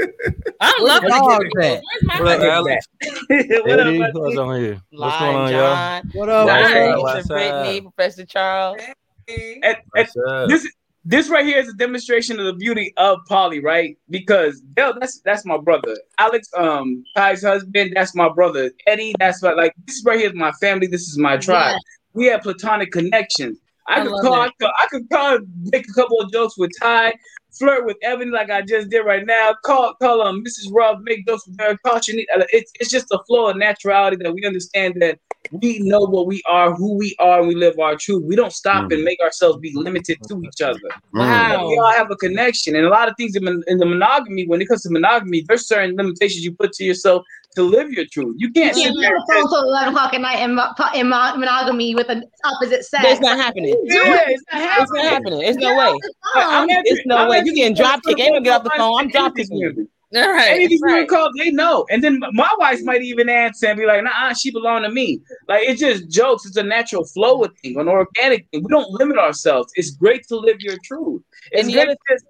I 0.61 0.73
love 0.81 1.01
the 1.01 1.07
the 1.07 1.09
dogs 1.09 1.27
cameos. 1.27 1.75
at? 1.75 1.83
Where's 1.83 2.03
my 2.03 2.19
What 2.19 2.27
up. 2.27 2.41
Alex? 2.43 2.85
what 3.27 3.79
up, 3.79 3.87
Eddie, 3.87 3.99
what's 3.99 4.37
on 4.37 4.59
here? 4.61 4.71
What's 4.73 4.81
Live 4.91 5.19
going 5.19 5.35
on, 5.35 5.51
y'all? 5.51 5.59
John, 5.75 6.03
What 6.13 6.29
up? 6.29 6.47
Nice. 6.47 6.63
What's 6.63 6.95
up? 6.95 7.01
What's 7.03 7.27
Brittany, 7.27 7.77
up? 7.79 7.83
Professor 7.95 8.25
Charles. 8.25 8.81
Hey. 9.27 9.59
And- 9.61 9.63
and 9.65 9.77
What's 9.91 10.15
up? 10.15 10.47
this 10.49 10.71
this 11.09 11.29
right 11.29 11.45
here 11.45 11.57
is 11.57 11.67
a 11.69 11.73
demonstration 11.73 12.37
of 12.39 12.45
the 12.45 12.53
beauty 12.53 12.93
of 12.97 13.19
poly, 13.29 13.59
right? 13.61 13.97
Because 14.09 14.61
Dell, 14.73 14.93
that's 14.99 15.19
that's 15.25 15.45
my 15.45 15.57
brother. 15.57 15.95
Alex, 16.19 16.47
um, 16.57 17.03
Ty's 17.17 17.43
husband, 17.43 17.91
that's 17.95 18.15
my 18.15 18.29
brother. 18.29 18.71
Eddie, 18.87 19.13
that's 19.19 19.41
my 19.43 19.51
like 19.53 19.73
this 19.85 20.01
right 20.05 20.17
here 20.19 20.29
is 20.29 20.35
my 20.35 20.51
family. 20.61 20.87
This 20.87 21.01
is 21.09 21.17
my 21.17 21.35
tribe. 21.37 21.75
Yes. 22.17 22.25
We 22.25 22.25
have 22.27 22.41
platonic 22.41 22.91
connections. 22.91 23.59
I, 23.87 24.01
I 24.01 24.03
could 24.03 24.21
call, 24.21 24.33
I 24.33 24.45
that. 24.45 24.53
could, 24.59 24.69
I 24.69 24.87
could 24.87 25.09
call, 25.09 25.39
make 25.71 25.87
a 25.87 25.93
couple 25.93 26.19
of 26.19 26.31
jokes 26.31 26.57
with 26.57 26.71
Ty, 26.81 27.13
flirt 27.57 27.85
with 27.85 27.97
Evan 28.03 28.31
like 28.31 28.49
I 28.49 28.61
just 28.61 28.89
did 28.89 28.99
right 28.99 29.25
now. 29.25 29.55
Call, 29.65 29.93
call 29.95 30.21
um 30.21 30.43
Mrs. 30.43 30.71
Rub, 30.73 31.01
make 31.03 31.25
jokes 31.25 31.47
with 31.47 31.59
her. 31.59 31.77
Call 31.85 31.95
Shanique. 31.95 32.25
It's 32.51 32.71
it's 32.79 32.89
just 32.89 33.07
a 33.11 33.19
flow 33.25 33.49
of 33.49 33.55
naturality 33.55 34.21
that 34.23 34.33
we 34.33 34.45
understand 34.45 34.95
that 35.01 35.19
we 35.51 35.79
know 35.79 36.01
what 36.01 36.27
we 36.27 36.41
are, 36.49 36.73
who 36.73 36.97
we 36.97 37.15
are, 37.19 37.39
and 37.39 37.47
we 37.47 37.55
live 37.55 37.79
our 37.79 37.95
truth. 37.95 38.23
We 38.25 38.35
don't 38.35 38.51
stop 38.51 38.91
and 38.91 39.03
make 39.03 39.19
ourselves 39.21 39.59
be 39.59 39.71
limited 39.73 40.17
to 40.27 40.41
each 40.43 40.61
other. 40.61 40.79
Mm. 41.15 41.19
Wow. 41.19 41.69
We 41.69 41.77
all 41.77 41.93
have 41.93 42.11
a 42.11 42.15
connection, 42.15 42.75
and 42.75 42.85
a 42.85 42.89
lot 42.89 43.07
of 43.07 43.15
things 43.17 43.35
in, 43.35 43.63
in 43.67 43.77
the 43.77 43.85
monogamy. 43.85 44.45
When 44.47 44.61
it 44.61 44.67
comes 44.67 44.83
to 44.83 44.89
monogamy, 44.89 45.45
there's 45.47 45.67
certain 45.67 45.95
limitations 45.95 46.43
you 46.43 46.53
put 46.53 46.73
to 46.73 46.83
yourself 46.83 47.23
to 47.57 47.63
live 47.63 47.91
your 47.91 48.05
truth. 48.11 48.35
You 48.37 48.47
You 48.47 48.53
can't 48.53 48.75
sit 48.75 48.83
can't 48.85 48.95
be 48.95 49.01
there. 49.01 49.15
on 49.15 49.23
the 49.27 49.33
phone 49.33 49.49
till 49.49 49.63
11 49.69 49.93
o'clock 49.93 50.13
at 50.13 50.21
night 50.21 50.39
in, 50.41 50.55
mo- 50.55 50.73
in 50.95 51.09
mo- 51.09 51.35
monogamy 51.35 51.93
with 51.95 52.09
an 52.09 52.23
opposite 52.45 52.83
sex. 52.85 53.03
It's 53.05 53.19
not 53.21 53.37
happening. 53.37 53.75
Yeah, 53.85 54.01
it's 54.29 54.43
not 54.51 54.61
It's 54.61 54.91
not 54.91 55.03
happening. 55.03 55.03
happening. 55.03 55.41
It's 55.43 55.57
no 55.57 55.75
way. 55.77 55.93
I'm 56.35 56.67
It's 56.69 57.05
no 57.05 57.17
I'm 57.17 57.29
way. 57.29 57.37
You 57.37 57.39
answering 57.41 57.55
getting 57.55 57.75
calls 57.75 57.87
drop 57.89 57.99
for 58.03 58.09
kicked. 58.09 58.19
Ain't 58.21 58.31
gonna 58.33 58.41
get 58.45 58.53
off 58.55 58.63
the 58.63 58.71
phone. 58.77 58.93
I'm 58.99 59.03
and 59.05 59.11
drop 59.11 59.23
any 59.23 59.29
of 59.29 59.35
these 59.35 59.49
kicking 59.49 59.59
you. 59.59 59.89
All 60.23 60.31
right. 60.31 60.51
Any 60.51 60.63
of 60.63 60.69
these 60.69 60.81
women 60.81 60.99
right. 61.01 61.09
call, 61.09 61.29
they 61.37 61.51
know. 61.51 61.85
And 61.89 62.01
then 62.01 62.21
my 62.31 62.49
wife 62.59 62.79
might 62.83 63.01
even 63.01 63.27
answer 63.27 63.67
and 63.67 63.77
be 63.77 63.85
like, 63.85 64.01
nah, 64.05 64.31
she 64.33 64.51
belong 64.51 64.83
to 64.83 64.89
me. 64.89 65.19
Like 65.49 65.67
it's 65.67 65.81
just 65.81 66.09
jokes. 66.09 66.45
It's 66.45 66.55
a 66.55 66.63
natural 66.63 67.03
flow 67.05 67.43
of 67.43 67.51
thing, 67.61 67.77
an 67.77 67.89
organic 67.89 68.47
thing. 68.51 68.63
We 68.63 68.69
don't 68.69 68.89
limit 68.91 69.17
ourselves. 69.17 69.71
It's 69.75 69.91
great 69.91 70.25
to 70.29 70.37
live 70.37 70.57
your 70.61 70.77
truth. 70.85 71.23
It's 71.51 71.61
And 71.63 71.69
the 71.69 71.73
great 71.73 71.87
other- 71.89 71.97
to 72.17 72.23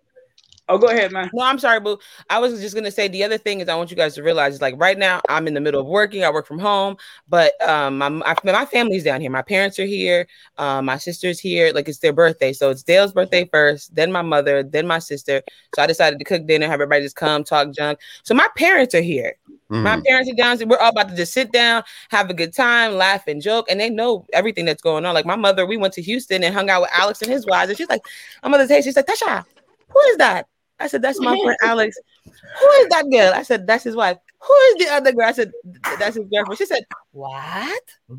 Oh, 0.70 0.78
go 0.78 0.88
ahead, 0.88 1.14
man. 1.14 1.30
No, 1.34 1.44
I'm 1.46 1.60
sorry, 1.60 1.80
boo. 1.80 1.98
I 2.30 2.40
was 2.40 2.60
just 2.60 2.76
gonna 2.76 2.92
say 2.92 3.08
the 3.08 3.24
other 3.24 3.38
thing 3.38 3.62
is 3.62 3.70
I 3.70 3.76
want 3.76 3.90
you 3.90 3.96
guys 3.96 4.16
to 4.16 4.24
realize 4.24 4.56
is 4.56 4.62
like 4.62 4.76
right 4.78 4.98
now 4.98 5.22
I'm 5.30 5.48
in 5.48 5.54
the 5.54 5.62
middle 5.62 5.80
of 5.80 5.88
working. 5.88 6.26
I 6.26 6.30
work 6.30 6.46
from 6.46 6.60
home, 6.60 6.98
but 7.30 7.54
um, 7.68 7.98
my 7.98 8.10
my, 8.10 8.36
my 8.44 8.66
family's 8.66 9.06
down 9.06 9.22
here. 9.22 9.30
My 9.32 9.42
parents 9.42 9.80
are 9.80 9.86
here. 9.86 10.28
Um, 10.58 10.86
my 10.86 10.98
sister's 10.98 11.40
here. 11.40 11.72
Like 11.74 11.88
it's 11.88 12.00
their 12.00 12.12
birthday, 12.12 12.52
so 12.52 12.70
it's 12.70 12.84
Dale's 12.84 13.14
birthday 13.14 13.48
first, 13.50 13.96
then 13.96 14.12
my 14.12 14.22
mother, 14.22 14.62
then 14.62 14.86
my 14.88 15.00
sister. 15.00 15.42
So 15.76 15.82
I 15.82 15.88
decided 15.88 16.20
to 16.20 16.26
cook 16.26 16.46
dinner, 16.46 16.66
have 16.66 16.74
everybody 16.76 17.04
just 17.04 17.16
come 17.16 17.46
talk 17.46 17.72
junk. 17.74 18.00
So 18.24 18.34
my 18.36 18.48
parents 18.58 18.94
are 18.94 19.02
here. 19.02 19.36
My 19.70 19.98
Mm. 19.98 20.06
parents 20.06 20.32
are 20.32 20.36
down. 20.36 20.58
We're 20.68 20.78
all 20.80 20.90
about 20.90 21.10
to 21.10 21.16
just 21.16 21.34
sit 21.34 21.52
down, 21.52 21.84
have 22.10 22.30
a 22.30 22.34
good 22.34 22.54
time, 22.54 22.96
laugh 22.96 23.28
and 23.28 23.42
joke, 23.42 23.68
and 23.70 23.80
they 23.80 23.90
know 23.90 24.26
everything 24.34 24.66
that's 24.66 24.82
going 24.82 25.06
on. 25.06 25.14
Like 25.14 25.26
my 25.26 25.36
mother, 25.36 25.66
we 25.66 25.78
went 25.78 25.94
to 25.96 26.02
Houston 26.02 26.44
and 26.44 26.54
hung 26.54 26.70
out 26.70 26.82
with 26.82 26.90
Alex 26.94 27.22
and 27.22 27.32
his 27.32 27.46
wives, 27.46 27.70
and 27.70 27.78
she's 27.78 27.90
like, 27.90 28.02
"My 28.44 28.50
mother's 28.50 28.70
hey." 28.70 28.82
She's 28.82 28.96
like, 28.96 29.06
"Tasha, 29.06 29.46
who 29.90 30.00
is 30.12 30.18
that?" 30.18 30.48
I 30.80 30.88
said, 30.88 31.02
"That's 31.02 31.20
my 31.20 31.38
friend 31.44 31.58
Alex." 31.64 31.98
Who 32.26 32.68
is 32.82 32.88
that 32.90 33.06
girl? 33.12 33.34
I 33.34 33.44
said, 33.44 33.66
"That's 33.68 33.84
his 33.84 33.96
wife." 33.96 34.18
Who 34.40 34.54
is 34.54 34.86
the 34.86 34.94
other 34.94 35.12
girl? 35.12 35.28
I 35.28 35.32
said, 35.32 35.52
"That's 36.00 36.16
his 36.16 36.26
girlfriend." 36.32 36.58
She 36.58 36.66
said, 36.66 36.84
"What? 37.12 37.82
Who 38.08 38.16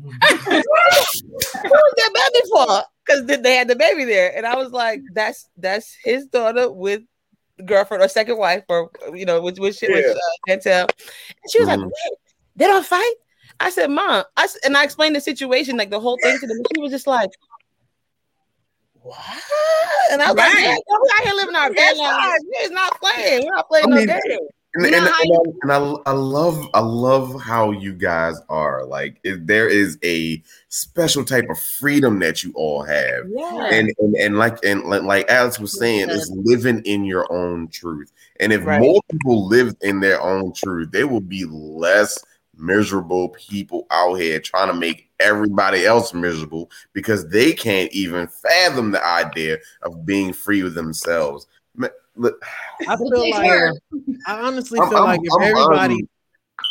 is 0.61 0.65
that 1.63 2.11
baby 2.13 2.49
for?" 2.51 2.83
Because 3.05 3.25
then 3.25 3.41
they 3.41 3.55
had 3.55 3.67
the 3.67 3.75
baby 3.75 4.03
there, 4.05 4.35
and 4.35 4.45
I 4.45 4.55
was 4.55 4.71
like, 4.71 5.01
"That's 5.13 5.47
that's 5.57 5.95
his 6.03 6.25
daughter 6.27 6.71
with." 6.71 7.01
Girlfriend 7.65 8.01
or 8.01 8.07
second 8.07 8.37
wife, 8.37 8.63
or 8.69 8.89
you 9.13 9.25
know, 9.25 9.41
which 9.41 9.59
which 9.59 9.81
Yeah. 9.81 9.89
uh, 9.89 10.19
Chantel. 10.47 10.87
And 11.43 11.51
she 11.51 11.59
was 11.59 11.67
like, 11.67 11.77
Mhm. 11.77 11.87
"Wait, 11.87 12.13
they 12.55 12.67
don't 12.67 12.85
fight?" 12.85 13.13
I 13.59 13.69
said, 13.69 13.89
"Mom," 13.91 14.23
I 14.37 14.47
and 14.63 14.77
I 14.77 14.85
explained 14.85 15.13
the 15.13 15.19
situation, 15.19 15.75
like 15.75 15.89
the 15.89 15.99
whole 15.99 16.17
thing 16.23 16.39
to 16.39 16.47
them. 16.47 16.55
She 16.73 16.81
was 16.81 16.89
just 16.89 17.05
like, 17.05 17.29
"What?" 19.01 19.17
And 20.11 20.21
I 20.21 20.27
was 20.31 20.35
like, 20.37 20.53
"Yeah, 20.59 20.75
we 20.75 21.09
out 21.17 21.23
here 21.23 21.33
living 21.33 21.55
our 21.55 21.73
best 21.73 21.97
lives. 21.97 22.45
We're 22.47 22.69
not 22.71 22.99
playing. 22.99 23.45
We're 23.45 23.55
not 23.55 23.67
playing 23.67 23.85
I 23.85 23.89
no 23.89 23.95
mean, 23.95 24.07
game." 24.07 24.39
And, 24.75 24.85
and, 24.85 24.95
and, 24.95 25.07
I, 25.07 25.23
and 25.63 25.71
I, 25.71 25.77
I 26.05 26.11
love 26.11 26.69
I 26.75 26.79
love 26.79 27.41
how 27.41 27.71
you 27.71 27.91
guys 27.91 28.39
are 28.49 28.85
like 28.85 29.19
it, 29.23 29.47
there 29.47 29.67
is 29.67 29.97
a 30.03 30.43
special 30.67 31.25
type 31.25 31.45
of 31.49 31.59
freedom 31.59 32.19
that 32.19 32.43
you 32.43 32.51
all 32.53 32.83
have 32.83 33.25
Yeah. 33.29 33.69
and, 33.71 33.91
and 33.97 34.15
and 34.15 34.37
like 34.37 34.63
and 34.63 34.83
like, 34.83 35.01
like 35.01 35.27
Alex 35.27 35.59
was 35.59 35.75
saying 35.79 36.11
is 36.11 36.31
living 36.35 36.83
in 36.85 37.03
your 37.03 37.25
own 37.33 37.69
truth 37.69 38.11
and 38.39 38.53
if 38.53 38.63
Right. 38.63 38.79
more 38.79 39.01
people 39.11 39.47
lived 39.47 39.77
in 39.81 40.01
their 40.01 40.21
own 40.21 40.53
truth 40.53 40.91
there 40.91 41.07
will 41.07 41.19
be 41.19 41.45
less 41.45 42.23
miserable 42.59 43.29
people 43.29 43.87
out 43.89 44.15
here 44.15 44.39
trying 44.39 44.67
to 44.67 44.73
make 44.73 45.09
everybody 45.19 45.85
else 45.85 46.13
miserable 46.13 46.69
because 46.93 47.27
they 47.29 47.53
can't 47.53 47.91
even 47.91 48.27
fathom 48.27 48.91
the 48.91 49.03
idea 49.05 49.57
of 49.83 50.05
being 50.05 50.33
free 50.33 50.61
with 50.63 50.75
themselves 50.75 51.47
look- 52.15 52.43
I 52.87 52.97
feel 52.97 53.29
like. 53.31 53.73
I 54.27 54.41
honestly 54.41 54.77
I'm- 54.79 54.89
feel 54.89 54.97
I'm- 54.99 55.05
like 55.07 55.19
if 55.23 55.31
I'm, 55.33 55.41
um, 55.41 55.47
everybody 55.47 56.07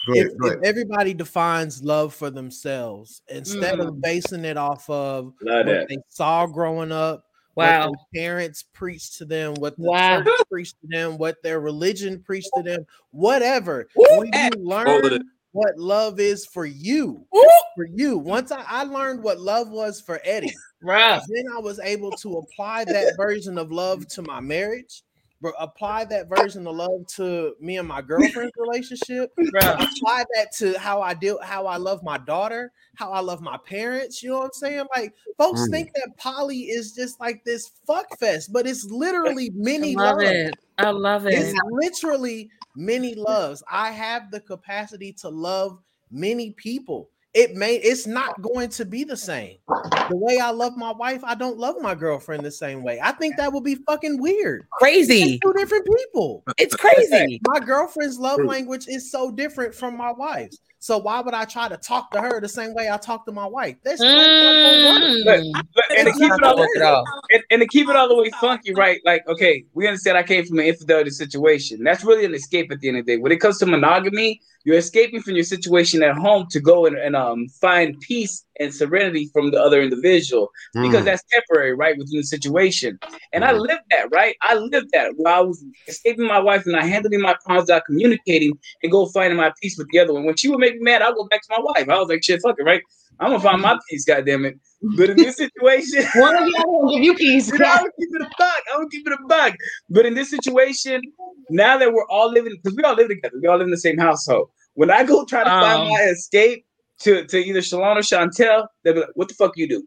Go 0.06 0.12
ahead, 0.12 0.26
if, 0.26 0.52
if 0.52 0.62
everybody 0.64 1.14
defines 1.14 1.82
love 1.82 2.12
for 2.14 2.28
themselves 2.28 3.22
instead 3.30 3.80
of 3.80 3.98
basing 4.02 4.44
it 4.44 4.58
off 4.58 4.88
of 4.90 5.32
Love 5.40 5.64
what 5.64 5.66
that. 5.66 5.86
they 5.88 5.96
saw 6.08 6.44
growing 6.46 6.92
up, 6.92 7.24
Wow. 7.54 7.88
what 7.88 7.98
their 8.12 8.22
parents 8.22 8.62
preached 8.62 9.16
to 9.18 9.24
them, 9.24 9.54
what 9.54 9.76
the 9.78 9.84
Wow. 9.84 10.22
church 10.22 10.40
preached 10.50 10.76
to 10.82 10.86
them, 10.88 11.16
what 11.16 11.42
their 11.42 11.60
religion 11.60 12.22
preached 12.22 12.50
to 12.56 12.62
them, 12.62 12.84
whatever. 13.10 13.88
Ooh, 13.98 14.18
when 14.18 14.30
you 14.34 14.50
learn 14.62 15.12
it. 15.12 15.22
What 15.58 15.76
love 15.78 16.20
is 16.20 16.46
for 16.46 16.64
you, 16.64 17.26
for 17.74 17.86
you. 17.92 18.16
Once 18.18 18.52
I, 18.52 18.62
I 18.66 18.84
learned 18.84 19.22
what 19.24 19.40
love 19.40 19.68
was 19.70 20.00
for 20.00 20.20
Eddie, 20.24 20.54
Right. 20.82 21.20
then 21.28 21.44
I 21.56 21.60
was 21.60 21.80
able 21.80 22.12
to 22.12 22.38
apply 22.38 22.84
that 22.84 23.14
version 23.16 23.58
of 23.58 23.72
love 23.72 24.06
to 24.08 24.22
my 24.22 24.38
marriage, 24.40 25.02
but 25.40 25.54
apply 25.58 26.04
that 26.06 26.28
version 26.28 26.66
of 26.66 26.76
love 26.76 27.06
to 27.16 27.54
me 27.60 27.76
and 27.78 27.86
my 27.86 28.02
girlfriend's 28.02 28.52
relationship, 28.56 29.32
Right. 29.52 29.74
apply 29.78 30.24
that 30.34 30.52
to 30.58 30.78
how 30.78 31.00
I 31.00 31.14
deal, 31.14 31.38
how 31.42 31.66
I 31.66 31.76
love 31.76 32.02
my 32.02 32.18
daughter, 32.18 32.72
how 32.96 33.12
I 33.12 33.20
love 33.20 33.40
my 33.40 33.56
parents. 33.66 34.22
You 34.22 34.30
know 34.30 34.38
what 34.38 34.44
I'm 34.46 34.52
saying? 34.52 34.86
Like 34.94 35.14
folks 35.36 35.60
Mm. 35.68 35.70
think 35.70 35.90
that 35.94 36.16
poly 36.16 36.62
is 36.62 36.92
just 36.92 37.20
like 37.20 37.44
this 37.44 37.70
fuck 37.86 38.18
fest, 38.18 38.52
but 38.52 38.66
it's 38.66 38.84
literally 38.84 39.46
I 39.46 39.52
many 39.54 39.94
love 39.94 40.16
loves. 40.18 40.30
it. 40.30 40.58
I 40.78 40.90
love 40.90 41.26
it. 41.26 41.34
It's 41.34 41.58
literally 41.70 42.50
many 42.74 43.14
loves. 43.14 43.62
I 43.70 43.90
have 43.92 44.30
the 44.30 44.40
capacity 44.40 45.12
to 45.14 45.28
love 45.28 45.82
many 46.10 46.52
people. 46.52 47.10
It 47.34 47.54
may 47.54 47.76
it's 47.76 48.06
not 48.06 48.40
going 48.40 48.70
to 48.70 48.84
be 48.84 49.04
the 49.04 49.16
same. 49.16 49.58
The 49.66 50.16
way 50.16 50.38
I 50.38 50.50
love 50.50 50.76
my 50.76 50.92
wife, 50.92 51.22
I 51.24 51.34
don't 51.34 51.58
love 51.58 51.76
my 51.80 51.94
girlfriend 51.94 52.44
the 52.44 52.50
same 52.50 52.82
way. 52.82 52.98
I 53.02 53.12
think 53.12 53.36
that 53.36 53.52
would 53.52 53.64
be 53.64 53.74
fucking 53.74 54.20
weird. 54.20 54.66
Crazy. 54.72 55.34
It's 55.34 55.40
two 55.40 55.52
different 55.52 55.86
people. 55.86 56.44
It's 56.56 56.74
crazy. 56.74 57.40
My 57.46 57.60
girlfriend's 57.60 58.18
love 58.18 58.42
language 58.42 58.86
is 58.88 59.10
so 59.10 59.30
different 59.30 59.74
from 59.74 59.96
my 59.96 60.12
wife's. 60.12 60.58
So 60.80 60.98
why 60.98 61.20
would 61.20 61.34
I 61.34 61.44
try 61.44 61.68
to 61.68 61.76
talk 61.76 62.10
to 62.12 62.20
her 62.20 62.40
the 62.40 62.48
same 62.48 62.72
way 62.74 62.88
I 62.90 62.96
talk 62.98 63.26
to 63.26 63.32
my 63.32 63.46
wife? 63.46 63.76
That's 63.84 64.00
Mm. 64.00 65.24
But, 65.24 65.40
but 65.74 65.84
and 65.98 66.06
to 66.06 66.12
keep 66.12 66.30
it 66.32 66.42
all 66.42 66.54
gonna 66.54 66.60
work 66.60 66.76
at 66.76 66.82
all. 66.82 67.06
and, 67.32 67.42
and 67.50 67.60
to 67.62 67.66
keep 67.66 67.88
it 67.88 67.96
all 67.96 68.08
the 68.08 68.14
way 68.14 68.30
funky, 68.40 68.72
right? 68.74 69.00
Like, 69.04 69.26
okay, 69.28 69.64
we 69.74 69.86
understand 69.86 70.16
I 70.16 70.22
came 70.22 70.44
from 70.44 70.58
an 70.58 70.66
infidelity 70.66 71.10
situation. 71.10 71.82
That's 71.82 72.04
really 72.04 72.24
an 72.24 72.34
escape 72.34 72.70
at 72.70 72.80
the 72.80 72.88
end 72.88 72.98
of 72.98 73.06
the 73.06 73.16
day. 73.16 73.20
When 73.20 73.32
it 73.32 73.40
comes 73.40 73.58
to 73.58 73.66
monogamy, 73.66 74.40
you're 74.64 74.76
escaping 74.76 75.22
from 75.22 75.34
your 75.34 75.44
situation 75.44 76.02
at 76.02 76.14
home 76.16 76.46
to 76.50 76.60
go 76.60 76.86
and, 76.86 76.96
and 76.96 77.16
um 77.16 77.48
find 77.60 77.98
peace 78.00 78.44
and 78.60 78.74
serenity 78.74 79.30
from 79.32 79.50
the 79.52 79.60
other 79.60 79.80
individual 79.80 80.50
because 80.74 81.02
Mm. 81.02 81.06
that's 81.06 81.22
temporary, 81.30 81.74
right? 81.74 81.96
Within 81.96 82.18
the 82.18 82.24
situation. 82.24 82.98
And 83.32 83.44
I 83.44 83.52
lived 83.52 83.82
that, 83.90 84.10
right? 84.10 84.34
I 84.42 84.54
lived 84.54 84.88
that 84.92 85.12
while 85.16 85.34
I 85.34 85.40
was 85.40 85.64
escaping 85.86 86.26
my 86.26 86.40
wife 86.40 86.66
and 86.66 86.74
I 86.76 86.84
handling 86.84 87.20
my 87.20 87.36
problems 87.44 87.70
out 87.70 87.84
communicating 87.86 88.52
and 88.82 88.90
go 88.90 89.06
finding 89.06 89.36
my 89.36 89.52
peace 89.62 89.78
with 89.78 89.86
the 89.92 90.00
other 90.00 90.12
one. 90.12 90.24
When 90.24 90.36
she 90.36 90.48
would 90.48 90.58
make 90.58 90.67
me 90.74 90.80
mad, 90.80 91.02
I'll 91.02 91.14
go 91.14 91.26
back 91.28 91.42
to 91.42 91.48
my 91.50 91.62
wife. 91.62 91.88
I 91.88 91.98
was 91.98 92.08
like, 92.08 92.22
shit, 92.24 92.40
fuck 92.42 92.56
it, 92.58 92.64
right? 92.64 92.82
I'm 93.20 93.30
gonna 93.30 93.42
find 93.42 93.60
my 93.62 93.78
peace, 93.90 94.04
goddamn 94.04 94.44
it. 94.44 94.58
But 94.96 95.10
in 95.10 95.16
this 95.16 95.36
situation, 95.36 96.04
One 96.14 96.36
of 96.36 96.48
y'all 96.48 96.82
will 96.82 96.94
give 96.94 97.02
you 97.02 97.14
peace. 97.14 97.48
you 97.52 97.58
know, 97.58 97.66
I'm 97.66 97.78
gonna 97.78 97.90
keep 97.98 98.08
it 98.14 98.22
a 98.22 98.30
buck. 98.38 98.62
I'm 98.72 98.78
gonna 98.78 98.88
keep 98.90 99.06
it 99.06 99.12
a 99.12 99.26
buck. 99.26 99.54
But 99.90 100.06
in 100.06 100.14
this 100.14 100.30
situation, 100.30 101.02
now 101.50 101.76
that 101.78 101.92
we're 101.92 102.06
all 102.08 102.30
living, 102.30 102.56
because 102.62 102.76
we 102.76 102.82
all 102.84 102.94
live 102.94 103.08
together, 103.08 103.36
we 103.40 103.48
all 103.48 103.56
live 103.58 103.66
in 103.66 103.72
the 103.72 103.76
same 103.78 103.98
household. 103.98 104.50
When 104.74 104.90
I 104.90 105.02
go 105.02 105.24
try 105.24 105.42
to 105.44 105.50
find 105.50 105.82
Um. 105.82 105.88
my 105.88 106.02
escape 106.02 106.64
to, 107.00 107.24
to 107.26 107.38
either 107.38 107.60
Shalon 107.60 107.96
or 107.96 108.00
Chantel, 108.00 108.66
they'll 108.84 108.94
be 108.94 109.00
like, 109.00 109.10
"What 109.14 109.28
the 109.28 109.34
fuck 109.34 109.56
you 109.56 109.68
do?" 109.68 109.84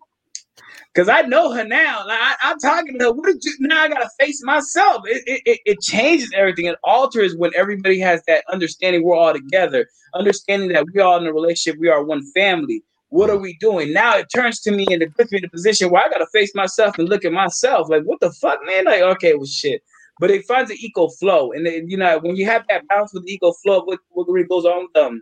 Because 0.94 1.08
I 1.08 1.22
know 1.22 1.52
her 1.54 1.64
now. 1.64 2.06
Like 2.06 2.20
I, 2.20 2.36
I'm 2.44 2.60
talking 2.60 3.00
to 3.00 3.06
her. 3.06 3.12
What 3.14 3.28
did 3.28 3.44
you? 3.44 3.54
Now 3.60 3.84
I 3.84 3.88
gotta 3.88 4.10
face 4.20 4.44
myself. 4.44 5.04
It, 5.06 5.24
it, 5.26 5.42
it, 5.46 5.60
it 5.66 5.82
changes 5.82 6.30
everything. 6.36 6.66
It 6.66 6.78
alters 6.84 7.36
when 7.36 7.52
everybody 7.56 8.00
has 8.00 8.22
that 8.28 8.44
understanding. 8.52 9.04
We're 9.04 9.16
all 9.16 9.34
together, 9.34 9.88
understanding 10.14 10.70
that 10.74 10.86
we 10.94 11.00
all 11.00 11.18
in 11.18 11.28
a 11.28 11.34
relationship. 11.34 11.80
We 11.80 11.88
are 11.88 12.04
one 12.04 12.24
family. 12.34 12.84
What 13.10 13.30
are 13.30 13.38
we 13.38 13.58
doing 13.60 13.94
now? 13.94 14.18
It 14.18 14.28
turns 14.34 14.60
to 14.62 14.72
me 14.72 14.86
and 14.90 15.02
it 15.02 15.16
puts 15.16 15.32
me 15.32 15.40
in 15.40 15.46
a 15.46 15.50
position 15.50 15.90
where 15.90 16.04
I 16.04 16.10
gotta 16.10 16.28
face 16.34 16.54
myself 16.56 16.98
and 16.98 17.08
look 17.08 17.26
at 17.26 17.32
myself. 17.32 17.90
Like, 17.90 18.04
what 18.04 18.20
the 18.20 18.32
fuck, 18.32 18.60
man? 18.66 18.86
Like, 18.86 19.02
okay, 19.02 19.34
well, 19.36 19.46
shit. 19.46 19.82
But 20.20 20.30
it 20.32 20.46
finds 20.46 20.70
an 20.70 20.78
equal 20.80 21.10
flow, 21.10 21.52
and 21.52 21.66
then, 21.66 21.90
you 21.90 21.98
know 21.98 22.20
when 22.20 22.36
you 22.36 22.46
have 22.46 22.66
that 22.70 22.88
balance 22.88 23.14
with 23.14 23.26
the 23.26 23.34
equal 23.34 23.54
flow, 23.64 23.84
what 23.86 24.00
what 24.10 24.28
really 24.28 24.48
goes 24.48 24.66
on 24.66 24.88
with 24.94 25.04
um 25.04 25.22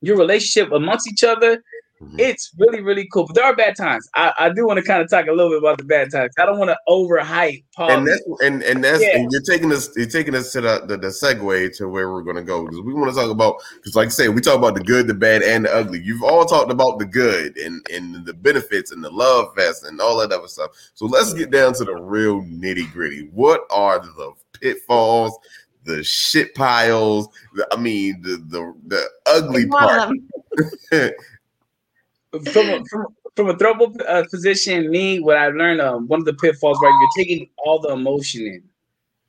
your 0.00 0.16
relationship 0.16 0.70
amongst 0.72 1.10
each 1.10 1.24
other, 1.24 1.62
Mm-hmm. 2.00 2.20
it's 2.20 2.52
really 2.58 2.80
really 2.80 3.08
cool. 3.12 3.26
But 3.26 3.34
there 3.34 3.44
are 3.44 3.56
bad 3.56 3.76
times. 3.76 4.08
I, 4.14 4.32
I 4.38 4.48
do 4.50 4.66
want 4.66 4.78
to 4.78 4.84
kind 4.84 5.02
of 5.02 5.10
talk 5.10 5.26
a 5.26 5.32
little 5.32 5.50
bit 5.50 5.58
about 5.58 5.78
the 5.78 5.84
bad 5.84 6.12
times. 6.12 6.32
I 6.38 6.46
don't 6.46 6.58
want 6.58 6.70
to 6.70 6.78
overhype. 6.88 7.64
Paul. 7.74 7.90
and 7.90 8.06
that's 8.06 8.22
and 8.40 8.62
and 8.62 8.84
that's 8.84 9.02
Yeah. 9.02 9.16
and 9.16 9.32
you're 9.32 9.42
taking 9.42 9.72
us 9.72 9.90
you're 9.96 10.06
taking 10.06 10.34
us 10.36 10.52
to 10.52 10.60
the 10.60 10.84
the, 10.86 10.96
the 10.96 11.08
segue 11.08 11.76
to 11.78 11.88
where 11.88 12.12
we're 12.12 12.22
going 12.22 12.36
to 12.36 12.42
go 12.42 12.64
because 12.64 12.80
we 12.82 12.94
want 12.94 13.12
to 13.12 13.20
talk 13.20 13.30
about 13.30 13.56
because 13.76 13.96
like 13.96 14.06
I 14.06 14.10
say 14.10 14.28
we 14.28 14.40
talk 14.40 14.56
about 14.58 14.74
the 14.74 14.80
good 14.84 15.08
the 15.08 15.14
bad 15.14 15.42
and 15.42 15.64
the 15.64 15.74
ugly 15.74 16.00
you've 16.00 16.22
all 16.22 16.44
talked 16.44 16.70
about 16.70 17.00
the 17.00 17.06
good 17.06 17.56
and 17.58 17.84
and 17.92 18.24
the 18.24 18.34
benefits 18.34 18.92
and 18.92 19.02
the 19.02 19.10
love 19.10 19.54
fest 19.56 19.84
and 19.84 20.00
all 20.00 20.18
that 20.18 20.30
other 20.32 20.46
stuff 20.48 20.70
so 20.94 21.06
let's 21.06 21.34
get 21.34 21.50
down 21.50 21.74
to 21.74 21.84
the 21.84 21.94
real 21.94 22.42
nitty 22.42 22.92
gritty 22.92 23.28
what 23.32 23.62
are 23.70 23.98
the 23.98 24.32
pitfalls 24.60 25.36
the 25.84 26.02
shit 26.04 26.54
piles 26.54 27.28
the, 27.54 27.66
I 27.72 27.76
mean 27.76 28.20
the 28.22 28.36
the 28.48 28.74
the 28.86 29.08
ugly 29.26 29.66
part 29.66 30.10
them. 30.90 31.10
from 32.52 32.68
a, 32.68 32.84
from, 32.86 33.06
from 33.36 33.48
a 33.50 33.54
throuple 33.54 33.94
uh, 34.08 34.24
position, 34.30 34.90
me, 34.90 35.20
what 35.20 35.36
I 35.36 35.48
learned, 35.48 35.80
um, 35.80 36.06
one 36.08 36.20
of 36.20 36.26
the 36.26 36.34
pitfalls, 36.34 36.78
right? 36.82 36.92
You're 37.00 37.24
taking 37.24 37.48
all 37.58 37.80
the 37.80 37.90
emotion 37.90 38.46
in, 38.46 38.62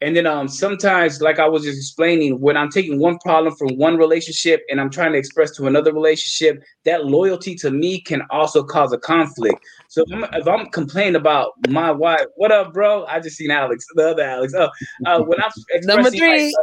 and 0.02 0.16
then 0.16 0.26
um, 0.26 0.48
sometimes, 0.48 1.22
like 1.22 1.40
I 1.40 1.48
was 1.48 1.64
just 1.64 1.78
explaining, 1.78 2.40
when 2.40 2.56
I'm 2.56 2.70
taking 2.70 3.00
one 3.00 3.18
problem 3.20 3.54
from 3.56 3.76
one 3.78 3.98
relationship 3.98 4.64
and 4.70 4.80
I'm 4.80 4.90
trying 4.90 5.12
to 5.12 5.18
express 5.18 5.52
to 5.58 5.68
another 5.68 5.92
relationship, 5.92 6.64
that 6.86 7.06
loyalty 7.06 7.54
to 7.56 7.72
me 7.72 8.00
can 8.00 8.22
also 8.30 8.64
cause 8.64 8.94
a 8.94 8.98
conflict. 8.98 9.60
So 9.90 10.06
if 10.08 10.14
I'm, 10.14 10.24
if 10.34 10.48
I'm 10.48 10.68
complaining 10.68 11.16
about 11.16 11.52
my 11.68 11.92
wife, 11.92 12.26
what 12.38 12.52
up, 12.52 12.74
bro? 12.74 13.06
I 13.08 13.20
just 13.20 13.36
seen 13.36 13.52
Alex, 13.52 13.86
the 13.94 14.12
other 14.12 14.24
Alex. 14.24 14.54
Oh, 14.56 14.70
uh, 15.06 15.22
when 15.22 15.42
I'm 15.42 15.52
Number 15.84 16.10
three. 16.12 16.56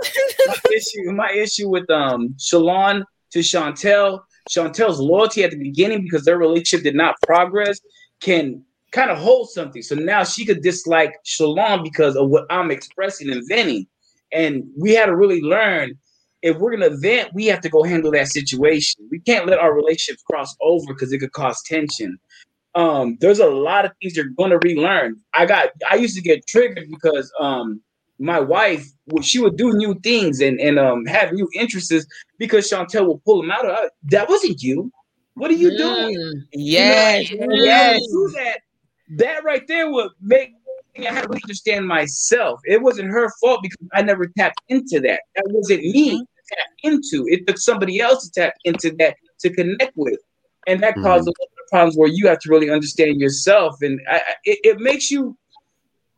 my, 0.47 0.55
my 0.65 0.75
issue, 0.75 1.13
my 1.13 1.31
issue 1.33 1.69
with 1.69 1.91
um 1.91 2.35
Shalon 2.39 3.05
to 3.33 3.41
Chantel, 3.41 4.21
Chantel's 4.49 5.01
loyalty 5.01 5.45
at 5.45 5.51
the 5.51 5.59
beginning 5.59 6.03
because 6.03 6.25
their 6.25 6.39
relationship 6.39 6.85
did 6.85 6.95
not 6.95 7.17
progress 7.23 7.81
can 8.21 8.63
kind 8.93 9.11
of 9.11 9.19
hold 9.19 9.51
something. 9.51 9.83
So 9.83 9.95
now 9.95 10.25
she 10.25 10.45
could 10.45 10.63
dislike 10.63 11.15
Shalon 11.25 11.83
because 11.83 12.17
of 12.17 12.29
what 12.29 12.47
I'm 12.51 12.71
expressing 12.71 13.31
and 13.31 13.47
venting. 13.49 13.87
And 14.33 14.65
we 14.77 14.95
had 14.95 15.07
to 15.07 15.17
really 15.17 15.43
learn 15.43 15.99
if 16.43 16.57
we're 16.59 16.71
gonna 16.77 16.97
vent, 16.97 17.31
we 17.35 17.47
have 17.47 17.61
to 17.63 17.69
go 17.69 17.83
handle 17.83 18.13
that 18.13 18.29
situation. 18.29 19.07
We 19.11 19.21
can't 19.21 19.47
let 19.47 19.59
our 19.59 19.75
relationships 19.75 20.23
cross 20.23 20.55
over 20.61 20.95
because 20.95 21.13
it 21.13 21.19
could 21.19 21.33
cause 21.33 21.61
tension. 21.65 22.19
Um, 22.75 23.17
there's 23.21 23.39
a 23.39 23.49
lot 23.49 23.85
of 23.85 23.93
things 24.01 24.17
you're 24.17 24.27
gonna 24.37 24.59
relearn. 24.59 25.17
I 25.35 25.47
got 25.47 25.71
I 25.91 25.97
used 25.97 26.15
to 26.17 26.23
get 26.23 26.47
triggered 26.47 26.89
because 26.91 27.33
um 27.41 27.83
my 28.19 28.41
wife 28.41 28.87
she 29.23 29.39
would 29.39 29.57
do 29.57 29.73
new 29.75 29.95
things 30.01 30.41
and 30.41 30.59
and 30.61 30.79
um 30.79 31.05
have 31.07 31.33
new 31.33 31.49
interests 31.55 32.07
because 32.39 32.71
Chantel 32.71 33.07
would 33.09 33.23
pull 33.25 33.43
them 33.43 33.51
out 33.51 33.67
of 33.69 33.77
her. 33.77 33.91
That 34.05 34.29
wasn't 34.29 34.63
you. 34.63 34.91
What 35.35 35.51
are 35.51 35.55
you 35.55 35.77
doing? 35.77 36.17
Mm, 36.17 36.43
yes, 36.53 37.31
You 37.31 37.47
know, 37.47 37.55
yes. 37.55 38.01
do 38.07 38.33
that. 38.37 38.61
That 39.19 39.45
right 39.45 39.67
there 39.69 39.91
would 39.91 40.11
make 40.21 40.53
I 40.99 41.13
had 41.13 41.25
to 41.25 41.35
understand 41.43 41.87
myself. 41.87 42.59
It 42.65 42.81
wasn't 42.81 43.11
her 43.11 43.31
fault 43.41 43.61
because 43.63 43.77
I 43.93 44.01
never 44.03 44.27
tapped 44.39 44.61
into 44.71 44.99
that. 45.01 45.21
That 45.35 45.45
wasn't 45.49 45.83
me 45.83 46.13
Mm-hmm. 46.13 46.21
to 46.21 46.43
tap 46.57 46.69
into. 46.85 47.27
It 47.29 47.47
took 47.47 47.59
somebody 47.59 48.01
else 48.01 48.27
to 48.29 48.41
tap 48.41 48.55
into 48.65 48.91
that 48.99 49.17
to 49.41 49.51
connect 49.51 49.93
with, 49.97 50.19
and 50.67 50.83
that 50.83 50.95
Mhm. 50.97 51.03
caused 51.03 51.29
a 51.29 51.33
lot 51.39 51.49
of 51.63 51.69
problems 51.71 51.97
where 51.99 52.09
you 52.09 52.27
have 52.29 52.39
to 52.41 52.49
really 52.51 52.71
understand 52.71 53.21
yourself, 53.21 53.77
and 53.83 54.01
I, 54.11 54.17
I- 54.17 54.35
it, 54.45 54.59
it 54.65 54.81
makes 54.81 55.11
you 55.11 55.37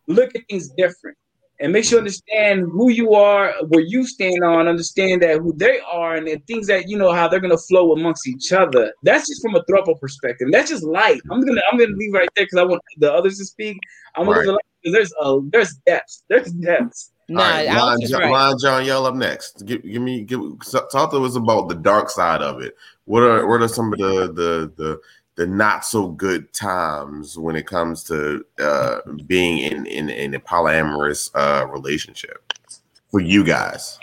look 0.06 0.34
at 0.36 0.42
things 0.48 0.68
different. 0.76 1.16
It 1.60 1.68
makes 1.70 1.90
you 1.90 1.98
understand 1.98 2.68
who 2.70 2.90
you 2.90 3.14
are, 3.14 3.52
where 3.68 3.80
you 3.84 4.06
stand 4.06 4.44
on, 4.44 4.68
understand 4.68 5.22
that 5.22 5.38
who 5.38 5.52
they 5.56 5.80
are, 5.80 6.14
and 6.14 6.26
the 6.26 6.36
things 6.46 6.68
that 6.68 6.88
you 6.88 6.96
know 6.96 7.12
how 7.12 7.26
they're 7.26 7.40
gonna 7.40 7.58
flow 7.58 7.92
amongst 7.92 8.28
each 8.28 8.52
other. 8.52 8.92
That's 9.02 9.28
just 9.28 9.42
from 9.42 9.56
a 9.56 9.62
throuple 9.64 9.98
perspective. 10.00 10.48
That's 10.52 10.70
just 10.70 10.84
light. 10.84 11.20
I'm 11.30 11.40
gonna 11.40 11.60
I'm 11.70 11.78
gonna 11.78 11.96
leave 11.96 12.12
right 12.14 12.28
there 12.36 12.46
because 12.46 12.58
I 12.58 12.64
want 12.64 12.80
the 12.98 13.12
others 13.12 13.38
to 13.38 13.44
speak. 13.44 13.76
I'm 14.14 14.24
gonna 14.26 14.38
Right. 14.38 14.46
leave 14.46 14.48
it 14.50 14.52
like- 14.52 14.64
there's 14.84 15.12
a 15.20 15.40
there's 15.50 15.74
depths. 15.86 16.22
There's 16.28 16.52
depths. 16.52 17.10
Nah, 17.30 17.42
All 17.42 17.50
right, 17.50 17.66
Alex 17.68 17.98
Lion, 17.98 18.10
John, 18.10 18.20
right. 18.22 18.30
Lion 18.30 18.56
John 18.62 18.84
Yell 18.86 19.06
up 19.06 19.14
next. 19.16 19.66
Give, 19.66 19.82
give 19.82 20.00
me, 20.00 20.22
give 20.22 20.40
talk 20.90 21.10
to 21.10 21.18
us 21.24 21.34
about 21.36 21.68
the 21.68 21.74
dark 21.74 22.08
side 22.08 22.40
of 22.40 22.62
it. 22.62 22.74
What 23.04 23.22
are 23.22 23.46
what 23.46 23.60
are 23.60 23.68
some 23.68 23.92
of 23.92 23.98
the 23.98 24.32
the 24.32 24.72
the 24.76 25.00
the 25.38 25.46
not 25.46 25.84
so 25.84 26.08
good 26.08 26.52
times 26.52 27.38
when 27.38 27.54
it 27.54 27.64
comes 27.64 28.02
to 28.02 28.44
uh 28.58 28.98
being 29.26 29.58
in 29.58 29.86
in, 29.86 30.10
in 30.10 30.34
a 30.34 30.40
polyamorous 30.40 31.30
uh 31.34 31.64
relationship 31.68 32.52
for 33.08 33.20
you 33.20 33.44
guys? 33.44 34.00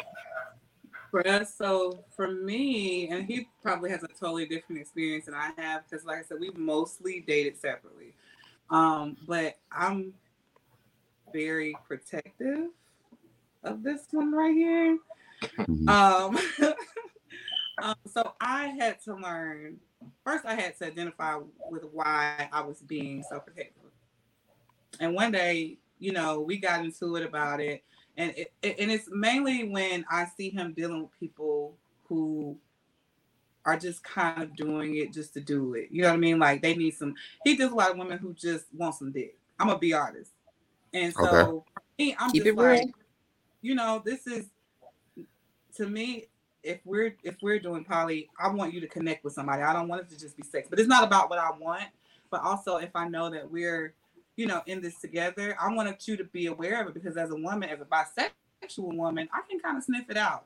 For 1.12 1.28
us, 1.28 1.54
so 1.54 2.04
for 2.16 2.30
me, 2.30 3.10
and 3.10 3.26
he 3.26 3.48
probably 3.62 3.90
has 3.90 4.04
a 4.04 4.08
totally 4.08 4.46
different 4.46 4.82
experience 4.82 5.26
than 5.26 5.34
I 5.34 5.52
have 5.58 5.84
because, 5.90 6.06
like 6.06 6.20
I 6.20 6.24
said, 6.24 6.38
we've 6.40 6.58
mostly 6.58 7.24
dated 7.26 7.58
separately. 7.58 8.14
Um, 8.70 9.16
but 9.28 9.58
I'm 9.72 10.14
very 11.32 11.76
protective 11.88 12.68
of 13.64 13.84
this 13.84 14.08
one 14.12 14.34
right 14.34 14.54
here. 14.54 14.98
Um, 15.88 16.38
um, 17.82 17.96
so 18.12 18.34
I 18.42 18.68
had 18.78 19.02
to 19.04 19.16
learn 19.16 19.78
first. 20.24 20.46
I 20.46 20.56
had 20.56 20.78
to 20.80 20.86
identify 20.88 21.38
with 21.70 21.84
why 21.92 22.50
I 22.52 22.62
was 22.62 22.82
being 22.82 23.24
so 23.24 23.40
protective. 23.40 23.84
And 25.00 25.14
one 25.14 25.32
day, 25.32 25.78
you 26.00 26.12
know, 26.14 26.40
we 26.42 26.58
got 26.58 26.84
into 26.84 27.16
it 27.16 27.26
about 27.26 27.60
it, 27.60 27.84
and 28.18 28.32
it, 28.38 28.54
it- 28.62 28.80
and 28.80 28.92
it's 28.92 29.10
mainly 29.12 29.64
when 29.70 30.06
I 30.10 30.26
see 30.26 30.50
him 30.50 30.74
dealing 30.74 31.02
with 31.02 31.20
people 31.20 31.76
who 32.08 32.58
are 33.66 33.78
just 33.78 34.04
kind 34.04 34.42
of 34.44 34.56
doing 34.56 34.96
it 34.98 35.12
just 35.12 35.34
to 35.34 35.42
do 35.42 35.74
it. 35.74 35.90
You 35.92 36.04
know 36.04 36.10
what 36.10 36.16
I 36.16 36.20
mean? 36.20 36.40
Like 36.40 36.62
they 36.62 36.76
need 36.76 36.92
some. 36.92 37.16
He 37.44 37.56
deals 37.56 37.72
with 37.72 37.82
a 37.84 37.88
lot 37.88 37.92
of 37.92 37.98
women 37.98 38.18
who 38.20 38.34
just 38.34 38.66
want 38.74 38.96
some 38.96 39.12
dick. 39.12 39.38
I'm 39.60 39.68
gonna 39.68 39.80
be 39.80 39.94
honest, 39.94 40.32
and 40.94 41.14
so 41.14 41.24
Okay. 41.34 41.64
me, 41.98 42.16
I'm 42.20 42.32
Keep 42.32 42.44
just 42.46 42.48
it 42.50 42.58
real. 42.62 42.70
like, 42.78 42.90
you 43.62 43.76
know, 43.76 44.02
this 44.06 44.28
is 44.28 44.46
to 45.76 45.88
me. 45.88 46.28
If 46.66 46.80
we're 46.84 47.16
if 47.24 47.36
we're 47.42 47.60
doing 47.60 47.84
poly, 47.86 48.30
I 48.40 48.50
want 48.50 48.74
you 48.74 48.82
to 48.82 48.88
connect 48.88 49.24
with 49.24 49.34
somebody. 49.34 49.62
I 49.62 49.72
don't 49.72 49.88
want 49.88 50.02
it 50.02 50.10
to 50.10 50.20
just 50.20 50.36
be 50.36 50.44
sex, 50.44 50.68
but 50.70 50.80
it's 50.80 50.90
not 50.90 51.04
about 51.04 51.30
what 51.30 51.40
I 51.40 51.52
want. 51.52 51.86
But 52.32 52.42
also, 52.42 52.78
if 52.78 52.90
I 52.96 53.08
know 53.08 53.30
that 53.30 53.50
we're, 53.50 53.94
you 54.36 54.48
know, 54.48 54.62
in 54.66 54.82
this 54.82 55.00
together, 55.00 55.56
I 55.62 55.72
wanted 55.74 55.96
you 56.08 56.18
to 56.18 56.24
be 56.24 56.48
aware 56.48 56.82
of 56.82 56.88
it 56.88 56.96
because 56.96 57.18
as 57.18 57.30
a 57.30 57.36
woman, 57.36 57.70
as 57.70 57.80
a 57.82 57.86
bisexual 57.86 58.96
woman, 58.96 59.30
I 59.32 59.42
can 59.48 59.60
kind 59.60 59.78
of 59.78 59.84
sniff 59.84 60.10
it 60.10 60.18
out. 60.18 60.46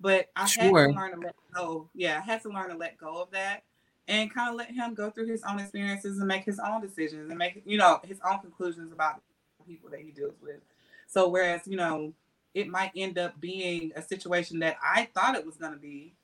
But 0.00 0.28
I 0.36 0.42
had 0.42 0.50
Sure. 0.50 0.86
to 0.86 0.92
learn 0.94 1.10
to 1.12 1.18
let 1.18 1.34
go. 1.52 1.90
Yeah, 1.92 2.18
I 2.18 2.20
had 2.20 2.40
to 2.42 2.50
learn 2.50 2.70
to 2.70 2.76
let 2.76 2.96
go 2.96 3.20
of 3.20 3.32
that 3.32 3.64
and 4.06 4.32
kind 4.32 4.48
of 4.48 4.54
let 4.54 4.70
him 4.70 4.94
go 4.94 5.10
through 5.10 5.26
his 5.26 5.42
own 5.42 5.58
experiences 5.58 6.18
and 6.18 6.28
make 6.28 6.44
his 6.44 6.60
own 6.60 6.80
decisions 6.80 7.30
and 7.30 7.38
make 7.38 7.62
you 7.66 7.78
know 7.78 8.00
his 8.04 8.20
own 8.24 8.38
conclusions 8.38 8.92
about 8.92 9.20
the 9.58 9.64
people 9.64 9.90
that 9.90 10.00
he 10.00 10.12
deals 10.12 10.34
with. 10.40 10.60
So 11.08 11.28
whereas 11.28 11.62
you 11.66 11.76
know 11.76 12.12
it 12.58 12.68
might 12.68 12.90
end 12.96 13.18
up 13.18 13.40
being 13.40 13.92
a 13.94 14.02
situation 14.02 14.58
that 14.58 14.76
I 14.82 15.08
thought 15.14 15.36
it 15.36 15.46
was 15.46 15.56
going 15.56 15.72
to 15.72 15.78
be, 15.78 16.14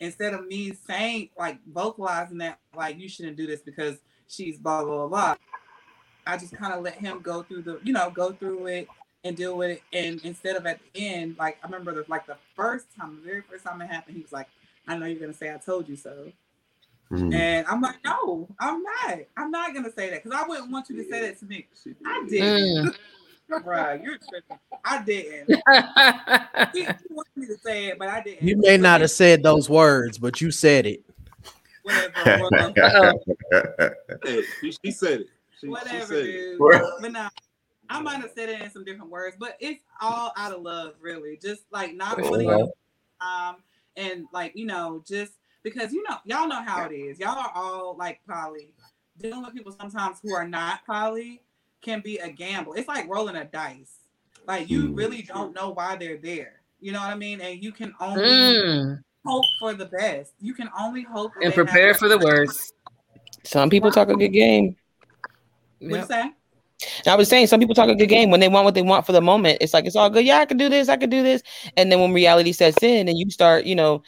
instead 0.00 0.34
of 0.34 0.46
me 0.46 0.72
saying 0.86 1.30
like 1.38 1.58
vocalizing 1.72 2.38
that 2.38 2.58
like 2.74 2.98
you 2.98 3.08
shouldn't 3.08 3.36
do 3.36 3.46
this 3.46 3.60
because 3.60 3.96
she's 4.26 4.58
blah 4.58 4.84
blah 4.84 5.06
blah. 5.06 5.08
blah 5.08 5.36
I 6.26 6.36
just 6.36 6.56
kind 6.56 6.74
of 6.74 6.82
let 6.82 6.94
him 6.94 7.20
go 7.20 7.44
through 7.44 7.62
the 7.62 7.78
you 7.84 7.92
know 7.92 8.10
go 8.10 8.32
through 8.32 8.66
it 8.66 8.88
and 9.22 9.36
deal 9.36 9.56
with 9.56 9.70
it. 9.70 9.82
And 9.92 10.20
instead 10.24 10.56
of 10.56 10.66
at 10.66 10.80
the 10.80 11.00
end, 11.00 11.36
like 11.38 11.58
I 11.62 11.66
remember 11.66 11.94
the, 11.94 12.04
like 12.08 12.26
the 12.26 12.36
first 12.56 12.86
time, 12.98 13.16
the 13.16 13.22
very 13.22 13.42
first 13.42 13.64
time 13.64 13.80
it 13.80 13.86
happened, 13.86 14.16
he 14.16 14.22
was 14.22 14.32
like, 14.32 14.48
"I 14.88 14.96
know 14.96 15.06
you're 15.06 15.20
gonna 15.20 15.32
say 15.32 15.54
I 15.54 15.58
told 15.58 15.88
you 15.88 15.96
so." 15.96 16.32
Mm. 17.12 17.32
And 17.32 17.66
I'm 17.68 17.80
like, 17.80 18.02
no, 18.04 18.48
I'm 18.58 18.82
not. 18.82 19.18
I'm 19.36 19.52
not 19.52 19.72
gonna 19.72 19.92
say 19.92 20.10
that 20.10 20.24
because 20.24 20.36
I 20.36 20.46
wouldn't 20.48 20.72
want 20.72 20.90
you 20.90 20.96
to 20.96 21.08
say 21.08 21.20
that 21.20 21.38
to 21.38 21.44
me. 21.44 21.66
I 22.04 22.26
didn't. 22.28 22.96
Right, 23.64 24.02
you're 24.02 24.18
tripping. 24.28 24.58
I 24.84 25.02
didn't. 25.02 25.50
he, 26.72 26.80
he 26.84 26.86
wanted 27.10 27.36
me 27.36 27.46
to 27.46 27.58
say 27.58 27.86
it, 27.86 27.98
but 27.98 28.08
I 28.08 28.22
didn't. 28.22 28.46
You 28.46 28.56
may 28.58 28.76
not 28.76 29.00
have 29.00 29.10
said 29.10 29.42
those 29.42 29.68
words, 29.68 30.18
but 30.18 30.40
you 30.40 30.50
said 30.50 30.86
it. 30.86 31.04
Whatever. 31.82 32.72
Hey, 34.24 34.42
she, 34.60 34.72
she 34.84 34.90
said 34.90 35.20
it. 35.20 35.26
She, 35.60 35.66
she 35.66 35.68
Whatever, 35.68 36.06
said 36.06 36.24
dude. 36.24 36.60
it. 36.60 36.82
But 37.00 37.12
no, 37.12 37.28
I 37.88 38.00
might 38.00 38.20
have 38.20 38.32
said 38.34 38.48
it 38.48 38.60
in 38.60 38.70
some 38.70 38.84
different 38.84 39.10
words, 39.10 39.36
but 39.38 39.56
it's 39.60 39.82
all 40.00 40.32
out 40.36 40.52
of 40.52 40.62
love, 40.62 40.94
really. 41.00 41.38
Just 41.40 41.62
like 41.70 41.94
not 41.94 42.18
Oh, 42.20 42.30
wanting 42.30 42.48
wow. 42.48 42.72
um 43.20 43.56
and 43.96 44.26
like 44.32 44.52
you 44.56 44.66
know 44.66 45.02
just 45.06 45.32
because 45.62 45.92
you 45.92 46.02
know 46.08 46.16
y'all 46.24 46.48
know 46.48 46.62
how 46.62 46.84
it 46.84 46.92
is 46.94 47.18
y'all 47.18 47.38
are 47.38 47.50
all 47.54 47.96
like 47.96 48.20
poly 48.28 48.72
dealing 49.18 49.42
with 49.42 49.54
people 49.54 49.72
sometimes 49.72 50.18
who 50.22 50.34
are 50.34 50.46
not 50.46 50.84
poly 50.86 51.40
can 51.86 52.00
be 52.00 52.18
a 52.18 52.28
gamble 52.28 52.72
it's 52.74 52.88
like 52.88 53.08
rolling 53.08 53.36
a 53.36 53.44
dice 53.44 53.94
like 54.46 54.68
you 54.68 54.80
Mm. 54.88 54.96
really 54.98 55.22
don't 55.22 55.54
know 55.54 55.70
why 55.70 55.96
they're 55.96 56.18
there 56.18 56.54
you 56.80 56.90
know 56.92 57.00
what 57.00 57.10
i 57.10 57.14
mean 57.14 57.40
and 57.40 57.62
you 57.62 57.70
can 57.72 57.94
only 58.00 58.22
Mm. 58.22 59.02
hope 59.24 59.44
for 59.60 59.72
the 59.72 59.86
best 59.86 60.32
you 60.40 60.52
can 60.52 60.68
only 60.78 61.02
hope 61.02 61.32
and 61.42 61.54
prepare 61.54 61.94
for 61.94 62.08
the 62.08 62.18
worst. 62.18 62.74
Some 63.44 63.70
people 63.70 63.92
talk 63.92 64.08
a 64.08 64.16
good 64.16 64.32
game. 64.32 64.74
What'd 65.80 66.00
you 66.00 66.06
say? 66.06 66.32
I 67.06 67.14
was 67.14 67.28
saying 67.28 67.46
some 67.46 67.60
people 67.60 67.74
talk 67.76 67.88
a 67.88 67.94
good 67.94 68.08
game 68.08 68.30
when 68.30 68.40
they 68.40 68.48
want 68.48 68.64
what 68.64 68.74
they 68.74 68.82
want 68.82 69.06
for 69.06 69.12
the 69.12 69.20
moment. 69.20 69.58
It's 69.60 69.72
like 69.72 69.84
it's 69.86 69.94
all 69.94 70.10
good. 70.10 70.24
Yeah, 70.24 70.38
I 70.38 70.46
can 70.46 70.56
do 70.56 70.68
this. 70.68 70.88
I 70.88 70.96
can 70.96 71.08
do 71.10 71.22
this. 71.22 71.42
And 71.76 71.90
then 71.90 72.00
when 72.00 72.12
reality 72.12 72.52
sets 72.52 72.82
in, 72.82 73.08
and 73.08 73.16
you 73.16 73.30
start, 73.30 73.64
you 73.64 73.76
know, 73.76 74.02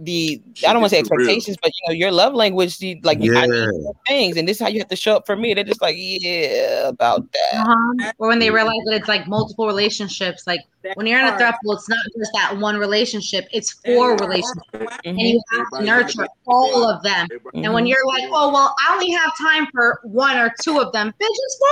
the 0.00 0.40
I 0.66 0.72
don't 0.72 0.80
want 0.82 0.90
to 0.90 0.96
say 0.96 1.00
gets 1.02 1.10
real. 1.10 1.20
expectations, 1.20 1.56
but 1.62 1.70
you 1.70 1.88
know, 1.88 1.94
your 1.94 2.10
love 2.12 2.34
language, 2.34 2.80
you, 2.80 3.00
like 3.02 3.20
you 3.20 3.36
I 3.36 3.46
need 3.46 3.70
things, 4.06 4.36
and 4.36 4.46
this 4.46 4.58
is 4.58 4.62
how 4.62 4.68
you 4.68 4.78
have 4.80 4.88
to 4.88 4.96
show 4.96 5.16
up 5.16 5.26
for 5.26 5.34
me. 5.34 5.54
They're 5.54 5.64
just 5.64 5.80
like, 5.80 5.94
yeah, 5.98 6.88
about 6.88 7.24
that. 7.32 7.54
Uh-huh. 7.66 8.12
Or 8.18 8.28
when 8.28 8.38
they 8.38 8.50
realize 8.50 8.76
that 8.86 8.94
it's 8.94 9.08
like 9.08 9.26
multiple 9.26 9.66
relationships. 9.66 10.46
Like 10.46 10.60
when 10.94 11.06
you're 11.06 11.18
in 11.20 11.26
a 11.26 11.30
part. 11.30 11.40
throuple, 11.40 11.74
it's 11.74 11.88
not 11.88 11.98
just 12.16 12.30
that 12.34 12.56
one 12.58 12.76
relationship; 12.76 13.46
it's 13.52 13.72
four 13.84 14.16
relationships, 14.16 14.96
and 15.04 15.18
you 15.18 15.40
have 15.52 15.70
to 15.70 15.76
Everybody 15.76 15.86
nurture 15.86 16.16
gotta 16.18 16.28
get 16.28 16.30
all 16.46 16.88
of 16.90 17.02
them. 17.02 17.26
Everybody- 17.32 17.64
And 17.64 17.72
when 17.74 17.86
you're 17.86 18.06
like, 18.06 18.24
oh 18.30 18.52
well, 18.52 18.74
I 18.86 18.92
only 18.94 19.10
have 19.12 19.36
time 19.38 19.66
for 19.72 20.00
one 20.04 20.36
or 20.36 20.52
two 20.62 20.78
of 20.80 20.92
them, 20.92 21.08
bitch, 21.08 21.14
it's 21.20 21.58
four 21.58 21.68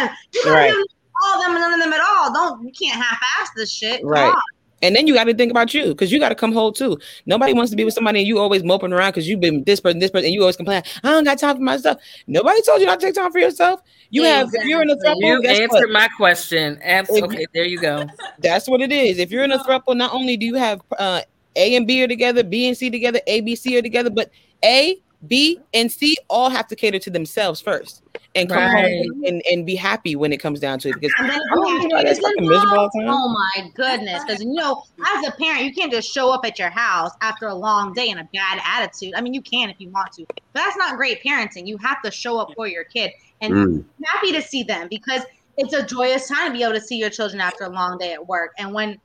of 0.00 0.08
them. 0.08 0.16
You 0.34 0.42
gotta 0.44 0.56
Right. 0.56 0.70
do 0.72 0.86
all 1.22 1.38
of 1.38 1.44
them 1.46 1.52
and 1.52 1.60
none 1.60 1.72
of 1.74 1.80
them 1.80 1.92
at 1.92 2.00
all. 2.00 2.32
Don't 2.32 2.64
you 2.66 2.72
can't 2.72 3.00
half-ass 3.00 3.50
this 3.56 3.70
shit. 3.70 4.00
Come 4.00 4.10
Right. 4.10 4.34
And 4.82 4.96
then 4.96 5.06
you 5.06 5.14
got 5.14 5.24
to 5.24 5.34
think 5.34 5.50
about 5.50 5.74
you 5.74 5.88
because 5.88 6.10
you 6.10 6.18
got 6.18 6.30
to 6.30 6.34
come 6.34 6.52
whole 6.52 6.72
too. 6.72 6.98
Nobody 7.26 7.52
wants 7.52 7.70
to 7.70 7.76
be 7.76 7.84
with 7.84 7.94
somebody 7.94 8.20
and 8.20 8.28
you 8.28 8.38
always 8.38 8.64
moping 8.64 8.92
around 8.92 9.10
because 9.10 9.28
you've 9.28 9.40
been 9.40 9.62
this 9.64 9.80
person, 9.80 9.98
this 9.98 10.10
person, 10.10 10.26
and 10.26 10.34
you 10.34 10.40
always 10.40 10.56
complain. 10.56 10.82
I 11.04 11.10
don't 11.10 11.24
got 11.24 11.38
time 11.38 11.56
for 11.56 11.62
myself. 11.62 12.00
Nobody 12.26 12.62
told 12.62 12.80
you 12.80 12.86
not 12.86 13.00
to 13.00 13.06
take 13.06 13.14
time 13.14 13.30
for 13.30 13.38
yourself. 13.38 13.80
You 14.10 14.24
have 14.24 14.48
if 14.52 14.64
you're 14.64 14.82
in 14.82 14.90
a 14.90 14.96
throuple, 14.96 15.20
You 15.20 15.42
answered 15.42 15.68
what? 15.68 15.90
my 15.90 16.08
question. 16.16 16.78
Absolutely. 16.82 17.36
Okay, 17.36 17.46
there 17.54 17.64
you 17.64 17.80
go. 17.80 18.06
That's 18.38 18.68
what 18.68 18.80
it 18.80 18.90
is. 18.90 19.18
If 19.18 19.30
you're 19.30 19.44
in 19.44 19.52
a 19.52 19.62
throuple, 19.62 19.96
not 19.96 20.12
only 20.12 20.36
do 20.36 20.46
you 20.46 20.54
have 20.54 20.80
uh, 20.98 21.20
A 21.56 21.76
and 21.76 21.86
B 21.86 22.02
are 22.02 22.08
together, 22.08 22.42
B 22.42 22.66
and 22.66 22.76
C 22.76 22.90
together, 22.90 23.20
A, 23.26 23.40
B, 23.42 23.54
C 23.54 23.76
are 23.78 23.82
together, 23.82 24.10
but 24.10 24.30
A, 24.64 24.96
B, 25.26 25.60
and 25.74 25.90
C 25.92 26.16
all 26.28 26.50
have 26.50 26.66
to 26.68 26.76
cater 26.76 26.98
to 26.98 27.10
themselves 27.10 27.60
first 27.60 28.02
and 28.34 28.48
come 28.48 28.62
Right. 28.62 29.06
home 29.06 29.24
and, 29.26 29.42
and 29.50 29.66
be 29.66 29.74
happy 29.74 30.16
when 30.16 30.32
it 30.32 30.38
comes 30.38 30.60
down 30.60 30.78
to 30.80 30.88
it. 30.88 30.94
Because 30.94 31.12
And 31.18 31.28
then 31.28 31.40
I'm 31.52 31.58
if 31.58 31.64
not 31.64 31.70
you 31.72 31.78
gonna 31.82 31.94
lie, 31.94 32.04
that's 32.04 32.20
fucking 32.20 32.48
miserable 32.48 32.90
time. 32.90 33.08
Oh 33.08 33.28
my 33.28 33.70
goodness. 33.74 34.22
Because 34.24 34.42
you 34.42 34.54
know, 34.54 34.82
as 35.16 35.26
a 35.28 35.32
parent, 35.32 35.64
you 35.64 35.74
can't 35.74 35.92
just 35.92 36.10
show 36.12 36.30
up 36.32 36.44
at 36.46 36.58
your 36.58 36.70
house 36.70 37.10
after 37.20 37.48
a 37.48 37.54
long 37.54 37.92
day 37.92 38.08
in 38.08 38.18
a 38.18 38.28
bad 38.32 38.60
attitude. 38.64 39.12
I 39.16 39.20
mean, 39.20 39.34
you 39.34 39.42
can 39.42 39.68
if 39.68 39.76
you 39.78 39.90
want 39.90 40.12
to, 40.12 40.24
but 40.28 40.42
that's 40.54 40.76
not 40.76 40.96
great 40.96 41.22
parenting. 41.22 41.66
You 41.66 41.76
have 41.78 42.00
to 42.02 42.10
show 42.10 42.38
up 42.38 42.50
for 42.56 42.66
your 42.66 42.84
kid 42.84 43.10
and 43.40 43.52
Mm. 43.54 43.84
I'm 43.84 44.04
happy 44.14 44.32
to 44.32 44.42
see 44.42 44.62
them 44.62 44.88
because 44.90 45.22
it's 45.56 45.74
a 45.74 45.82
joyous 45.84 46.28
time 46.28 46.48
to 46.48 46.52
be 46.52 46.62
able 46.62 46.74
to 46.74 46.80
see 46.80 46.96
your 46.96 47.10
children 47.10 47.40
after 47.40 47.64
a 47.64 47.68
long 47.68 47.98
day 47.98 48.12
at 48.12 48.26
work. 48.26 48.52
And 48.58 48.72
when 48.72 48.98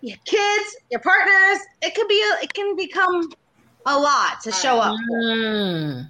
your 0.00 0.16
kids, 0.24 0.76
your 0.90 1.00
partners, 1.00 1.58
it 1.82 1.94
could 1.94 2.08
be 2.08 2.20
a, 2.20 2.44
it 2.44 2.54
can 2.54 2.74
become 2.76 3.30
a 3.86 3.98
lot 3.98 4.40
to 4.42 4.52
show 4.52 4.78
up. 4.78 4.96
Mm. 5.12 6.08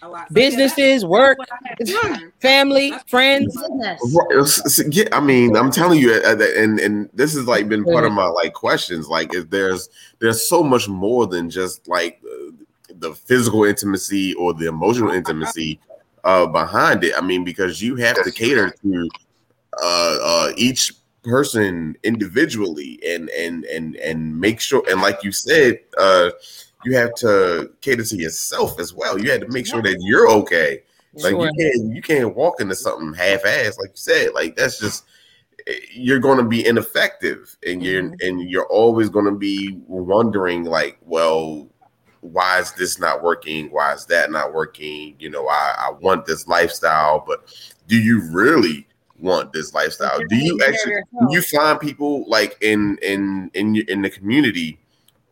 A 0.00 0.08
lot. 0.08 0.32
Businesses, 0.32 1.02
that's 1.02 1.04
work, 1.04 1.38
what 1.38 1.48
I 1.52 1.56
had 1.64 1.78
to 1.86 2.00
learn. 2.04 2.32
family, 2.40 2.92
friends. 3.08 3.46
Business. 3.56 4.00
Right, 4.14 4.30
it's- 4.30 4.78
it's- 4.78 4.96
yeah, 4.96 5.08
I 5.12 5.20
mean, 5.20 5.56
I'm 5.56 5.72
telling 5.72 5.98
you, 5.98 6.12
uh, 6.12 6.36
and 6.56 6.78
and 6.78 7.10
this 7.14 7.34
has 7.34 7.46
like 7.46 7.68
been 7.68 7.84
part 7.84 8.04
of 8.04 8.12
my 8.12 8.26
like 8.26 8.52
questions. 8.52 9.08
Like, 9.08 9.34
if 9.34 9.50
there's 9.50 9.88
there's 10.20 10.48
so 10.48 10.62
much 10.62 10.88
more 10.88 11.26
than 11.26 11.50
just 11.50 11.88
like 11.88 12.20
uh, 12.24 12.52
the 13.00 13.12
physical 13.14 13.64
intimacy 13.64 14.34
or 14.34 14.54
the 14.54 14.66
emotional 14.66 15.10
intimacy 15.10 15.80
uh, 16.22 16.46
behind 16.46 17.02
it. 17.02 17.14
I 17.16 17.20
mean, 17.20 17.42
because 17.42 17.82
you 17.82 17.96
have 17.96 18.22
to 18.22 18.30
cater 18.30 18.70
to 18.70 19.08
uh, 19.82 20.18
uh, 20.22 20.52
each 20.56 20.92
person 21.24 21.96
individually, 22.04 23.00
and 23.04 23.30
and 23.30 23.64
and 23.64 23.96
and 23.96 24.38
make 24.40 24.60
sure. 24.60 24.84
And 24.88 25.00
like 25.00 25.24
you 25.24 25.32
said, 25.32 25.80
uh, 25.98 26.30
you 26.84 26.96
have 26.96 27.14
to 27.16 27.72
cater 27.80 28.04
to 28.04 28.16
yourself 28.16 28.78
as 28.78 28.94
well. 28.94 29.18
You 29.18 29.30
had 29.30 29.40
to 29.40 29.48
make 29.48 29.66
sure 29.66 29.82
that 29.82 29.96
you're 30.00 30.28
okay. 30.30 30.82
Like 31.14 31.32
Sure. 31.32 31.46
you 31.46 31.52
can't 31.58 31.94
you 31.94 32.02
can't 32.02 32.36
walk 32.36 32.60
into 32.60 32.74
something 32.74 33.14
half 33.14 33.44
ass 33.44 33.78
like 33.78 33.90
you 33.90 33.96
said. 33.96 34.34
Like 34.34 34.56
that's 34.56 34.78
just 34.78 35.04
eh, 35.66 35.74
you're 35.92 36.20
going 36.20 36.38
to 36.38 36.44
be 36.44 36.66
ineffective, 36.66 37.56
and 37.66 37.82
you're 37.82 38.12
and 38.20 38.48
you're 38.48 38.66
always 38.66 39.08
going 39.08 39.24
to 39.24 39.32
be 39.32 39.78
wondering 39.86 40.64
like, 40.64 40.98
well, 41.04 41.68
why 42.20 42.58
is 42.60 42.72
this 42.72 42.98
not 42.98 43.22
working? 43.22 43.70
Why 43.70 43.94
is 43.94 44.06
that 44.06 44.30
not 44.30 44.52
working? 44.52 45.16
You 45.18 45.30
know, 45.30 45.48
I 45.48 45.74
I 45.78 45.90
want 46.00 46.26
this 46.26 46.46
lifestyle, 46.46 47.24
but 47.26 47.52
do 47.88 47.96
you 47.96 48.20
really 48.30 48.86
want 49.18 49.52
this 49.52 49.74
lifestyle? 49.74 50.20
Do 50.28 50.36
you 50.36 50.60
actually 50.64 50.94
do 50.94 51.26
you 51.30 51.42
find 51.42 51.80
people 51.80 52.28
like 52.28 52.56
in 52.60 52.98
in 53.02 53.50
in 53.54 53.76
in 53.88 54.02
the 54.02 54.10
community 54.10 54.78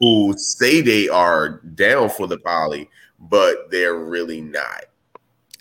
who 0.00 0.34
say 0.36 0.80
they 0.80 1.08
are 1.08 1.60
down 1.74 2.08
for 2.10 2.26
the 2.26 2.38
poly, 2.38 2.88
but 3.18 3.70
they're 3.70 3.96
really 3.98 4.40
not? 4.40 4.84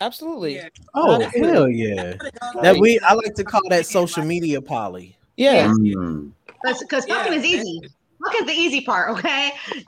Absolutely. 0.02 0.56
Yeah. 0.56 0.70
Oh 0.94 1.22
Absolutely. 1.22 1.52
hell 1.54 1.70
yeah! 1.70 2.14
That 2.62 2.78
we 2.78 3.00
I 3.00 3.14
like 3.14 3.34
to 3.36 3.44
call 3.44 3.62
that 3.70 3.86
social 3.86 4.26
media 4.26 4.62
poly. 4.62 5.18
Yeah. 5.38 5.68
Mm. 5.68 6.32
Because 6.64 7.06
fucking 7.06 7.34
Yeah, 7.34 7.40
is 7.40 7.46
easy. 7.46 7.82
Look 8.20 8.36
at 8.36 8.48
the 8.48 8.54
easy 8.54 8.82
part, 8.82 9.12
okay? 9.18 9.52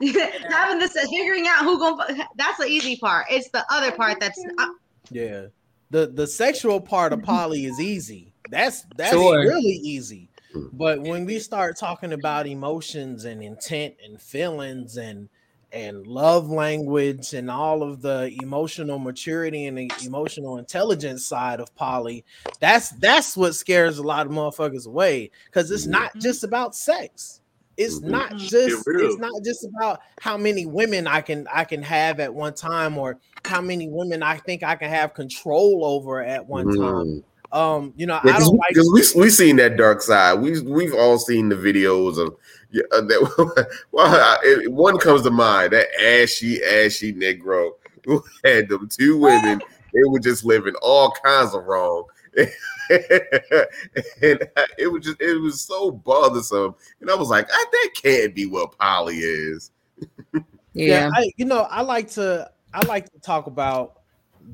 Having 0.50 0.78
this, 0.78 0.92
figuring 1.10 1.46
out 1.48 1.64
who 1.64 1.78
going 1.78 2.22
that's 2.36 2.58
the 2.58 2.66
easy 2.66 2.96
part. 2.96 3.26
It's 3.30 3.48
the 3.50 3.64
other 3.70 3.90
part 3.92 4.20
that's 4.20 4.42
uh, 4.58 4.68
Yeah. 5.10 5.46
The 5.90 6.06
the 6.06 6.26
sexual 6.26 6.80
part 6.80 7.12
of 7.12 7.22
poly 7.24 7.66
is 7.66 7.80
easy. 7.80 8.32
That's 8.50 8.84
that's 8.96 9.12
Sure. 9.12 9.40
really 9.40 9.62
easy. 9.62 10.27
But 10.72 11.00
when 11.00 11.24
we 11.24 11.38
start 11.38 11.78
talking 11.78 12.12
about 12.12 12.46
emotions 12.46 13.24
and 13.24 13.42
intent 13.42 13.94
and 14.04 14.20
feelings 14.20 14.96
and 14.96 15.28
and 15.70 16.06
love 16.06 16.48
language 16.48 17.34
and 17.34 17.50
all 17.50 17.82
of 17.82 18.00
the 18.00 18.34
emotional 18.42 18.98
maturity 18.98 19.66
and 19.66 19.76
the 19.76 19.90
emotional 20.04 20.56
intelligence 20.56 21.26
side 21.26 21.60
of 21.60 21.74
poly, 21.74 22.24
that's 22.60 22.90
that's 22.90 23.36
what 23.36 23.54
scares 23.54 23.98
a 23.98 24.02
lot 24.02 24.26
of 24.26 24.32
motherfuckers 24.32 24.86
away 24.86 25.30
because 25.46 25.70
it's 25.70 25.86
not 25.86 26.16
just 26.18 26.42
about 26.44 26.74
sex. 26.74 27.40
It's 27.76 28.00
Mhm. 28.00 28.08
not 28.10 28.36
just 28.36 28.88
it's 28.88 29.18
not 29.18 29.44
just 29.44 29.64
about 29.64 30.00
how 30.18 30.36
many 30.36 30.66
women 30.66 31.06
I 31.06 31.20
can 31.20 31.46
I 31.52 31.64
can 31.64 31.82
have 31.82 32.18
at 32.18 32.34
one 32.34 32.54
time 32.54 32.98
or 32.98 33.18
how 33.44 33.60
many 33.60 33.88
women 33.88 34.22
I 34.22 34.36
think 34.38 34.62
I 34.62 34.74
can 34.74 34.90
have 34.90 35.14
control 35.14 35.84
over 35.84 36.22
at 36.22 36.46
one 36.46 36.66
time. 36.76 37.24
Um, 37.50 37.94
you 37.96 38.06
know, 38.06 38.20
I 38.22 38.38
don't 38.38 38.56
like 38.56 38.74
we 38.92 39.02
we 39.16 39.30
seen 39.30 39.56
that 39.56 39.76
dark 39.76 40.02
side. 40.02 40.34
We 40.34 40.60
we've 40.60 40.94
all 40.94 41.18
seen 41.18 41.48
the 41.48 41.56
videos 41.56 42.18
of 42.18 42.36
yeah, 42.70 42.82
uh, 42.92 43.00
that. 43.00 43.68
Well, 43.92 44.06
I- 44.06 44.38
it- 44.42 44.72
one 44.72 44.98
comes 44.98 45.22
to 45.22 45.30
mind 45.30 45.72
that 45.72 45.88
ashy 46.00 46.62
ashy 46.62 47.12
Negro 47.14 47.72
who 48.04 48.22
had 48.44 48.68
them 48.68 48.88
two 48.88 49.18
women. 49.18 49.60
They 49.94 50.00
were 50.06 50.18
just 50.18 50.44
living 50.44 50.74
all 50.82 51.10
kinds 51.24 51.54
of 51.54 51.64
wrong. 51.64 52.04
and 52.36 52.50
it 54.78 54.92
was 54.92 55.04
just 55.04 55.20
it 55.20 55.40
was 55.40 55.60
so 55.62 55.90
bothersome, 55.90 56.74
and 57.00 57.10
I 57.10 57.14
was 57.14 57.28
like, 57.30 57.48
"Ah, 57.50 57.66
that 57.72 57.90
can't 57.94 58.34
be 58.34 58.46
what 58.46 58.78
poly 58.78 59.16
is. 59.16 59.70
Yeah. 60.74 61.10
I, 61.12 61.30
you 61.36 61.44
know, 61.44 61.62
I 61.62 61.82
like 61.82 62.10
to 62.12 62.50
I 62.72 62.86
like 62.86 63.10
to 63.12 63.18
talk 63.20 63.46
about 63.46 63.97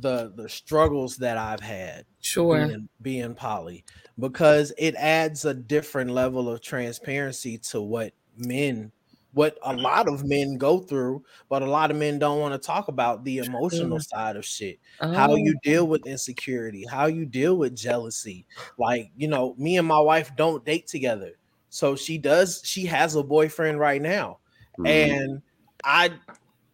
the 0.01 0.33
the 0.35 0.49
struggles 0.49 1.17
that 1.19 1.37
I've 1.37 1.61
had. 1.61 2.05
Sure. 2.21 2.67
Being, 2.67 2.89
being 3.03 3.35
poly 3.35 3.85
because 4.19 4.73
it 4.79 4.95
adds 4.97 5.45
a 5.45 5.55
different 5.55 6.11
level 6.11 6.49
of 6.49 6.61
transparency 6.61 7.59
to 7.59 7.81
what 7.81 8.13
men 8.37 8.93
what 9.33 9.59
a 9.65 9.75
lot 9.75 10.07
of 10.09 10.25
men 10.25 10.57
go 10.59 10.79
through, 10.79 11.25
but 11.49 11.61
a 11.61 11.67
lot 11.67 11.91
of 11.91 11.97
men 11.97 12.21
don't 12.21 12.39
want 12.39 12.55
to 12.55 12.67
talk 12.67 12.87
about 12.87 13.25
the 13.25 13.39
emotional 13.39 13.99
side 13.99 14.37
of 14.37 14.45
shit. 14.45 14.79
How 15.01 15.33
Oh. 15.33 15.35
you 15.35 15.57
deal 15.65 15.89
with 15.89 16.07
insecurity, 16.07 16.85
how 16.89 17.07
you 17.07 17.27
deal 17.27 17.57
with 17.57 17.75
jealousy. 17.75 18.47
Like, 18.79 19.11
you 19.17 19.27
know, 19.27 19.57
me 19.59 19.77
and 19.77 19.89
my 19.89 19.99
wife 19.99 20.31
don't 20.37 20.65
date 20.65 20.87
together. 20.87 21.33
So 21.69 21.97
she 21.97 22.17
does, 22.17 22.63
she 22.65 22.87
has 22.87 23.17
a 23.17 23.25
boyfriend 23.25 23.81
right 23.81 24.01
now. 24.01 24.39
Mhm. 24.79 24.89
And 24.89 25.43
I 25.83 26.13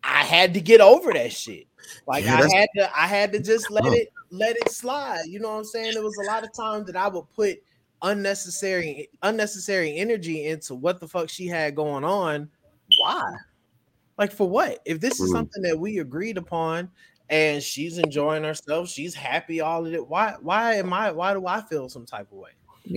I 0.05 0.25
had 0.25 0.53
to 0.55 0.61
get 0.61 0.83
over 0.83 1.15
that 1.15 1.33
shit. 1.33 1.67
Like 2.07 2.25
Yeah, 2.25 2.41
I 2.43 2.57
had 2.57 2.69
to 2.77 2.99
I 2.99 3.07
had 3.07 3.33
to 3.33 3.41
just 3.41 3.71
let 3.71 3.85
tough. 3.85 3.95
it 3.95 4.09
let 4.31 4.57
it 4.57 4.71
slide. 4.71 5.25
You 5.27 5.41
know 5.41 5.51
what 5.51 5.59
I'm 5.59 5.65
saying? 5.65 5.95
There 5.95 6.03
was 6.03 6.17
a 6.19 6.23
lot 6.23 6.45
of 6.45 6.53
times 6.53 6.87
that 6.87 6.97
I 6.97 7.09
would 7.09 7.29
put 7.35 7.59
unnecessary 8.03 9.09
unnecessary 9.23 9.97
energy 9.97 10.47
into 10.47 10.75
what 10.75 11.01
the 11.01 11.09
fuck 11.09 11.29
she 11.29 11.47
had 11.47 11.77
going 11.77 12.05
on. 12.05 12.51
Why? 12.97 13.23
Like 14.19 14.33
for 14.33 14.49
what? 14.49 14.81
If 14.85 15.01
this 15.01 15.21
is 15.21 15.31
Mm. 15.31 15.33
something 15.33 15.63
that 15.63 15.79
we 15.79 15.99
agreed 15.99 16.37
upon 16.37 16.91
and 17.29 17.63
she's 17.63 17.97
enjoying 17.99 18.45
herself, 18.45 18.89
she's 18.89 19.15
happy, 19.15 19.61
all 19.61 19.87
of 19.87 19.95
it. 19.95 20.07
Why 20.07 20.35
why 20.41 20.75
am 20.75 20.93
I 20.93 21.11
why 21.13 21.33
do 21.35 21.47
I 21.47 21.61
feel 21.63 21.89
some 21.89 22.07
type 22.07 22.31
of 22.33 22.39
way? 22.39 22.51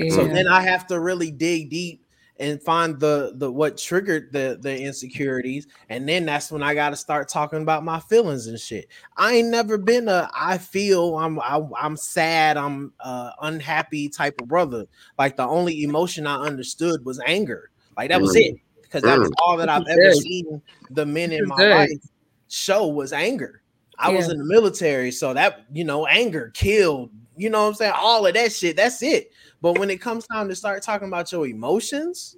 So 0.09 0.27
then 0.27 0.47
I 0.47 0.61
have 0.61 0.87
to 0.87 0.99
really 0.99 1.31
dig 1.31 1.69
deep 1.69 2.02
and 2.37 2.61
find 2.63 2.99
the 2.99 3.33
the 3.35 3.51
what 3.51 3.77
triggered 3.77 4.31
the 4.31 4.57
the 4.61 4.81
insecurities, 4.81 5.67
and 5.89 6.07
then 6.07 6.25
that's 6.25 6.51
when 6.51 6.63
I 6.63 6.73
got 6.73 6.89
to 6.89 6.95
start 6.95 7.29
talking 7.29 7.61
about 7.61 7.83
my 7.83 7.99
feelings 7.99 8.47
and 8.47 8.59
shit. 8.59 8.87
I 9.17 9.35
ain't 9.35 9.49
never 9.49 9.77
been 9.77 10.07
a 10.07 10.29
I 10.35 10.57
feel 10.57 11.17
I'm 11.17 11.39
I, 11.39 11.61
I'm 11.79 11.95
sad, 11.97 12.57
I'm 12.57 12.93
uh, 12.99 13.31
unhappy 13.41 14.09
type 14.09 14.39
of 14.41 14.47
brother. 14.47 14.85
Like 15.17 15.37
the 15.37 15.47
only 15.47 15.83
emotion 15.83 16.25
I 16.27 16.37
understood 16.37 17.05
was 17.05 17.19
anger. 17.25 17.69
Like 17.95 18.09
that 18.09 18.21
was 18.21 18.35
Mm. 18.35 18.41
it, 18.41 18.55
because 18.81 19.03
that 19.03 19.19
was 19.19 19.29
Mm. 19.29 19.33
all 19.43 19.57
that 19.57 19.69
I've 19.69 19.87
ever 19.87 20.13
seen 20.13 20.61
the 20.89 21.05
men 21.05 21.31
in 21.31 21.47
my 21.47 21.63
life 21.63 21.91
show 22.49 22.87
was 22.87 23.13
anger. 23.13 23.61
I 23.99 24.09
was 24.09 24.27
in 24.27 24.39
the 24.39 24.45
military, 24.45 25.11
so 25.11 25.33
that 25.33 25.65
you 25.71 25.83
know, 25.83 26.07
anger 26.07 26.51
killed. 26.55 27.11
You 27.35 27.49
know 27.49 27.63
what 27.63 27.69
I'm 27.69 27.73
saying? 27.75 27.93
All 27.95 28.25
of 28.25 28.33
that 28.33 28.51
shit. 28.51 28.75
That's 28.75 29.01
it. 29.01 29.31
But 29.61 29.79
when 29.79 29.89
it 29.89 30.01
comes 30.01 30.27
time 30.27 30.49
to 30.49 30.55
start 30.55 30.83
talking 30.83 31.07
about 31.07 31.31
your 31.31 31.47
emotions, 31.47 32.37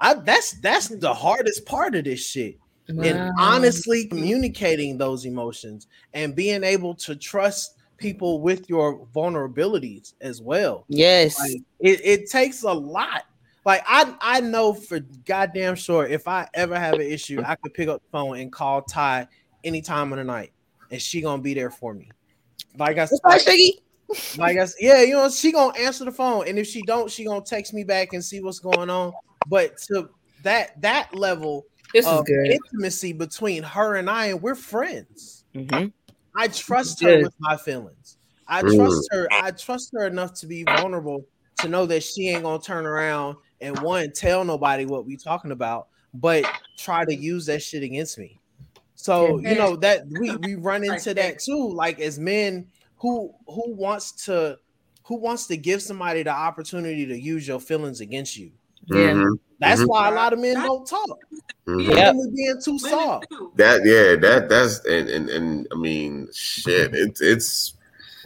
I 0.00 0.14
that's 0.14 0.52
that's 0.60 0.88
the 0.88 1.12
hardest 1.12 1.66
part 1.66 1.94
of 1.94 2.04
this 2.04 2.26
shit. 2.26 2.58
And 2.88 3.30
honestly 3.38 4.06
communicating 4.06 4.98
those 4.98 5.24
emotions 5.24 5.86
and 6.14 6.34
being 6.34 6.62
able 6.62 6.94
to 6.96 7.16
trust 7.16 7.76
people 7.96 8.40
with 8.40 8.68
your 8.68 9.06
vulnerabilities 9.14 10.14
as 10.20 10.42
well. 10.42 10.84
Yes. 10.88 11.38
Like, 11.38 11.62
it, 11.78 12.00
it 12.04 12.30
takes 12.30 12.64
a 12.64 12.72
lot. 12.72 13.22
Like 13.64 13.82
I 13.86 14.14
I 14.20 14.40
know 14.40 14.74
for 14.74 14.98
goddamn 15.24 15.76
sure 15.76 16.06
if 16.06 16.26
I 16.26 16.48
ever 16.54 16.78
have 16.78 16.94
an 16.94 17.02
issue, 17.02 17.40
I 17.46 17.54
could 17.54 17.72
pick 17.72 17.88
up 17.88 18.02
the 18.02 18.08
phone 18.10 18.38
and 18.38 18.52
call 18.52 18.82
Ty 18.82 19.28
any 19.62 19.80
time 19.80 20.12
of 20.12 20.18
the 20.18 20.24
night, 20.24 20.52
and 20.90 21.00
she 21.00 21.20
gonna 21.20 21.40
be 21.40 21.54
there 21.54 21.70
for 21.70 21.94
me. 21.94 22.10
Like 22.76 22.98
I 22.98 23.06
Shiggy? 23.06 23.78
Like 24.36 24.58
I 24.58 24.64
said, 24.64 24.76
yeah, 24.80 25.02
you 25.02 25.14
know, 25.14 25.28
she 25.30 25.52
gonna 25.52 25.78
answer 25.78 26.04
the 26.04 26.12
phone, 26.12 26.48
and 26.48 26.58
if 26.58 26.66
she 26.66 26.82
don't, 26.82 27.10
she 27.10 27.24
gonna 27.24 27.44
text 27.44 27.72
me 27.74 27.84
back 27.84 28.12
and 28.12 28.24
see 28.24 28.40
what's 28.40 28.58
going 28.58 28.90
on. 28.90 29.12
But 29.46 29.76
to 29.88 30.08
that 30.42 30.80
that 30.82 31.14
level 31.14 31.66
This 31.92 32.06
is 32.06 32.12
of 32.12 32.26
good. 32.26 32.50
intimacy 32.50 33.12
between 33.12 33.62
her 33.62 33.96
and 33.96 34.08
I, 34.08 34.26
and 34.26 34.42
we're 34.42 34.54
friends. 34.54 35.44
Mhm. 35.54 35.92
I 36.34 36.48
trust 36.48 37.02
her 37.02 37.22
with 37.22 37.34
my 37.38 37.56
feelings. 37.56 38.16
I 38.46 38.62
trust 38.62 39.08
her. 39.12 39.28
I 39.30 39.50
trust 39.50 39.90
her 39.94 40.06
enough 40.06 40.34
to 40.40 40.46
be 40.46 40.64
vulnerable 40.64 41.26
to 41.58 41.68
know 41.68 41.86
that 41.86 42.02
she 42.02 42.28
ain't 42.28 42.42
gonna 42.42 42.62
turn 42.62 42.86
around 42.86 43.36
and 43.60 43.80
one 43.82 44.10
tell 44.12 44.44
nobody 44.44 44.84
what 44.84 45.06
we 45.06 45.16
talking 45.16 45.52
about, 45.52 45.88
but 46.14 46.44
try 46.76 47.04
to 47.04 47.14
use 47.14 47.46
that 47.46 47.62
shit 47.62 47.82
against 47.82 48.18
me. 48.18 48.40
So 48.94 49.38
you 49.40 49.54
know 49.54 49.76
that 49.76 50.06
we 50.08 50.36
we 50.36 50.54
run 50.54 50.84
into 50.84 51.14
that 51.14 51.38
too. 51.40 51.72
Like 51.72 52.00
as 52.00 52.18
men, 52.18 52.66
who 53.02 53.34
who 53.48 53.74
wants 53.74 54.12
to 54.26 54.56
who 55.04 55.16
wants 55.16 55.48
to 55.48 55.56
give 55.56 55.82
somebody 55.82 56.22
the 56.22 56.30
opportunity 56.30 57.04
to 57.04 57.18
use 57.18 57.46
your 57.46 57.58
feelings 57.60 58.00
against 58.00 58.36
you? 58.36 58.52
Yeah. 58.86 59.12
Mhm. 59.12 59.38
That's 59.58 59.80
Mhm. 59.80 59.88
why 59.88 60.08
a 60.08 60.12
lot 60.12 60.32
of 60.32 60.38
men 60.38 60.54
don't 60.54 60.86
talk. 60.86 61.18
Mhm. 61.66 61.88
Yep. 61.94 62.14
Women 62.14 62.34
being 62.34 62.60
too 62.64 62.78
soft. 62.78 63.26
That 63.56 63.84
yeah, 63.84 64.14
that 64.16 64.48
that's 64.48 64.84
and 64.86 65.08
and, 65.08 65.28
and 65.28 65.66
I 65.72 65.74
mean 65.74 66.28
shit, 66.32 66.94
it's 66.94 67.20
it's 67.20 67.74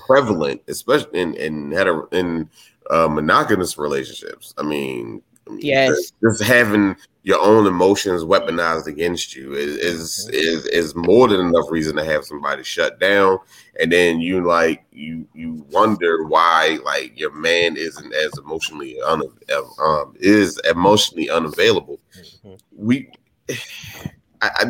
prevalent, 0.07 0.61
especially 0.69 1.20
in 1.20 1.35
in 1.35 1.73
hetero 1.73 2.07
in 2.12 2.48
uh, 2.90 3.09
monogamous 3.09 3.78
relationships. 3.78 4.55
I 4.59 4.62
mean, 4.62 5.23
I 5.48 5.51
mean, 5.51 5.61
Yes. 5.62 5.89
just, 5.89 6.15
just 6.23 6.43
having 6.43 6.94
your 7.27 7.43
own 7.43 7.66
emotions 7.66 8.23
weaponized 8.23 8.86
against 8.86 9.35
you 9.35 9.53
is, 9.53 9.77
is 9.78 10.28
is 10.32 10.65
is 10.66 10.94
more 10.94 11.27
than 11.27 11.40
enough 11.40 11.69
reason 11.73 11.97
to 11.97 12.05
have 12.05 12.24
somebody 12.24 12.62
shut 12.62 13.01
down, 13.01 13.36
and 13.81 13.90
then 13.90 14.20
you 14.20 14.47
like 14.47 14.85
you 14.93 15.27
you 15.35 15.66
wonder 15.73 16.23
why 16.27 16.78
like 16.85 17.19
your 17.19 17.32
man 17.32 17.77
isn't 17.77 18.15
as 18.15 18.31
emotionally 18.39 18.97
un, 19.01 19.23
um 19.81 20.15
is 20.20 20.61
emotionally 20.70 21.28
unavailable. 21.28 21.98
We 22.70 23.11
I, 24.40 24.48
I 24.61 24.65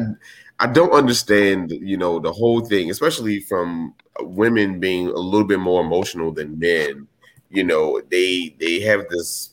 I 0.61 0.67
don't 0.67 0.93
understand, 0.93 1.73
you 1.73 1.99
know, 1.99 2.19
the 2.19 2.33
whole 2.33 2.65
thing, 2.65 2.89
especially 2.91 3.41
from 3.41 3.93
women 4.21 4.81
being 4.81 5.09
a 5.09 5.19
little 5.19 5.47
bit 5.47 5.61
more 5.61 5.85
emotional 5.85 6.33
than 6.33 6.59
men. 6.59 7.07
You 7.51 7.65
know, 7.65 8.01
they 8.11 8.57
they 8.59 8.81
have 8.81 9.05
this 9.11 9.51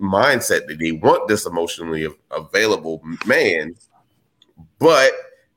mindset 0.00 0.66
that 0.66 0.78
they 0.78 0.92
want 0.92 1.28
this 1.28 1.46
emotionally 1.46 2.06
available 2.30 3.02
man, 3.26 3.74
but 4.78 5.12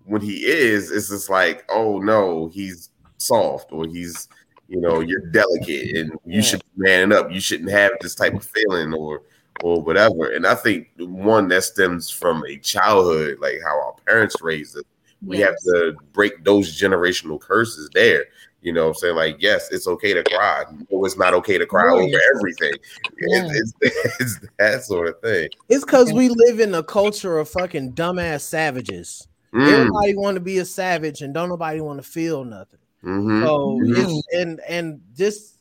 when 0.05 0.21
he 0.21 0.45
is, 0.45 0.91
it's 0.91 1.09
just 1.09 1.29
like, 1.29 1.65
oh 1.69 1.99
no, 1.99 2.47
he's 2.47 2.89
soft 3.17 3.71
or 3.71 3.85
he's, 3.87 4.29
you 4.69 4.79
know, 4.79 5.01
you're 5.01 5.31
delicate 5.31 5.95
and 5.95 6.13
you 6.25 6.41
should 6.41 6.59
be 6.59 6.83
manning 6.83 7.17
up. 7.17 7.31
You 7.31 7.39
shouldn't 7.39 7.71
have 7.71 7.91
this 8.01 8.15
type 8.15 8.33
of 8.33 8.45
feeling 8.45 8.93
or 8.93 9.21
or 9.63 9.81
whatever. 9.81 10.31
And 10.31 10.45
I 10.45 10.55
think 10.55 10.89
one 10.97 11.47
that 11.49 11.63
stems 11.63 12.09
from 12.09 12.43
a 12.45 12.57
childhood, 12.57 13.39
like 13.39 13.59
how 13.63 13.81
our 13.81 13.95
parents 14.05 14.35
raised 14.41 14.77
us. 14.77 14.83
We 15.25 15.39
have 15.39 15.55
to 15.65 15.95
break 16.13 16.43
those 16.43 16.79
generational 16.79 17.39
curses 17.39 17.89
there. 17.93 18.25
You 18.67 18.73
know 18.73 18.81
what 18.81 18.87
I'm 18.89 18.93
saying? 18.95 19.15
Like, 19.15 19.37
yes, 19.39 19.69
it's 19.71 19.87
okay 19.87 20.13
to 20.13 20.25
cry. 20.25 20.65
No, 20.91 21.05
it's 21.05 21.15
not 21.17 21.33
okay 21.35 21.57
to 21.57 21.65
cry 21.65 21.85
Right. 21.85 22.13
over 22.13 22.21
everything. 22.35 22.73
It's, 23.15 23.73
it's, 23.79 24.17
it's 24.19 24.39
that 24.59 24.83
sort 24.83 25.07
of 25.07 25.21
thing. 25.21 25.47
It's 25.69 25.85
because 25.85 26.11
we 26.11 26.27
live 26.27 26.59
in 26.59 26.75
a 26.75 26.83
culture 26.83 27.37
of 27.37 27.47
fucking 27.47 27.93
dumbass 27.93 28.41
savages. 28.41 29.25
Mm. 29.53 29.69
Everybody 29.69 30.15
want 30.17 30.35
to 30.35 30.41
be 30.41 30.57
a 30.57 30.65
savage, 30.65 31.21
and 31.21 31.33
don't 31.33 31.47
nobody 31.47 31.79
want 31.79 32.03
to 32.03 32.09
feel 32.09 32.43
nothing. 32.43 32.79
Mhm. 33.05 33.45
So 33.45 33.79
Mhm. 33.81 34.03
it's 34.03 34.27
and 34.33 34.59
and 34.67 35.01
this 35.15 35.53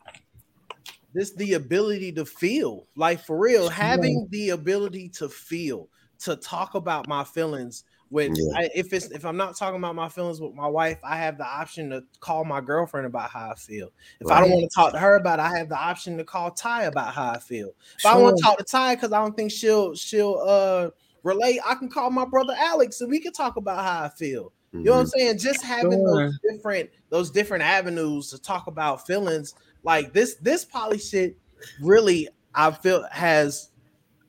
this 1.15 1.33
the 1.35 1.53
ability 1.53 2.11
to 2.15 2.25
feel 2.25 2.89
like 2.97 3.25
for 3.25 3.39
real, 3.39 3.69
having 3.69 4.27
the 4.33 4.51
ability 4.51 5.11
to 5.11 5.29
feel, 5.29 5.89
to 6.25 6.35
talk 6.35 6.75
about 6.75 7.07
my 7.07 7.23
feelings 7.23 7.85
with 8.11 8.33
Yeah. 8.37 8.59
I, 8.59 8.69
if 8.75 8.93
it's 8.93 9.11
if 9.11 9.25
I'm 9.25 9.37
not 9.37 9.57
talking 9.57 9.79
about 9.79 9.95
my 9.95 10.09
feelings 10.09 10.41
with 10.41 10.55
my 10.55 10.67
wife, 10.69 10.99
I 11.03 11.17
have 11.17 11.39
the 11.39 11.47
option 11.47 11.91
to 11.91 12.05
call 12.21 12.45
my 12.45 12.61
girlfriend 12.61 13.07
about 13.07 13.31
how 13.31 13.51
I 13.51 13.55
feel. 13.55 13.91
If 14.21 14.31
I 14.31 14.41
don't 14.41 14.51
want 14.51 14.71
to 14.71 14.75
talk 14.75 14.93
to 14.93 14.99
her 14.99 15.17
about 15.17 15.39
it, 15.39 15.43
I 15.43 15.57
have 15.59 15.69
the 15.69 15.77
option 15.79 16.17
to 16.19 16.25
call 16.25 16.51
Ty 16.53 16.85
about 16.85 17.15
how 17.15 17.31
I 17.31 17.39
feel. 17.39 17.73
If 17.99 18.07
I 18.07 18.17
want 18.17 18.37
to 18.37 18.43
talk 18.43 18.59
to 18.59 18.65
Ty 18.65 18.95
because 18.95 19.13
I 19.13 19.21
don't 19.21 19.37
think 19.37 19.51
she'll 19.51 19.95
she'll 19.95 20.39
uh 20.47 20.91
relate, 21.23 21.61
I 21.67 21.75
can 21.75 21.89
call 21.89 22.11
my 22.11 22.25
brother 22.25 22.55
Alex 22.57 23.01
and 23.01 23.11
we 23.11 23.21
can 23.21 23.33
talk 23.33 23.57
about 23.57 23.85
how 23.85 24.05
I 24.05 24.09
feel. 24.09 24.53
You 24.73 24.85
know 24.85 24.93
what 24.93 25.01
I'm 25.01 25.07
Mhm. 25.07 25.11
saying? 25.11 25.39
Just 25.39 25.65
having 25.65 25.91
Sure. 25.91 26.31
those 26.43 26.55
different 26.57 26.91
those 27.11 27.31
different 27.31 27.65
avenues 27.65 28.31
to 28.31 28.39
talk 28.39 28.69
about 28.69 29.07
feelings 29.07 29.55
like 29.83 30.13
this 30.13 30.37
this 30.37 30.65
poly 30.65 30.99
shit 30.99 31.37
really 31.81 32.29
I 32.55 32.71
feel 32.71 33.05
has 33.11 33.71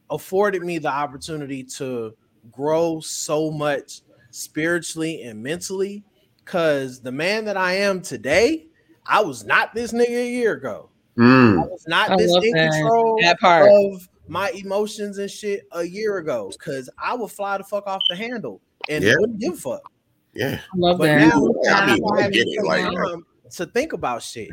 afforded 0.09 0.63
me 0.63 0.77
the 0.79 0.89
opportunity 0.89 1.63
to 1.63 2.15
grow 2.51 2.99
so 2.99 3.51
much 3.51 4.01
spiritually 4.31 5.23
and 5.23 5.41
mentally 5.41 6.03
cuz 6.45 6.99
the 7.01 7.11
man 7.11 7.45
that 7.45 7.57
I 7.57 7.73
am 7.73 8.01
today 8.01 8.67
I 9.05 9.21
was 9.21 9.45
not 9.45 9.73
this 9.73 9.93
nigga 9.93 10.09
a 10.09 10.29
year 10.31 10.53
ago. 10.53 10.89
Mm. 11.17 11.63
I 11.63 11.65
was 11.65 11.85
not 11.87 12.11
I 12.11 12.17
this 12.17 12.31
in 12.43 12.51
that. 12.51 12.71
control 12.71 13.17
That 13.21 13.39
part. 13.39 13.69
of 13.71 14.07
my 14.27 14.49
emotions 14.51 15.17
and 15.17 15.31
shit 15.31 15.61
a 15.71 15.83
year 15.83 16.17
ago 16.17 16.51
cuz 16.59 16.89
I 17.01 17.15
would 17.15 17.31
fly 17.31 17.57
the 17.57 17.63
fuck 17.63 17.87
off 17.87 18.01
the 18.09 18.15
handle 18.15 18.61
and 18.89 19.03
Yeah. 19.03 19.13
wouldn't 19.19 19.39
give 19.39 19.53
a 19.53 19.57
fuck. 19.57 19.91
Yeah. 20.33 20.59
I 20.61 20.77
love 20.77 20.97
But 20.99 21.05
that. 21.05 21.19
now, 21.19 21.47
I 21.71 21.85
mean, 21.87 21.99
now 22.01 22.09
I 22.19 22.29
get 22.29 22.45
it, 22.47 22.63
like- 22.63 22.83
time 22.83 23.25
to 23.55 23.65
think 23.67 23.93
about 23.93 24.21
shit. 24.21 24.49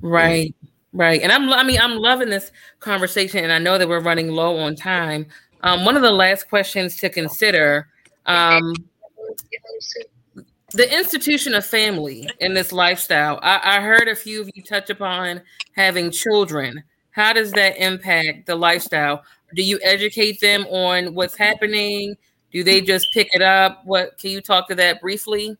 Right. 0.00 0.54
Right. 0.92 1.20
And 1.22 1.32
I'm 1.32 1.52
I 1.52 1.64
mean 1.64 1.80
I'm 1.80 1.96
loving 1.96 2.28
this 2.30 2.52
conversation 2.78 3.42
and 3.42 3.52
I 3.52 3.58
know 3.58 3.78
that 3.78 3.88
we're 3.88 4.00
running 4.00 4.28
low 4.30 4.56
on 4.58 4.76
time. 4.76 5.26
Um 5.64 5.84
one 5.84 5.96
of 5.96 6.02
the 6.02 6.12
last 6.12 6.48
questions 6.48 6.96
to 6.98 7.10
consider 7.10 7.88
um 8.26 8.74
the 10.72 10.96
institution 10.96 11.54
of 11.54 11.64
family 11.64 12.28
in 12.40 12.52
this 12.52 12.72
lifestyle. 12.72 13.38
I, 13.42 13.60
I 13.76 13.80
heard 13.80 14.08
a 14.08 14.16
few 14.16 14.40
of 14.40 14.50
you 14.54 14.62
touch 14.62 14.90
upon 14.90 15.40
having 15.76 16.10
children. 16.10 16.82
How 17.12 17.32
does 17.32 17.52
that 17.52 17.76
impact 17.78 18.46
the 18.46 18.56
lifestyle? 18.56 19.22
Do 19.54 19.62
you 19.62 19.78
educate 19.82 20.40
them 20.40 20.66
on 20.66 21.14
what's 21.14 21.36
happening? 21.36 22.16
Do 22.52 22.64
they 22.64 22.80
just 22.80 23.12
pick 23.12 23.28
it 23.32 23.42
up? 23.42 23.82
What 23.84 24.18
can 24.18 24.30
you 24.30 24.40
talk 24.40 24.68
to 24.68 24.74
that 24.74 25.00
briefly? 25.00 25.56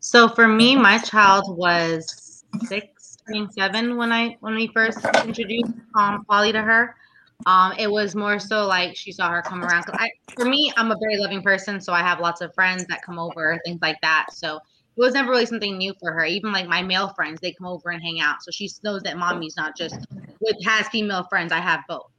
So 0.00 0.28
for 0.28 0.48
me, 0.48 0.76
my 0.76 0.98
child 0.98 1.56
was 1.56 2.44
six, 2.66 3.18
seven 3.50 3.96
when 3.96 4.12
I 4.12 4.36
when 4.40 4.54
we 4.54 4.68
first 4.68 4.98
introduced 5.24 5.72
um 5.94 6.24
poly 6.24 6.52
to 6.52 6.62
her. 6.62 6.96
Um, 7.46 7.72
it 7.78 7.90
was 7.90 8.14
more 8.14 8.38
so 8.38 8.66
like 8.66 8.96
she 8.96 9.12
saw 9.12 9.30
her 9.30 9.42
come 9.42 9.62
around. 9.62 9.84
I, 9.98 10.10
for 10.36 10.44
me, 10.44 10.72
I'm 10.76 10.90
a 10.90 10.96
very 11.00 11.16
loving 11.18 11.42
person, 11.42 11.80
so 11.80 11.92
I 11.92 12.00
have 12.00 12.20
lots 12.20 12.40
of 12.40 12.54
friends 12.54 12.86
that 12.86 13.02
come 13.02 13.18
over, 13.18 13.58
things 13.64 13.80
like 13.82 13.96
that. 14.02 14.26
So 14.32 14.56
it 14.56 15.00
was 15.00 15.14
never 15.14 15.30
really 15.30 15.46
something 15.46 15.76
new 15.76 15.94
for 16.00 16.12
her. 16.12 16.24
Even 16.24 16.52
like 16.52 16.68
my 16.68 16.82
male 16.82 17.08
friends, 17.14 17.40
they 17.40 17.52
come 17.52 17.66
over 17.66 17.90
and 17.90 18.02
hang 18.02 18.20
out. 18.20 18.36
So 18.42 18.50
she 18.50 18.70
knows 18.84 19.02
that 19.02 19.16
mommy's 19.16 19.56
not 19.56 19.76
just 19.76 20.06
with 20.40 20.56
has 20.64 20.88
female 20.88 21.26
friends. 21.30 21.52
I 21.52 21.60
have 21.60 21.80
both. 21.88 22.10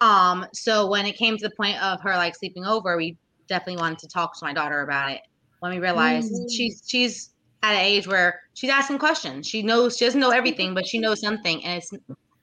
Um, 0.00 0.46
so 0.54 0.88
when 0.88 1.06
it 1.06 1.16
came 1.16 1.36
to 1.36 1.48
the 1.48 1.54
point 1.56 1.82
of 1.82 2.00
her 2.02 2.16
like 2.16 2.34
sleeping 2.36 2.64
over, 2.64 2.96
we 2.96 3.16
definitely 3.48 3.80
wanted 3.80 3.98
to 3.98 4.08
talk 4.08 4.38
to 4.38 4.44
my 4.44 4.52
daughter 4.52 4.82
about 4.82 5.10
it. 5.10 5.20
When 5.58 5.72
we 5.72 5.78
realized 5.78 6.32
Mhm. 6.32 6.50
she's 6.50 6.82
she's 6.86 7.30
at 7.62 7.74
an 7.74 7.80
age 7.80 8.06
where 8.06 8.40
she's 8.54 8.70
asking 8.70 8.98
questions. 8.98 9.46
She 9.46 9.62
knows 9.62 9.96
she 9.98 10.06
doesn't 10.06 10.20
know 10.20 10.30
everything, 10.30 10.72
but 10.72 10.86
she 10.86 10.98
knows 10.98 11.20
something, 11.20 11.62
and 11.64 11.82
it's 11.82 11.92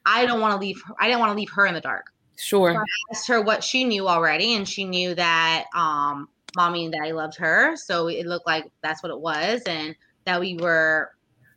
I 0.05 0.25
don't 0.25 0.39
want 0.39 0.53
to 0.53 0.59
leave 0.59 0.79
her. 0.85 0.93
I 0.99 1.07
didn't 1.07 1.19
want 1.19 1.31
to 1.31 1.35
leave 1.35 1.49
her 1.55 1.65
in 1.65 1.73
the 1.73 1.81
dark. 1.81 2.05
Sure. 2.37 2.73
So 2.73 2.79
I 2.79 2.83
asked 3.11 3.27
her 3.27 3.41
what 3.41 3.63
she 3.63 3.83
knew 3.83 4.07
already, 4.07 4.55
and 4.55 4.67
she 4.67 4.85
knew 4.85 5.15
that 5.15 5.65
um, 5.75 6.29
mommy 6.55 6.85
and 6.85 6.93
daddy 6.93 7.11
loved 7.13 7.37
her. 7.37 7.75
So 7.75 8.07
it 8.07 8.25
looked 8.25 8.47
like 8.47 8.65
that's 8.83 9.01
what 9.03 9.11
it 9.11 9.19
was, 9.19 9.61
and 9.67 9.95
that 10.25 10.39
we 10.39 10.55
were 10.55 11.11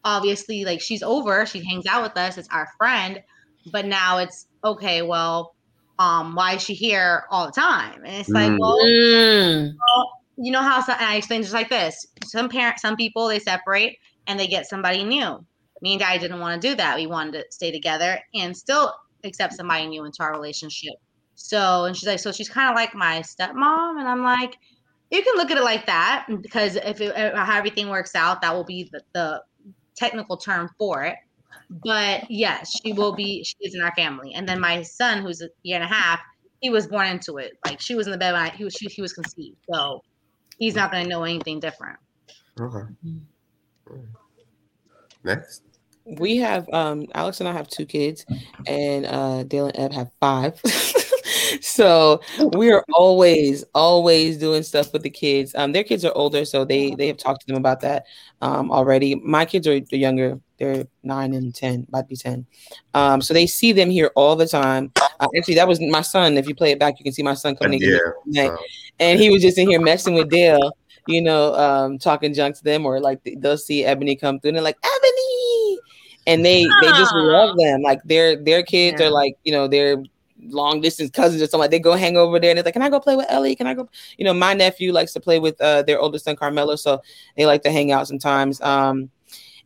obviously 0.04 0.64
like 0.64 0.80
she's 0.80 1.02
over. 1.02 1.44
She 1.46 1.64
hangs 1.64 1.86
out 1.86 2.02
with 2.02 2.16
us. 2.16 2.38
It's 2.38 2.48
our 2.50 2.68
friend, 2.78 3.22
but 3.70 3.84
now 3.84 4.18
it's 4.18 4.46
okay. 4.64 5.02
Well, 5.02 5.54
um, 5.98 6.34
why 6.34 6.54
is 6.54 6.62
she 6.62 6.72
here 6.72 7.24
all 7.30 7.46
the 7.46 7.52
time? 7.52 8.02
And 8.04 8.16
it's 8.16 8.30
like, 8.30 8.50
Mm. 8.50 8.58
well, 8.58 8.78
Mm. 8.78 9.74
well, 9.76 10.12
you 10.38 10.50
know 10.50 10.62
how 10.62 10.80
some, 10.80 10.96
I 10.98 11.16
explained 11.16 11.44
just 11.44 11.52
like 11.54 11.68
this. 11.68 12.06
Some 12.24 12.48
parents, 12.48 12.80
some 12.80 12.96
people, 12.96 13.28
they 13.28 13.38
separate 13.38 13.98
and 14.26 14.40
they 14.40 14.46
get 14.46 14.66
somebody 14.66 15.04
new. 15.04 15.44
Me 15.82 15.92
and 15.92 16.00
Daddy 16.00 16.18
didn't 16.18 16.40
want 16.40 16.60
to 16.60 16.68
do 16.68 16.74
that. 16.76 16.96
We 16.96 17.06
wanted 17.06 17.32
to 17.32 17.44
stay 17.50 17.70
together 17.70 18.18
and 18.34 18.56
still 18.56 18.94
accept 19.24 19.54
somebody 19.54 19.86
new 19.86 20.04
into 20.04 20.22
our 20.22 20.32
relationship. 20.32 20.94
So, 21.34 21.84
and 21.84 21.96
she's 21.96 22.06
like, 22.06 22.18
so 22.18 22.32
she's 22.32 22.48
kind 22.48 22.68
of 22.68 22.74
like 22.74 22.94
my 22.94 23.20
stepmom, 23.20 23.98
and 23.98 24.08
I'm 24.08 24.22
like, 24.22 24.58
you 25.10 25.22
can 25.22 25.36
look 25.36 25.50
at 25.50 25.56
it 25.56 25.64
like 25.64 25.86
that 25.86 26.26
because 26.42 26.76
if 26.76 27.00
it, 27.00 27.16
uh, 27.16 27.44
how 27.44 27.58
everything 27.58 27.88
works 27.88 28.14
out, 28.14 28.42
that 28.42 28.54
will 28.54 28.64
be 28.64 28.88
the, 28.92 29.02
the 29.12 29.42
technical 29.96 30.36
term 30.36 30.70
for 30.78 31.04
it. 31.04 31.16
But 31.68 32.30
yes, 32.30 32.80
she 32.80 32.92
will 32.92 33.12
be. 33.12 33.44
She 33.44 33.56
is 33.60 33.74
in 33.74 33.82
our 33.82 33.94
family. 33.94 34.34
And 34.34 34.48
then 34.48 34.60
my 34.60 34.82
son, 34.82 35.22
who's 35.22 35.40
a 35.40 35.48
year 35.62 35.76
and 35.76 35.84
a 35.84 35.88
half, 35.88 36.20
he 36.60 36.70
was 36.70 36.86
born 36.86 37.06
into 37.06 37.38
it. 37.38 37.52
Like 37.64 37.80
she 37.80 37.94
was 37.94 38.06
in 38.06 38.12
the 38.12 38.18
bed 38.18 38.32
when 38.32 38.42
I, 38.42 38.50
he 38.50 38.64
was 38.64 38.74
she, 38.74 38.86
he 38.86 39.02
was 39.02 39.12
conceived. 39.12 39.56
So 39.72 40.02
he's 40.58 40.74
not 40.74 40.90
going 40.90 41.04
to 41.04 41.08
know 41.08 41.24
anything 41.24 41.60
different. 41.60 41.98
Okay. 42.60 42.86
Next. 45.24 45.62
We 46.18 46.36
have 46.38 46.68
um 46.72 47.06
Alex 47.14 47.40
and 47.40 47.48
I 47.48 47.52
have 47.52 47.68
two 47.68 47.86
kids, 47.86 48.24
and 48.66 49.06
uh 49.06 49.44
Dale 49.44 49.66
and 49.66 49.78
Eb 49.78 49.92
have 49.92 50.10
five. 50.20 50.60
so 51.60 52.20
we 52.54 52.70
are 52.70 52.84
always, 52.94 53.64
always 53.74 54.38
doing 54.38 54.62
stuff 54.62 54.92
with 54.92 55.02
the 55.02 55.10
kids. 55.10 55.54
Um, 55.54 55.72
their 55.72 55.84
kids 55.84 56.04
are 56.04 56.12
older, 56.14 56.44
so 56.44 56.64
they 56.64 56.94
they 56.94 57.06
have 57.06 57.16
talked 57.16 57.42
to 57.42 57.46
them 57.46 57.56
about 57.56 57.80
that 57.80 58.06
um 58.40 58.70
already. 58.70 59.14
My 59.14 59.44
kids 59.44 59.66
are 59.66 59.76
younger; 59.90 60.40
they're 60.58 60.84
nine 61.02 61.34
and 61.34 61.54
ten, 61.54 61.86
about 61.88 62.02
to 62.02 62.06
be 62.06 62.16
ten. 62.16 62.46
Um, 62.94 63.20
so 63.22 63.34
they 63.34 63.46
see 63.46 63.72
them 63.72 63.90
here 63.90 64.10
all 64.16 64.36
the 64.36 64.46
time. 64.46 64.92
Uh, 65.20 65.28
actually, 65.36 65.54
that 65.54 65.68
was 65.68 65.80
my 65.80 66.02
son. 66.02 66.36
If 66.36 66.48
you 66.48 66.54
play 66.54 66.72
it 66.72 66.78
back, 66.78 66.98
you 66.98 67.04
can 67.04 67.12
see 67.12 67.22
my 67.22 67.34
son 67.34 67.56
coming 67.56 67.82
in. 67.82 67.88
Yeah, 68.26 68.42
here 68.42 68.58
and 69.00 69.18
he 69.18 69.30
was 69.30 69.42
just 69.42 69.58
in 69.58 69.68
here 69.68 69.80
messing 69.80 70.14
with 70.14 70.28
Dale, 70.28 70.72
you 71.06 71.22
know, 71.22 71.54
um, 71.54 71.98
talking 71.98 72.32
junk 72.34 72.56
to 72.56 72.64
them, 72.64 72.86
or 72.86 73.00
like 73.00 73.20
they'll 73.38 73.56
see 73.56 73.84
Ebony 73.84 74.14
come 74.14 74.38
through 74.38 74.50
and 74.50 74.56
they're 74.56 74.64
like 74.64 74.78
Ebony, 74.84 75.39
and 76.30 76.44
they 76.44 76.62
they 76.80 76.88
just 76.88 77.14
love 77.14 77.56
them. 77.56 77.82
Like 77.82 78.02
their 78.04 78.36
their 78.36 78.62
kids 78.62 79.00
are 79.00 79.10
like 79.10 79.36
you 79.44 79.52
know 79.52 79.66
they're 79.66 80.02
long 80.48 80.80
distance 80.80 81.10
cousins 81.10 81.42
or 81.42 81.46
something. 81.46 81.60
Like 81.60 81.70
they 81.70 81.78
go 81.78 81.94
hang 81.94 82.16
over 82.16 82.38
there 82.38 82.50
and 82.50 82.58
it's 82.58 82.64
like, 82.64 82.74
can 82.74 82.82
I 82.82 82.88
go 82.88 83.00
play 83.00 83.16
with 83.16 83.26
Ellie? 83.28 83.56
Can 83.56 83.66
I 83.66 83.74
go? 83.74 83.88
You 84.16 84.24
know, 84.24 84.34
my 84.34 84.54
nephew 84.54 84.92
likes 84.92 85.12
to 85.14 85.20
play 85.20 85.38
with 85.38 85.60
uh, 85.60 85.82
their 85.82 86.00
oldest 86.00 86.24
son 86.24 86.36
Carmelo, 86.36 86.76
so 86.76 87.02
they 87.36 87.46
like 87.46 87.62
to 87.62 87.70
hang 87.70 87.92
out 87.92 88.08
sometimes. 88.08 88.60
Um, 88.60 89.10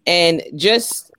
and 0.07 0.43
just 0.57 1.11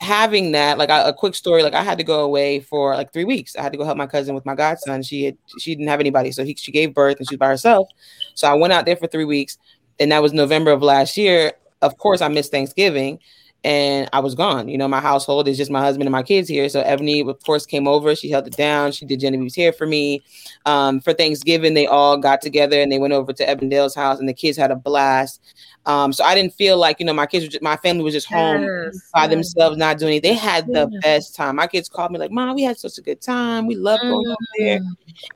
having 0.00 0.52
that 0.52 0.78
like 0.78 0.88
I, 0.88 1.06
a 1.06 1.12
quick 1.12 1.34
story 1.34 1.62
like 1.62 1.74
i 1.74 1.82
had 1.82 1.98
to 1.98 2.04
go 2.04 2.24
away 2.24 2.60
for 2.60 2.94
like 2.94 3.12
three 3.12 3.24
weeks 3.24 3.54
i 3.54 3.60
had 3.60 3.70
to 3.72 3.76
go 3.76 3.84
help 3.84 3.98
my 3.98 4.06
cousin 4.06 4.34
with 4.34 4.46
my 4.46 4.54
godson 4.54 5.02
she 5.02 5.24
had 5.24 5.36
she 5.58 5.74
didn't 5.74 5.88
have 5.88 6.00
anybody 6.00 6.32
so 6.32 6.42
he, 6.42 6.54
she 6.54 6.72
gave 6.72 6.94
birth 6.94 7.18
and 7.18 7.28
she 7.28 7.34
was 7.34 7.38
by 7.38 7.48
herself 7.48 7.86
so 8.34 8.48
i 8.48 8.54
went 8.54 8.72
out 8.72 8.86
there 8.86 8.96
for 8.96 9.06
three 9.06 9.26
weeks 9.26 9.58
and 9.98 10.10
that 10.10 10.22
was 10.22 10.32
november 10.32 10.70
of 10.70 10.80
last 10.80 11.18
year 11.18 11.52
of 11.82 11.98
course 11.98 12.22
i 12.22 12.28
missed 12.28 12.50
thanksgiving 12.50 13.18
and 13.62 14.08
i 14.12 14.20
was 14.20 14.34
gone. 14.34 14.68
You 14.68 14.78
know 14.78 14.88
my 14.88 15.00
household 15.00 15.48
is 15.48 15.56
just 15.56 15.70
my 15.70 15.80
husband 15.80 16.06
and 16.06 16.12
my 16.12 16.22
kids 16.22 16.48
here. 16.48 16.68
So 16.68 16.80
ebony 16.80 17.20
of 17.20 17.42
course 17.44 17.66
came 17.66 17.86
over. 17.86 18.14
She 18.14 18.30
held 18.30 18.46
it 18.46 18.56
down. 18.56 18.92
She 18.92 19.04
did 19.04 19.20
genevieve's 19.20 19.56
hair 19.56 19.72
for 19.72 19.86
me. 19.86 20.22
Um, 20.66 21.00
for 21.00 21.12
thanksgiving 21.12 21.74
they 21.74 21.86
all 21.86 22.16
got 22.16 22.40
together 22.40 22.80
and 22.80 22.90
they 22.90 22.98
went 22.98 23.12
over 23.12 23.32
to 23.32 23.46
ebondale's 23.46 23.94
house 23.94 24.18
and 24.18 24.28
the 24.28 24.34
kids 24.34 24.56
had 24.56 24.70
a 24.70 24.76
blast 24.76 25.40
um, 25.86 26.12
so 26.12 26.22
I 26.24 26.34
didn't 26.34 26.54
feel 26.54 26.76
like 26.76 27.00
you 27.00 27.06
know 27.06 27.12
my 27.14 27.26
kids, 27.26 27.44
were 27.46 27.50
just, 27.50 27.62
my 27.62 27.76
family 27.76 28.04
was 28.04 28.12
just 28.14 28.26
home 28.26 28.62
Yes, 28.62 29.10
by 29.14 29.26
themselves, 29.26 29.76
not 29.76 29.98
doing 29.98 30.10
anything. 30.12 30.32
They 30.32 30.38
had 30.38 30.66
the 30.66 30.88
Yeah. 30.92 31.00
best 31.00 31.34
time. 31.34 31.56
My 31.56 31.66
kids 31.66 31.88
called 31.88 32.12
me 32.12 32.18
like, 32.18 32.30
"Mom, 32.30 32.54
we 32.54 32.62
had 32.62 32.78
such 32.78 32.98
a 32.98 33.00
good 33.02 33.20
time. 33.20 33.66
We 33.66 33.74
love 33.76 34.00
going 34.00 34.26
over 34.26 34.36
there." 34.58 34.80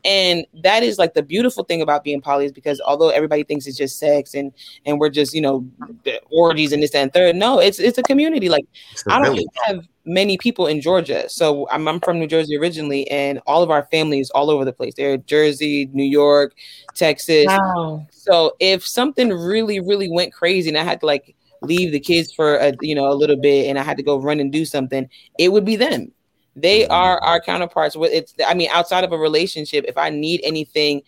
And 0.05 0.47
that 0.63 0.83
is 0.83 0.99
like 0.99 1.15
the 1.15 1.23
beautiful 1.23 1.65
thing 1.65 1.83
about 1.83 2.05
being 2.05 2.21
poly 2.21 2.45
is 2.45 2.53
because 2.53 2.81
although 2.81 3.09
everybody 3.09 3.43
thinks 3.43 3.67
it's 3.67 3.77
just 3.77 3.99
sex 3.99 4.35
and 4.35 4.53
and 4.87 5.01
we're 5.01 5.09
just 5.11 5.35
you 5.35 5.41
know 5.41 5.67
the 6.05 6.21
orgies 6.31 6.73
and 6.73 6.83
this 6.83 6.91
that, 6.93 7.03
and 7.03 7.13
third, 7.13 7.37
no, 7.37 7.59
it's 7.59 7.79
it's 7.79 7.99
a 7.99 8.03
community. 8.03 8.49
Like 8.49 8.67
I 9.09 9.19
don't 9.19 9.35
village. 9.35 9.47
have 9.65 9.85
many 10.05 10.37
people 10.37 10.67
in 10.67 10.81
Georgia, 10.81 11.29
so 11.29 11.69
I'm, 11.71 11.87
I'm 11.89 12.01
from 12.01 12.19
New 12.19 12.27
Jersey 12.27 12.57
originally, 12.57 13.11
and 13.11 13.41
all 13.47 13.63
of 13.63 13.71
our 13.71 13.87
families 13.91 14.31
all 14.31 14.51
over 14.51 14.65
the 14.65 14.73
place. 14.73 14.95
They're 14.97 15.17
Jersey, 15.17 15.89
New 15.93 16.05
York, 16.05 16.55
Texas. 16.95 17.47
Wow. 17.47 18.07
So 18.11 18.55
if 18.61 18.87
something 18.87 19.31
really, 19.31 19.81
really 19.81 20.11
went 20.11 20.33
crazy 20.33 20.69
and 20.69 20.79
I 20.79 20.85
had 20.85 21.01
to 21.01 21.07
like 21.07 21.35
leave 21.63 21.93
the 21.93 22.01
kids 22.01 22.33
for 22.33 22.57
a 22.57 22.75
you 22.83 22.95
know 22.95 23.11
a 23.11 23.15
little 23.15 23.37
bit 23.37 23.69
and 23.69 23.79
I 23.79 23.83
had 23.83 23.97
to 23.97 24.03
go 24.03 24.19
run 24.19 24.41
and 24.41 24.53
do 24.53 24.65
something, 24.65 25.09
it 25.39 25.53
would 25.53 25.65
be 25.65 25.77
them. 25.77 26.13
They 26.57 26.83
mm-hmm. 26.83 26.93
are 26.93 27.23
our 27.23 27.41
counterparts. 27.41 27.97
With 27.97 28.13
it's 28.13 28.35
I 28.47 28.55
mean, 28.55 28.69
outside 28.73 29.05
of 29.05 29.13
a 29.13 29.19
relationship, 29.19 29.85
if 29.89 29.97
I 29.97 30.11
need 30.11 30.41
anything, 30.45 31.03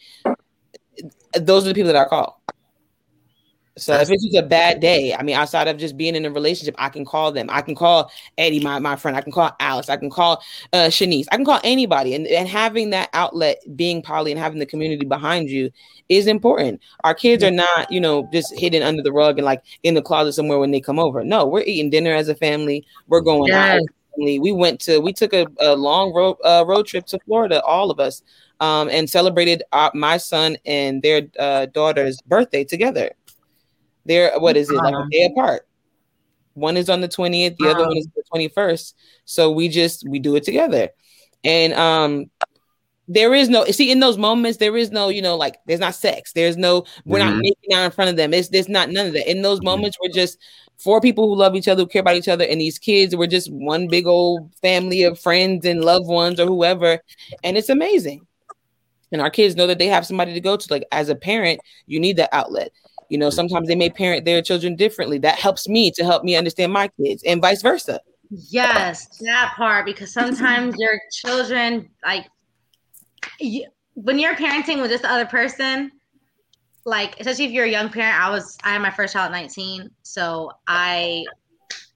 those 1.34 1.64
are 1.64 1.68
the 1.68 1.74
people 1.74 1.92
that 1.92 2.06
I 2.06 2.08
call. 2.08 2.42
So 3.78 3.94
if 3.94 4.08
it's 4.10 4.24
just 4.24 4.36
a 4.36 4.42
bad 4.42 4.80
day, 4.80 5.14
I 5.14 5.22
mean, 5.22 5.36
outside 5.36 5.68
of 5.68 5.76
just 5.76 5.98
being 5.98 6.14
in 6.16 6.24
a 6.24 6.30
relationship, 6.30 6.74
I 6.78 6.88
can 6.88 7.04
call 7.04 7.30
them. 7.30 7.48
I 7.50 7.60
can 7.60 7.74
call 7.74 8.10
Eddie, 8.38 8.60
my, 8.60 8.78
my 8.78 8.96
friend. 8.96 9.14
I 9.16 9.20
can 9.20 9.32
call 9.32 9.54
Alice. 9.60 9.90
I 9.90 9.98
can 9.98 10.08
call 10.08 10.42
uh, 10.72 10.86
Shanice. 10.86 11.26
I 11.30 11.36
can 11.36 11.44
call 11.44 11.60
anybody. 11.62 12.14
And, 12.14 12.26
and 12.26 12.48
having 12.48 12.88
that 12.90 13.10
outlet, 13.12 13.62
being 13.76 14.00
poly 14.00 14.32
and 14.32 14.40
having 14.40 14.60
the 14.60 14.66
community 14.66 15.04
behind 15.04 15.50
you 15.50 15.70
is 16.08 16.26
important. 16.26 16.80
Our 17.04 17.12
kids 17.14 17.44
are 17.44 17.50
not, 17.50 17.92
you 17.92 18.00
know, 18.00 18.26
just 18.32 18.58
hidden 18.58 18.82
under 18.82 19.02
the 19.02 19.12
rug 19.12 19.38
and 19.38 19.44
like 19.44 19.62
in 19.82 19.92
the 19.92 20.02
closet 20.02 20.32
somewhere 20.32 20.58
when 20.58 20.70
they 20.70 20.80
come 20.80 20.98
over. 20.98 21.22
No, 21.22 21.44
we're 21.46 21.60
eating 21.62 21.90
dinner 21.90 22.14
as 22.14 22.30
a 22.30 22.34
family. 22.34 22.86
We're 23.08 23.20
going 23.20 23.52
out. 23.52 23.74
Yes. 23.74 23.82
family. 24.16 24.38
We 24.38 24.52
went 24.52 24.80
to, 24.82 25.00
we 25.00 25.12
took 25.12 25.34
a, 25.34 25.46
a 25.60 25.76
long 25.76 26.14
road 26.14 26.38
uh, 26.44 26.64
road 26.66 26.86
trip 26.86 27.04
to 27.08 27.18
Florida, 27.26 27.62
all 27.62 27.90
of 27.90 28.00
us, 28.00 28.22
um, 28.60 28.88
and 28.88 29.10
celebrated 29.10 29.64
uh, 29.72 29.90
my 29.92 30.16
son 30.16 30.56
and 30.64 31.02
their 31.02 31.28
uh, 31.38 31.66
daughter's 31.66 32.22
birthday 32.22 32.64
together. 32.64 33.10
They're 34.06 34.38
what 34.38 34.56
is 34.56 34.70
it 34.70 34.76
like 34.76 34.94
a 34.94 35.08
day 35.10 35.24
apart? 35.26 35.66
One 36.54 36.76
is 36.78 36.88
on 36.88 37.00
the 37.02 37.08
20th, 37.08 37.56
the 37.58 37.68
other 37.68 37.86
one 37.86 37.96
is 37.96 38.06
the 38.14 38.22
21st. 38.34 38.94
So 39.26 39.50
we 39.50 39.68
just 39.68 40.08
we 40.08 40.18
do 40.18 40.36
it 40.36 40.44
together. 40.44 40.88
And 41.44 41.74
um 41.74 42.30
there 43.08 43.34
is 43.34 43.48
no 43.48 43.64
see 43.66 43.92
in 43.92 44.00
those 44.00 44.18
moments 44.18 44.58
there 44.58 44.76
is 44.76 44.90
no 44.90 45.08
you 45.10 45.22
know 45.22 45.36
like 45.36 45.58
there's 45.66 45.80
not 45.80 45.94
sex. 45.94 46.32
There's 46.32 46.56
no 46.56 46.84
we're 47.04 47.18
not 47.20 47.34
Mhm. 47.34 47.42
making 47.42 47.74
out 47.74 47.84
in 47.84 47.90
front 47.90 48.10
of 48.10 48.16
them. 48.16 48.32
It's 48.34 48.48
there's 48.48 48.68
not 48.68 48.90
none 48.90 49.06
of 49.08 49.12
that. 49.12 49.30
In 49.30 49.42
those 49.42 49.62
moments 49.62 49.96
we're 50.02 50.12
just 50.12 50.38
four 50.78 51.00
people 51.00 51.28
who 51.28 51.36
love 51.36 51.54
each 51.54 51.68
other 51.68 51.82
who 51.82 51.86
care 51.88 52.00
about 52.00 52.16
each 52.16 52.28
other 52.28 52.44
and 52.44 52.60
these 52.60 52.78
kids 52.78 53.14
we're 53.14 53.26
just 53.26 53.50
one 53.52 53.86
big 53.86 54.06
old 54.06 54.50
family 54.60 55.02
of 55.04 55.18
friends 55.20 55.64
and 55.66 55.84
loved 55.84 56.06
ones 56.06 56.40
or 56.40 56.46
whoever. 56.46 57.00
And 57.44 57.56
it's 57.56 57.68
amazing. 57.68 58.26
And 59.12 59.20
our 59.22 59.30
kids 59.30 59.54
know 59.56 59.68
that 59.68 59.78
they 59.78 59.86
have 59.86 60.04
somebody 60.06 60.34
to 60.34 60.40
go 60.40 60.56
to. 60.56 60.66
Like 60.70 60.84
as 60.90 61.08
a 61.08 61.14
parent 61.14 61.60
you 61.86 62.00
need 62.00 62.16
that 62.16 62.30
outlet 62.32 62.72
you 63.08 63.18
know 63.18 63.30
sometimes 63.30 63.68
they 63.68 63.74
may 63.74 63.90
parent 63.90 64.24
their 64.24 64.42
children 64.42 64.76
differently 64.76 65.18
that 65.18 65.38
helps 65.38 65.68
me 65.68 65.90
to 65.90 66.04
help 66.04 66.24
me 66.24 66.36
understand 66.36 66.72
my 66.72 66.88
kids 67.00 67.22
and 67.24 67.40
vice 67.40 67.62
versa 67.62 68.00
Yes, 68.30 69.18
that 69.18 69.54
part 69.56 69.86
because 69.86 70.12
sometimes 70.12 70.74
your 70.78 70.98
children 71.12 71.88
like 72.04 72.26
you, 73.38 73.66
when 73.94 74.18
you're 74.18 74.34
parenting 74.34 74.80
with 74.80 74.90
this 74.90 75.04
other 75.04 75.26
person, 75.26 75.92
like 76.84 77.18
especially 77.20 77.44
if 77.44 77.52
you're 77.52 77.66
a 77.66 77.70
young 77.70 77.88
parent. 77.88 78.20
I 78.20 78.30
was 78.30 78.56
I 78.64 78.72
had 78.72 78.82
my 78.82 78.90
first 78.90 79.12
child 79.12 79.32
at 79.32 79.32
19, 79.32 79.90
so 80.02 80.50
I 80.66 81.24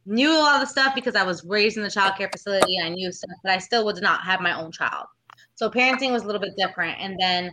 knew 0.07 0.31
a 0.33 0.39
lot 0.39 0.55
of 0.55 0.61
the 0.61 0.67
stuff 0.67 0.95
because 0.95 1.15
I 1.15 1.23
was 1.25 1.45
raised 1.45 1.77
in 1.77 1.83
the 1.83 1.91
child 1.91 2.15
care 2.17 2.29
facility. 2.31 2.77
I 2.83 2.89
knew 2.89 3.11
stuff, 3.13 3.31
but 3.43 3.53
I 3.53 3.59
still 3.59 3.85
would 3.85 4.01
not 4.01 4.23
have 4.23 4.41
my 4.41 4.61
own 4.61 4.71
child. 4.73 5.07
So 5.55 5.69
parenting 5.69 6.13
was 6.13 6.23
a 6.23 6.27
little 6.27 6.41
bit 6.41 6.55
different. 6.57 6.99
And 7.01 7.19
then 7.19 7.53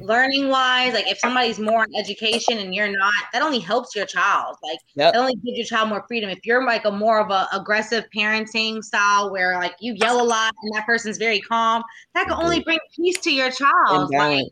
learning 0.00 0.48
wise, 0.48 0.94
like 0.94 1.08
if 1.08 1.18
somebody's 1.18 1.58
more 1.58 1.84
in 1.84 1.94
education 1.96 2.58
and 2.58 2.74
you're 2.74 2.90
not, 2.90 3.12
that 3.32 3.42
only 3.42 3.58
helps 3.58 3.94
your 3.94 4.06
child. 4.06 4.56
Like 4.62 4.78
Yep. 4.94 5.12
that 5.12 5.18
only 5.18 5.34
gives 5.36 5.58
your 5.58 5.66
child 5.66 5.88
more 5.88 6.04
freedom. 6.06 6.30
If 6.30 6.44
you're 6.44 6.64
like 6.64 6.84
a 6.84 6.90
more 6.90 7.20
of 7.20 7.30
a 7.30 7.48
aggressive 7.52 8.04
parenting 8.14 8.82
style 8.82 9.30
where 9.30 9.54
like 9.54 9.74
you 9.80 9.94
yell 9.94 10.20
a 10.20 10.24
lot 10.24 10.54
and 10.62 10.74
that 10.74 10.86
person's 10.86 11.18
very 11.18 11.40
calm, 11.40 11.82
that 12.14 12.24
can 12.28 12.34
only 12.34 12.58
mm-hmm. 12.58 12.64
bring 12.64 12.78
peace 12.94 13.18
to 13.18 13.32
your 13.32 13.50
child. 13.50 14.10
Like, 14.12 14.46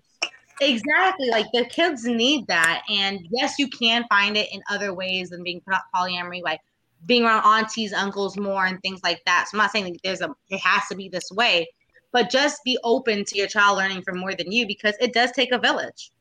Exactly. 0.61 1.31
Like 1.31 1.47
the 1.53 1.65
kids 1.65 2.05
need 2.05 2.47
that. 2.47 2.83
And 2.89 3.21
yes, 3.31 3.59
you 3.59 3.69
can 3.69 4.05
find 4.09 4.37
it 4.37 4.53
in 4.53 4.63
other 4.71 4.95
ways 4.95 5.31
than 5.31 5.43
being 5.43 5.61
polyamory, 5.95 6.43
like 6.43 6.61
being 7.07 7.25
around 7.25 7.45
aunties, 7.45 7.93
uncles 7.93 8.37
more 8.37 8.67
and 8.67 8.81
things 8.81 9.01
like 9.03 9.21
that. 9.27 9.49
So 9.49 9.57
I'm 9.57 9.63
not 9.63 9.73
saying 9.73 9.85
that 9.85 10.01
there's 10.03 10.21
a 10.21 10.35
it 10.49 10.61
has 10.61 10.83
to 10.91 10.97
be 10.97 11.09
this 11.09 11.31
way, 11.33 11.67
but 12.15 12.31
just 12.31 12.63
be 12.65 12.79
open 12.85 13.25
to 13.25 13.37
your 13.37 13.49
child 13.49 13.77
learning 13.77 14.01
from 14.01 14.19
more 14.19 14.35
than 14.35 14.51
you 14.53 14.67
because 14.69 14.95
it 15.01 15.13
does 15.13 15.33
take 15.33 15.51
a 15.51 15.59
village. 15.59 16.13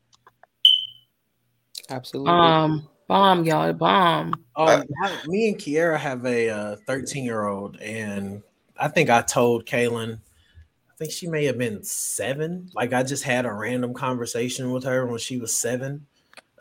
Absolutely. 1.88 2.32
Um, 2.32 2.88
bomb, 3.06 3.44
y'all, 3.44 3.72
bomb. 3.72 4.34
Um, 4.56 4.84
I- 5.04 5.18
me 5.26 5.48
and 5.48 5.56
Kiera 5.56 5.96
have 5.96 6.26
a 6.26 6.76
13 6.88 7.24
year 7.24 7.46
old, 7.46 7.76
and 7.80 8.42
I 8.76 8.88
think 8.88 9.08
I 9.08 9.22
told 9.22 9.66
Kaylin, 9.66 10.14
I 10.14 10.96
think 10.98 11.12
she 11.12 11.28
may 11.28 11.44
have 11.44 11.58
been 11.58 11.84
seven. 11.84 12.70
Like 12.74 12.92
I 12.92 13.04
just 13.04 13.22
had 13.22 13.46
a 13.46 13.52
random 13.52 13.94
conversation 13.94 14.72
with 14.72 14.82
her 14.84 15.06
when 15.06 15.18
she 15.18 15.38
was 15.38 15.56
seven. 15.56 16.06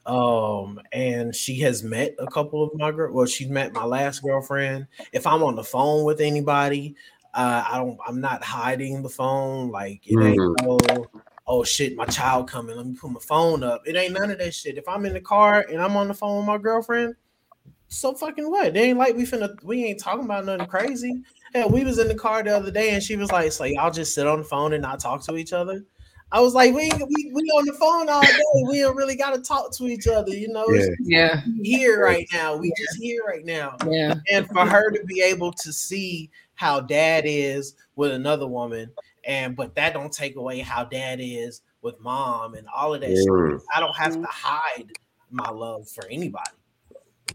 Um, 0.05 0.81
and 0.91 1.33
she 1.33 1.61
has 1.61 1.81
met 1.81 2.15
a 2.19 2.27
couple 2.27 2.63
of 2.63 2.75
my 2.75 2.91
girl. 2.91 3.13
Well, 3.13 3.25
she's 3.25 3.47
met 3.47 3.73
my 3.73 3.85
last 3.85 4.21
girlfriend. 4.21 4.87
If 5.13 5.25
I'm 5.25 5.43
on 5.43 5.55
the 5.55 5.63
phone 5.63 6.03
with 6.03 6.19
anybody, 6.19 6.95
uh, 7.33 7.63
I 7.69 7.77
don't. 7.77 7.97
I'm 8.07 8.21
not 8.21 8.43
hiding 8.43 9.01
the 9.01 9.09
phone. 9.09 9.69
Like 9.69 10.01
it 10.05 10.17
ain't 10.23 10.37
no. 10.61 10.77
Oh 11.45 11.63
shit, 11.63 11.95
my 11.95 12.05
child 12.05 12.49
coming. 12.49 12.77
Let 12.77 12.85
me 12.85 12.95
put 12.95 13.11
my 13.11 13.19
phone 13.19 13.63
up. 13.63 13.81
It 13.85 13.95
ain't 13.95 14.13
none 14.13 14.31
of 14.31 14.39
that 14.39 14.53
shit. 14.53 14.77
If 14.77 14.87
I'm 14.87 15.05
in 15.05 15.13
the 15.13 15.21
car 15.21 15.65
and 15.69 15.81
I'm 15.81 15.97
on 15.97 16.07
the 16.07 16.13
phone 16.13 16.37
with 16.37 16.45
my 16.45 16.57
girlfriend, 16.57 17.15
so 17.89 18.13
fucking 18.13 18.49
what? 18.49 18.73
They 18.73 18.89
ain't 18.89 18.97
like 18.99 19.15
we 19.15 19.23
finna 19.23 19.61
we 19.63 19.83
ain't 19.83 19.99
talking 19.99 20.25
about 20.25 20.45
nothing 20.45 20.67
crazy. 20.67 21.21
Hell, 21.53 21.69
we 21.69 21.83
was 21.83 21.99
in 21.99 22.07
the 22.07 22.15
car 22.15 22.43
the 22.43 22.55
other 22.55 22.71
day 22.71 22.91
and 22.91 23.03
she 23.03 23.15
was 23.15 23.31
like, 23.31 23.51
So 23.51 23.65
y'all 23.65 23.91
just 23.91 24.15
sit 24.15 24.25
on 24.25 24.39
the 24.39 24.45
phone 24.45 24.73
and 24.73 24.81
not 24.81 24.99
talk 24.99 25.21
to 25.25 25.35
each 25.35 25.53
other. 25.53 25.83
I 26.31 26.39
was 26.39 26.55
like, 26.55 26.73
we, 26.73 26.89
we 26.89 27.31
we 27.31 27.41
on 27.51 27.65
the 27.65 27.73
phone 27.73 28.09
all 28.09 28.23
day. 28.23 28.63
We 28.67 28.79
don't 28.79 28.95
really 28.95 29.15
gotta 29.15 29.39
talk 29.39 29.71
to 29.77 29.83
each 29.85 30.07
other, 30.07 30.31
you 30.31 30.47
know. 30.47 30.65
It's- 30.73 30.89
Yeah. 31.01 31.41
here 31.61 32.01
right 32.01 32.27
now. 32.33 32.55
We 32.55 32.73
just 32.75 32.97
here 32.97 33.21
right 33.27 33.45
now. 33.45 33.77
Yeah. 33.87 34.15
And 34.31 34.47
for 34.47 34.65
her 34.65 34.89
to 34.89 35.03
be 35.05 35.21
able 35.21 35.51
to 35.51 35.71
see 35.71 36.31
how 36.55 36.79
dad 36.79 37.23
is 37.25 37.75
with 37.95 38.11
another 38.11 38.47
woman, 38.47 38.91
and 39.25 39.55
but 39.55 39.75
that 39.75 39.93
don't 39.93 40.11
take 40.11 40.35
away 40.35 40.59
how 40.59 40.83
dad 40.83 41.19
is 41.21 41.61
with 41.81 41.99
mom 41.99 42.55
and 42.55 42.67
all 42.73 42.93
of 42.93 43.01
that 43.01 43.09
Mm. 43.09 43.51
shit. 43.51 43.61
I 43.73 43.79
don't 43.79 43.95
have 43.95 44.13
to 44.21 44.27
hide 44.27 44.91
my 45.29 45.49
love 45.49 45.89
for 45.89 46.05
anybody. 46.07 46.51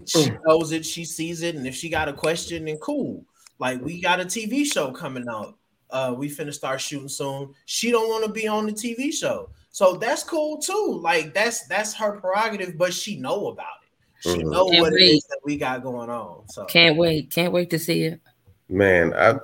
She 0.06 0.30
knows 0.46 0.72
it, 0.72 0.86
she 0.86 1.04
sees 1.04 1.42
it, 1.42 1.54
and 1.56 1.66
if 1.66 1.74
she 1.74 1.88
got 1.88 2.08
a 2.08 2.12
question, 2.12 2.64
then 2.64 2.76
cool. 2.78 3.24
Like 3.58 3.80
we 3.82 4.00
got 4.00 4.20
a 4.20 4.24
TV 4.24 4.64
show 4.64 4.92
coming 4.92 5.26
out. 5.28 5.56
Uh, 5.90 6.14
we 6.16 6.28
finna 6.28 6.52
start 6.52 6.80
shooting 6.80 7.08
soon. 7.08 7.52
She 7.64 7.90
don't 7.90 8.08
want 8.08 8.24
to 8.24 8.30
be 8.32 8.46
on 8.46 8.66
the 8.66 8.72
TV 8.72 9.12
show, 9.12 9.50
so 9.70 9.94
that's 9.94 10.22
cool 10.22 10.58
too. 10.58 11.00
Like 11.02 11.34
that's 11.34 11.66
that's 11.66 11.94
her 11.94 12.20
prerogative, 12.20 12.76
but 12.78 12.92
she 12.94 13.16
know 13.18 13.48
about 13.48 13.66
it. 13.82 13.88
She 14.20 14.44
Mhm. 14.44 14.50
know 14.50 14.66
Can't 14.66 14.80
what 14.82 14.92
it 14.92 14.96
wait. 14.96 15.16
is 15.16 15.24
that 15.24 15.40
we 15.44 15.56
got 15.56 15.82
going 15.82 16.10
on. 16.10 16.48
So 16.48 16.64
Can't 16.66 16.96
wait. 16.96 17.30
Can't 17.30 17.52
wait 17.52 17.70
to 17.70 17.78
see 17.78 18.04
it. 18.04 18.20
Man, 18.68 19.14
I, 19.14 19.38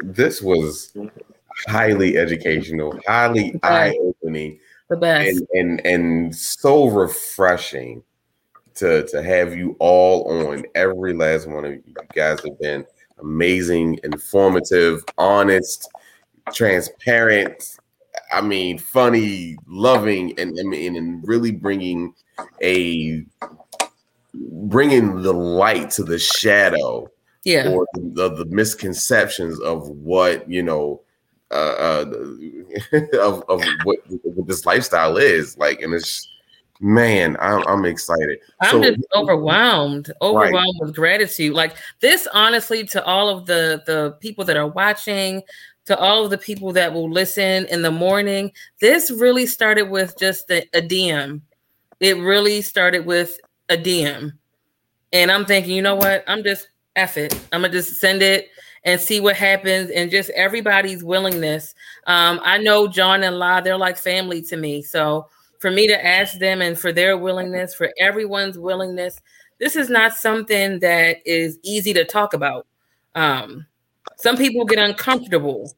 this 0.00 0.42
was 0.42 0.94
highly 1.66 2.18
educational, 2.18 2.98
highly 3.06 3.58
eye 3.62 3.96
opening, 4.00 4.58
The 4.88 4.96
best. 4.96 5.28
and 5.28 5.48
and 5.54 5.86
and 5.86 6.36
so 6.36 6.86
refreshing 6.88 8.02
to 8.74 9.06
to 9.06 9.22
have 9.22 9.56
you 9.56 9.76
all 9.78 10.30
on. 10.48 10.64
Every 10.74 11.14
last 11.14 11.46
one 11.46 11.64
of 11.64 11.72
you, 11.72 11.82
you 11.86 11.94
guys 12.14 12.40
have 12.44 12.58
been 12.60 12.84
amazing, 13.18 13.98
informative, 14.04 15.02
honest, 15.16 15.88
transparent. 16.52 17.76
I 18.32 18.40
mean, 18.42 18.78
funny, 18.78 19.56
loving, 19.66 20.38
and 20.38 20.56
I 20.58 20.62
mean, 20.62 20.96
and 20.96 21.26
really 21.26 21.52
bringing 21.52 22.14
a 22.62 23.24
bringing 24.34 25.22
the 25.22 25.32
light 25.32 25.90
to 25.92 26.04
the 26.04 26.18
shadow 26.18 27.08
Yeah. 27.46 27.68
or 27.68 27.86
the, 27.94 28.28
the 28.28 28.44
misconceptions 28.46 29.60
of 29.60 29.88
what 29.88 30.50
you 30.50 30.64
know 30.64 31.00
uh, 31.52 31.54
uh 31.54 32.04
of, 33.20 33.44
of 33.48 33.62
what, 33.84 33.98
what 34.08 34.48
this 34.48 34.66
lifestyle 34.66 35.16
is 35.16 35.56
like 35.56 35.80
and 35.80 35.94
it's 35.94 36.28
man 36.80 37.36
i'm, 37.40 37.62
I'm 37.68 37.84
excited 37.84 38.40
I'm 38.60 38.70
So- 38.70 38.82
just 38.82 39.06
overwhelmed, 39.14 40.12
overwhelmed 40.20 40.80
with 40.80 40.94
gratitude. 40.96 41.54
Like 41.54 41.76
this, 42.00 42.26
honestly, 42.34 42.84
to 42.88 43.04
all 43.04 43.28
of 43.28 43.46
the 43.46 43.82
the 43.86 44.16
people 44.20 44.44
that 44.44 44.56
are 44.56 44.66
watching, 44.66 45.42
to 45.84 45.96
all 45.96 46.24
of 46.24 46.30
the 46.30 46.38
people 46.38 46.72
that 46.72 46.92
will 46.92 47.08
listen 47.08 47.66
in 47.66 47.82
the 47.82 47.92
morning. 47.92 48.50
This 48.80 49.10
really 49.10 49.46
started 49.46 49.88
with 49.88 50.18
just 50.18 50.50
a, 50.50 50.68
a 50.74 50.82
DM. 50.82 51.42
It 52.00 52.16
really 52.16 52.60
started 52.60 53.06
with 53.06 53.38
a 53.68 53.76
DM, 53.76 54.32
and 55.12 55.30
I'm 55.30 55.44
thinking, 55.46 55.76
you 55.76 55.82
know 55.82 55.94
what? 55.94 56.24
I'm 56.26 56.42
just 56.42 56.68
F 56.96 57.16
it. 57.16 57.34
I'm 57.52 57.62
gonna 57.62 57.72
just 57.72 58.00
send 58.00 58.22
it 58.22 58.48
and 58.84 59.00
see 59.00 59.20
what 59.20 59.36
happens, 59.36 59.90
and 59.90 60.10
just 60.10 60.30
everybody's 60.30 61.02
willingness. 61.04 61.74
Um, 62.06 62.40
I 62.42 62.58
know 62.58 62.88
John 62.88 63.22
and 63.22 63.38
La, 63.38 63.60
they're 63.60 63.76
like 63.78 63.96
family 63.96 64.42
to 64.42 64.56
me, 64.56 64.82
so 64.82 65.28
for 65.58 65.70
me 65.70 65.86
to 65.86 66.06
ask 66.06 66.38
them 66.38 66.60
and 66.62 66.78
for 66.78 66.92
their 66.92 67.16
willingness, 67.16 67.74
for 67.74 67.90
everyone's 67.98 68.58
willingness, 68.58 69.20
this 69.58 69.74
is 69.74 69.88
not 69.88 70.14
something 70.14 70.78
that 70.80 71.16
is 71.24 71.58
easy 71.62 71.92
to 71.94 72.04
talk 72.04 72.34
about. 72.34 72.66
Um, 73.14 73.66
some 74.16 74.36
people 74.36 74.64
get 74.64 74.78
uncomfortable. 74.78 75.72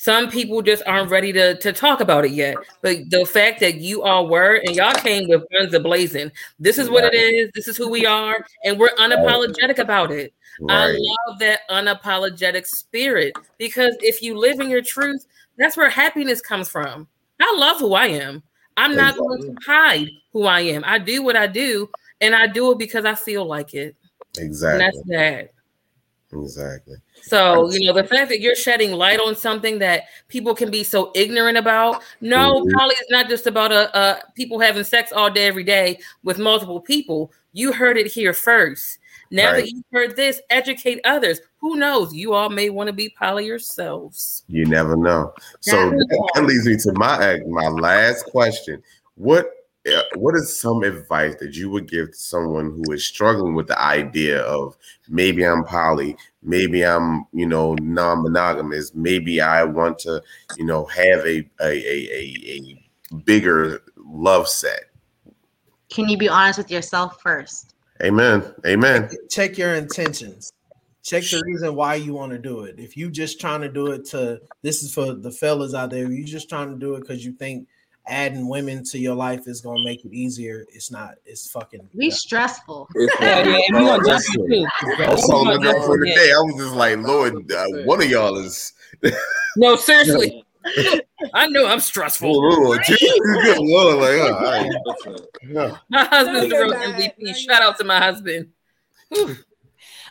Some 0.00 0.30
people 0.30 0.62
just 0.62 0.84
aren't 0.86 1.10
ready 1.10 1.32
to, 1.32 1.58
to 1.58 1.72
talk 1.72 2.00
about 2.00 2.24
it 2.24 2.30
yet. 2.30 2.56
But 2.82 3.10
the 3.10 3.26
fact 3.26 3.58
that 3.60 3.80
you 3.80 4.02
all 4.02 4.28
were 4.28 4.62
and 4.64 4.76
y'all 4.76 4.94
came 4.94 5.28
with 5.28 5.42
guns 5.52 5.74
a 5.74 5.80
blazing. 5.80 6.30
This 6.60 6.78
is 6.78 6.88
what 6.88 7.12
it 7.12 7.14
is. 7.14 7.50
This 7.52 7.66
is 7.66 7.76
who 7.76 7.90
we 7.90 8.06
are, 8.06 8.46
and 8.64 8.78
we're 8.78 8.94
unapologetic 8.94 9.78
about 9.78 10.12
it. 10.12 10.32
I 10.68 10.86
love 10.86 11.40
that 11.40 11.68
unapologetic 11.68 12.64
spirit 12.66 13.32
because 13.58 13.96
if 14.00 14.22
you 14.22 14.38
live 14.38 14.60
in 14.60 14.70
your 14.70 14.82
truth, 14.82 15.26
that's 15.56 15.76
where 15.76 15.90
happiness 15.90 16.40
comes 16.40 16.68
from. 16.68 17.08
I 17.40 17.56
love 17.58 17.80
who 17.80 17.94
I 17.94 18.06
am. 18.06 18.44
I'm 18.76 18.94
not 18.94 19.18
going 19.18 19.42
to 19.42 19.56
hide 19.66 20.10
who 20.32 20.44
I 20.44 20.60
am. 20.60 20.84
I 20.86 20.98
do 20.98 21.24
what 21.24 21.36
I 21.36 21.48
do, 21.48 21.90
and 22.20 22.36
I 22.36 22.46
do 22.46 22.70
it 22.70 22.78
because 22.78 23.04
I 23.04 23.16
feel 23.16 23.44
like 23.44 23.74
it. 23.74 23.96
And 24.36 24.46
exactly 24.46 24.78
that's 24.78 25.02
that. 25.08 25.50
Exactly 26.32 26.96
So, 27.20 27.70
you 27.72 27.86
know, 27.86 27.92
the 27.92 28.04
fact 28.04 28.28
that 28.30 28.40
you're 28.40 28.54
shedding 28.54 28.92
light 28.92 29.20
on 29.20 29.34
something 29.34 29.80
that 29.80 30.04
people 30.28 30.54
can 30.54 30.70
be 30.70 30.82
so 30.84 31.10
ignorant 31.14 31.58
about. 31.58 32.00
No, 32.20 32.62
Mhm. 32.62 32.72
poly 32.72 32.94
is 32.94 33.06
not 33.10 33.28
just 33.28 33.46
about 33.46 33.70
uh, 33.72 33.90
uh, 33.92 34.20
people 34.34 34.58
having 34.60 34.84
sex 34.84 35.12
all 35.12 35.28
day, 35.30 35.46
every 35.46 35.64
day 35.64 35.98
with 36.22 36.38
multiple 36.38 36.80
people. 36.80 37.32
You 37.52 37.72
heard 37.72 37.98
it 37.98 38.06
here 38.06 38.32
first. 38.32 38.98
Now 39.30 39.46
Right. 39.48 39.56
that 39.56 39.68
you've 39.70 39.84
heard 39.92 40.16
this, 40.16 40.40
educate 40.48 41.00
others. 41.04 41.40
Who 41.58 41.76
knows? 41.76 42.14
You 42.14 42.32
all 42.32 42.48
may 42.48 42.70
want 42.70 42.86
to 42.86 42.94
be 42.94 43.10
poly 43.10 43.44
yourselves. 43.46 44.44
you 44.48 44.64
never 44.64 44.96
know 44.96 45.34
so 45.60 45.90
that, 45.90 46.44
leads 46.44 46.66
me 46.66 46.76
to 46.78 46.92
my 46.92 47.38
my 47.46 47.68
last 47.68 48.24
question 48.26 48.82
what 49.16 49.50
what 50.16 50.34
is 50.34 50.60
some 50.60 50.82
advice 50.82 51.34
that 51.40 51.54
you 51.54 51.70
would 51.70 51.88
give 51.88 52.12
to 52.12 52.18
someone 52.18 52.66
who 52.66 52.92
is 52.92 53.06
struggling 53.06 53.54
with 53.54 53.66
the 53.66 53.80
idea 53.80 54.42
of 54.42 54.76
maybe 55.08 55.44
I'm 55.44 55.64
poly, 55.64 56.16
maybe 56.42 56.84
I'm 56.84 57.26
you 57.32 57.46
know 57.46 57.74
non-monogamous, 57.74 58.94
maybe 58.94 59.40
I 59.40 59.64
want 59.64 59.98
to 60.00 60.22
you 60.56 60.64
know 60.64 60.84
have 60.86 61.20
a 61.26 61.48
a 61.60 61.68
a, 61.68 62.08
a, 62.12 62.82
a 63.12 63.16
bigger 63.24 63.82
love 63.96 64.48
set. 64.48 64.84
Can 65.90 66.08
you 66.08 66.18
be 66.18 66.28
honest 66.28 66.58
with 66.58 66.70
yourself 66.70 67.20
first? 67.20 67.74
Amen. 68.02 68.54
Amen. 68.66 69.10
check 69.28 69.58
your 69.58 69.74
intentions. 69.74 70.52
Check 71.02 71.22
the 71.24 71.42
reason 71.46 71.74
why 71.74 71.94
you 71.94 72.12
want 72.12 72.32
to 72.32 72.38
do 72.38 72.64
it. 72.64 72.78
If 72.78 72.96
you 72.96 73.10
just 73.10 73.40
trying 73.40 73.62
to 73.62 73.68
do 73.68 73.88
it 73.88 74.04
to 74.10 74.40
this 74.62 74.82
is 74.82 74.92
for 74.92 75.14
the 75.14 75.30
fellas 75.30 75.74
out 75.74 75.90
there, 75.90 76.10
you 76.10 76.24
just 76.24 76.48
trying 76.48 76.70
to 76.70 76.76
do 76.76 76.94
it 76.96 77.00
because 77.00 77.24
you 77.24 77.32
think 77.32 77.66
adding 78.08 78.48
women 78.48 78.82
to 78.84 78.98
your 78.98 79.14
life 79.14 79.46
is 79.46 79.60
gonna 79.60 79.84
make 79.84 80.04
it 80.04 80.12
easier. 80.12 80.64
It's 80.72 80.90
not, 80.90 81.14
it's 81.24 81.50
fucking 81.50 81.88
Be 81.96 82.10
stressful. 82.10 82.88
Yeah, 83.20 83.44
yeah, 83.46 83.60
and 83.68 83.76
we 83.78 83.84
gonna 83.84 84.04
jump 84.04 84.22
too. 84.24 84.66
I 84.98 85.10
was 85.10 85.26
telling 85.28 85.46
my 85.46 85.52
Yeah. 85.54 85.72
girlfriend 85.72 86.06
today, 86.06 86.32
I 86.32 86.40
was 86.40 86.54
just 86.56 86.74
like, 86.74 86.98
Lord, 86.98 87.52
uh, 87.52 87.64
one 87.84 88.02
of 88.02 88.10
y'all 88.10 88.36
is 88.38 88.72
No, 89.56 89.76
seriously. 89.76 90.44
I 91.34 91.46
know 91.48 91.66
I'm 91.66 91.80
stressful. 91.80 92.28
Ooh, 92.30 92.72
ooh, 92.72 92.78
good 92.78 93.58
lord, 93.58 93.96
like, 93.96 94.10
oh, 94.20 94.34
all 94.34 94.42
right. 94.42 95.20
Yeah. 95.48 95.76
My 95.88 96.04
husband's 96.04 96.48
the 96.50 96.56
real. 96.56 96.72
MVP. 96.74 97.36
Shout 97.36 97.62
out 97.62 97.78
to 97.78 97.84
my 97.84 97.98
husband. 97.98 98.48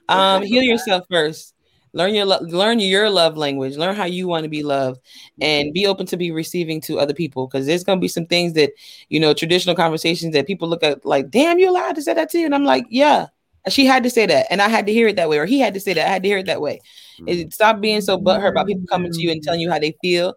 Um, 0.10 0.42
heal 0.44 0.64
yourself 0.64 1.06
first. 1.12 1.54
Learn 1.98 2.14
your 2.14 2.26
lo- 2.26 2.42
learn 2.42 2.80
your 2.80 3.10
love 3.10 3.38
language. 3.38 3.76
Learn 3.76 3.96
how 3.96 4.06
you 4.06 4.28
want 4.28 4.44
to 4.44 4.50
be 4.50 4.62
loved, 4.62 5.02
and 5.42 5.66
mm-hmm. 5.66 5.74
be 5.74 5.88
open 5.88 6.06
to 6.06 6.16
be 6.16 6.30
receiving 6.30 6.80
to 6.82 7.00
other 7.00 7.14
people. 7.14 7.48
Because 7.48 7.66
there's 7.66 7.84
gonna 7.84 8.00
be 8.00 8.08
some 8.08 8.28
things 8.28 8.54
that 8.54 8.72
you 9.10 9.20
know 9.20 9.34
traditional 9.34 9.76
conversations 9.76 10.34
that 10.34 10.46
people 10.46 10.68
look 10.68 10.84
at 10.84 11.04
like, 11.04 11.32
"Damn, 11.32 11.58
you 11.58 11.68
allowed 11.68 11.96
to 11.96 12.04
say 12.04 12.14
that 12.14 12.30
to 12.30 12.38
you?" 12.38 12.46
And 12.46 12.54
I'm 12.54 12.66
like, 12.66 12.86
"Yeah." 12.90 13.28
She 13.68 13.86
had 13.86 14.04
to 14.04 14.10
say 14.10 14.26
that, 14.28 14.46
and 14.50 14.62
I 14.62 14.70
had 14.70 14.86
to 14.86 14.94
hear 14.94 15.10
it 15.10 15.18
that 15.18 15.28
way, 15.28 15.40
or 15.40 15.46
he 15.46 15.60
had 15.60 15.74
to 15.74 15.80
say 15.82 15.94
that. 15.94 16.08
I 16.08 16.10
had 16.10 16.24
to 16.24 16.30
hear 16.30 16.38
it 16.38 16.46
that 16.46 16.62
way. 16.62 16.80
It, 17.26 17.34
mm-hmm. 17.34 17.50
stop 17.50 17.82
being 17.82 18.00
so 18.00 18.18
butthurt 18.18 18.52
about 18.52 18.68
people 18.68 18.88
coming 18.88 19.12
to 19.12 19.20
you 19.20 19.30
and 19.30 19.44
telling 19.44 19.60
you 19.60 19.70
how 19.70 19.80
they 19.80 19.98
feel. 20.00 20.36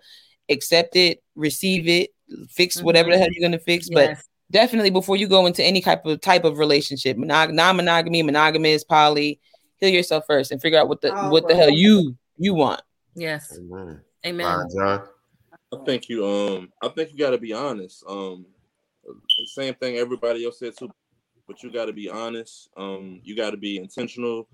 Accept 0.49 0.97
it, 0.97 1.23
receive 1.37 1.87
it, 1.87 2.11
fix 2.49 2.83
whatever 2.83 3.11
the 3.11 3.17
mm-hmm. 3.17 3.21
hell 3.21 3.29
you're 3.33 3.49
gonna 3.49 3.61
fix. 3.61 3.89
But 3.89 4.17
definitely 4.51 4.91
before 4.91 5.17
you 5.17 5.29
go 5.29 5.47
into 5.47 5.63
any 5.63 5.81
type 5.81 6.05
of 6.07 6.21
type 6.23 6.45
of 6.45 6.59
relationship, 6.59 7.19
monog- 7.19 7.53
non-monogamy, 7.53 8.23
monogamous, 8.23 8.83
poly, 8.83 9.39
heal 9.81 9.91
yourself 9.91 10.25
first 10.27 10.53
and 10.53 10.61
figure 10.61 10.79
out 10.79 10.89
what 10.89 11.01
the 11.01 11.15
Oh, 11.15 11.31
what 11.31 11.49
the 11.49 11.57
hell 11.57 11.71
you 11.71 12.17
you 12.37 12.55
want. 12.55 12.83
Yes. 13.15 13.59
Amen. 13.59 14.01
Amen. 14.25 14.47
Fine, 14.47 14.69
John. 14.77 15.09
I 15.73 15.85
think 15.85 16.09
you 16.09 16.27
um 16.27 16.73
I 16.83 16.89
think 16.89 17.13
you 17.13 17.19
gotta 17.19 17.39
be 17.39 17.53
honest. 17.53 18.05
Um 18.07 18.47
the 19.05 19.47
same 19.47 19.75
thing 19.75 19.97
everybody 19.97 20.45
else 20.45 20.59
said 20.59 20.77
too, 20.77 20.91
but 21.49 21.63
you 21.63 21.73
gotta 21.73 21.93
be 21.93 22.09
honest. 22.09 22.69
Um 22.77 23.21
you 23.25 23.35
gotta 23.35 23.57
be 23.57 23.79
intentional 23.79 24.47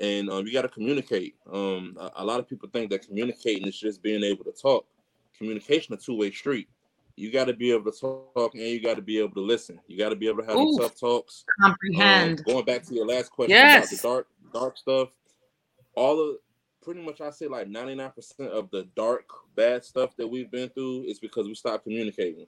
and 0.00 0.28
um 0.30 0.46
you 0.46 0.52
gotta 0.52 0.68
communicate. 0.68 1.36
Um 1.50 1.96
a, 1.98 2.10
a 2.16 2.24
lot 2.24 2.40
of 2.40 2.48
people 2.48 2.68
think 2.72 2.90
that 2.90 3.06
communicating 3.06 3.66
is 3.66 3.78
just 3.78 4.02
being 4.02 4.22
able 4.24 4.44
to 4.44 4.52
talk. 4.52 4.86
Communication 5.38 5.94
a 5.94 5.96
two-way 5.96 6.30
street. 6.30 6.68
You 7.16 7.30
gotta 7.30 7.52
be 7.52 7.70
able 7.72 7.90
to 7.90 7.98
talk 7.98 8.54
and 8.54 8.62
you 8.62 8.80
gotta 8.80 9.02
be 9.02 9.18
able 9.18 9.34
to 9.34 9.40
listen. 9.40 9.80
You 9.86 9.98
gotta 9.98 10.16
be 10.16 10.28
able 10.28 10.42
to 10.42 10.48
have 10.48 10.58
Ooh. 10.58 10.76
tough 10.78 10.98
talks. 10.98 11.44
Um, 11.62 11.70
Comprehend. 11.72 12.44
going 12.44 12.64
back 12.64 12.82
to 12.84 12.94
your 12.94 13.06
last 13.06 13.30
question 13.30 13.50
Yes. 13.50 13.86
about 13.92 14.02
the 14.02 14.08
dark 14.08 14.26
dark 14.52 14.76
stuff, 14.76 15.08
all 15.94 16.20
of 16.20 16.36
pretty 16.82 17.00
much 17.00 17.20
I 17.20 17.30
say 17.30 17.46
like 17.46 17.68
99% 17.68 18.12
of 18.48 18.70
the 18.70 18.88
dark 18.96 19.28
bad 19.54 19.84
stuff 19.84 20.16
that 20.16 20.26
we've 20.26 20.50
been 20.50 20.68
through 20.70 21.04
is 21.04 21.18
because 21.20 21.46
we 21.46 21.54
stopped 21.54 21.84
communicating. 21.84 22.46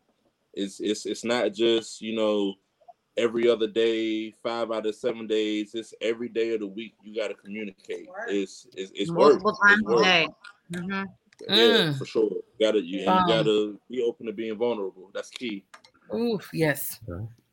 It's 0.54 0.80
it's 0.80 1.06
it's 1.06 1.24
not 1.24 1.52
just, 1.52 2.00
you 2.00 2.14
know, 2.14 2.54
every 3.16 3.48
other 3.48 3.66
day, 3.68 4.32
five 4.42 4.70
out 4.72 4.86
of 4.86 4.94
seven 4.94 5.26
days. 5.26 5.74
It's 5.74 5.94
every 6.00 6.28
day 6.28 6.54
of 6.54 6.60
the 6.60 6.66
week 6.66 6.94
you 7.02 7.14
gotta 7.20 7.34
communicate. 7.34 8.08
It's 8.28 8.66
it's 8.76 8.90
it's 8.94 9.10
work. 9.10 9.40
Multiple 9.42 9.50
It's 9.50 9.60
times 9.60 9.82
a 9.86 9.90
work. 9.94 10.02
day. 10.04 10.28
Mhm. 10.72 11.06
Yeah, 11.48 11.54
Mm. 11.56 11.98
for 11.98 12.04
sure. 12.04 12.30
You 12.30 12.42
gotta 12.60 12.80
you, 12.80 13.08
Um, 13.08 13.18
you 13.28 13.34
gotta 13.34 13.78
be 13.90 14.02
open 14.02 14.26
to 14.26 14.32
being 14.32 14.56
vulnerable. 14.56 15.10
That's 15.12 15.30
key. 15.30 15.64
Ooh, 16.14 16.38
yes. 16.52 17.00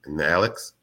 And 0.05 0.21
Alex. 0.21 0.73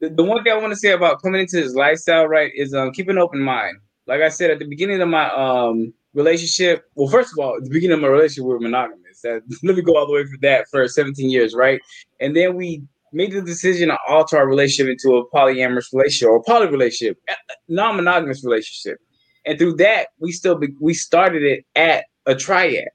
The, 0.00 0.10
the 0.10 0.24
one 0.24 0.42
thing 0.42 0.52
I 0.52 0.56
want 0.56 0.72
to 0.72 0.78
say 0.78 0.92
about 0.92 1.22
coming 1.22 1.40
into 1.40 1.56
this 1.60 1.74
lifestyle, 1.74 2.26
right, 2.26 2.52
is 2.54 2.74
um 2.74 2.92
keep 2.92 3.08
an 3.08 3.18
open 3.18 3.40
mind. 3.40 3.76
Like 4.06 4.20
I 4.22 4.28
said 4.28 4.50
at 4.50 4.58
the 4.58 4.66
beginning 4.66 5.00
of 5.00 5.08
my 5.08 5.30
um 5.30 5.92
relationship, 6.14 6.84
well, 6.94 7.08
first 7.08 7.32
of 7.32 7.44
all, 7.44 7.56
at 7.56 7.64
the 7.64 7.70
beginning 7.70 7.94
of 7.94 8.00
my 8.00 8.08
relationship, 8.08 8.44
we 8.44 8.52
were 8.54 8.60
monogamous. 8.60 9.20
That, 9.22 9.42
let 9.62 9.76
me 9.76 9.82
go 9.82 9.96
all 9.96 10.06
the 10.06 10.12
way 10.12 10.24
for 10.24 10.38
that 10.42 10.66
for 10.70 10.86
17 10.88 11.30
years, 11.30 11.54
right? 11.54 11.80
And 12.20 12.34
then 12.34 12.56
we 12.56 12.82
made 13.12 13.32
the 13.32 13.42
decision 13.42 13.88
to 13.88 13.98
alter 14.08 14.36
our 14.36 14.46
relationship 14.46 14.90
into 14.90 15.16
a 15.16 15.28
polyamorous 15.30 15.92
relationship 15.92 16.28
or 16.28 16.42
poly 16.44 16.68
relationship, 16.68 17.18
a- 17.28 17.32
a 17.32 17.56
non-monogamous 17.68 18.44
relationship. 18.44 18.98
And 19.46 19.58
through 19.58 19.74
that, 19.76 20.08
we 20.18 20.32
still 20.32 20.56
be, 20.56 20.68
we 20.80 20.94
started 20.94 21.42
it 21.42 21.64
at 21.74 22.04
a 22.26 22.34
triad. 22.34 22.88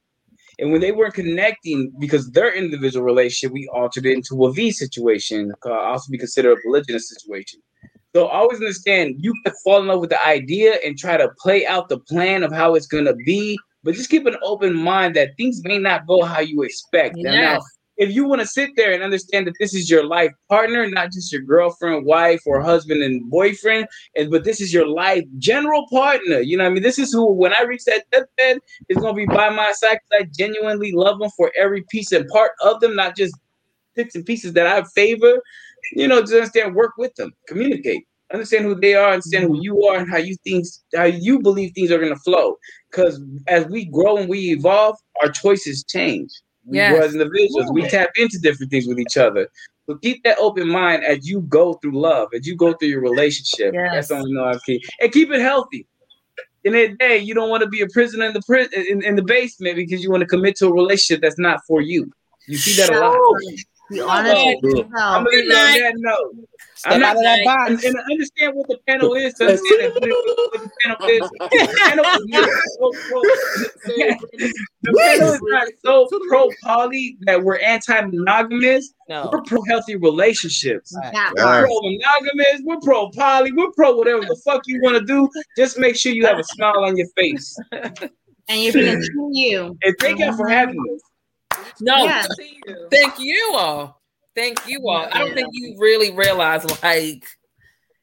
And 0.59 0.71
when 0.71 0.81
they 0.81 0.91
weren't 0.91 1.13
connecting 1.13 1.91
because 1.99 2.31
their 2.31 2.53
individual 2.53 3.05
relationship, 3.05 3.53
we 3.53 3.67
altered 3.73 4.05
it 4.05 4.13
into 4.13 4.45
a 4.45 4.53
V 4.53 4.71
situation, 4.71 5.51
uh, 5.65 5.71
also 5.71 6.11
be 6.11 6.17
considered 6.17 6.57
a 6.57 6.67
polygynous 6.67 7.01
situation. 7.01 7.59
So 8.15 8.27
always 8.27 8.59
understand 8.59 9.15
you 9.19 9.33
can 9.43 9.53
fall 9.63 9.81
in 9.81 9.87
love 9.87 9.99
with 9.99 10.09
the 10.09 10.25
idea 10.25 10.75
and 10.85 10.97
try 10.97 11.17
to 11.17 11.29
play 11.39 11.65
out 11.67 11.89
the 11.89 11.99
plan 11.99 12.43
of 12.43 12.51
how 12.53 12.75
it's 12.75 12.87
gonna 12.87 13.15
be, 13.25 13.59
but 13.83 13.93
just 13.93 14.09
keep 14.09 14.25
an 14.25 14.37
open 14.41 14.73
mind 14.73 15.15
that 15.17 15.31
things 15.35 15.61
may 15.65 15.77
not 15.77 16.07
go 16.07 16.23
how 16.23 16.39
you 16.39 16.61
expect. 16.61 17.15
Yes. 17.17 17.61
If 17.97 18.13
you 18.13 18.25
want 18.25 18.41
to 18.41 18.47
sit 18.47 18.71
there 18.75 18.93
and 18.93 19.03
understand 19.03 19.47
that 19.47 19.55
this 19.59 19.73
is 19.73 19.89
your 19.89 20.05
life 20.05 20.31
partner, 20.49 20.87
not 20.89 21.11
just 21.11 21.31
your 21.31 21.41
girlfriend, 21.41 22.05
wife, 22.05 22.41
or 22.45 22.61
husband 22.61 23.01
and 23.01 23.29
boyfriend, 23.29 23.87
and 24.15 24.29
but 24.29 24.43
this 24.43 24.61
is 24.61 24.73
your 24.73 24.87
life 24.87 25.23
general 25.37 25.85
partner. 25.89 26.39
You 26.39 26.57
know 26.57 26.65
I 26.65 26.69
mean? 26.69 26.83
This 26.83 26.99
is 26.99 27.13
who 27.13 27.31
when 27.31 27.53
I 27.53 27.63
reach 27.63 27.83
that 27.85 28.03
deathbed 28.11 28.59
is 28.89 28.97
gonna 28.97 29.13
be 29.13 29.25
by 29.25 29.49
my 29.49 29.71
side 29.71 29.99
because 30.09 30.25
I 30.25 30.29
genuinely 30.37 30.91
love 30.91 31.19
them 31.19 31.29
for 31.37 31.51
every 31.57 31.83
piece 31.89 32.11
and 32.11 32.27
part 32.29 32.51
of 32.61 32.79
them, 32.81 32.95
not 32.95 33.15
just 33.15 33.35
bits 33.95 34.15
and 34.15 34.25
pieces 34.25 34.53
that 34.53 34.67
I 34.67 34.83
favor. 34.95 35.41
You 35.93 36.07
know, 36.07 36.21
just 36.21 36.33
understand, 36.33 36.75
work 36.75 36.93
with 36.97 37.13
them, 37.15 37.31
communicate, 37.47 38.03
understand 38.33 38.65
who 38.65 38.75
they 38.75 38.95
are, 38.95 39.11
understand 39.11 39.45
who 39.45 39.61
you 39.61 39.83
are, 39.83 39.97
and 39.97 40.09
how 40.09 40.17
you 40.17 40.35
think, 40.43 40.65
how 40.95 41.03
you 41.03 41.39
believe 41.39 41.73
things 41.73 41.91
are 41.91 41.99
gonna 41.99 42.15
flow. 42.17 42.55
Because 42.89 43.21
as 43.47 43.67
we 43.67 43.85
grow 43.85 44.17
and 44.17 44.27
we 44.27 44.51
evolve, 44.51 44.97
our 45.21 45.29
choices 45.29 45.83
change. 45.87 46.29
We 46.65 46.77
Yes. 46.77 47.03
as 47.03 47.13
individuals. 47.13 47.71
We 47.71 47.87
tap 47.87 48.09
into 48.15 48.39
different 48.39 48.71
things 48.71 48.87
with 48.87 48.99
each 48.99 49.17
other. 49.17 49.47
So 49.87 49.95
keep 49.97 50.23
that 50.23 50.37
open 50.39 50.67
mind 50.67 51.03
as 51.03 51.27
you 51.27 51.41
go 51.41 51.73
through 51.75 51.99
love, 51.99 52.29
as 52.33 52.47
you 52.47 52.55
go 52.55 52.73
through 52.73 52.89
your 52.89 53.01
relationship. 53.01 53.73
Yes. 53.73 53.91
That's 53.93 54.07
the 54.07 54.15
only 54.15 54.33
know 54.33 54.45
I'm 54.45 54.59
key. 54.65 54.83
And 54.99 55.11
keep 55.11 55.31
it 55.31 55.41
healthy. 55.41 55.85
In 56.63 56.73
the 56.73 56.95
day, 56.99 57.19
you 57.19 57.35
don't 57.35 57.49
want 57.49 57.61
to 57.61 57.69
be 57.69 57.81
a 57.81 57.87
prisoner 57.89 58.25
in 58.25 58.33
the 58.33 58.41
pri- 58.41 58.67
in, 58.89 59.03
in 59.03 59.15
the 59.15 59.21
basement 59.21 59.75
because 59.75 60.01
you 60.01 60.09
want 60.09 60.21
to 60.21 60.27
commit 60.27 60.55
to 60.57 60.67
a 60.67 60.73
relationship 60.73 61.21
that's 61.21 61.37
not 61.37 61.59
for 61.67 61.81
you. 61.81 62.11
You 62.47 62.57
see 62.57 62.81
that 62.81 62.89
a 62.95 62.99
lot. 62.99 63.15
Be 63.89 64.01
honest 64.01 64.35
Oh, 64.35 64.55
with 64.63 64.85
I'm 64.95 65.23
gonna 65.23 65.29
leave 65.29 65.49
that 65.49 65.93
note. 65.97 66.35
Step 66.75 66.93
I'm 66.93 66.99
not 66.99 67.15
of 67.15 67.21
that 67.23 67.37
and, 67.39 67.45
box. 67.45 67.85
and 67.85 67.95
understand 68.11 68.53
what 68.55 68.67
the 68.67 68.77
panel 68.87 69.13
is. 69.13 69.33
To 69.35 69.45
understand 69.45 69.93
what 69.93 70.03
the 70.03 70.69
panel 70.83 71.07
is. 71.09 71.29
The 71.39 71.77
panel 71.79 72.05
is 72.05 72.25
not 72.27 72.49
so 72.79 72.91
pro. 73.09 73.21
The 74.81 74.93
panel 74.97 75.33
is 75.33 75.41
not 75.43 75.67
so 75.83 76.07
pro 76.29 76.49
poly 76.63 77.17
that 77.21 77.41
we're 77.43 77.59
anti-monogamous. 77.59 78.93
No. 79.09 79.29
We're 79.31 79.41
pro 79.43 79.61
healthy 79.69 79.95
relationships. 79.95 80.91
That 81.01 81.13
Yeah. 81.13 81.31
part. 81.31 81.35
We're 81.37 81.65
pro 81.67 81.81
monogamous. 81.81 82.61
We're 82.63 82.79
pro 82.81 83.09
poly. 83.11 83.51
We're 83.51 83.71
pro 83.71 83.95
whatever 83.95 84.21
the 84.21 84.39
fuck 84.43 84.63
you 84.65 84.81
want 84.81 84.97
to 84.97 85.05
do. 85.05 85.29
Just 85.57 85.77
make 85.79 85.95
sure 85.95 86.11
you 86.11 86.25
have 86.25 86.39
a 86.39 86.43
smile 86.43 86.83
on 86.83 86.97
your 86.97 87.07
face. 87.15 87.55
And 88.47 88.61
you're 88.61 88.73
being 88.73 89.01
true 89.01 89.31
to 89.33 89.39
you. 89.39 89.77
And 89.83 89.95
thank 89.99 90.19
y'all 90.19 90.33
for 90.35 90.47
having 90.47 90.77
us. 90.93 91.01
No, 91.81 92.03
Yeah. 92.05 92.25
Thank 92.91 93.19
you 93.19 93.51
all. 93.55 94.01
Thank 94.35 94.67
you 94.67 94.87
all. 94.89 95.07
I 95.11 95.19
don't 95.19 95.33
think 95.33 95.49
you 95.53 95.75
really 95.79 96.11
realize 96.11 96.63
like 96.83 97.25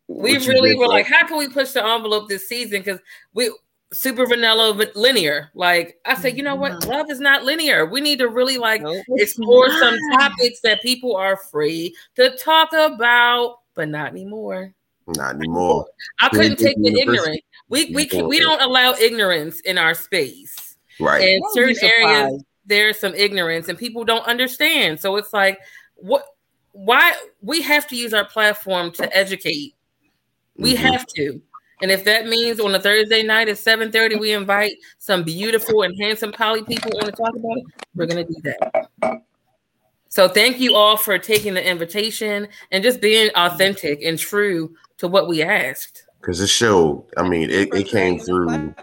we 0.09 0.35
What 0.39 0.47
really 0.47 0.75
were 0.75 0.89
like, 0.89 1.07
how 1.07 1.27
can 1.27 1.39
we 1.39 1.49
push 1.49 1.71
the 1.73 1.85
envelope 1.85 2.29
this 2.29 2.49
season? 2.49 2.83
Because 2.83 3.01
we 3.35 3.51
super 3.93 4.27
vanilla 4.27 4.75
but 4.75 4.97
linear. 4.97 5.51
Like 5.55 5.99
I 6.07 6.15
said, 6.15 6.37
you 6.37 6.43
know 6.43 6.55
what? 6.55 6.73
Mhm. 6.73 6.87
Love 6.89 7.11
is 7.11 7.21
not 7.21 7.45
linear. 7.45 7.87
We 7.87 8.01
need 8.01 8.19
to 8.21 8.29
really 8.29 8.57
like 8.59 8.83
Nope. 8.83 9.05
explore 9.11 9.69
some 9.71 9.97
topics 10.19 10.61
that 10.61 10.81
people 10.83 11.15
are 11.15 11.37
free 11.37 11.95
to 12.17 12.37
talk 12.39 12.73
about, 12.73 13.59
but 13.75 13.89
not 13.89 14.09
anymore. 14.11 14.73
Not 15.07 15.35
anymore. 15.35 15.87
I 16.21 16.29
couldn't 16.31 16.57
take 16.59 16.77
the 16.77 16.91
University. 16.91 17.01
ignorance. 17.03 17.41
We 17.69 17.93
we 17.95 18.07
can, 18.07 18.29
we 18.29 18.39
don't 18.39 18.63
allow 18.63 18.95
ignorance 18.95 19.61
in 19.61 19.77
our 19.79 19.95
space. 19.95 20.77
Right. 21.01 21.23
In 21.27 21.41
Don't 21.41 21.55
be 21.67 21.75
certain 21.75 21.91
areas, 21.91 22.19
surprised. 22.31 22.45
There's 22.67 22.99
some 22.99 23.15
ignorance 23.15 23.69
and 23.69 23.79
people 23.79 24.05
don't 24.05 24.27
understand. 24.27 25.01
So 25.01 25.17
it's 25.17 25.33
like, 25.33 25.59
what? 25.97 26.25
Why 26.73 27.13
we 27.43 27.61
have 27.63 27.87
to 27.89 27.97
use 27.97 28.15
our 28.15 28.25
platform 28.25 28.93
to 28.93 29.17
educate? 29.17 29.75
We 30.57 30.75
Mhm. 30.75 30.79
have 30.79 31.07
to. 31.17 31.43
And 31.83 31.91
if 31.91 32.05
that 32.05 32.27
means 32.27 32.61
on 32.61 32.75
a 32.75 32.81
Thursday 32.81 33.23
night 33.23 33.49
at 33.49 33.59
7:30, 33.59 34.17
we 34.17 34.33
invite 34.33 34.77
some 34.99 35.23
beautiful 35.23 35.83
and 35.83 35.95
handsome 36.01 36.33
poly 36.33 36.63
people 36.63 36.93
on 36.99 37.07
to 37.07 37.13
talk 37.13 37.35
about 37.35 37.59
it, 37.59 37.65
we're 37.95 38.07
gonna 38.07 38.25
do 38.25 38.37
that. 38.45 39.23
So 40.09 40.29
thank 40.29 40.61
you 40.61 40.75
all 40.75 40.97
for 40.97 41.19
taking 41.19 41.55
the 41.55 41.67
invitation 41.69 42.49
and 42.71 42.85
just 42.85 43.01
being 43.01 43.31
authentic 43.35 44.03
and 44.03 44.19
true 44.19 44.75
to 44.99 45.09
what 45.09 45.27
we 45.27 45.43
asked. 45.43 46.05
Because 46.21 46.41
it 46.41 46.49
showed. 46.49 47.05
I 47.17 47.27
mean, 47.27 47.51
it, 47.51 47.75
it 47.75 47.89
came 47.89 48.19
creating 48.19 48.21
a 48.21 48.25
through. 48.25 48.75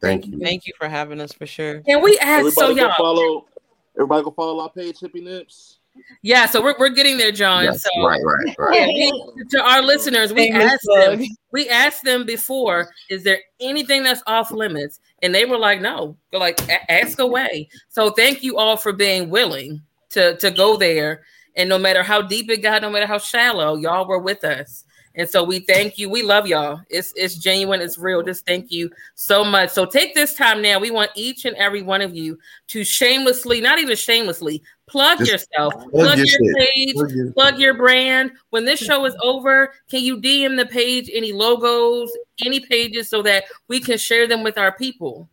Platform. 0.00 0.22
Thank 0.22 0.26
you. 0.26 0.38
Thank 0.40 0.66
you 0.66 0.72
for 0.78 0.88
having 0.88 1.20
us 1.20 1.32
for 1.32 1.46
sure. 1.46 1.80
Can 1.80 2.02
we 2.02 2.18
ask 2.18 2.40
Everybody 2.40 2.54
so 2.54 2.74
go 2.74 2.86
y'all? 2.86 2.94
follow. 2.96 3.46
Everybody 3.96 4.24
go 4.24 4.30
follow 4.30 4.60
our 4.60 4.70
page, 4.70 4.98
Hippie 4.98 5.22
Nymphs. 5.22 5.78
Yeah, 6.22 6.46
so 6.46 6.62
we're, 6.62 6.76
we're 6.78 6.90
getting 6.90 7.18
there, 7.18 7.32
John. 7.32 7.64
Yes, 7.64 7.82
so 7.82 8.06
right, 8.06 8.20
right, 8.24 8.56
right. 8.58 8.88
We- 8.88 9.44
to 9.50 9.60
our 9.60 9.82
listeners, 9.82 10.32
we 10.32 10.46
Shameless 10.46 10.72
asked 10.72 10.88
them. 10.94 11.24
We 11.52 11.68
asked 11.68 12.04
them 12.04 12.24
before, 12.24 12.90
is 13.10 13.24
there 13.24 13.40
anything 13.58 14.04
that's 14.04 14.22
off 14.26 14.52
limits? 14.52 15.00
And 15.22 15.34
they 15.34 15.44
were 15.44 15.58
like, 15.58 15.80
no. 15.80 16.16
They're 16.30 16.40
like, 16.40 16.60
ask 16.88 17.18
away. 17.18 17.68
So 17.88 18.10
thank 18.10 18.42
you 18.42 18.56
all 18.56 18.76
for 18.76 18.92
being 18.92 19.30
willing 19.30 19.82
to 20.10 20.36
to 20.36 20.50
go 20.50 20.76
there. 20.76 21.24
And 21.56 21.68
no 21.68 21.76
matter 21.76 22.04
how 22.04 22.22
deep 22.22 22.48
it 22.50 22.62
got, 22.62 22.82
no 22.82 22.90
matter 22.90 23.06
how 23.06 23.18
shallow, 23.18 23.76
y'all 23.76 24.06
were 24.06 24.20
with 24.20 24.44
us. 24.44 24.84
And 25.16 25.28
so 25.28 25.42
we 25.42 25.60
thank 25.60 25.98
you. 25.98 26.08
We 26.08 26.22
love 26.22 26.46
y'all. 26.46 26.80
It's 26.88 27.12
it's 27.16 27.34
genuine, 27.34 27.80
it's 27.80 27.98
real. 27.98 28.22
Just 28.22 28.46
thank 28.46 28.70
you 28.70 28.90
so 29.16 29.44
much. 29.44 29.70
So 29.70 29.84
take 29.84 30.14
this 30.14 30.34
time 30.34 30.62
now. 30.62 30.78
We 30.78 30.92
want 30.92 31.10
each 31.16 31.44
and 31.44 31.56
every 31.56 31.82
one 31.82 32.00
of 32.00 32.14
you 32.14 32.38
to 32.68 32.84
shamelessly, 32.84 33.60
not 33.60 33.80
even 33.80 33.96
shamelessly, 33.96 34.62
plug 34.86 35.18
Just 35.18 35.30
yourself, 35.32 35.74
plug 35.74 35.90
plug, 35.90 36.18
your 36.18 36.26
your, 36.40 36.54
page, 36.56 36.94
Plug 36.94 37.10
your- 37.10 37.32
plug 37.32 37.58
your 37.58 37.74
brand. 37.74 38.32
When 38.50 38.64
this 38.64 38.78
show 38.78 39.04
is 39.04 39.16
over, 39.20 39.72
can 39.90 40.02
you 40.04 40.20
DM 40.20 40.56
the 40.56 40.66
page 40.66 41.10
any 41.12 41.32
logos, 41.32 42.10
any 42.46 42.60
pages 42.60 43.08
so 43.08 43.20
that 43.22 43.44
we 43.66 43.80
can 43.80 43.98
share 43.98 44.28
them 44.28 44.44
with 44.44 44.58
our 44.58 44.72
people? 44.76 45.28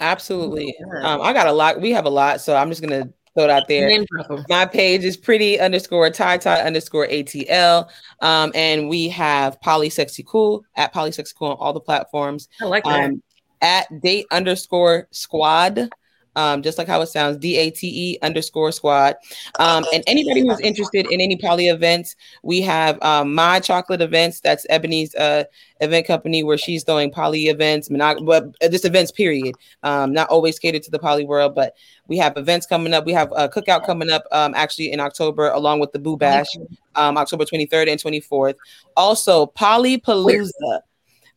Absolutely. 0.00 0.76
Um, 1.00 1.22
I 1.22 1.32
got 1.32 1.46
a 1.46 1.52
lot. 1.52 1.80
We 1.80 1.92
have 1.92 2.04
a 2.06 2.10
lot, 2.10 2.40
so 2.40 2.54
I'm 2.56 2.68
just 2.70 2.82
gonna 2.82 3.08
throw 3.36 3.44
it 3.44 3.50
out 3.50 3.68
there. 3.68 3.88
Name 3.88 4.04
drop 4.10 4.30
'em. 4.30 4.44
My 4.48 4.64
page 4.66 5.04
is 5.04 5.16
pretty 5.16 5.60
underscore 5.60 6.08
Ty 6.10 6.38
Ty 6.38 6.62
underscore 6.62 7.06
ATL. 7.06 7.88
Um, 8.20 8.50
and 8.54 8.88
we 8.88 9.08
have 9.10 9.60
Poly 9.60 9.90
Sexy 9.90 10.24
Cool 10.26 10.64
at 10.74 10.92
Poly 10.92 11.12
Sexy 11.12 11.34
Cool 11.38 11.48
on 11.48 11.56
all 11.58 11.72
the 11.72 11.80
platforms. 11.80 12.48
I 12.60 12.64
like 12.64 12.84
that. 12.84 13.04
Um, 13.04 13.22
at 13.60 14.00
date 14.00 14.26
underscore 14.30 15.08
squad. 15.10 15.88
Um, 16.36 16.62
just 16.62 16.78
like 16.78 16.86
how 16.86 17.00
it 17.00 17.06
sounds, 17.06 17.38
D 17.38 17.56
A 17.56 17.70
T 17.70 17.88
E 17.88 18.18
underscore 18.22 18.70
squad. 18.70 19.16
Um, 19.58 19.84
and 19.92 20.04
anybody 20.06 20.42
who's 20.42 20.60
interested 20.60 21.10
in 21.10 21.20
any 21.20 21.36
poly 21.36 21.68
events, 21.68 22.14
we 22.42 22.60
have 22.60 23.02
um, 23.02 23.34
my 23.34 23.58
chocolate 23.58 24.02
events. 24.02 24.40
That's 24.40 24.66
Ebony's 24.68 25.14
uh, 25.14 25.44
event 25.80 26.06
company 26.06 26.44
where 26.44 26.58
she's 26.58 26.84
doing 26.84 27.10
poly 27.10 27.46
events, 27.46 27.88
monog- 27.88 28.24
but 28.24 28.44
uh, 28.62 28.68
just 28.68 28.84
events, 28.84 29.10
period. 29.10 29.54
Um, 29.82 30.12
not 30.12 30.28
always 30.28 30.58
catered 30.58 30.82
to 30.84 30.90
the 30.90 30.98
poly 30.98 31.24
world, 31.24 31.54
but 31.54 31.74
we 32.06 32.16
have 32.18 32.36
events 32.36 32.66
coming 32.66 32.92
up. 32.92 33.06
We 33.06 33.12
have 33.12 33.32
a 33.36 33.48
cookout 33.48 33.86
coming 33.86 34.10
up 34.10 34.24
um, 34.30 34.54
actually 34.54 34.92
in 34.92 35.00
October, 35.00 35.48
along 35.48 35.80
with 35.80 35.92
the 35.92 35.98
Boo 35.98 36.16
Bash, 36.16 36.46
um, 36.94 37.16
October 37.16 37.44
23rd 37.44 37.88
and 37.90 38.00
24th. 38.00 38.54
Also, 38.96 39.46
Polypalooza. 39.46 40.80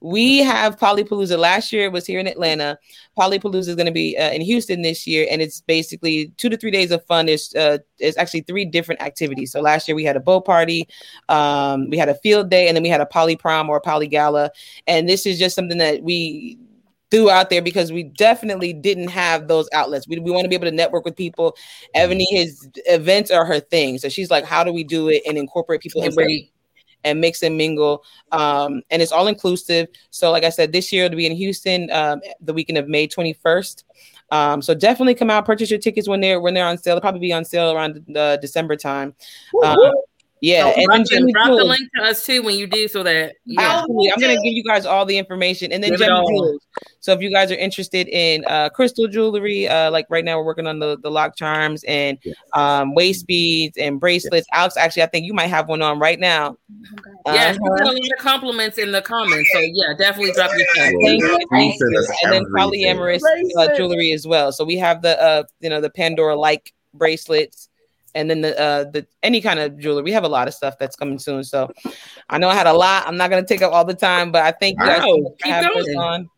We 0.01 0.39
have 0.39 0.77
Polypalooza. 0.77 1.37
Last 1.37 1.73
year 1.73 1.85
it 1.85 1.91
was 1.91 2.05
here 2.05 2.19
in 2.19 2.27
Atlanta. 2.27 2.79
Polypalooza 3.17 3.67
is 3.67 3.75
going 3.75 3.85
to 3.85 3.91
be 3.91 4.17
uh, 4.17 4.31
in 4.31 4.41
Houston 4.41 4.81
this 4.81 5.05
year, 5.05 5.27
and 5.29 5.41
it's 5.41 5.61
basically 5.61 6.31
two 6.37 6.49
to 6.49 6.55
three 6.55 6.71
days 6.71 6.91
of 6.91 7.05
fun. 7.05 7.27
It's 7.27 7.53
uh, 7.55 7.79
it's 7.97 8.17
actually 8.17 8.41
three 8.41 8.65
different 8.65 9.01
activities. 9.01 9.51
So 9.51 9.59
last 9.59 9.87
year 9.87 9.95
we 9.95 10.05
had 10.05 10.15
a 10.15 10.21
bow 10.21 10.39
party, 10.39 10.87
um, 11.27 11.89
we 11.89 11.97
had 11.97 12.07
a 12.07 12.15
field 12.15 12.49
day, 12.49 12.67
and 12.67 12.77
then 12.77 12.83
we 12.83 12.89
had 12.89 13.01
a 13.01 13.05
poly 13.05 13.35
prom 13.35 13.69
or 13.69 13.77
a 13.77 13.81
poly 13.81 14.07
gala. 14.07 14.51
And 14.87 15.09
this 15.09 15.25
is 15.25 15.37
just 15.37 15.55
something 15.55 15.79
that 15.79 16.01
we 16.01 16.57
threw 17.11 17.29
out 17.29 17.49
there 17.49 17.61
because 17.61 17.91
we 17.91 18.03
definitely 18.03 18.71
didn't 18.71 19.09
have 19.09 19.47
those 19.47 19.67
outlets. 19.73 20.07
We, 20.07 20.19
we 20.19 20.31
want 20.31 20.45
to 20.45 20.49
be 20.49 20.55
able 20.55 20.67
to 20.67 20.71
network 20.71 21.05
with 21.05 21.15
people. 21.15 21.55
Ebony, 21.95 22.27
his 22.29 22.69
events 22.85 23.31
are 23.31 23.45
her 23.45 23.59
thing. 23.59 23.97
So 23.97 24.09
she's 24.09 24.29
like, 24.29 24.45
how 24.45 24.63
do 24.63 24.71
we 24.71 24.83
do 24.83 25.09
it 25.09 25.23
and 25.27 25.37
incorporate 25.37 25.81
people 25.81 26.03
into 26.03 26.15
Great. 26.15 26.53
And 27.03 27.21
mix 27.21 27.43
and 27.43 27.57
mingle. 27.57 28.03
Um, 28.31 28.81
and 28.89 29.01
it's 29.01 29.11
all 29.11 29.27
inclusive. 29.27 29.87
So, 30.11 30.31
like 30.31 30.43
I 30.43 30.49
said, 30.49 30.71
this 30.71 30.91
year 30.91 31.05
it'll 31.05 31.17
be 31.17 31.25
in 31.25 31.35
Houston, 31.35 31.89
um, 31.91 32.21
the 32.41 32.53
weekend 32.53 32.77
of 32.77 32.87
May 32.87 33.07
21st. 33.07 33.83
Um, 34.31 34.61
so 34.61 34.75
definitely 34.75 35.15
come 35.15 35.29
out, 35.29 35.45
purchase 35.45 35.71
your 35.71 35.79
tickets 35.79 36.07
when 36.07 36.21
they're 36.21 36.39
when 36.39 36.53
they're 36.53 36.65
on 36.65 36.77
sale. 36.77 36.95
They'll 36.95 37.01
probably 37.01 37.19
be 37.21 37.33
on 37.33 37.45
sale 37.45 37.71
around 37.71 38.03
the 38.07 38.37
December 38.41 38.75
time. 38.75 39.15
Um, 39.63 39.77
yeah, 40.41 40.63
Oh, 40.65 40.73
and 40.75 40.85
drop, 40.85 40.97
then 40.97 41.03
the, 41.25 41.31
Gemmy 41.31 41.31
drop 41.33 41.57
the 41.57 41.63
link 41.65 41.89
to 41.95 42.03
us 42.03 42.25
too 42.25 42.41
when 42.41 42.55
you 42.57 42.67
do 42.67 42.87
so 42.87 43.03
that 43.03 43.35
yeah. 43.45 43.79
Absolutely. 43.81 44.11
I'm 44.11 44.19
gonna 44.19 44.35
give 44.35 44.53
you 44.53 44.63
guys 44.63 44.85
all 44.85 45.05
the 45.05 45.17
information, 45.17 45.71
and 45.71 45.83
then 45.83 45.91
Give 45.91 46.01
it 46.01 46.09
Gemmy 46.09 46.15
all. 46.15 46.27
Jewels. 46.29 46.61
So 47.01 47.13
if 47.13 47.21
you 47.21 47.31
guys 47.31 47.51
are 47.51 47.55
interested 47.55 48.07
in 48.09 48.43
uh, 48.45 48.69
crystal 48.69 49.07
jewelry, 49.07 49.67
uh, 49.67 49.89
like 49.91 50.05
right 50.09 50.23
now 50.23 50.37
we're 50.37 50.45
working 50.45 50.67
on 50.67 50.79
the 50.79 50.97
the 50.99 51.09
lock 51.11 51.35
charms 51.35 51.83
and 51.85 52.17
um, 52.53 52.93
waist 52.93 53.25
beads 53.27 53.77
and 53.77 53.99
bracelets. 53.99 54.47
Alex, 54.53 54.77
actually, 54.77 55.03
I 55.03 55.07
think 55.07 55.25
you 55.25 55.33
might 55.33 55.47
have 55.47 55.67
one 55.69 55.81
on 55.81 55.99
right 55.99 56.19
now. 56.19 56.57
Yes, 57.25 57.57
we 57.61 57.67
Uh-huh. 57.69 57.83
got 57.83 57.93
a 57.93 57.97
lot 57.97 58.11
of 58.17 58.19
compliments 58.19 58.77
in 58.77 58.91
the 58.91 59.01
comments. 59.01 59.49
So 59.53 59.59
yeah, 59.59 59.93
definitely 59.97 60.31
drop 60.33 60.51
your 60.51 60.65
check. 60.75 60.93
Thank 61.03 61.21
you, 61.21 61.39
thank 61.51 61.79
you. 61.79 62.07
And 62.23 62.33
then 62.33 62.45
polyamorous 62.45 63.21
uh, 63.57 63.75
jewelry 63.75 64.11
as 64.11 64.25
well. 64.27 64.51
So 64.51 64.63
we 64.65 64.77
have 64.77 65.01
the 65.01 65.21
uh, 65.21 65.43
you 65.59 65.69
know, 65.69 65.81
the 65.81 65.89
Pandora 65.89 66.35
like 66.35 66.73
bracelets, 66.93 67.68
and 68.15 68.29
then 68.29 68.41
the 68.41 68.59
uh, 68.59 68.83
the 68.85 69.05
any 69.23 69.41
kind 69.41 69.59
of 69.59 69.77
jewelry. 69.79 70.03
We 70.03 70.11
have 70.11 70.23
a 70.23 70.27
lot 70.29 70.47
of 70.47 70.53
stuff 70.53 70.77
that's 70.79 70.95
coming 70.95 71.19
soon. 71.19 71.43
So 71.43 71.71
I 72.29 72.37
know 72.37 72.49
I 72.49 72.55
had 72.55 72.67
a 72.67 72.73
lot. 72.73 73.07
I'm 73.07 73.17
not 73.17 73.29
gonna 73.29 73.45
take 73.45 73.61
up 73.61 73.71
all 73.73 73.85
the 73.85 73.93
time, 73.93 74.31
but 74.31 74.43
I 74.43 74.51
think 74.51 74.79
you 74.79 74.85
guys 74.85 74.99
Wow, 74.99 75.17
for 75.23 75.35
keep 75.43 75.51
having 75.53 75.77
us 75.77 75.85
going. 75.85 75.97
on. 75.97 76.29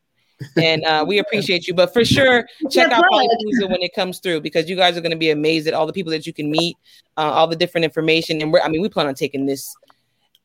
and 0.57 0.83
uh, 0.85 1.05
we 1.07 1.19
appreciate 1.19 1.67
you. 1.67 1.73
But 1.75 1.93
for 1.93 2.03
sure, 2.03 2.45
check 2.71 2.89
Yeah, 2.89 2.97
out 2.97 3.03
plug. 3.09 3.25
Polypalooza 3.25 3.69
when 3.69 3.81
it 3.83 3.93
comes 3.93 4.19
through 4.19 4.41
because 4.41 4.67
you 4.69 4.75
guys 4.75 4.97
are 4.97 5.01
going 5.01 5.11
to 5.11 5.17
be 5.17 5.29
amazed 5.29 5.67
at 5.67 5.75
all 5.75 5.85
the 5.85 5.93
people 5.93 6.09
that 6.11 6.25
you 6.25 6.33
can 6.33 6.49
meet, 6.49 6.75
uh, 7.17 7.21
all 7.31 7.45
the 7.45 7.55
different 7.55 7.85
information. 7.85 8.41
And 8.41 8.51
we're, 8.51 8.59
I 8.61 8.67
mean, 8.67 8.81
we 8.81 8.89
plan 8.89 9.05
on 9.05 9.13
taking 9.13 9.45
this. 9.45 9.71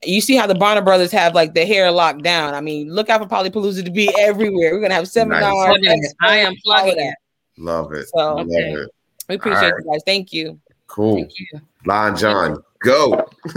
You 0.04 0.20
see 0.20 0.36
how 0.36 0.46
the 0.46 0.54
Bonner 0.54 0.82
brothers 0.82 1.10
have 1.12 1.34
like 1.34 1.54
the 1.54 1.64
hair 1.64 1.90
locked 1.90 2.22
down. 2.22 2.52
I 2.52 2.60
mean, 2.60 2.92
look 2.92 3.08
out 3.08 3.22
for 3.22 3.26
Polypalooza 3.26 3.86
to 3.86 3.90
be 3.90 4.14
everywhere. 4.18 4.74
We're 4.74 4.82
gonna 4.82 4.92
have 4.92 5.08
seminars. 5.08 5.42
Plugging 5.50 6.04
it. 6.04 6.12
I 6.20 6.36
am 6.36 6.52
all 6.52 6.56
plugging 6.64 6.96
that. 6.98 7.16
Love 7.56 7.92
it. 7.94 8.06
So, 8.14 8.34
Love 8.34 8.46
okay. 8.48 8.72
it. 8.74 8.90
We 9.30 9.34
appreciate 9.36 9.64
All 9.64 9.70
right. 9.72 9.84
you 9.86 9.92
guys. 9.92 10.02
Thank 10.04 10.30
you. 10.34 10.60
Cool. 10.86 11.16
Thank 11.16 11.38
you. 11.38 11.46
Lon 11.84 12.16
John, 12.16 12.62
go. 12.82 13.24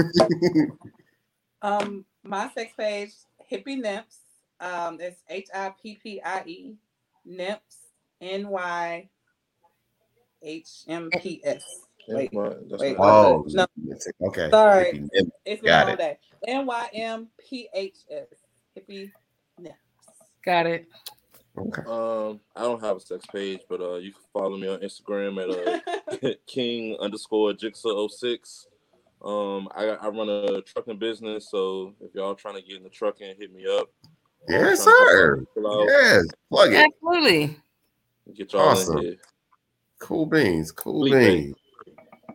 Um, 1.62 2.06
my 2.24 2.50
sex 2.56 2.72
page, 2.78 3.12
Hippie 3.52 3.78
Nymphs. 3.82 4.20
Um, 4.62 4.98
it's 5.02 5.22
H 5.30 5.48
I 5.54 5.74
P 5.82 6.00
P 6.02 6.22
I 6.24 6.44
E 6.46 6.76
Nymphs 7.26 7.78
N 8.22 8.48
Y 8.48 9.10
H 10.42 10.70
M 10.88 11.10
P 11.22 11.42
S. 11.44 11.66
Wait, 12.08 12.30
That's 12.34 12.82
wait. 12.82 12.96
Oh, 12.98 13.46
No, 13.50 13.66
okay. 14.24 14.50
sorry. 14.50 15.10
It's 15.46 15.62
been 15.62 15.70
Got 15.70 15.88
all 15.88 15.94
it. 15.94 15.98
day. 15.98 16.18
N 16.48 16.66
Y 16.66 16.90
M 16.94 17.28
P 17.38 17.68
H 17.74 17.98
S. 18.10 18.28
Hippie 18.78 19.12
Nymphs. 19.58 19.78
Got 20.46 20.66
it. 20.66 20.88
Um, 21.60 22.40
I 22.56 22.62
don't 22.62 22.82
have 22.82 22.98
a 22.98 23.00
sex 23.00 23.26
page, 23.26 23.62
but 23.70 23.82
uh, 23.82 23.96
you 23.96 24.12
can 24.12 24.22
follow 24.34 24.58
me 24.58 24.68
on 24.68 24.80
Instagram 24.80 25.42
at 25.44 26.24
uh, 26.24 26.34
King 26.48 26.98
underscore 27.00 27.54
Jigsaw 27.54 28.08
06. 28.08 28.68
Um, 29.24 29.68
I 29.76 29.86
I 29.90 30.08
run 30.08 30.30
a 30.30 30.62
trucking 30.62 30.98
business, 30.98 31.50
so 31.52 31.94
if 32.00 32.16
y'all 32.16 32.36
trying 32.36 32.56
to 32.56 32.62
get 32.62 32.78
in 32.78 32.84
the 32.84 32.90
trucking, 32.90 33.36
hit 33.38 33.54
me 33.54 33.66
up. 33.68 33.90
Yes, 34.48 34.88
I'm 34.88 34.94
trying 34.94 35.46
to 35.56 35.62
help 35.62 35.90
sir. 35.90 35.90
Yes, 35.90 36.26
plug 36.50 36.74
it. 36.74 36.86
Absolutely. 36.94 37.58
Get 38.34 38.54
y'all 38.54 38.62
Awesome. 38.62 38.98
in 39.00 39.04
here. 39.04 39.16
Cool 40.00 40.26
beans. 40.26 40.72
Cool 40.72 41.08
Sweet, 41.08 41.14
beans. 41.20 41.56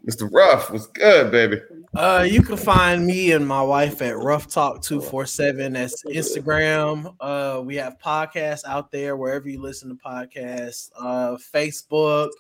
Mr. 0.07 0.31
Ruff 0.31 0.71
was 0.71 0.87
good, 0.89 1.31
baby. 1.31 1.61
Uh, 1.97 2.27
you 2.29 2.43
can 2.43 2.57
find 2.57 3.07
me 3.07 3.31
and 3.33 3.47
my 3.47 3.63
wife 3.63 4.03
at 4.03 4.17
Rough 4.17 4.49
Talk 4.49 4.83
two 4.83 5.01
four 5.01 5.27
seven. 5.27 5.75
That's 5.75 6.03
Instagram. 6.05 7.15
Uh, 7.21 7.63
we 7.65 7.77
have 7.77 7.99
podcasts 8.05 8.65
out 8.67 8.91
there 8.91 9.17
wherever 9.17 9.49
you 9.49 9.63
listen 9.63 9.91
to 9.91 9.95
podcasts. 9.95 10.91
Uh, 10.99 11.37
Facebook, 11.55 12.31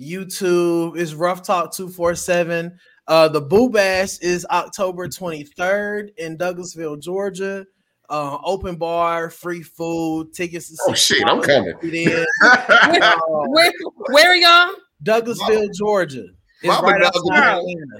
YouTube 0.00 0.96
is 0.96 1.14
Rough 1.14 1.42
Talk 1.42 1.72
two 1.74 1.90
four 1.90 2.14
seven. 2.14 2.78
Uh, 3.06 3.28
the 3.28 3.40
Boo 3.40 3.68
Bash 3.68 4.18
is 4.20 4.46
October 4.50 5.08
twenty 5.08 5.44
third 5.44 6.12
in 6.16 6.38
Douglasville, 6.38 7.00
Georgia. 7.02 7.66
Uh, 8.08 8.38
open 8.44 8.76
bar, 8.76 9.28
free 9.28 9.62
food, 9.62 10.32
tickets. 10.32 10.70
To 10.70 10.76
Oh, 10.88 10.94
shit, 10.94 11.22
I'm 11.26 11.42
coming. 11.42 11.74
Get. 11.82 12.26
Where, 12.40 13.00
where, 13.48 13.72
where 14.10 14.30
are 14.30 14.36
y'all? 14.36 14.70
Douglasville, 15.04 15.68
Georgia. 15.74 16.24
It's 16.62 16.68
Mama 16.68 16.86
right 16.88 17.02
Douglas- 17.02 17.38
Atlanta. 17.38 17.98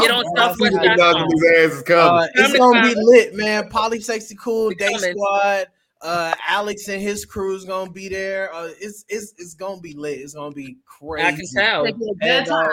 Get 0.00 0.10
on 0.10 0.24
Southwest. 0.36 0.74
Mama 0.74 0.96
Douglas' 0.96 1.44
ass 1.56 1.72
is 1.72 1.80
Uh, 1.80 1.82
coming. 1.84 2.28
it's 2.34 2.58
gonna 2.58 2.82
be 2.82 2.94
lit, 2.96 3.34
man. 3.34 3.68
Poly 3.70 4.00
Sexy 4.00 4.34
Cool 4.36 4.68
We 4.68 4.74
Day 4.74 4.92
coming. 4.92 5.12
Squad. 5.12 5.66
Uh, 6.02 6.34
Alex 6.46 6.86
and 6.88 7.00
his 7.00 7.24
crew 7.24 7.54
is 7.56 7.64
gonna 7.64 7.90
be 7.90 8.08
there. 8.10 8.52
Uh, 8.54 8.68
it's 8.78 9.04
it's 9.08 9.32
it's 9.38 9.54
gonna 9.54 9.80
be 9.80 9.94
lit. 9.94 10.18
It's 10.20 10.34
gonna 10.34 10.54
be 10.54 10.76
crazy. 10.84 11.26
I 11.26 11.32
can 11.32 11.46
tell. 11.54 11.84
It's 11.86 11.96
a 11.96 11.98
good 11.98 12.16
And, 12.20 12.48
uh, 12.48 12.68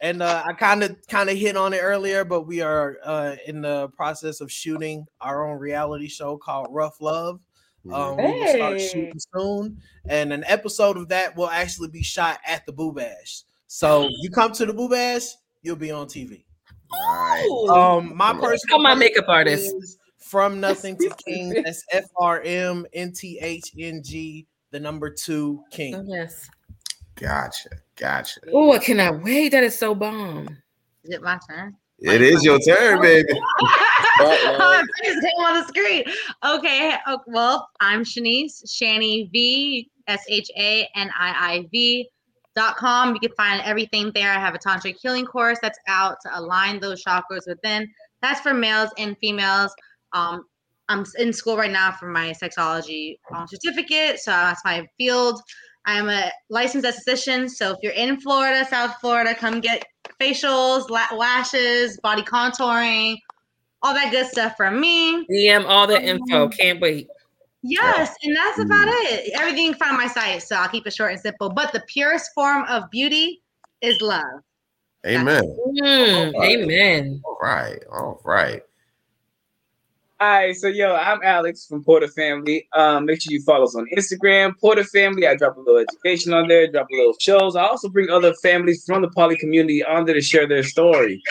and 0.00 0.22
uh, 0.22 0.42
I 0.44 0.52
kind 0.54 0.82
of 0.82 0.96
kind 1.08 1.30
of 1.30 1.36
hit 1.36 1.56
on 1.56 1.72
it 1.72 1.78
earlier, 1.80 2.24
but 2.24 2.42
we 2.42 2.60
are 2.62 2.98
uh, 3.04 3.36
in 3.46 3.60
the 3.62 3.88
process 3.90 4.40
of 4.40 4.50
shooting 4.50 5.06
our 5.20 5.46
own 5.48 5.58
reality 5.60 6.08
show 6.08 6.38
called 6.38 6.66
Rough 6.70 7.00
Love. 7.00 7.40
Um, 7.92 8.16
we 8.16 8.24
will 8.24 8.48
start 8.48 8.80
shooting 8.80 9.20
soon, 9.32 9.80
and 10.08 10.32
an 10.32 10.42
episode 10.48 10.96
of 10.96 11.08
that 11.10 11.36
will 11.36 11.48
actually 11.48 11.86
be 11.86 12.02
shot 12.02 12.40
at 12.44 12.66
the 12.66 12.72
Boo 12.72 12.92
Bash. 12.92 13.44
So 13.66 14.08
you 14.20 14.30
come 14.30 14.52
to 14.52 14.66
the 14.66 14.72
Boo 14.72 14.88
Bash, 14.88 15.22
you'll 15.62 15.76
be 15.76 15.90
on 15.90 16.06
TV. 16.06 16.44
Ooh. 17.46 17.68
Um, 17.68 18.16
my 18.16 18.28
Come 18.28 18.36
on. 18.38 18.42
personal 18.42 18.76
Come 18.76 18.82
my 18.82 18.94
makeup 18.94 19.24
artist. 19.28 19.74
is 19.78 19.98
from 20.18 20.60
nothing 20.60 20.96
to 20.98 21.10
king. 21.26 21.50
That's 21.64 21.84
F 21.92 22.04
R 22.16 22.40
M 22.44 22.86
N 22.92 23.12
T 23.12 23.38
H 23.42 23.72
N 23.78 24.02
G, 24.04 24.46
the 24.70 24.80
number 24.80 25.10
two 25.10 25.62
king. 25.70 26.04
yes. 26.08 26.48
Gotcha. 27.16 27.70
Gotcha. 27.96 28.40
Oh, 28.52 28.72
I 28.72 28.78
cannot 28.78 29.22
wait. 29.24 29.48
That 29.50 29.64
is 29.64 29.76
so 29.76 29.94
bomb. 29.94 30.48
Is 31.04 31.10
it 31.14 31.22
my 31.22 31.38
turn? 31.48 31.74
It 31.98 32.20
is 32.20 32.44
your 32.44 32.58
turn, 32.58 33.00
baby. 33.00 33.26
I 33.70 34.84
just 35.02 35.20
came 35.22 35.44
on 35.44 35.60
the 35.60 35.66
screen. 35.66 36.04
Okay. 36.44 36.94
oh, 37.06 37.18
well, 37.26 37.70
I'm 37.80 38.04
Shanice, 38.04 38.62
Shanii 38.66 39.30
V, 39.32 39.90
S 40.06 40.22
H 40.28 40.50
A 40.58 40.86
N 40.94 41.10
I 41.18 41.54
I 41.54 41.68
V 41.72 42.06
dot 42.56 42.76
com. 42.76 43.14
You 43.14 43.20
can 43.20 43.32
find 43.36 43.62
everything 43.64 44.10
there. 44.14 44.32
I 44.32 44.40
have 44.40 44.54
a 44.54 44.58
tantric 44.58 44.96
healing 45.00 45.26
course 45.26 45.58
that's 45.62 45.78
out 45.86 46.16
to 46.22 46.38
align 46.38 46.80
those 46.80 47.04
chakras 47.04 47.46
within 47.46 47.86
That's 48.22 48.40
for 48.40 48.54
males 48.54 48.90
and 48.98 49.16
females. 49.18 49.72
Um, 50.12 50.44
I'm 50.88 51.04
in 51.18 51.32
school 51.32 51.56
right 51.56 51.70
now 51.70 51.92
for 51.92 52.08
my 52.08 52.32
sexology 52.42 53.18
um, 53.34 53.46
certificate, 53.46 54.18
so 54.20 54.30
that's 54.30 54.64
my 54.64 54.86
field. 54.96 55.40
I'm 55.84 56.08
a 56.08 56.32
licensed 56.50 56.86
esthetician, 56.86 57.48
so 57.48 57.72
if 57.72 57.78
you're 57.82 57.92
in 57.92 58.20
Florida, 58.20 58.64
South 58.64 58.96
Florida, 59.00 59.34
come 59.34 59.60
get 59.60 59.84
facials, 60.20 60.88
la- 60.88 61.14
lashes, 61.16 61.98
body 62.02 62.22
contouring, 62.22 63.18
all 63.82 63.94
that 63.94 64.10
good 64.10 64.26
stuff 64.26 64.56
from 64.56 64.80
me. 64.80 65.26
DM 65.26 65.64
all 65.66 65.86
the 65.86 66.00
info. 66.02 66.44
Um, 66.44 66.50
Can't 66.50 66.80
wait. 66.80 67.08
Yes, 67.68 68.14
and 68.22 68.36
that's 68.36 68.58
about 68.58 68.86
it. 68.88 69.32
Everything 69.34 69.64
you 69.64 69.70
can 69.72 69.78
find 69.78 69.92
on 69.92 69.98
my 69.98 70.06
site, 70.06 70.42
so 70.42 70.56
I'll 70.56 70.68
keep 70.68 70.86
it 70.86 70.94
short 70.94 71.12
and 71.12 71.20
simple. 71.20 71.50
But 71.50 71.72
the 71.72 71.82
purest 71.88 72.30
form 72.34 72.64
of 72.68 72.90
beauty 72.90 73.42
is 73.82 74.00
love. 74.00 74.22
Amen. 75.04 75.42
Mm, 75.82 76.34
All 76.34 76.40
right. 76.40 76.58
amen. 76.58 77.22
All 77.24 77.38
right. 77.40 77.78
All 77.90 78.20
right. 78.24 78.62
All 80.18 80.28
right, 80.28 80.56
so 80.56 80.68
yo, 80.68 80.94
I'm 80.94 81.20
Alex 81.22 81.66
from 81.66 81.84
Porter 81.84 82.08
Family. 82.08 82.66
Um, 82.72 83.04
make 83.04 83.20
sure 83.20 83.34
you 83.34 83.42
follow 83.42 83.64
us 83.64 83.76
on 83.76 83.86
Instagram, 83.94 84.58
Porter 84.58 84.82
Family. 84.82 85.26
I 85.26 85.36
drop 85.36 85.58
a 85.58 85.60
little 85.60 85.76
education 85.76 86.32
on 86.32 86.48
there, 86.48 86.66
drop 86.72 86.88
a 86.90 86.96
little 86.96 87.14
shows. 87.20 87.54
I 87.54 87.64
also 87.66 87.90
bring 87.90 88.08
other 88.08 88.32
families 88.42 88.82
from 88.86 89.02
the 89.02 89.10
poly 89.10 89.36
community 89.36 89.84
on 89.84 90.06
there 90.06 90.14
to 90.14 90.22
share 90.22 90.48
their 90.48 90.62
story. 90.62 91.22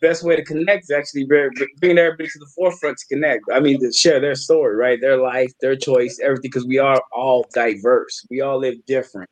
Best 0.00 0.22
way 0.22 0.36
to 0.36 0.44
connect 0.44 0.84
is 0.84 0.90
actually 0.90 1.24
bring 1.24 1.50
bring 1.80 1.98
everybody 1.98 2.28
to 2.28 2.38
the 2.38 2.50
forefront 2.54 2.98
to 2.98 3.06
connect. 3.06 3.44
I 3.52 3.60
mean, 3.60 3.80
to 3.80 3.92
share 3.92 4.20
their 4.20 4.34
story, 4.34 4.76
right? 4.76 5.00
Their 5.00 5.16
life, 5.16 5.52
their 5.60 5.76
choice, 5.76 6.18
everything, 6.22 6.42
because 6.50 6.66
we 6.66 6.78
are 6.78 7.02
all 7.12 7.48
diverse. 7.54 8.26
We 8.30 8.40
all 8.40 8.58
live 8.58 8.74
different. 8.86 9.30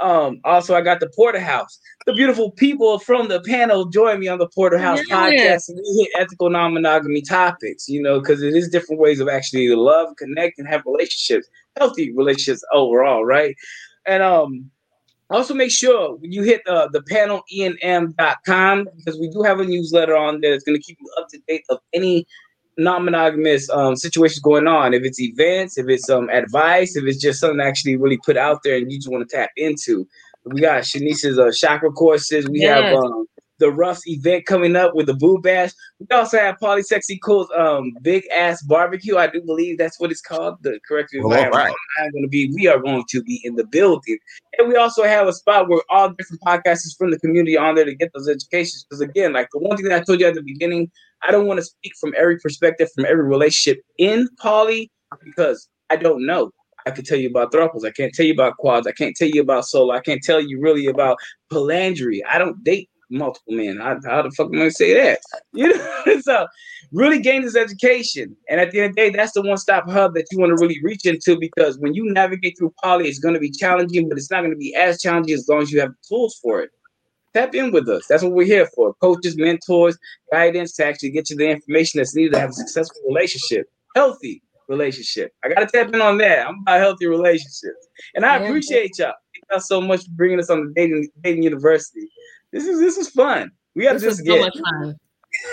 Um, 0.00 0.40
also, 0.44 0.74
I 0.74 0.80
got 0.80 1.00
the 1.00 1.10
Porter 1.14 1.38
House. 1.38 1.78
The 2.06 2.14
beautiful 2.14 2.52
people 2.52 2.98
from 2.98 3.28
the 3.28 3.42
panel 3.42 3.84
join 3.90 4.18
me 4.18 4.28
on 4.28 4.38
the 4.38 4.48
Porter 4.48 4.78
House 4.78 5.00
Yeah. 5.08 5.30
podcast, 5.30 5.68
and 5.68 5.78
we 5.78 6.02
hit 6.02 6.22
ethical 6.22 6.48
non-monogamy 6.48 7.20
topics. 7.22 7.86
You 7.86 8.02
know, 8.02 8.18
because 8.18 8.42
it 8.42 8.54
is 8.54 8.68
different 8.70 9.00
ways 9.00 9.20
of 9.20 9.28
actually 9.28 9.68
love, 9.76 10.16
connect, 10.16 10.58
and 10.58 10.66
have 10.66 10.82
relationships, 10.86 11.46
healthy 11.76 12.12
relationships 12.16 12.64
overall, 12.72 13.24
right? 13.24 13.54
And 14.06 14.22
um, 14.22 14.70
also 15.30 15.54
make 15.54 15.70
sure 15.70 16.16
when 16.16 16.32
you 16.32 16.42
hit 16.42 16.66
uh, 16.66 16.88
the 16.88 17.02
panel 17.02 17.42
enm.com 17.52 18.88
because 18.96 19.18
we 19.18 19.28
do 19.28 19.42
have 19.42 19.60
a 19.60 19.64
newsletter 19.64 20.16
on 20.16 20.40
there 20.40 20.52
that's 20.52 20.64
going 20.64 20.78
to 20.78 20.82
keep 20.82 20.98
you 21.00 21.10
up 21.18 21.28
to 21.28 21.38
date 21.46 21.64
of 21.70 21.78
any 21.92 22.26
non-monogamous 22.78 23.68
um, 23.70 23.94
situations 23.94 24.40
going 24.40 24.66
on. 24.66 24.94
If 24.94 25.04
it's 25.04 25.20
events, 25.20 25.78
if 25.78 25.88
it's 25.88 26.08
um 26.08 26.28
advice, 26.30 26.96
if 26.96 27.04
it's 27.04 27.20
just 27.20 27.40
something 27.40 27.60
actually 27.60 27.96
really 27.96 28.18
put 28.24 28.36
out 28.36 28.62
there 28.64 28.76
and 28.76 28.90
you 28.90 28.98
just 28.98 29.10
want 29.10 29.28
to 29.28 29.36
tap 29.36 29.50
into. 29.56 30.06
We 30.44 30.62
got 30.62 30.82
Shanice's 30.82 31.38
uh, 31.38 31.52
chakra 31.52 31.92
courses. 31.92 32.48
We 32.48 32.60
have 32.62 32.94
um, 32.94 33.26
the 33.60 33.70
Ruffs 33.70 34.06
event 34.08 34.46
coming 34.46 34.74
up 34.74 34.94
with 34.94 35.06
the 35.06 35.14
Boo 35.14 35.38
Bash. 35.38 35.70
We 36.00 36.06
also 36.10 36.38
have 36.38 36.56
Polysexy 36.60 37.18
Cool's 37.22 37.48
um, 37.56 37.92
Big 38.02 38.24
Ass 38.34 38.62
Barbecue. 38.62 39.16
I 39.16 39.28
do 39.28 39.40
believe 39.42 39.78
that's 39.78 40.00
what 40.00 40.10
it's 40.10 40.20
called. 40.20 40.56
The 40.62 40.80
correct 40.88 41.12
me 41.12 41.20
if 41.20 41.26
Well, 41.26 41.38
I 41.38 41.42
am 41.42 41.52
all 41.52 41.58
right. 41.58 41.66
wrong. 41.66 41.76
I'm 42.02 42.10
going 42.10 42.24
to 42.24 42.28
be. 42.28 42.50
We 42.54 42.66
are 42.66 42.78
going 42.80 43.04
to 43.08 43.22
be 43.22 43.40
in 43.44 43.54
the 43.54 43.64
building, 43.66 44.18
and 44.58 44.68
we 44.68 44.76
also 44.76 45.04
have 45.04 45.28
a 45.28 45.32
spot 45.32 45.68
where 45.68 45.82
all 45.90 46.10
different 46.10 46.42
podcasters 46.42 46.96
from 46.98 47.10
the 47.10 47.18
community 47.20 47.56
on 47.56 47.76
there 47.76 47.84
to 47.84 47.94
get 47.94 48.10
those 48.14 48.28
educations. 48.28 48.84
Because 48.88 49.00
again, 49.00 49.32
like 49.32 49.48
the 49.52 49.60
one 49.60 49.76
thing 49.76 49.86
that 49.86 50.00
I 50.00 50.04
told 50.04 50.20
you 50.20 50.26
at 50.26 50.34
the 50.34 50.42
beginning, 50.42 50.90
I 51.22 51.30
don't 51.30 51.46
want 51.46 51.58
to 51.58 51.64
speak 51.64 51.92
from 52.00 52.12
every 52.16 52.38
perspective, 52.38 52.90
from 52.94 53.04
every 53.04 53.24
relationship 53.24 53.82
in 53.98 54.28
poly, 54.40 54.90
because 55.22 55.68
I 55.90 55.96
don't 55.96 56.26
know. 56.26 56.50
I 56.86 56.90
can 56.90 57.04
tell 57.04 57.18
you 57.18 57.28
about 57.28 57.52
throuples. 57.52 57.84
I 57.84 57.90
can't 57.90 58.12
tell 58.14 58.26
you 58.26 58.32
about 58.32 58.56
quads. 58.56 58.86
I 58.86 58.92
can't 58.92 59.14
tell 59.14 59.28
you 59.28 59.42
about 59.42 59.66
solo. 59.66 59.94
I 59.94 60.00
can't 60.00 60.22
tell 60.22 60.40
you 60.40 60.60
really 60.60 60.86
about 60.86 61.18
polandry. 61.52 62.20
I 62.28 62.38
don't 62.38 62.62
date 62.64 62.89
multiple 63.10 63.54
men. 63.54 63.78
How, 63.78 63.98
how 64.04 64.22
the 64.22 64.30
fuck 64.30 64.46
am 64.46 64.54
I 64.54 64.58
gonna 64.58 64.70
say 64.70 64.94
that? 64.94 65.20
You 65.52 65.76
know, 65.76 66.20
so 66.20 66.46
really 66.92 67.20
gain 67.20 67.42
this 67.42 67.56
education. 67.56 68.36
And 68.48 68.60
at 68.60 68.70
the 68.70 68.80
end 68.80 68.90
of 68.90 68.96
the 68.96 69.02
day, 69.02 69.10
that's 69.10 69.32
the 69.32 69.42
one-stop 69.42 69.88
hub 69.88 70.14
that 70.14 70.26
you 70.30 70.38
want 70.38 70.56
to 70.56 70.62
really 70.62 70.80
reach 70.82 71.04
into 71.04 71.38
because 71.38 71.78
when 71.78 71.94
you 71.94 72.10
navigate 72.12 72.56
through 72.58 72.72
poly, 72.82 73.08
it's 73.08 73.18
going 73.18 73.34
to 73.34 73.40
be 73.40 73.50
challenging, 73.50 74.08
but 74.08 74.16
it's 74.16 74.30
not 74.30 74.40
going 74.40 74.52
to 74.52 74.56
be 74.56 74.74
as 74.74 75.00
challenging 75.00 75.34
as 75.34 75.48
long 75.48 75.62
as 75.62 75.72
you 75.72 75.80
have 75.80 75.90
the 75.90 76.08
tools 76.08 76.38
for 76.42 76.60
it. 76.60 76.70
Tap 77.34 77.54
in 77.54 77.70
with 77.70 77.88
us. 77.88 78.06
That's 78.08 78.22
what 78.22 78.32
we're 78.32 78.46
here 78.46 78.66
for. 78.74 78.94
Coaches, 78.94 79.36
mentors, 79.36 79.96
guidance 80.32 80.72
to 80.74 80.86
actually 80.86 81.10
get 81.10 81.30
you 81.30 81.36
the 81.36 81.50
information 81.50 81.98
that's 81.98 82.14
needed 82.14 82.32
to 82.32 82.40
have 82.40 82.50
a 82.50 82.54
successful 82.54 83.02
relationship, 83.06 83.66
healthy 83.94 84.42
relationship. 84.68 85.32
I 85.44 85.50
got 85.50 85.60
to 85.60 85.66
tap 85.66 85.94
in 85.94 86.00
on 86.00 86.18
that. 86.18 86.46
I'm 86.46 86.60
about 86.62 86.80
healthy 86.80 87.06
relationships, 87.06 87.88
and 88.14 88.24
I 88.24 88.38
appreciate 88.38 88.98
y'all. 88.98 89.12
Thank 89.32 89.44
y'all 89.50 89.60
so 89.60 89.80
much 89.80 90.04
for 90.04 90.10
bringing 90.12 90.40
us 90.40 90.50
on 90.50 90.66
the 90.66 90.72
dating 90.74 91.08
dating 91.22 91.44
university. 91.44 92.08
This 92.52 92.64
is 92.66 92.80
this 92.80 92.96
is 92.96 93.08
fun. 93.10 93.50
We 93.74 93.84
got 93.84 93.92
to 93.92 93.98
This 93.98 94.04
was 94.06 94.16
just 94.18 94.26
so 94.26 94.34
get. 94.34 94.40
much 94.40 94.58
fun. 94.58 94.96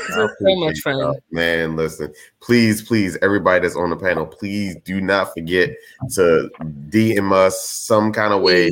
This 0.07 0.17
I 0.17 0.21
was 0.21 0.31
so 0.39 0.55
much 0.55 0.79
fun. 0.79 0.97
y'all. 0.99 1.19
Man, 1.31 1.75
listen, 1.75 2.11
please, 2.41 2.81
please, 2.81 3.17
everybody 3.21 3.61
that's 3.61 3.75
on 3.75 3.89
the 3.91 3.95
panel, 3.95 4.25
please 4.25 4.75
do 4.83 4.99
not 5.01 5.33
forget 5.33 5.69
to 6.15 6.49
DM 6.89 7.31
us 7.31 7.61
some 7.69 8.11
kind 8.11 8.33
of 8.33 8.41
way, 8.41 8.69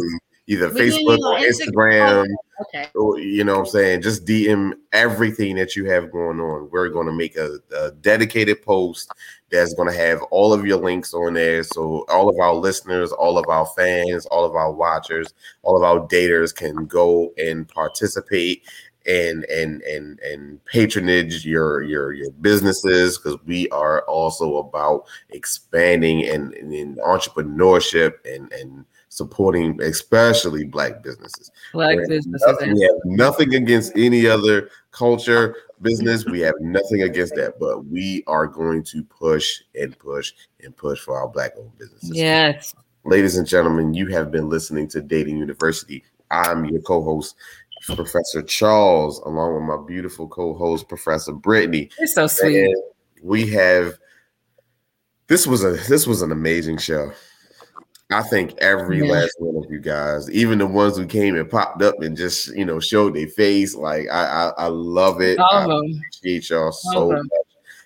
either 0.47 0.69
We 0.69 0.79
Facebook 0.81 1.19
or 1.19 1.35
on 1.35 1.43
oh, 1.43 1.49
Instagram. 1.49 2.27
Okay. 2.61 2.87
or, 2.95 3.19
you 3.19 3.43
know 3.43 3.53
what 3.53 3.59
I'm 3.59 3.65
saying? 3.65 4.01
Just 4.01 4.25
DM 4.25 4.73
everything 4.93 5.55
that 5.55 5.75
you 5.75 5.85
have 5.89 6.11
going 6.11 6.39
on. 6.39 6.69
We're 6.71 6.89
going 6.89 7.07
to 7.07 7.13
make 7.13 7.35
a, 7.35 7.59
a 7.75 7.91
dedicated 7.91 8.61
post 8.61 9.11
that's 9.51 9.73
going 9.73 9.89
to 9.89 9.97
have 9.97 10.21
all 10.31 10.53
of 10.53 10.65
your 10.65 10.77
links 10.77 11.13
on 11.13 11.33
there. 11.33 11.63
So 11.63 12.05
all 12.09 12.29
of 12.29 12.39
our 12.39 12.53
listeners, 12.53 13.11
all 13.11 13.37
of 13.37 13.45
our 13.49 13.65
fans, 13.75 14.25
all 14.27 14.45
of 14.45 14.55
our 14.55 14.71
watchers, 14.71 15.33
all 15.63 15.75
of 15.75 15.83
our 15.83 16.07
daters 16.07 16.55
can 16.55 16.85
go 16.85 17.33
and 17.37 17.67
participate 17.67 18.63
and 19.07 19.43
and 19.45 19.83
and 19.83 20.19
and 20.21 20.65
patronage 20.65 21.45
your 21.45 21.83
your 21.83 22.13
your 22.13 22.31
businesses 22.41 23.17
because 23.17 23.37
we 23.45 23.69
are 23.69 24.01
also 24.03 24.57
about 24.57 25.03
expanding 25.29 26.25
and, 26.25 26.53
and 26.53 26.73
in 26.73 26.95
entrepreneurship 26.95 28.13
and 28.25 28.51
and 28.51 28.85
supporting 29.15 29.81
especially 29.81 30.65
black 30.65 31.01
businesses 31.01 31.49
Black 31.71 31.95
we 31.95 32.01
have 32.01 32.09
businesses. 32.09 32.47
nothing- 32.47 32.73
we 32.73 32.81
have 32.81 32.99
nothing 33.05 33.55
against 33.55 33.93
any 33.95 34.27
other 34.27 34.69
culture, 34.91 35.55
business. 35.81 36.25
We 36.25 36.39
have 36.41 36.55
nothing 36.59 37.03
against 37.03 37.35
that, 37.35 37.59
but 37.59 37.85
we 37.85 38.23
are 38.27 38.47
going 38.47 38.83
to 38.83 39.03
push 39.03 39.61
and 39.79 39.97
push 39.99 40.33
and 40.63 40.75
push 40.75 40.99
for 40.99 41.17
our 41.17 41.27
black 41.27 41.51
owned 41.57 41.77
businesses. 41.77 42.11
Yes. 42.13 42.73
Ladies 43.05 43.37
and 43.37 43.47
gentlemen, 43.47 43.93
you 43.93 44.07
have 44.07 44.31
been 44.31 44.49
listening 44.49 44.87
to 44.89 45.01
Dating 45.01 45.37
University. 45.37 46.03
I'm 46.31 46.65
your 46.65 46.81
co-host, 46.81 47.35
Professor 47.95 48.41
Charles, 48.41 49.19
along 49.19 49.53
with 49.55 49.63
my 49.63 49.85
beautiful 49.85 50.27
co-host, 50.27 50.87
Professor 50.89 51.31
Brittany. 51.33 51.89
You're 51.99 52.07
so 52.07 52.27
sweet. 52.27 52.65
And 52.65 52.75
we 53.21 53.47
have 53.51 53.97
this 55.27 55.45
was 55.47 55.63
a 55.63 55.71
this 55.89 56.05
was 56.07 56.21
an 56.21 56.31
amazing 56.31 56.77
show. 56.79 57.11
I 58.11 58.21
think 58.21 58.55
every 58.59 58.99
Yeah. 58.99 59.11
last 59.13 59.35
one 59.39 59.63
of 59.63 59.71
you 59.71 59.79
guys, 59.79 60.29
even 60.29 60.59
the 60.59 60.67
ones 60.67 60.95
who 60.95 61.05
came 61.07 61.35
and 61.35 61.49
popped 61.49 61.81
up 61.81 62.01
and 62.01 62.15
just 62.15 62.55
you 62.55 62.63
know 62.63 62.79
showed 62.79 63.15
their 63.15 63.27
face, 63.27 63.73
like 63.75 64.07
I 64.11 64.25
I, 64.57 64.65
I 64.65 64.67
love 64.67 65.21
it. 65.21 65.39
All 65.39 65.47
I 65.51 65.61
them. 65.67 66.01
appreciate 66.19 66.49
y'all 66.49 66.65
All 66.65 66.71
so 66.71 67.11
of 67.11 67.17
much. 67.17 67.29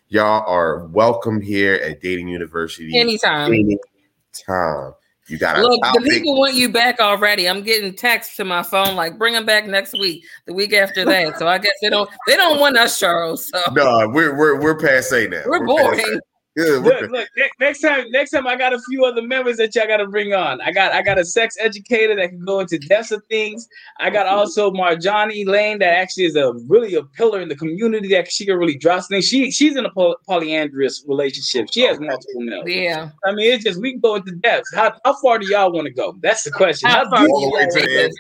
Y'all 0.10 0.44
are 0.48 0.88
welcome 0.88 1.40
here 1.40 1.76
at 1.76 2.02
Dating 2.02 2.28
University. 2.28 2.98
Anytime. 2.98 3.54
Anytime. 3.54 4.94
You 5.28 5.38
got 5.38 5.60
Look, 5.60 5.80
the 5.80 6.10
people 6.10 6.40
want 6.40 6.56
you 6.56 6.70
back 6.70 7.00
already. 7.00 7.48
I'm 7.48 7.62
getting 7.62 7.94
texts 7.94 8.36
to 8.38 8.44
my 8.44 8.64
phone 8.64 8.96
like, 8.96 9.20
"Bring 9.20 9.36
them 9.36 9.46
back 9.46 9.68
next 9.68 9.94
week, 9.94 10.26
the 10.48 10.54
week 10.54 10.74
after 10.74 11.06
that." 11.06 11.38
So 11.38 11.48
I 11.48 11.60
guess 11.60 11.74
they 11.84 11.90
don't 11.92 12.10
they 12.26 12.36
don't 12.36 12.60
want 12.60 12.76
us, 12.78 13.00
Charles. 13.00 13.48
So 13.48 13.62
No, 13.72 14.10
we're 14.10 14.36
we're 14.36 14.60
we're 14.60 14.76
passe 14.80 15.28
now. 15.28 15.44
we're 15.46 15.60
past 15.60 15.68
boring. 15.68 16.20
That. 16.56 16.66
Yeah, 16.66 16.78
Look, 16.80 17.12
look, 17.12 17.28
next 17.60 17.80
time, 17.82 18.06
next 18.12 18.32
time 18.32 18.48
I 18.48 18.56
got 18.56 18.74
a 18.74 18.80
few 18.90 19.06
other 19.06 19.22
members 19.22 19.58
that 19.58 19.74
y'all 19.76 19.88
gotta 19.88 20.08
bring 20.08 20.34
on. 20.34 20.60
I 20.62 20.72
got 20.72 20.92
I 20.92 21.02
got 21.02 21.18
a 21.20 21.24
sex 21.26 21.56
educator 21.60 22.16
that 22.16 22.30
can 22.30 22.44
go 22.44 22.60
into 22.60 22.78
depths 22.80 23.12
of 23.12 23.24
things. 23.30 23.68
I 24.00 24.10
got 24.10 24.26
also 24.26 24.72
Marjani 24.72 25.46
Lane 25.48 25.80
that 25.80 25.94
actually 25.94 26.26
is 26.26 26.36
a 26.36 26.52
really 26.68 26.96
a 26.96 27.04
pillar 27.04 27.40
in 27.42 27.50
the 27.50 27.56
community 27.56 28.10
that 28.10 28.32
she 28.32 28.46
can 28.46 28.58
really 28.58 28.78
drop 28.78 29.06
things. 29.08 29.28
She 29.28 29.52
she's 29.52 29.76
in 29.76 29.86
a 29.86 29.92
poly- 29.92 30.16
polyandrous 30.28 31.04
relationship. 31.08 31.68
She 31.72 31.82
has 31.82 32.00
multiple 32.00 32.42
males. 32.42 32.68
Yeah. 32.68 33.10
I 33.26 33.32
mean, 33.34 33.54
it's 33.54 33.64
just 33.64 33.80
we 33.80 33.92
can 33.92 34.00
go 34.02 34.16
into 34.16 34.32
depths. 34.34 34.74
How, 34.74 34.94
how 35.06 35.16
far 35.22 35.40
do 35.40 35.48
y'all 35.48 35.72
want 35.72 35.86
to 35.88 35.94
go? 35.94 36.16
That's 36.22 36.44
the 36.44 36.52
question. 36.52 36.90
How 36.90 37.06
How, 37.06 37.10
far 37.10 37.28
all 37.28 37.50
the 37.52 37.56
way 37.56 37.66
to 37.66 37.82
the 37.88 38.04
end. 38.04 38.14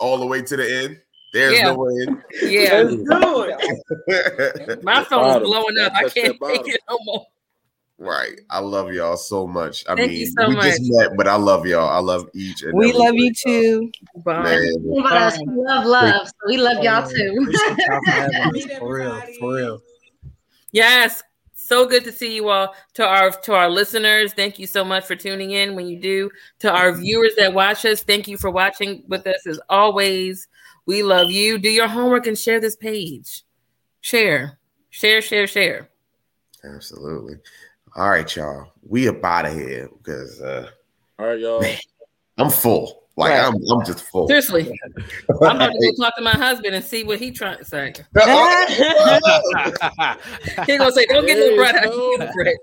All 0.00 0.18
the 0.18 0.26
way 0.26 0.42
to 0.42 0.56
the 0.56 0.82
end. 0.84 1.00
There's 1.32 1.54
Yeah. 1.58 1.72
no 1.72 1.86
end. 1.88 2.22
Yeah. 2.42 2.82
Let's 2.82 2.94
do 2.94 3.42
it. 3.48 4.82
My 4.84 5.00
The 5.00 5.06
phone 5.10 5.26
is 5.26 5.32
bottom. 5.32 5.42
blowing 5.44 5.78
up. 5.78 5.92
I 5.94 6.08
can't 6.08 6.36
take 6.46 6.68
it 6.68 6.80
no 6.88 6.98
more. 7.04 7.26
Right. 8.02 8.40
I 8.50 8.58
love 8.58 8.92
y'all 8.92 9.16
so 9.16 9.46
much. 9.46 9.84
I 9.88 9.94
Thank 9.94 10.10
mean, 10.10 10.20
you 10.20 10.26
so 10.26 10.48
we 10.48 10.56
just 10.56 10.80
met, 10.82 11.16
but 11.16 11.28
I 11.28 11.36
love 11.36 11.64
y'all. 11.66 11.88
I 11.88 12.00
love 12.00 12.28
each 12.34 12.62
and 12.62 12.72
We 12.74 12.88
every 12.88 12.98
love 12.98 13.14
you 13.14 13.30
of 13.30 13.36
too. 13.36 13.92
Bye. 14.24 14.42
Man, 14.42 14.74
About 14.98 15.12
us, 15.12 15.38
we 15.38 15.54
love 15.54 15.86
love, 15.86 16.26
so 16.26 16.34
we 16.48 16.56
love 16.56 16.82
y'all 16.82 17.08
too. 17.08 17.46
Y'all 17.48 18.00
for 18.04 18.10
having 18.10 18.68
For 18.80 18.96
real, 18.96 19.22
for 19.38 19.54
real. 19.54 19.82
Yes. 20.72 21.22
So 21.54 21.86
good 21.86 22.02
to 22.02 22.10
see 22.12 22.34
you 22.34 22.48
all. 22.48 22.74
To 22.94 23.06
our 23.06 23.30
to 23.30 23.54
our 23.54 23.70
listeners, 23.70 24.32
thank 24.32 24.58
you 24.58 24.66
so 24.66 24.84
much 24.84 25.04
for 25.04 25.14
tuning 25.14 25.52
in 25.52 25.76
when 25.76 25.86
you 25.86 26.00
do. 26.00 26.28
To 26.58 26.72
our 26.72 26.92
viewers 26.92 27.36
that 27.36 27.54
watch 27.54 27.84
us, 27.84 28.02
thank 28.02 28.26
you 28.26 28.36
for 28.36 28.50
watching 28.50 29.04
with 29.06 29.24
us 29.28 29.46
as 29.46 29.60
always. 29.68 30.48
We 30.86 31.04
love 31.04 31.30
you. 31.30 31.56
Do 31.58 31.70
your 31.70 31.86
homework 31.86 32.26
and 32.26 32.36
share 32.36 32.60
this 32.60 32.74
page. 32.74 33.44
Share. 34.00 34.58
Share, 34.90 35.22
share, 35.22 35.46
share. 35.46 35.88
Absolutely. 36.64 37.36
All 37.94 38.08
right, 38.08 38.36
y'all. 38.36 38.72
We 38.82 39.08
up 39.08 39.22
out 39.24 39.46
of 39.46 39.52
here 39.52 39.88
because 39.98 40.40
uh 40.40 40.68
All 41.18 41.26
right, 41.26 41.38
y'all. 41.38 41.64
I'm 42.38 42.50
full. 42.50 43.02
Like 43.16 43.30
Right. 43.32 43.44
I'm 43.44 43.54
I'm 43.70 43.84
just 43.84 44.04
full. 44.04 44.26
Seriously. 44.26 44.70
I'm 45.42 45.56
about 45.56 45.72
to 45.72 45.78
go 45.78 46.04
talk 46.04 46.16
to 46.16 46.22
my 46.22 46.32
husband 46.32 46.74
and 46.74 46.82
see 46.84 47.04
what 47.04 47.18
he 47.18 47.30
trying 47.30 47.58
to 47.58 47.64
say. 47.64 47.92
He 50.66 50.78
gonna 50.78 50.92
say, 50.92 51.04
"Don't 51.06 51.26
get 51.26 51.38
no 51.38 51.54
bread." 51.56 51.76
I 51.76 51.88
can 51.88 52.32
bread. 52.34 52.56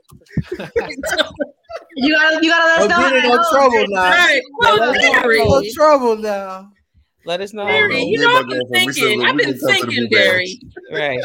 You 1.96 2.16
gotta, 2.16 2.40
you 2.44 2.50
gotta 2.50 2.66
let 2.66 2.82
us 2.82 2.88
Don't 2.88 2.90
know. 2.90 3.10
get 3.10 3.24
in 3.26 3.30
no 3.30 3.44
trouble 3.52 3.86
now. 3.90 4.10
Right. 4.10 4.42
Well, 4.58 4.78
let's 4.80 5.04
not 5.04 5.32
in 5.32 5.48
no 5.48 5.64
trouble 5.74 6.16
now. 6.18 6.72
Let 7.30 7.42
us 7.42 7.54
know. 7.54 7.68
Derry, 7.68 8.02
you 8.02 8.18
know, 8.18 8.40
I've 8.40 8.48
been 8.48 8.58
girlfriend, 8.58 8.88
we 8.88 8.94
said, 8.94 9.04
thinking. 9.04 9.22
I've 9.24 9.38
been 9.38 9.46
gonna 9.52 9.60
come 9.60 9.76
to 9.82 9.86
the 9.86 9.92
thinking, 9.92 10.04
boot 10.06 10.12
bash. 10.12 10.26
Derry. 10.26 10.60
Right. 10.92 11.24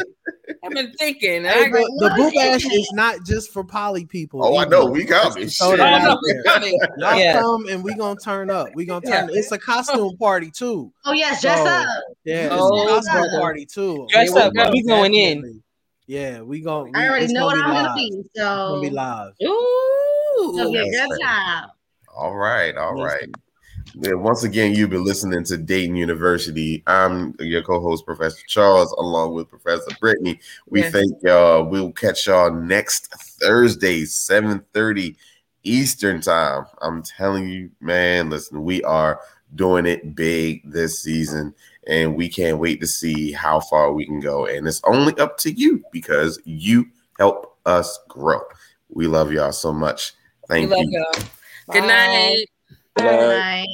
I've 0.63 0.71
been 0.71 0.91
thinking. 0.99 1.45
Hey, 1.45 1.63
I, 1.63 1.69
the 1.69 2.13
boot 2.15 2.33
bash 2.35 2.63
is 2.63 2.91
not 2.93 3.25
just 3.25 3.51
for 3.51 3.63
poly 3.63 4.05
people. 4.05 4.45
Oh, 4.45 4.55
I 4.59 4.65
know. 4.65 4.85
We 4.85 5.03
got 5.03 5.35
Let's 5.35 5.59
it. 5.59 5.65
throw 5.65 5.71
Oh, 5.71 5.97
no, 5.97 6.19
there. 6.27 6.43
coming. 6.43 6.79
Y'all 6.99 7.19
Yeah. 7.19 7.41
come 7.41 7.65
and 7.65 7.83
we 7.83 7.95
gonna 7.95 8.19
turn 8.19 8.51
up. 8.51 8.75
We 8.75 8.85
gonna 8.85 9.01
Yeah. 9.03 9.21
turn. 9.21 9.29
It's 9.33 9.51
a 9.51 9.57
costume 9.57 10.15
party 10.17 10.51
too. 10.51 10.93
Oh 11.05 11.13
yes, 11.13 11.41
dress 11.41 11.57
So, 11.57 11.65
up. 11.65 11.87
Yeah, 12.23 12.49
Oh, 12.51 12.55
it's 12.55 12.65
a 12.67 12.69
oh, 12.69 12.85
costume 12.87 13.11
brother. 13.13 13.37
party 13.39 13.65
too. 13.65 14.07
Dress 14.11 14.31
Yeah, 14.35 14.41
up, 14.41 14.53
we- 14.53 14.69
we 14.73 14.83
going 14.83 15.13
in. 15.15 15.63
Yeah, 16.05 16.41
we 16.41 16.59
going 16.61 16.95
I 16.95 17.07
already 17.09 17.33
know 17.33 17.45
what 17.47 17.57
I'm 17.57 17.63
be 17.63 17.75
gonna 17.77 17.87
live. 17.87 17.95
be. 17.95 18.17
It's 18.19 18.29
gonna 18.39 18.79
be 18.79 18.89
live. 18.91 19.33
it'll 19.39 20.53
be 20.53 20.61
a 20.61 20.67
Ooh. 20.67 20.71
Yes, 20.71 21.07
good 21.07 21.09
sir. 21.09 21.25
time. 21.25 21.69
All 22.15 22.35
right, 22.35 22.77
all 22.77 22.95
Yes. 22.95 23.05
right. 23.05 23.29
Yeah, 23.93 24.13
once 24.13 24.43
again, 24.43 24.73
you've 24.73 24.89
been 24.89 25.05
listening 25.05 25.43
to 25.45 25.57
Dating 25.57 25.95
University. 25.95 26.83
I'm 26.87 27.35
your 27.39 27.61
co-host, 27.61 28.05
Professor 28.05 28.43
Charles, 28.47 28.91
along 28.93 29.33
with 29.33 29.49
Professor 29.49 29.91
Brittany. 29.99 30.39
We 30.69 30.81
Yes. 30.81 30.91
thank 30.91 31.11
y'all. 31.21 31.65
We'll 31.65 31.91
catch 31.91 32.27
y'all 32.27 32.51
next 32.51 33.13
Thursday, 33.39 34.03
7:30 34.05 35.15
Eastern 35.63 36.19
time. 36.19 36.65
I'm 36.81 37.03
telling 37.03 37.47
you, 37.47 37.71
man, 37.79 38.29
listen, 38.29 38.63
we 38.63 38.83
are 38.83 39.19
doing 39.55 39.85
it 39.85 40.15
big 40.15 40.69
this 40.69 41.01
season, 41.01 41.53
and 41.87 42.15
we 42.15 42.27
can't 42.27 42.59
wait 42.59 42.81
to 42.81 42.87
see 42.87 43.31
how 43.31 43.59
far 43.59 43.93
we 43.93 44.05
can 44.05 44.19
go. 44.19 44.45
And 44.45 44.67
it's 44.67 44.81
only 44.83 45.17
up 45.19 45.37
to 45.39 45.51
you 45.51 45.83
because 45.91 46.41
you 46.43 46.87
help 47.17 47.57
us 47.65 47.97
grow. 48.09 48.41
We 48.89 49.07
love 49.07 49.31
y'all 49.31 49.53
so 49.53 49.71
much. 49.71 50.13
We 50.49 50.65
Thank 50.65 50.71
love 50.71 50.79
you. 50.79 51.05
y'all. 51.13 51.23
Good 51.71 51.87
night. 51.87 52.45
Good 52.95 53.05
night. 53.05 53.67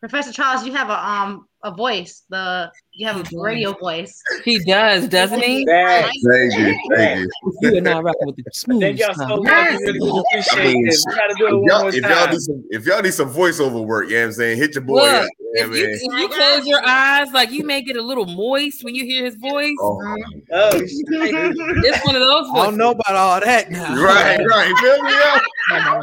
Professor 0.00 0.32
Charles, 0.32 0.66
you 0.66 0.72
have 0.72 0.90
a 0.90 1.08
um 1.08 1.46
a 1.62 1.70
voice. 1.70 2.24
The 2.28 2.72
you 2.94 3.06
have 3.06 3.16
a 3.32 3.40
radio 3.40 3.72
voice. 3.72 4.22
He 4.44 4.58
does, 4.60 5.08
doesn't 5.08 5.40
he? 5.42 5.64
Bad. 5.64 6.10
Thank 6.30 6.54
you, 6.58 6.78
thank 6.94 7.20
you. 7.20 7.28
You 7.62 7.78
are 7.78 7.80
not 7.80 8.04
rocking 8.04 8.26
with 8.26 8.36
the 8.36 8.44
smooth 8.52 8.80
Thank 8.82 8.98
y'all 8.98 9.14
so 9.14 9.42
much. 9.42 9.78
We 9.78 9.84
really 9.86 10.22
appreciate 10.30 10.84
this. 10.84 11.04
We 11.08 11.14
gotta 11.14 11.34
do 11.38 11.46
it 11.46 11.48
If 11.48 11.54
one 11.54 11.64
y'all, 11.64 11.80
more 11.80 11.88
if 11.88 11.94
y'all 12.02 12.10
time. 12.26 12.30
need 12.30 12.40
some, 12.40 12.64
if 12.70 12.86
y'all 12.86 13.02
need 13.02 13.14
some 13.14 13.32
voiceover 13.32 13.84
work, 13.86 14.08
you 14.08 14.16
know 14.16 14.20
what 14.22 14.26
I'm 14.26 14.32
saying, 14.32 14.58
hit 14.58 14.74
your 14.74 14.84
boy 14.84 14.94
Look, 14.96 15.24
up. 15.24 15.28
Yeah, 15.54 15.64
if 15.66 15.76
you, 15.76 15.86
if 15.86 16.02
you 16.02 16.28
close 16.28 16.66
your 16.66 16.80
eyes, 16.86 17.30
like 17.32 17.50
you 17.50 17.64
may 17.64 17.82
get 17.82 17.96
a 17.96 18.02
little 18.02 18.24
moist 18.24 18.84
when 18.84 18.94
you 18.94 19.04
hear 19.04 19.24
his 19.24 19.36
voice. 19.36 19.74
Oh, 19.80 20.16
Oh. 20.54 20.70
It's 20.74 22.06
one 22.06 22.14
of 22.14 22.20
those 22.22 22.48
I 22.54 22.64
don't 22.64 22.76
know 22.76 22.90
about 22.92 23.14
all 23.14 23.40
that 23.40 23.70
now. 23.70 23.94
right, 24.02 24.38
right. 24.46 24.76
Feel 24.78 25.02
me 25.02 25.10
out? 25.22 26.02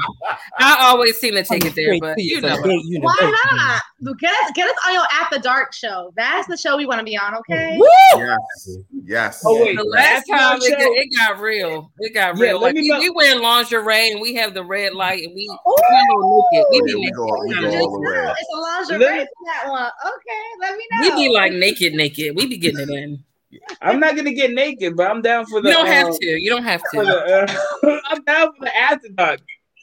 I 0.59 0.77
always 0.87 1.19
seem 1.19 1.33
to 1.35 1.43
take 1.43 1.65
it 1.65 1.75
there, 1.75 1.97
but 1.99 2.17
you 2.17 2.41
know. 2.41 2.57
Why 3.01 3.81
not? 4.01 4.17
Get 4.19 4.31
us 4.31 4.51
get 4.55 4.67
us 4.69 4.75
on 4.87 4.93
your 4.93 5.03
after 5.13 5.39
dark 5.39 5.73
show. 5.73 6.13
That's 6.15 6.47
the 6.47 6.57
show 6.57 6.78
we 6.79 6.85
want 6.85 6.99
to 6.99 7.03
be 7.03 7.17
on. 7.17 7.35
Okay. 7.35 7.77
Yes, 8.15 8.77
yes. 9.05 9.43
Oh, 9.45 9.61
wait. 9.61 9.77
The 9.77 9.83
last 9.83 10.25
time 10.27 10.59
it, 10.61 10.71
got- 10.71 10.81
it 10.81 11.09
got 11.17 11.39
real. 11.39 11.91
It 11.99 12.13
got 12.13 12.37
real. 12.37 12.59
let 12.59 12.73
Like 12.73 12.75
we, 12.75 12.87
know- 12.87 12.99
we 12.99 13.09
wear 13.09 13.39
lingerie 13.39 14.11
and 14.11 14.21
we 14.21 14.33
have 14.35 14.53
the 14.53 14.63
red 14.63 14.93
light 14.93 15.23
and 15.23 15.35
we 15.35 15.47
we 15.47 15.55
a 15.55 16.17
little 16.17 16.45
naked. 16.51 16.65
We 16.71 16.79
Oh, 16.79 16.85
be 16.85 16.91
yeah, 16.91 16.97
we 16.97 17.11
go, 17.11 17.43
we 17.45 17.71
go 17.71 17.79
all 17.79 17.91
the 17.91 17.99
way. 17.99 18.33
It's 18.39 18.49
a 18.53 18.57
lingerie 18.57 19.19
for 19.19 19.45
that 19.45 19.69
one. 19.69 19.91
Okay, 20.05 20.41
let 20.61 20.77
me 20.77 20.83
know. 20.91 21.15
We 21.15 21.27
be 21.27 21.33
like 21.33 21.53
naked, 21.53 21.93
naked. 21.93 22.35
We 22.35 22.47
be 22.47 22.57
getting 22.57 22.79
it 22.79 22.89
in. 22.89 23.23
I'm 23.81 23.99
not 23.99 24.15
gonna 24.15 24.31
get 24.31 24.51
naked, 24.51 24.95
but 24.95 25.09
I'm 25.09 25.21
down 25.21 25.45
for 25.47 25.61
the. 25.61 25.69
You 25.69 25.75
don't 25.75 25.87
have 25.87 26.07
um, 26.07 26.13
to. 26.13 26.41
You 26.41 26.49
don't 26.49 26.63
have 26.63 26.81
to. 26.81 27.03
the, 27.03 27.47
uh, 27.83 27.99
I'm 28.05 28.23
down 28.23 28.53
for 28.55 28.65
the 28.65 28.75
after 28.75 29.09
dark. 29.09 29.41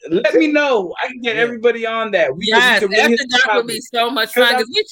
Let 0.09 0.33
me 0.35 0.47
know. 0.47 0.95
I 1.03 1.07
can 1.07 1.21
get 1.21 1.35
everybody 1.35 1.85
on 1.85 2.11
that. 2.11 2.35
We, 2.35 2.45
Yes, 2.45 2.81
we 2.81 2.95
after 2.95 3.17
dark 3.29 3.57
would 3.57 3.67
be 3.67 3.81
so 3.81 4.09
much 4.09 4.33
fun 4.33 4.55
because 4.55 4.69
we 4.73 4.85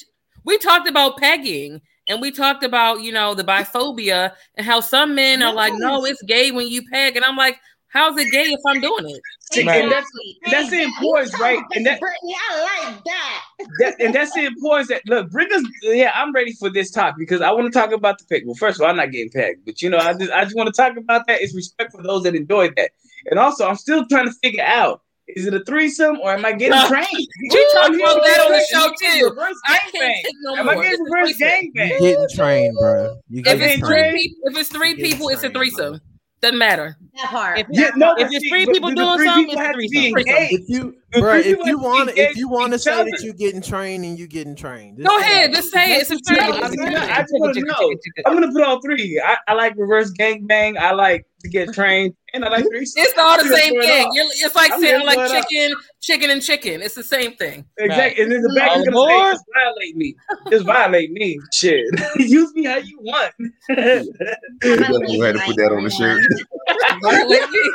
we 0.46 0.58
talked 0.58 0.88
about 0.88 1.18
pegging 1.18 1.80
and 2.08 2.20
we 2.20 2.30
talked 2.30 2.62
about 2.62 3.02
you 3.02 3.12
know 3.12 3.34
the 3.34 3.44
biphobia 3.44 4.32
and 4.54 4.66
how 4.66 4.80
some 4.80 5.14
men 5.14 5.42
are 5.42 5.54
like, 5.54 5.72
no, 5.76 6.04
it's 6.04 6.22
gay 6.22 6.50
when 6.50 6.68
you 6.68 6.82
peg, 6.90 7.16
and 7.16 7.24
I'm 7.24 7.36
like, 7.36 7.58
how's 7.88 8.16
it 8.18 8.30
gay 8.30 8.44
if 8.44 8.60
I'm 8.66 8.80
doing 8.80 9.08
it? 9.08 9.20
See, 9.52 9.68
and 9.68 9.90
that's 9.90 10.10
that's 10.50 10.70
the 10.70 10.82
importance, 10.82 11.38
right? 11.40 11.62
And 11.74 11.86
that, 11.86 12.00
Brittany, 12.00 12.34
I 12.50 12.84
like 12.84 13.04
that. 13.04 13.44
that 13.80 13.94
and 14.00 14.14
that's 14.14 14.32
the 14.34 14.44
importance 14.44 14.88
that 14.88 15.02
look, 15.06 15.30
bring 15.30 15.52
us. 15.52 15.62
Yeah, 15.82 16.12
I'm 16.14 16.32
ready 16.32 16.52
for 16.52 16.68
this 16.68 16.90
topic 16.90 17.18
because 17.18 17.40
I 17.40 17.50
want 17.52 17.72
to 17.72 17.78
talk 17.78 17.92
about 17.92 18.18
the 18.18 18.24
peg. 18.24 18.44
Well, 18.44 18.54
first 18.54 18.78
of 18.78 18.84
all, 18.84 18.90
I'm 18.90 18.96
not 18.96 19.12
getting 19.12 19.30
pegged, 19.30 19.64
but 19.64 19.82
you 19.82 19.90
know, 19.90 19.98
I 19.98 20.14
just 20.14 20.32
I 20.32 20.44
just 20.44 20.56
want 20.56 20.66
to 20.66 20.72
talk 20.72 20.96
about 20.96 21.26
that. 21.26 21.40
It's 21.40 21.54
respect 21.54 21.92
for 21.92 22.02
those 22.02 22.24
that 22.24 22.34
enjoy 22.34 22.70
that, 22.76 22.90
and 23.30 23.38
also 23.38 23.68
I'm 23.68 23.76
still 23.76 24.06
trying 24.06 24.26
to 24.26 24.34
figure 24.42 24.64
out. 24.64 25.02
Is 25.28 25.46
it 25.46 25.54
a 25.54 25.64
threesome 25.64 26.18
or 26.20 26.32
am 26.32 26.44
I 26.44 26.52
getting 26.52 26.78
trained? 26.88 27.06
We 27.42 27.72
talked 27.72 27.90
I'm 27.90 27.94
about 28.00 28.22
getting 28.22 28.22
that 28.22 28.46
on 28.46 28.52
the 28.52 28.66
show 28.70 28.88
too. 29.00 29.36
I 29.66 29.78
gangbang. 29.78 29.90
can't 29.92 30.16
take 30.24 30.34
no 30.42 30.56
Am 30.56 30.68
I 30.68 30.74
more. 30.74 30.82
getting 30.84 30.92
It's 30.92 31.00
a 31.00 31.04
reverse 31.04 31.36
threesome. 31.36 31.48
gangbang? 31.74 31.88
You 31.90 31.98
getting 31.98 32.28
trained, 32.36 32.76
bro. 32.78 33.16
You 33.28 33.38
If 33.40 33.44
getting 33.44 33.62
it's 33.62 33.78
three 33.80 33.88
trained. 33.88 34.16
people, 34.18 34.40
if 34.50 34.56
it's 34.58 34.68
three 34.68 34.94
Getting 34.94 35.10
people, 35.12 35.28
it's 35.30 35.38
a 35.38 35.50
trained, 35.50 35.52
bro. 35.54 35.60
threesome. 35.62 36.00
Doesn't 36.42 36.58
matter. 36.58 36.96
That 37.16 37.30
part. 37.30 37.58
If, 37.58 37.66
Yeah, 37.70 37.90
no, 37.96 38.12
if 38.12 38.18
but 38.18 38.30
there's 38.30 38.42
see, 38.42 38.48
three 38.50 38.66
people 38.66 38.90
doing 38.94 39.16
three 39.16 39.26
something, 39.26 39.46
people 39.46 39.54
it's 39.54 39.60
a 39.60 39.64
have 39.64 39.72
to 39.72 39.78
be 39.78 40.10
threesome. 40.12 40.34
If 40.50 40.68
you, 40.68 40.82
The 40.90 41.05
bro, 41.12 41.36
if 41.36 41.58
you 41.64 41.78
want, 41.78 42.10
if 42.16 42.36
you 42.36 42.48
want 42.48 42.72
to 42.72 42.78
say 42.78 43.00
each 43.06 43.12
that 43.12 43.22
you're 43.22 43.34
getting 43.34 43.62
trained 43.62 44.04
and 44.04 44.18
you're 44.18 44.28
getting 44.28 44.54
trained, 44.54 45.02
Go 45.04 45.18
ahead, 45.18 45.52
just 45.52 45.70
say 45.72 45.94
it. 45.94 46.02
It's 46.02 46.10
a 46.10 46.34
Yeah. 46.34 46.50
I'm 46.50 46.62
I 46.62 47.20
just 47.22 47.32
want 47.32 47.54
to 47.54 47.60
know. 47.62 47.94
I'm 48.26 48.34
gonna 48.34 48.52
put 48.52 48.62
all 48.62 48.80
three. 48.80 49.20
I, 49.24 49.36
I 49.48 49.54
like 49.54 49.74
reverse 49.76 50.12
gangbang. 50.12 50.76
I 50.78 50.92
like 50.92 51.26
to 51.42 51.48
get 51.48 51.72
trained, 51.72 52.14
and 52.34 52.44
I 52.44 52.48
like 52.48 52.64
three. 52.64 52.80
It's 52.96 53.18
all 53.18 53.36
the 53.36 53.44
I'm 53.44 53.54
same 53.54 53.74
for 53.74 53.80
it 53.80 53.86
thing. 53.86 54.10
You're, 54.12 54.26
it's 54.26 54.54
like 54.54 54.72
I'm 54.72 54.80
saying 54.80 54.96
here 54.96 55.06
like 55.06 55.16
for 55.18 55.24
it 55.24 55.30
all. 55.32 55.42
chicken, 55.42 55.76
chicken, 56.00 56.30
and 56.30 56.42
chicken. 56.42 56.82
It's 56.82 56.94
the 56.94 57.02
same 57.02 57.36
thing. 57.36 57.64
Exactly. 57.78 58.22
And 58.22 58.32
then 58.32 58.42
the 58.42 58.52
back 58.56 58.70
All 58.70 58.80
is 58.80 58.88
gonna 58.88 59.08
say, 59.08 59.32
just 59.32 59.44
violate 59.54 59.96
me. 59.96 60.14
Just 60.50 60.66
violate 60.66 61.12
me. 61.12 61.38
Shit. 61.52 61.84
Use 62.16 62.52
me 62.54 62.64
how 62.64 62.76
you 62.76 62.98
want. 63.00 63.32
You 63.38 65.22
had 65.22 65.36
to 65.36 65.42
put 65.44 65.56
that 65.56 65.72
on 65.72 65.84
the 65.84 65.90
shirt. 65.90 66.22
Violate 67.02 67.50
me. 67.50 67.70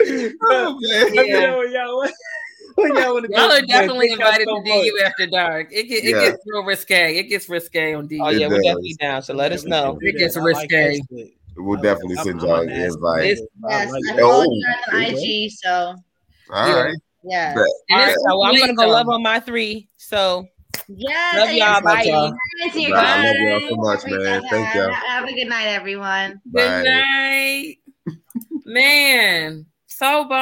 Oh, 0.00 0.78
man. 0.80 1.02
Let 1.02 1.12
me 1.12 1.32
know 1.32 1.58
when 1.58 1.72
y'all 1.72 2.08
y'all 2.76 3.24
Y'all 3.30 3.52
are 3.52 3.62
definitely 3.62 4.12
invited 4.12 4.46
so 4.46 4.62
to. 4.62 4.64
DU 4.64 5.00
after 5.04 5.26
dark. 5.26 5.68
It, 5.72 5.84
get, 5.84 6.04
it 6.04 6.10
Yeah. 6.10 6.20
gets 6.20 6.38
real 6.46 6.64
risque. 6.64 7.16
It 7.18 7.24
gets 7.24 7.48
risque 7.48 7.94
on 7.94 8.06
DU. 8.06 8.20
Oh 8.22 8.28
yeah, 8.30 8.48
we're 8.48 8.62
definitely 8.62 8.96
down. 9.00 9.22
So 9.22 9.34
let 9.34 9.52
us 9.52 9.66
know. 9.66 9.98
It 10.02 10.16
gets 10.16 10.36
I 10.36 10.40
like 10.40 10.70
risque. 10.70 11.32
We'll 11.56 11.80
definitely 11.80 12.16
send 12.16 12.40
y'all 12.40 12.60
an 12.60 12.70
invite. 12.70 13.24
Yes. 13.24 13.40
I 13.68 13.84
like 13.86 14.04
follow 14.20 14.44
Oh, 14.44 14.52
you 14.52 14.66
on. 14.92 15.04
IG, 15.04 15.50
so 15.50 15.94
All 16.52 16.66
Yeah. 16.66 16.74
right. 16.74 16.96
And 17.24 17.58
All 17.90 17.98
right, 17.98 18.12
it's 18.12 18.24
so 18.28 18.44
I'm 18.44 18.58
gonna 18.58 18.74
go 18.74 18.88
love 18.88 19.08
on 19.08 19.22
my 19.22 19.40
three. 19.40 19.88
So 19.96 20.46
Yes. 20.88 21.36
Love 21.36 21.50
y'all. 21.52 21.80
your 21.80 21.82
Bye. 21.82 21.98
experience 21.98 22.74
and 22.74 22.82
your 22.82 22.90
Nah, 22.92 23.02
I 23.02 23.26
love 23.26 23.36
y'all 23.40 23.68
so 23.68 23.76
much, 23.76 24.00
man. 24.06 24.42
Thank 24.50 24.74
y'all. 24.74 24.92
Have 24.92 25.24
a 25.24 25.32
good 25.34 25.48
night, 25.48 25.66
everyone. 25.66 26.40
Good 26.50 26.54
Bye. 26.54 26.82
night. 26.84 27.76
Man, 28.64 29.66
þá 29.98 30.10
var 30.30 30.36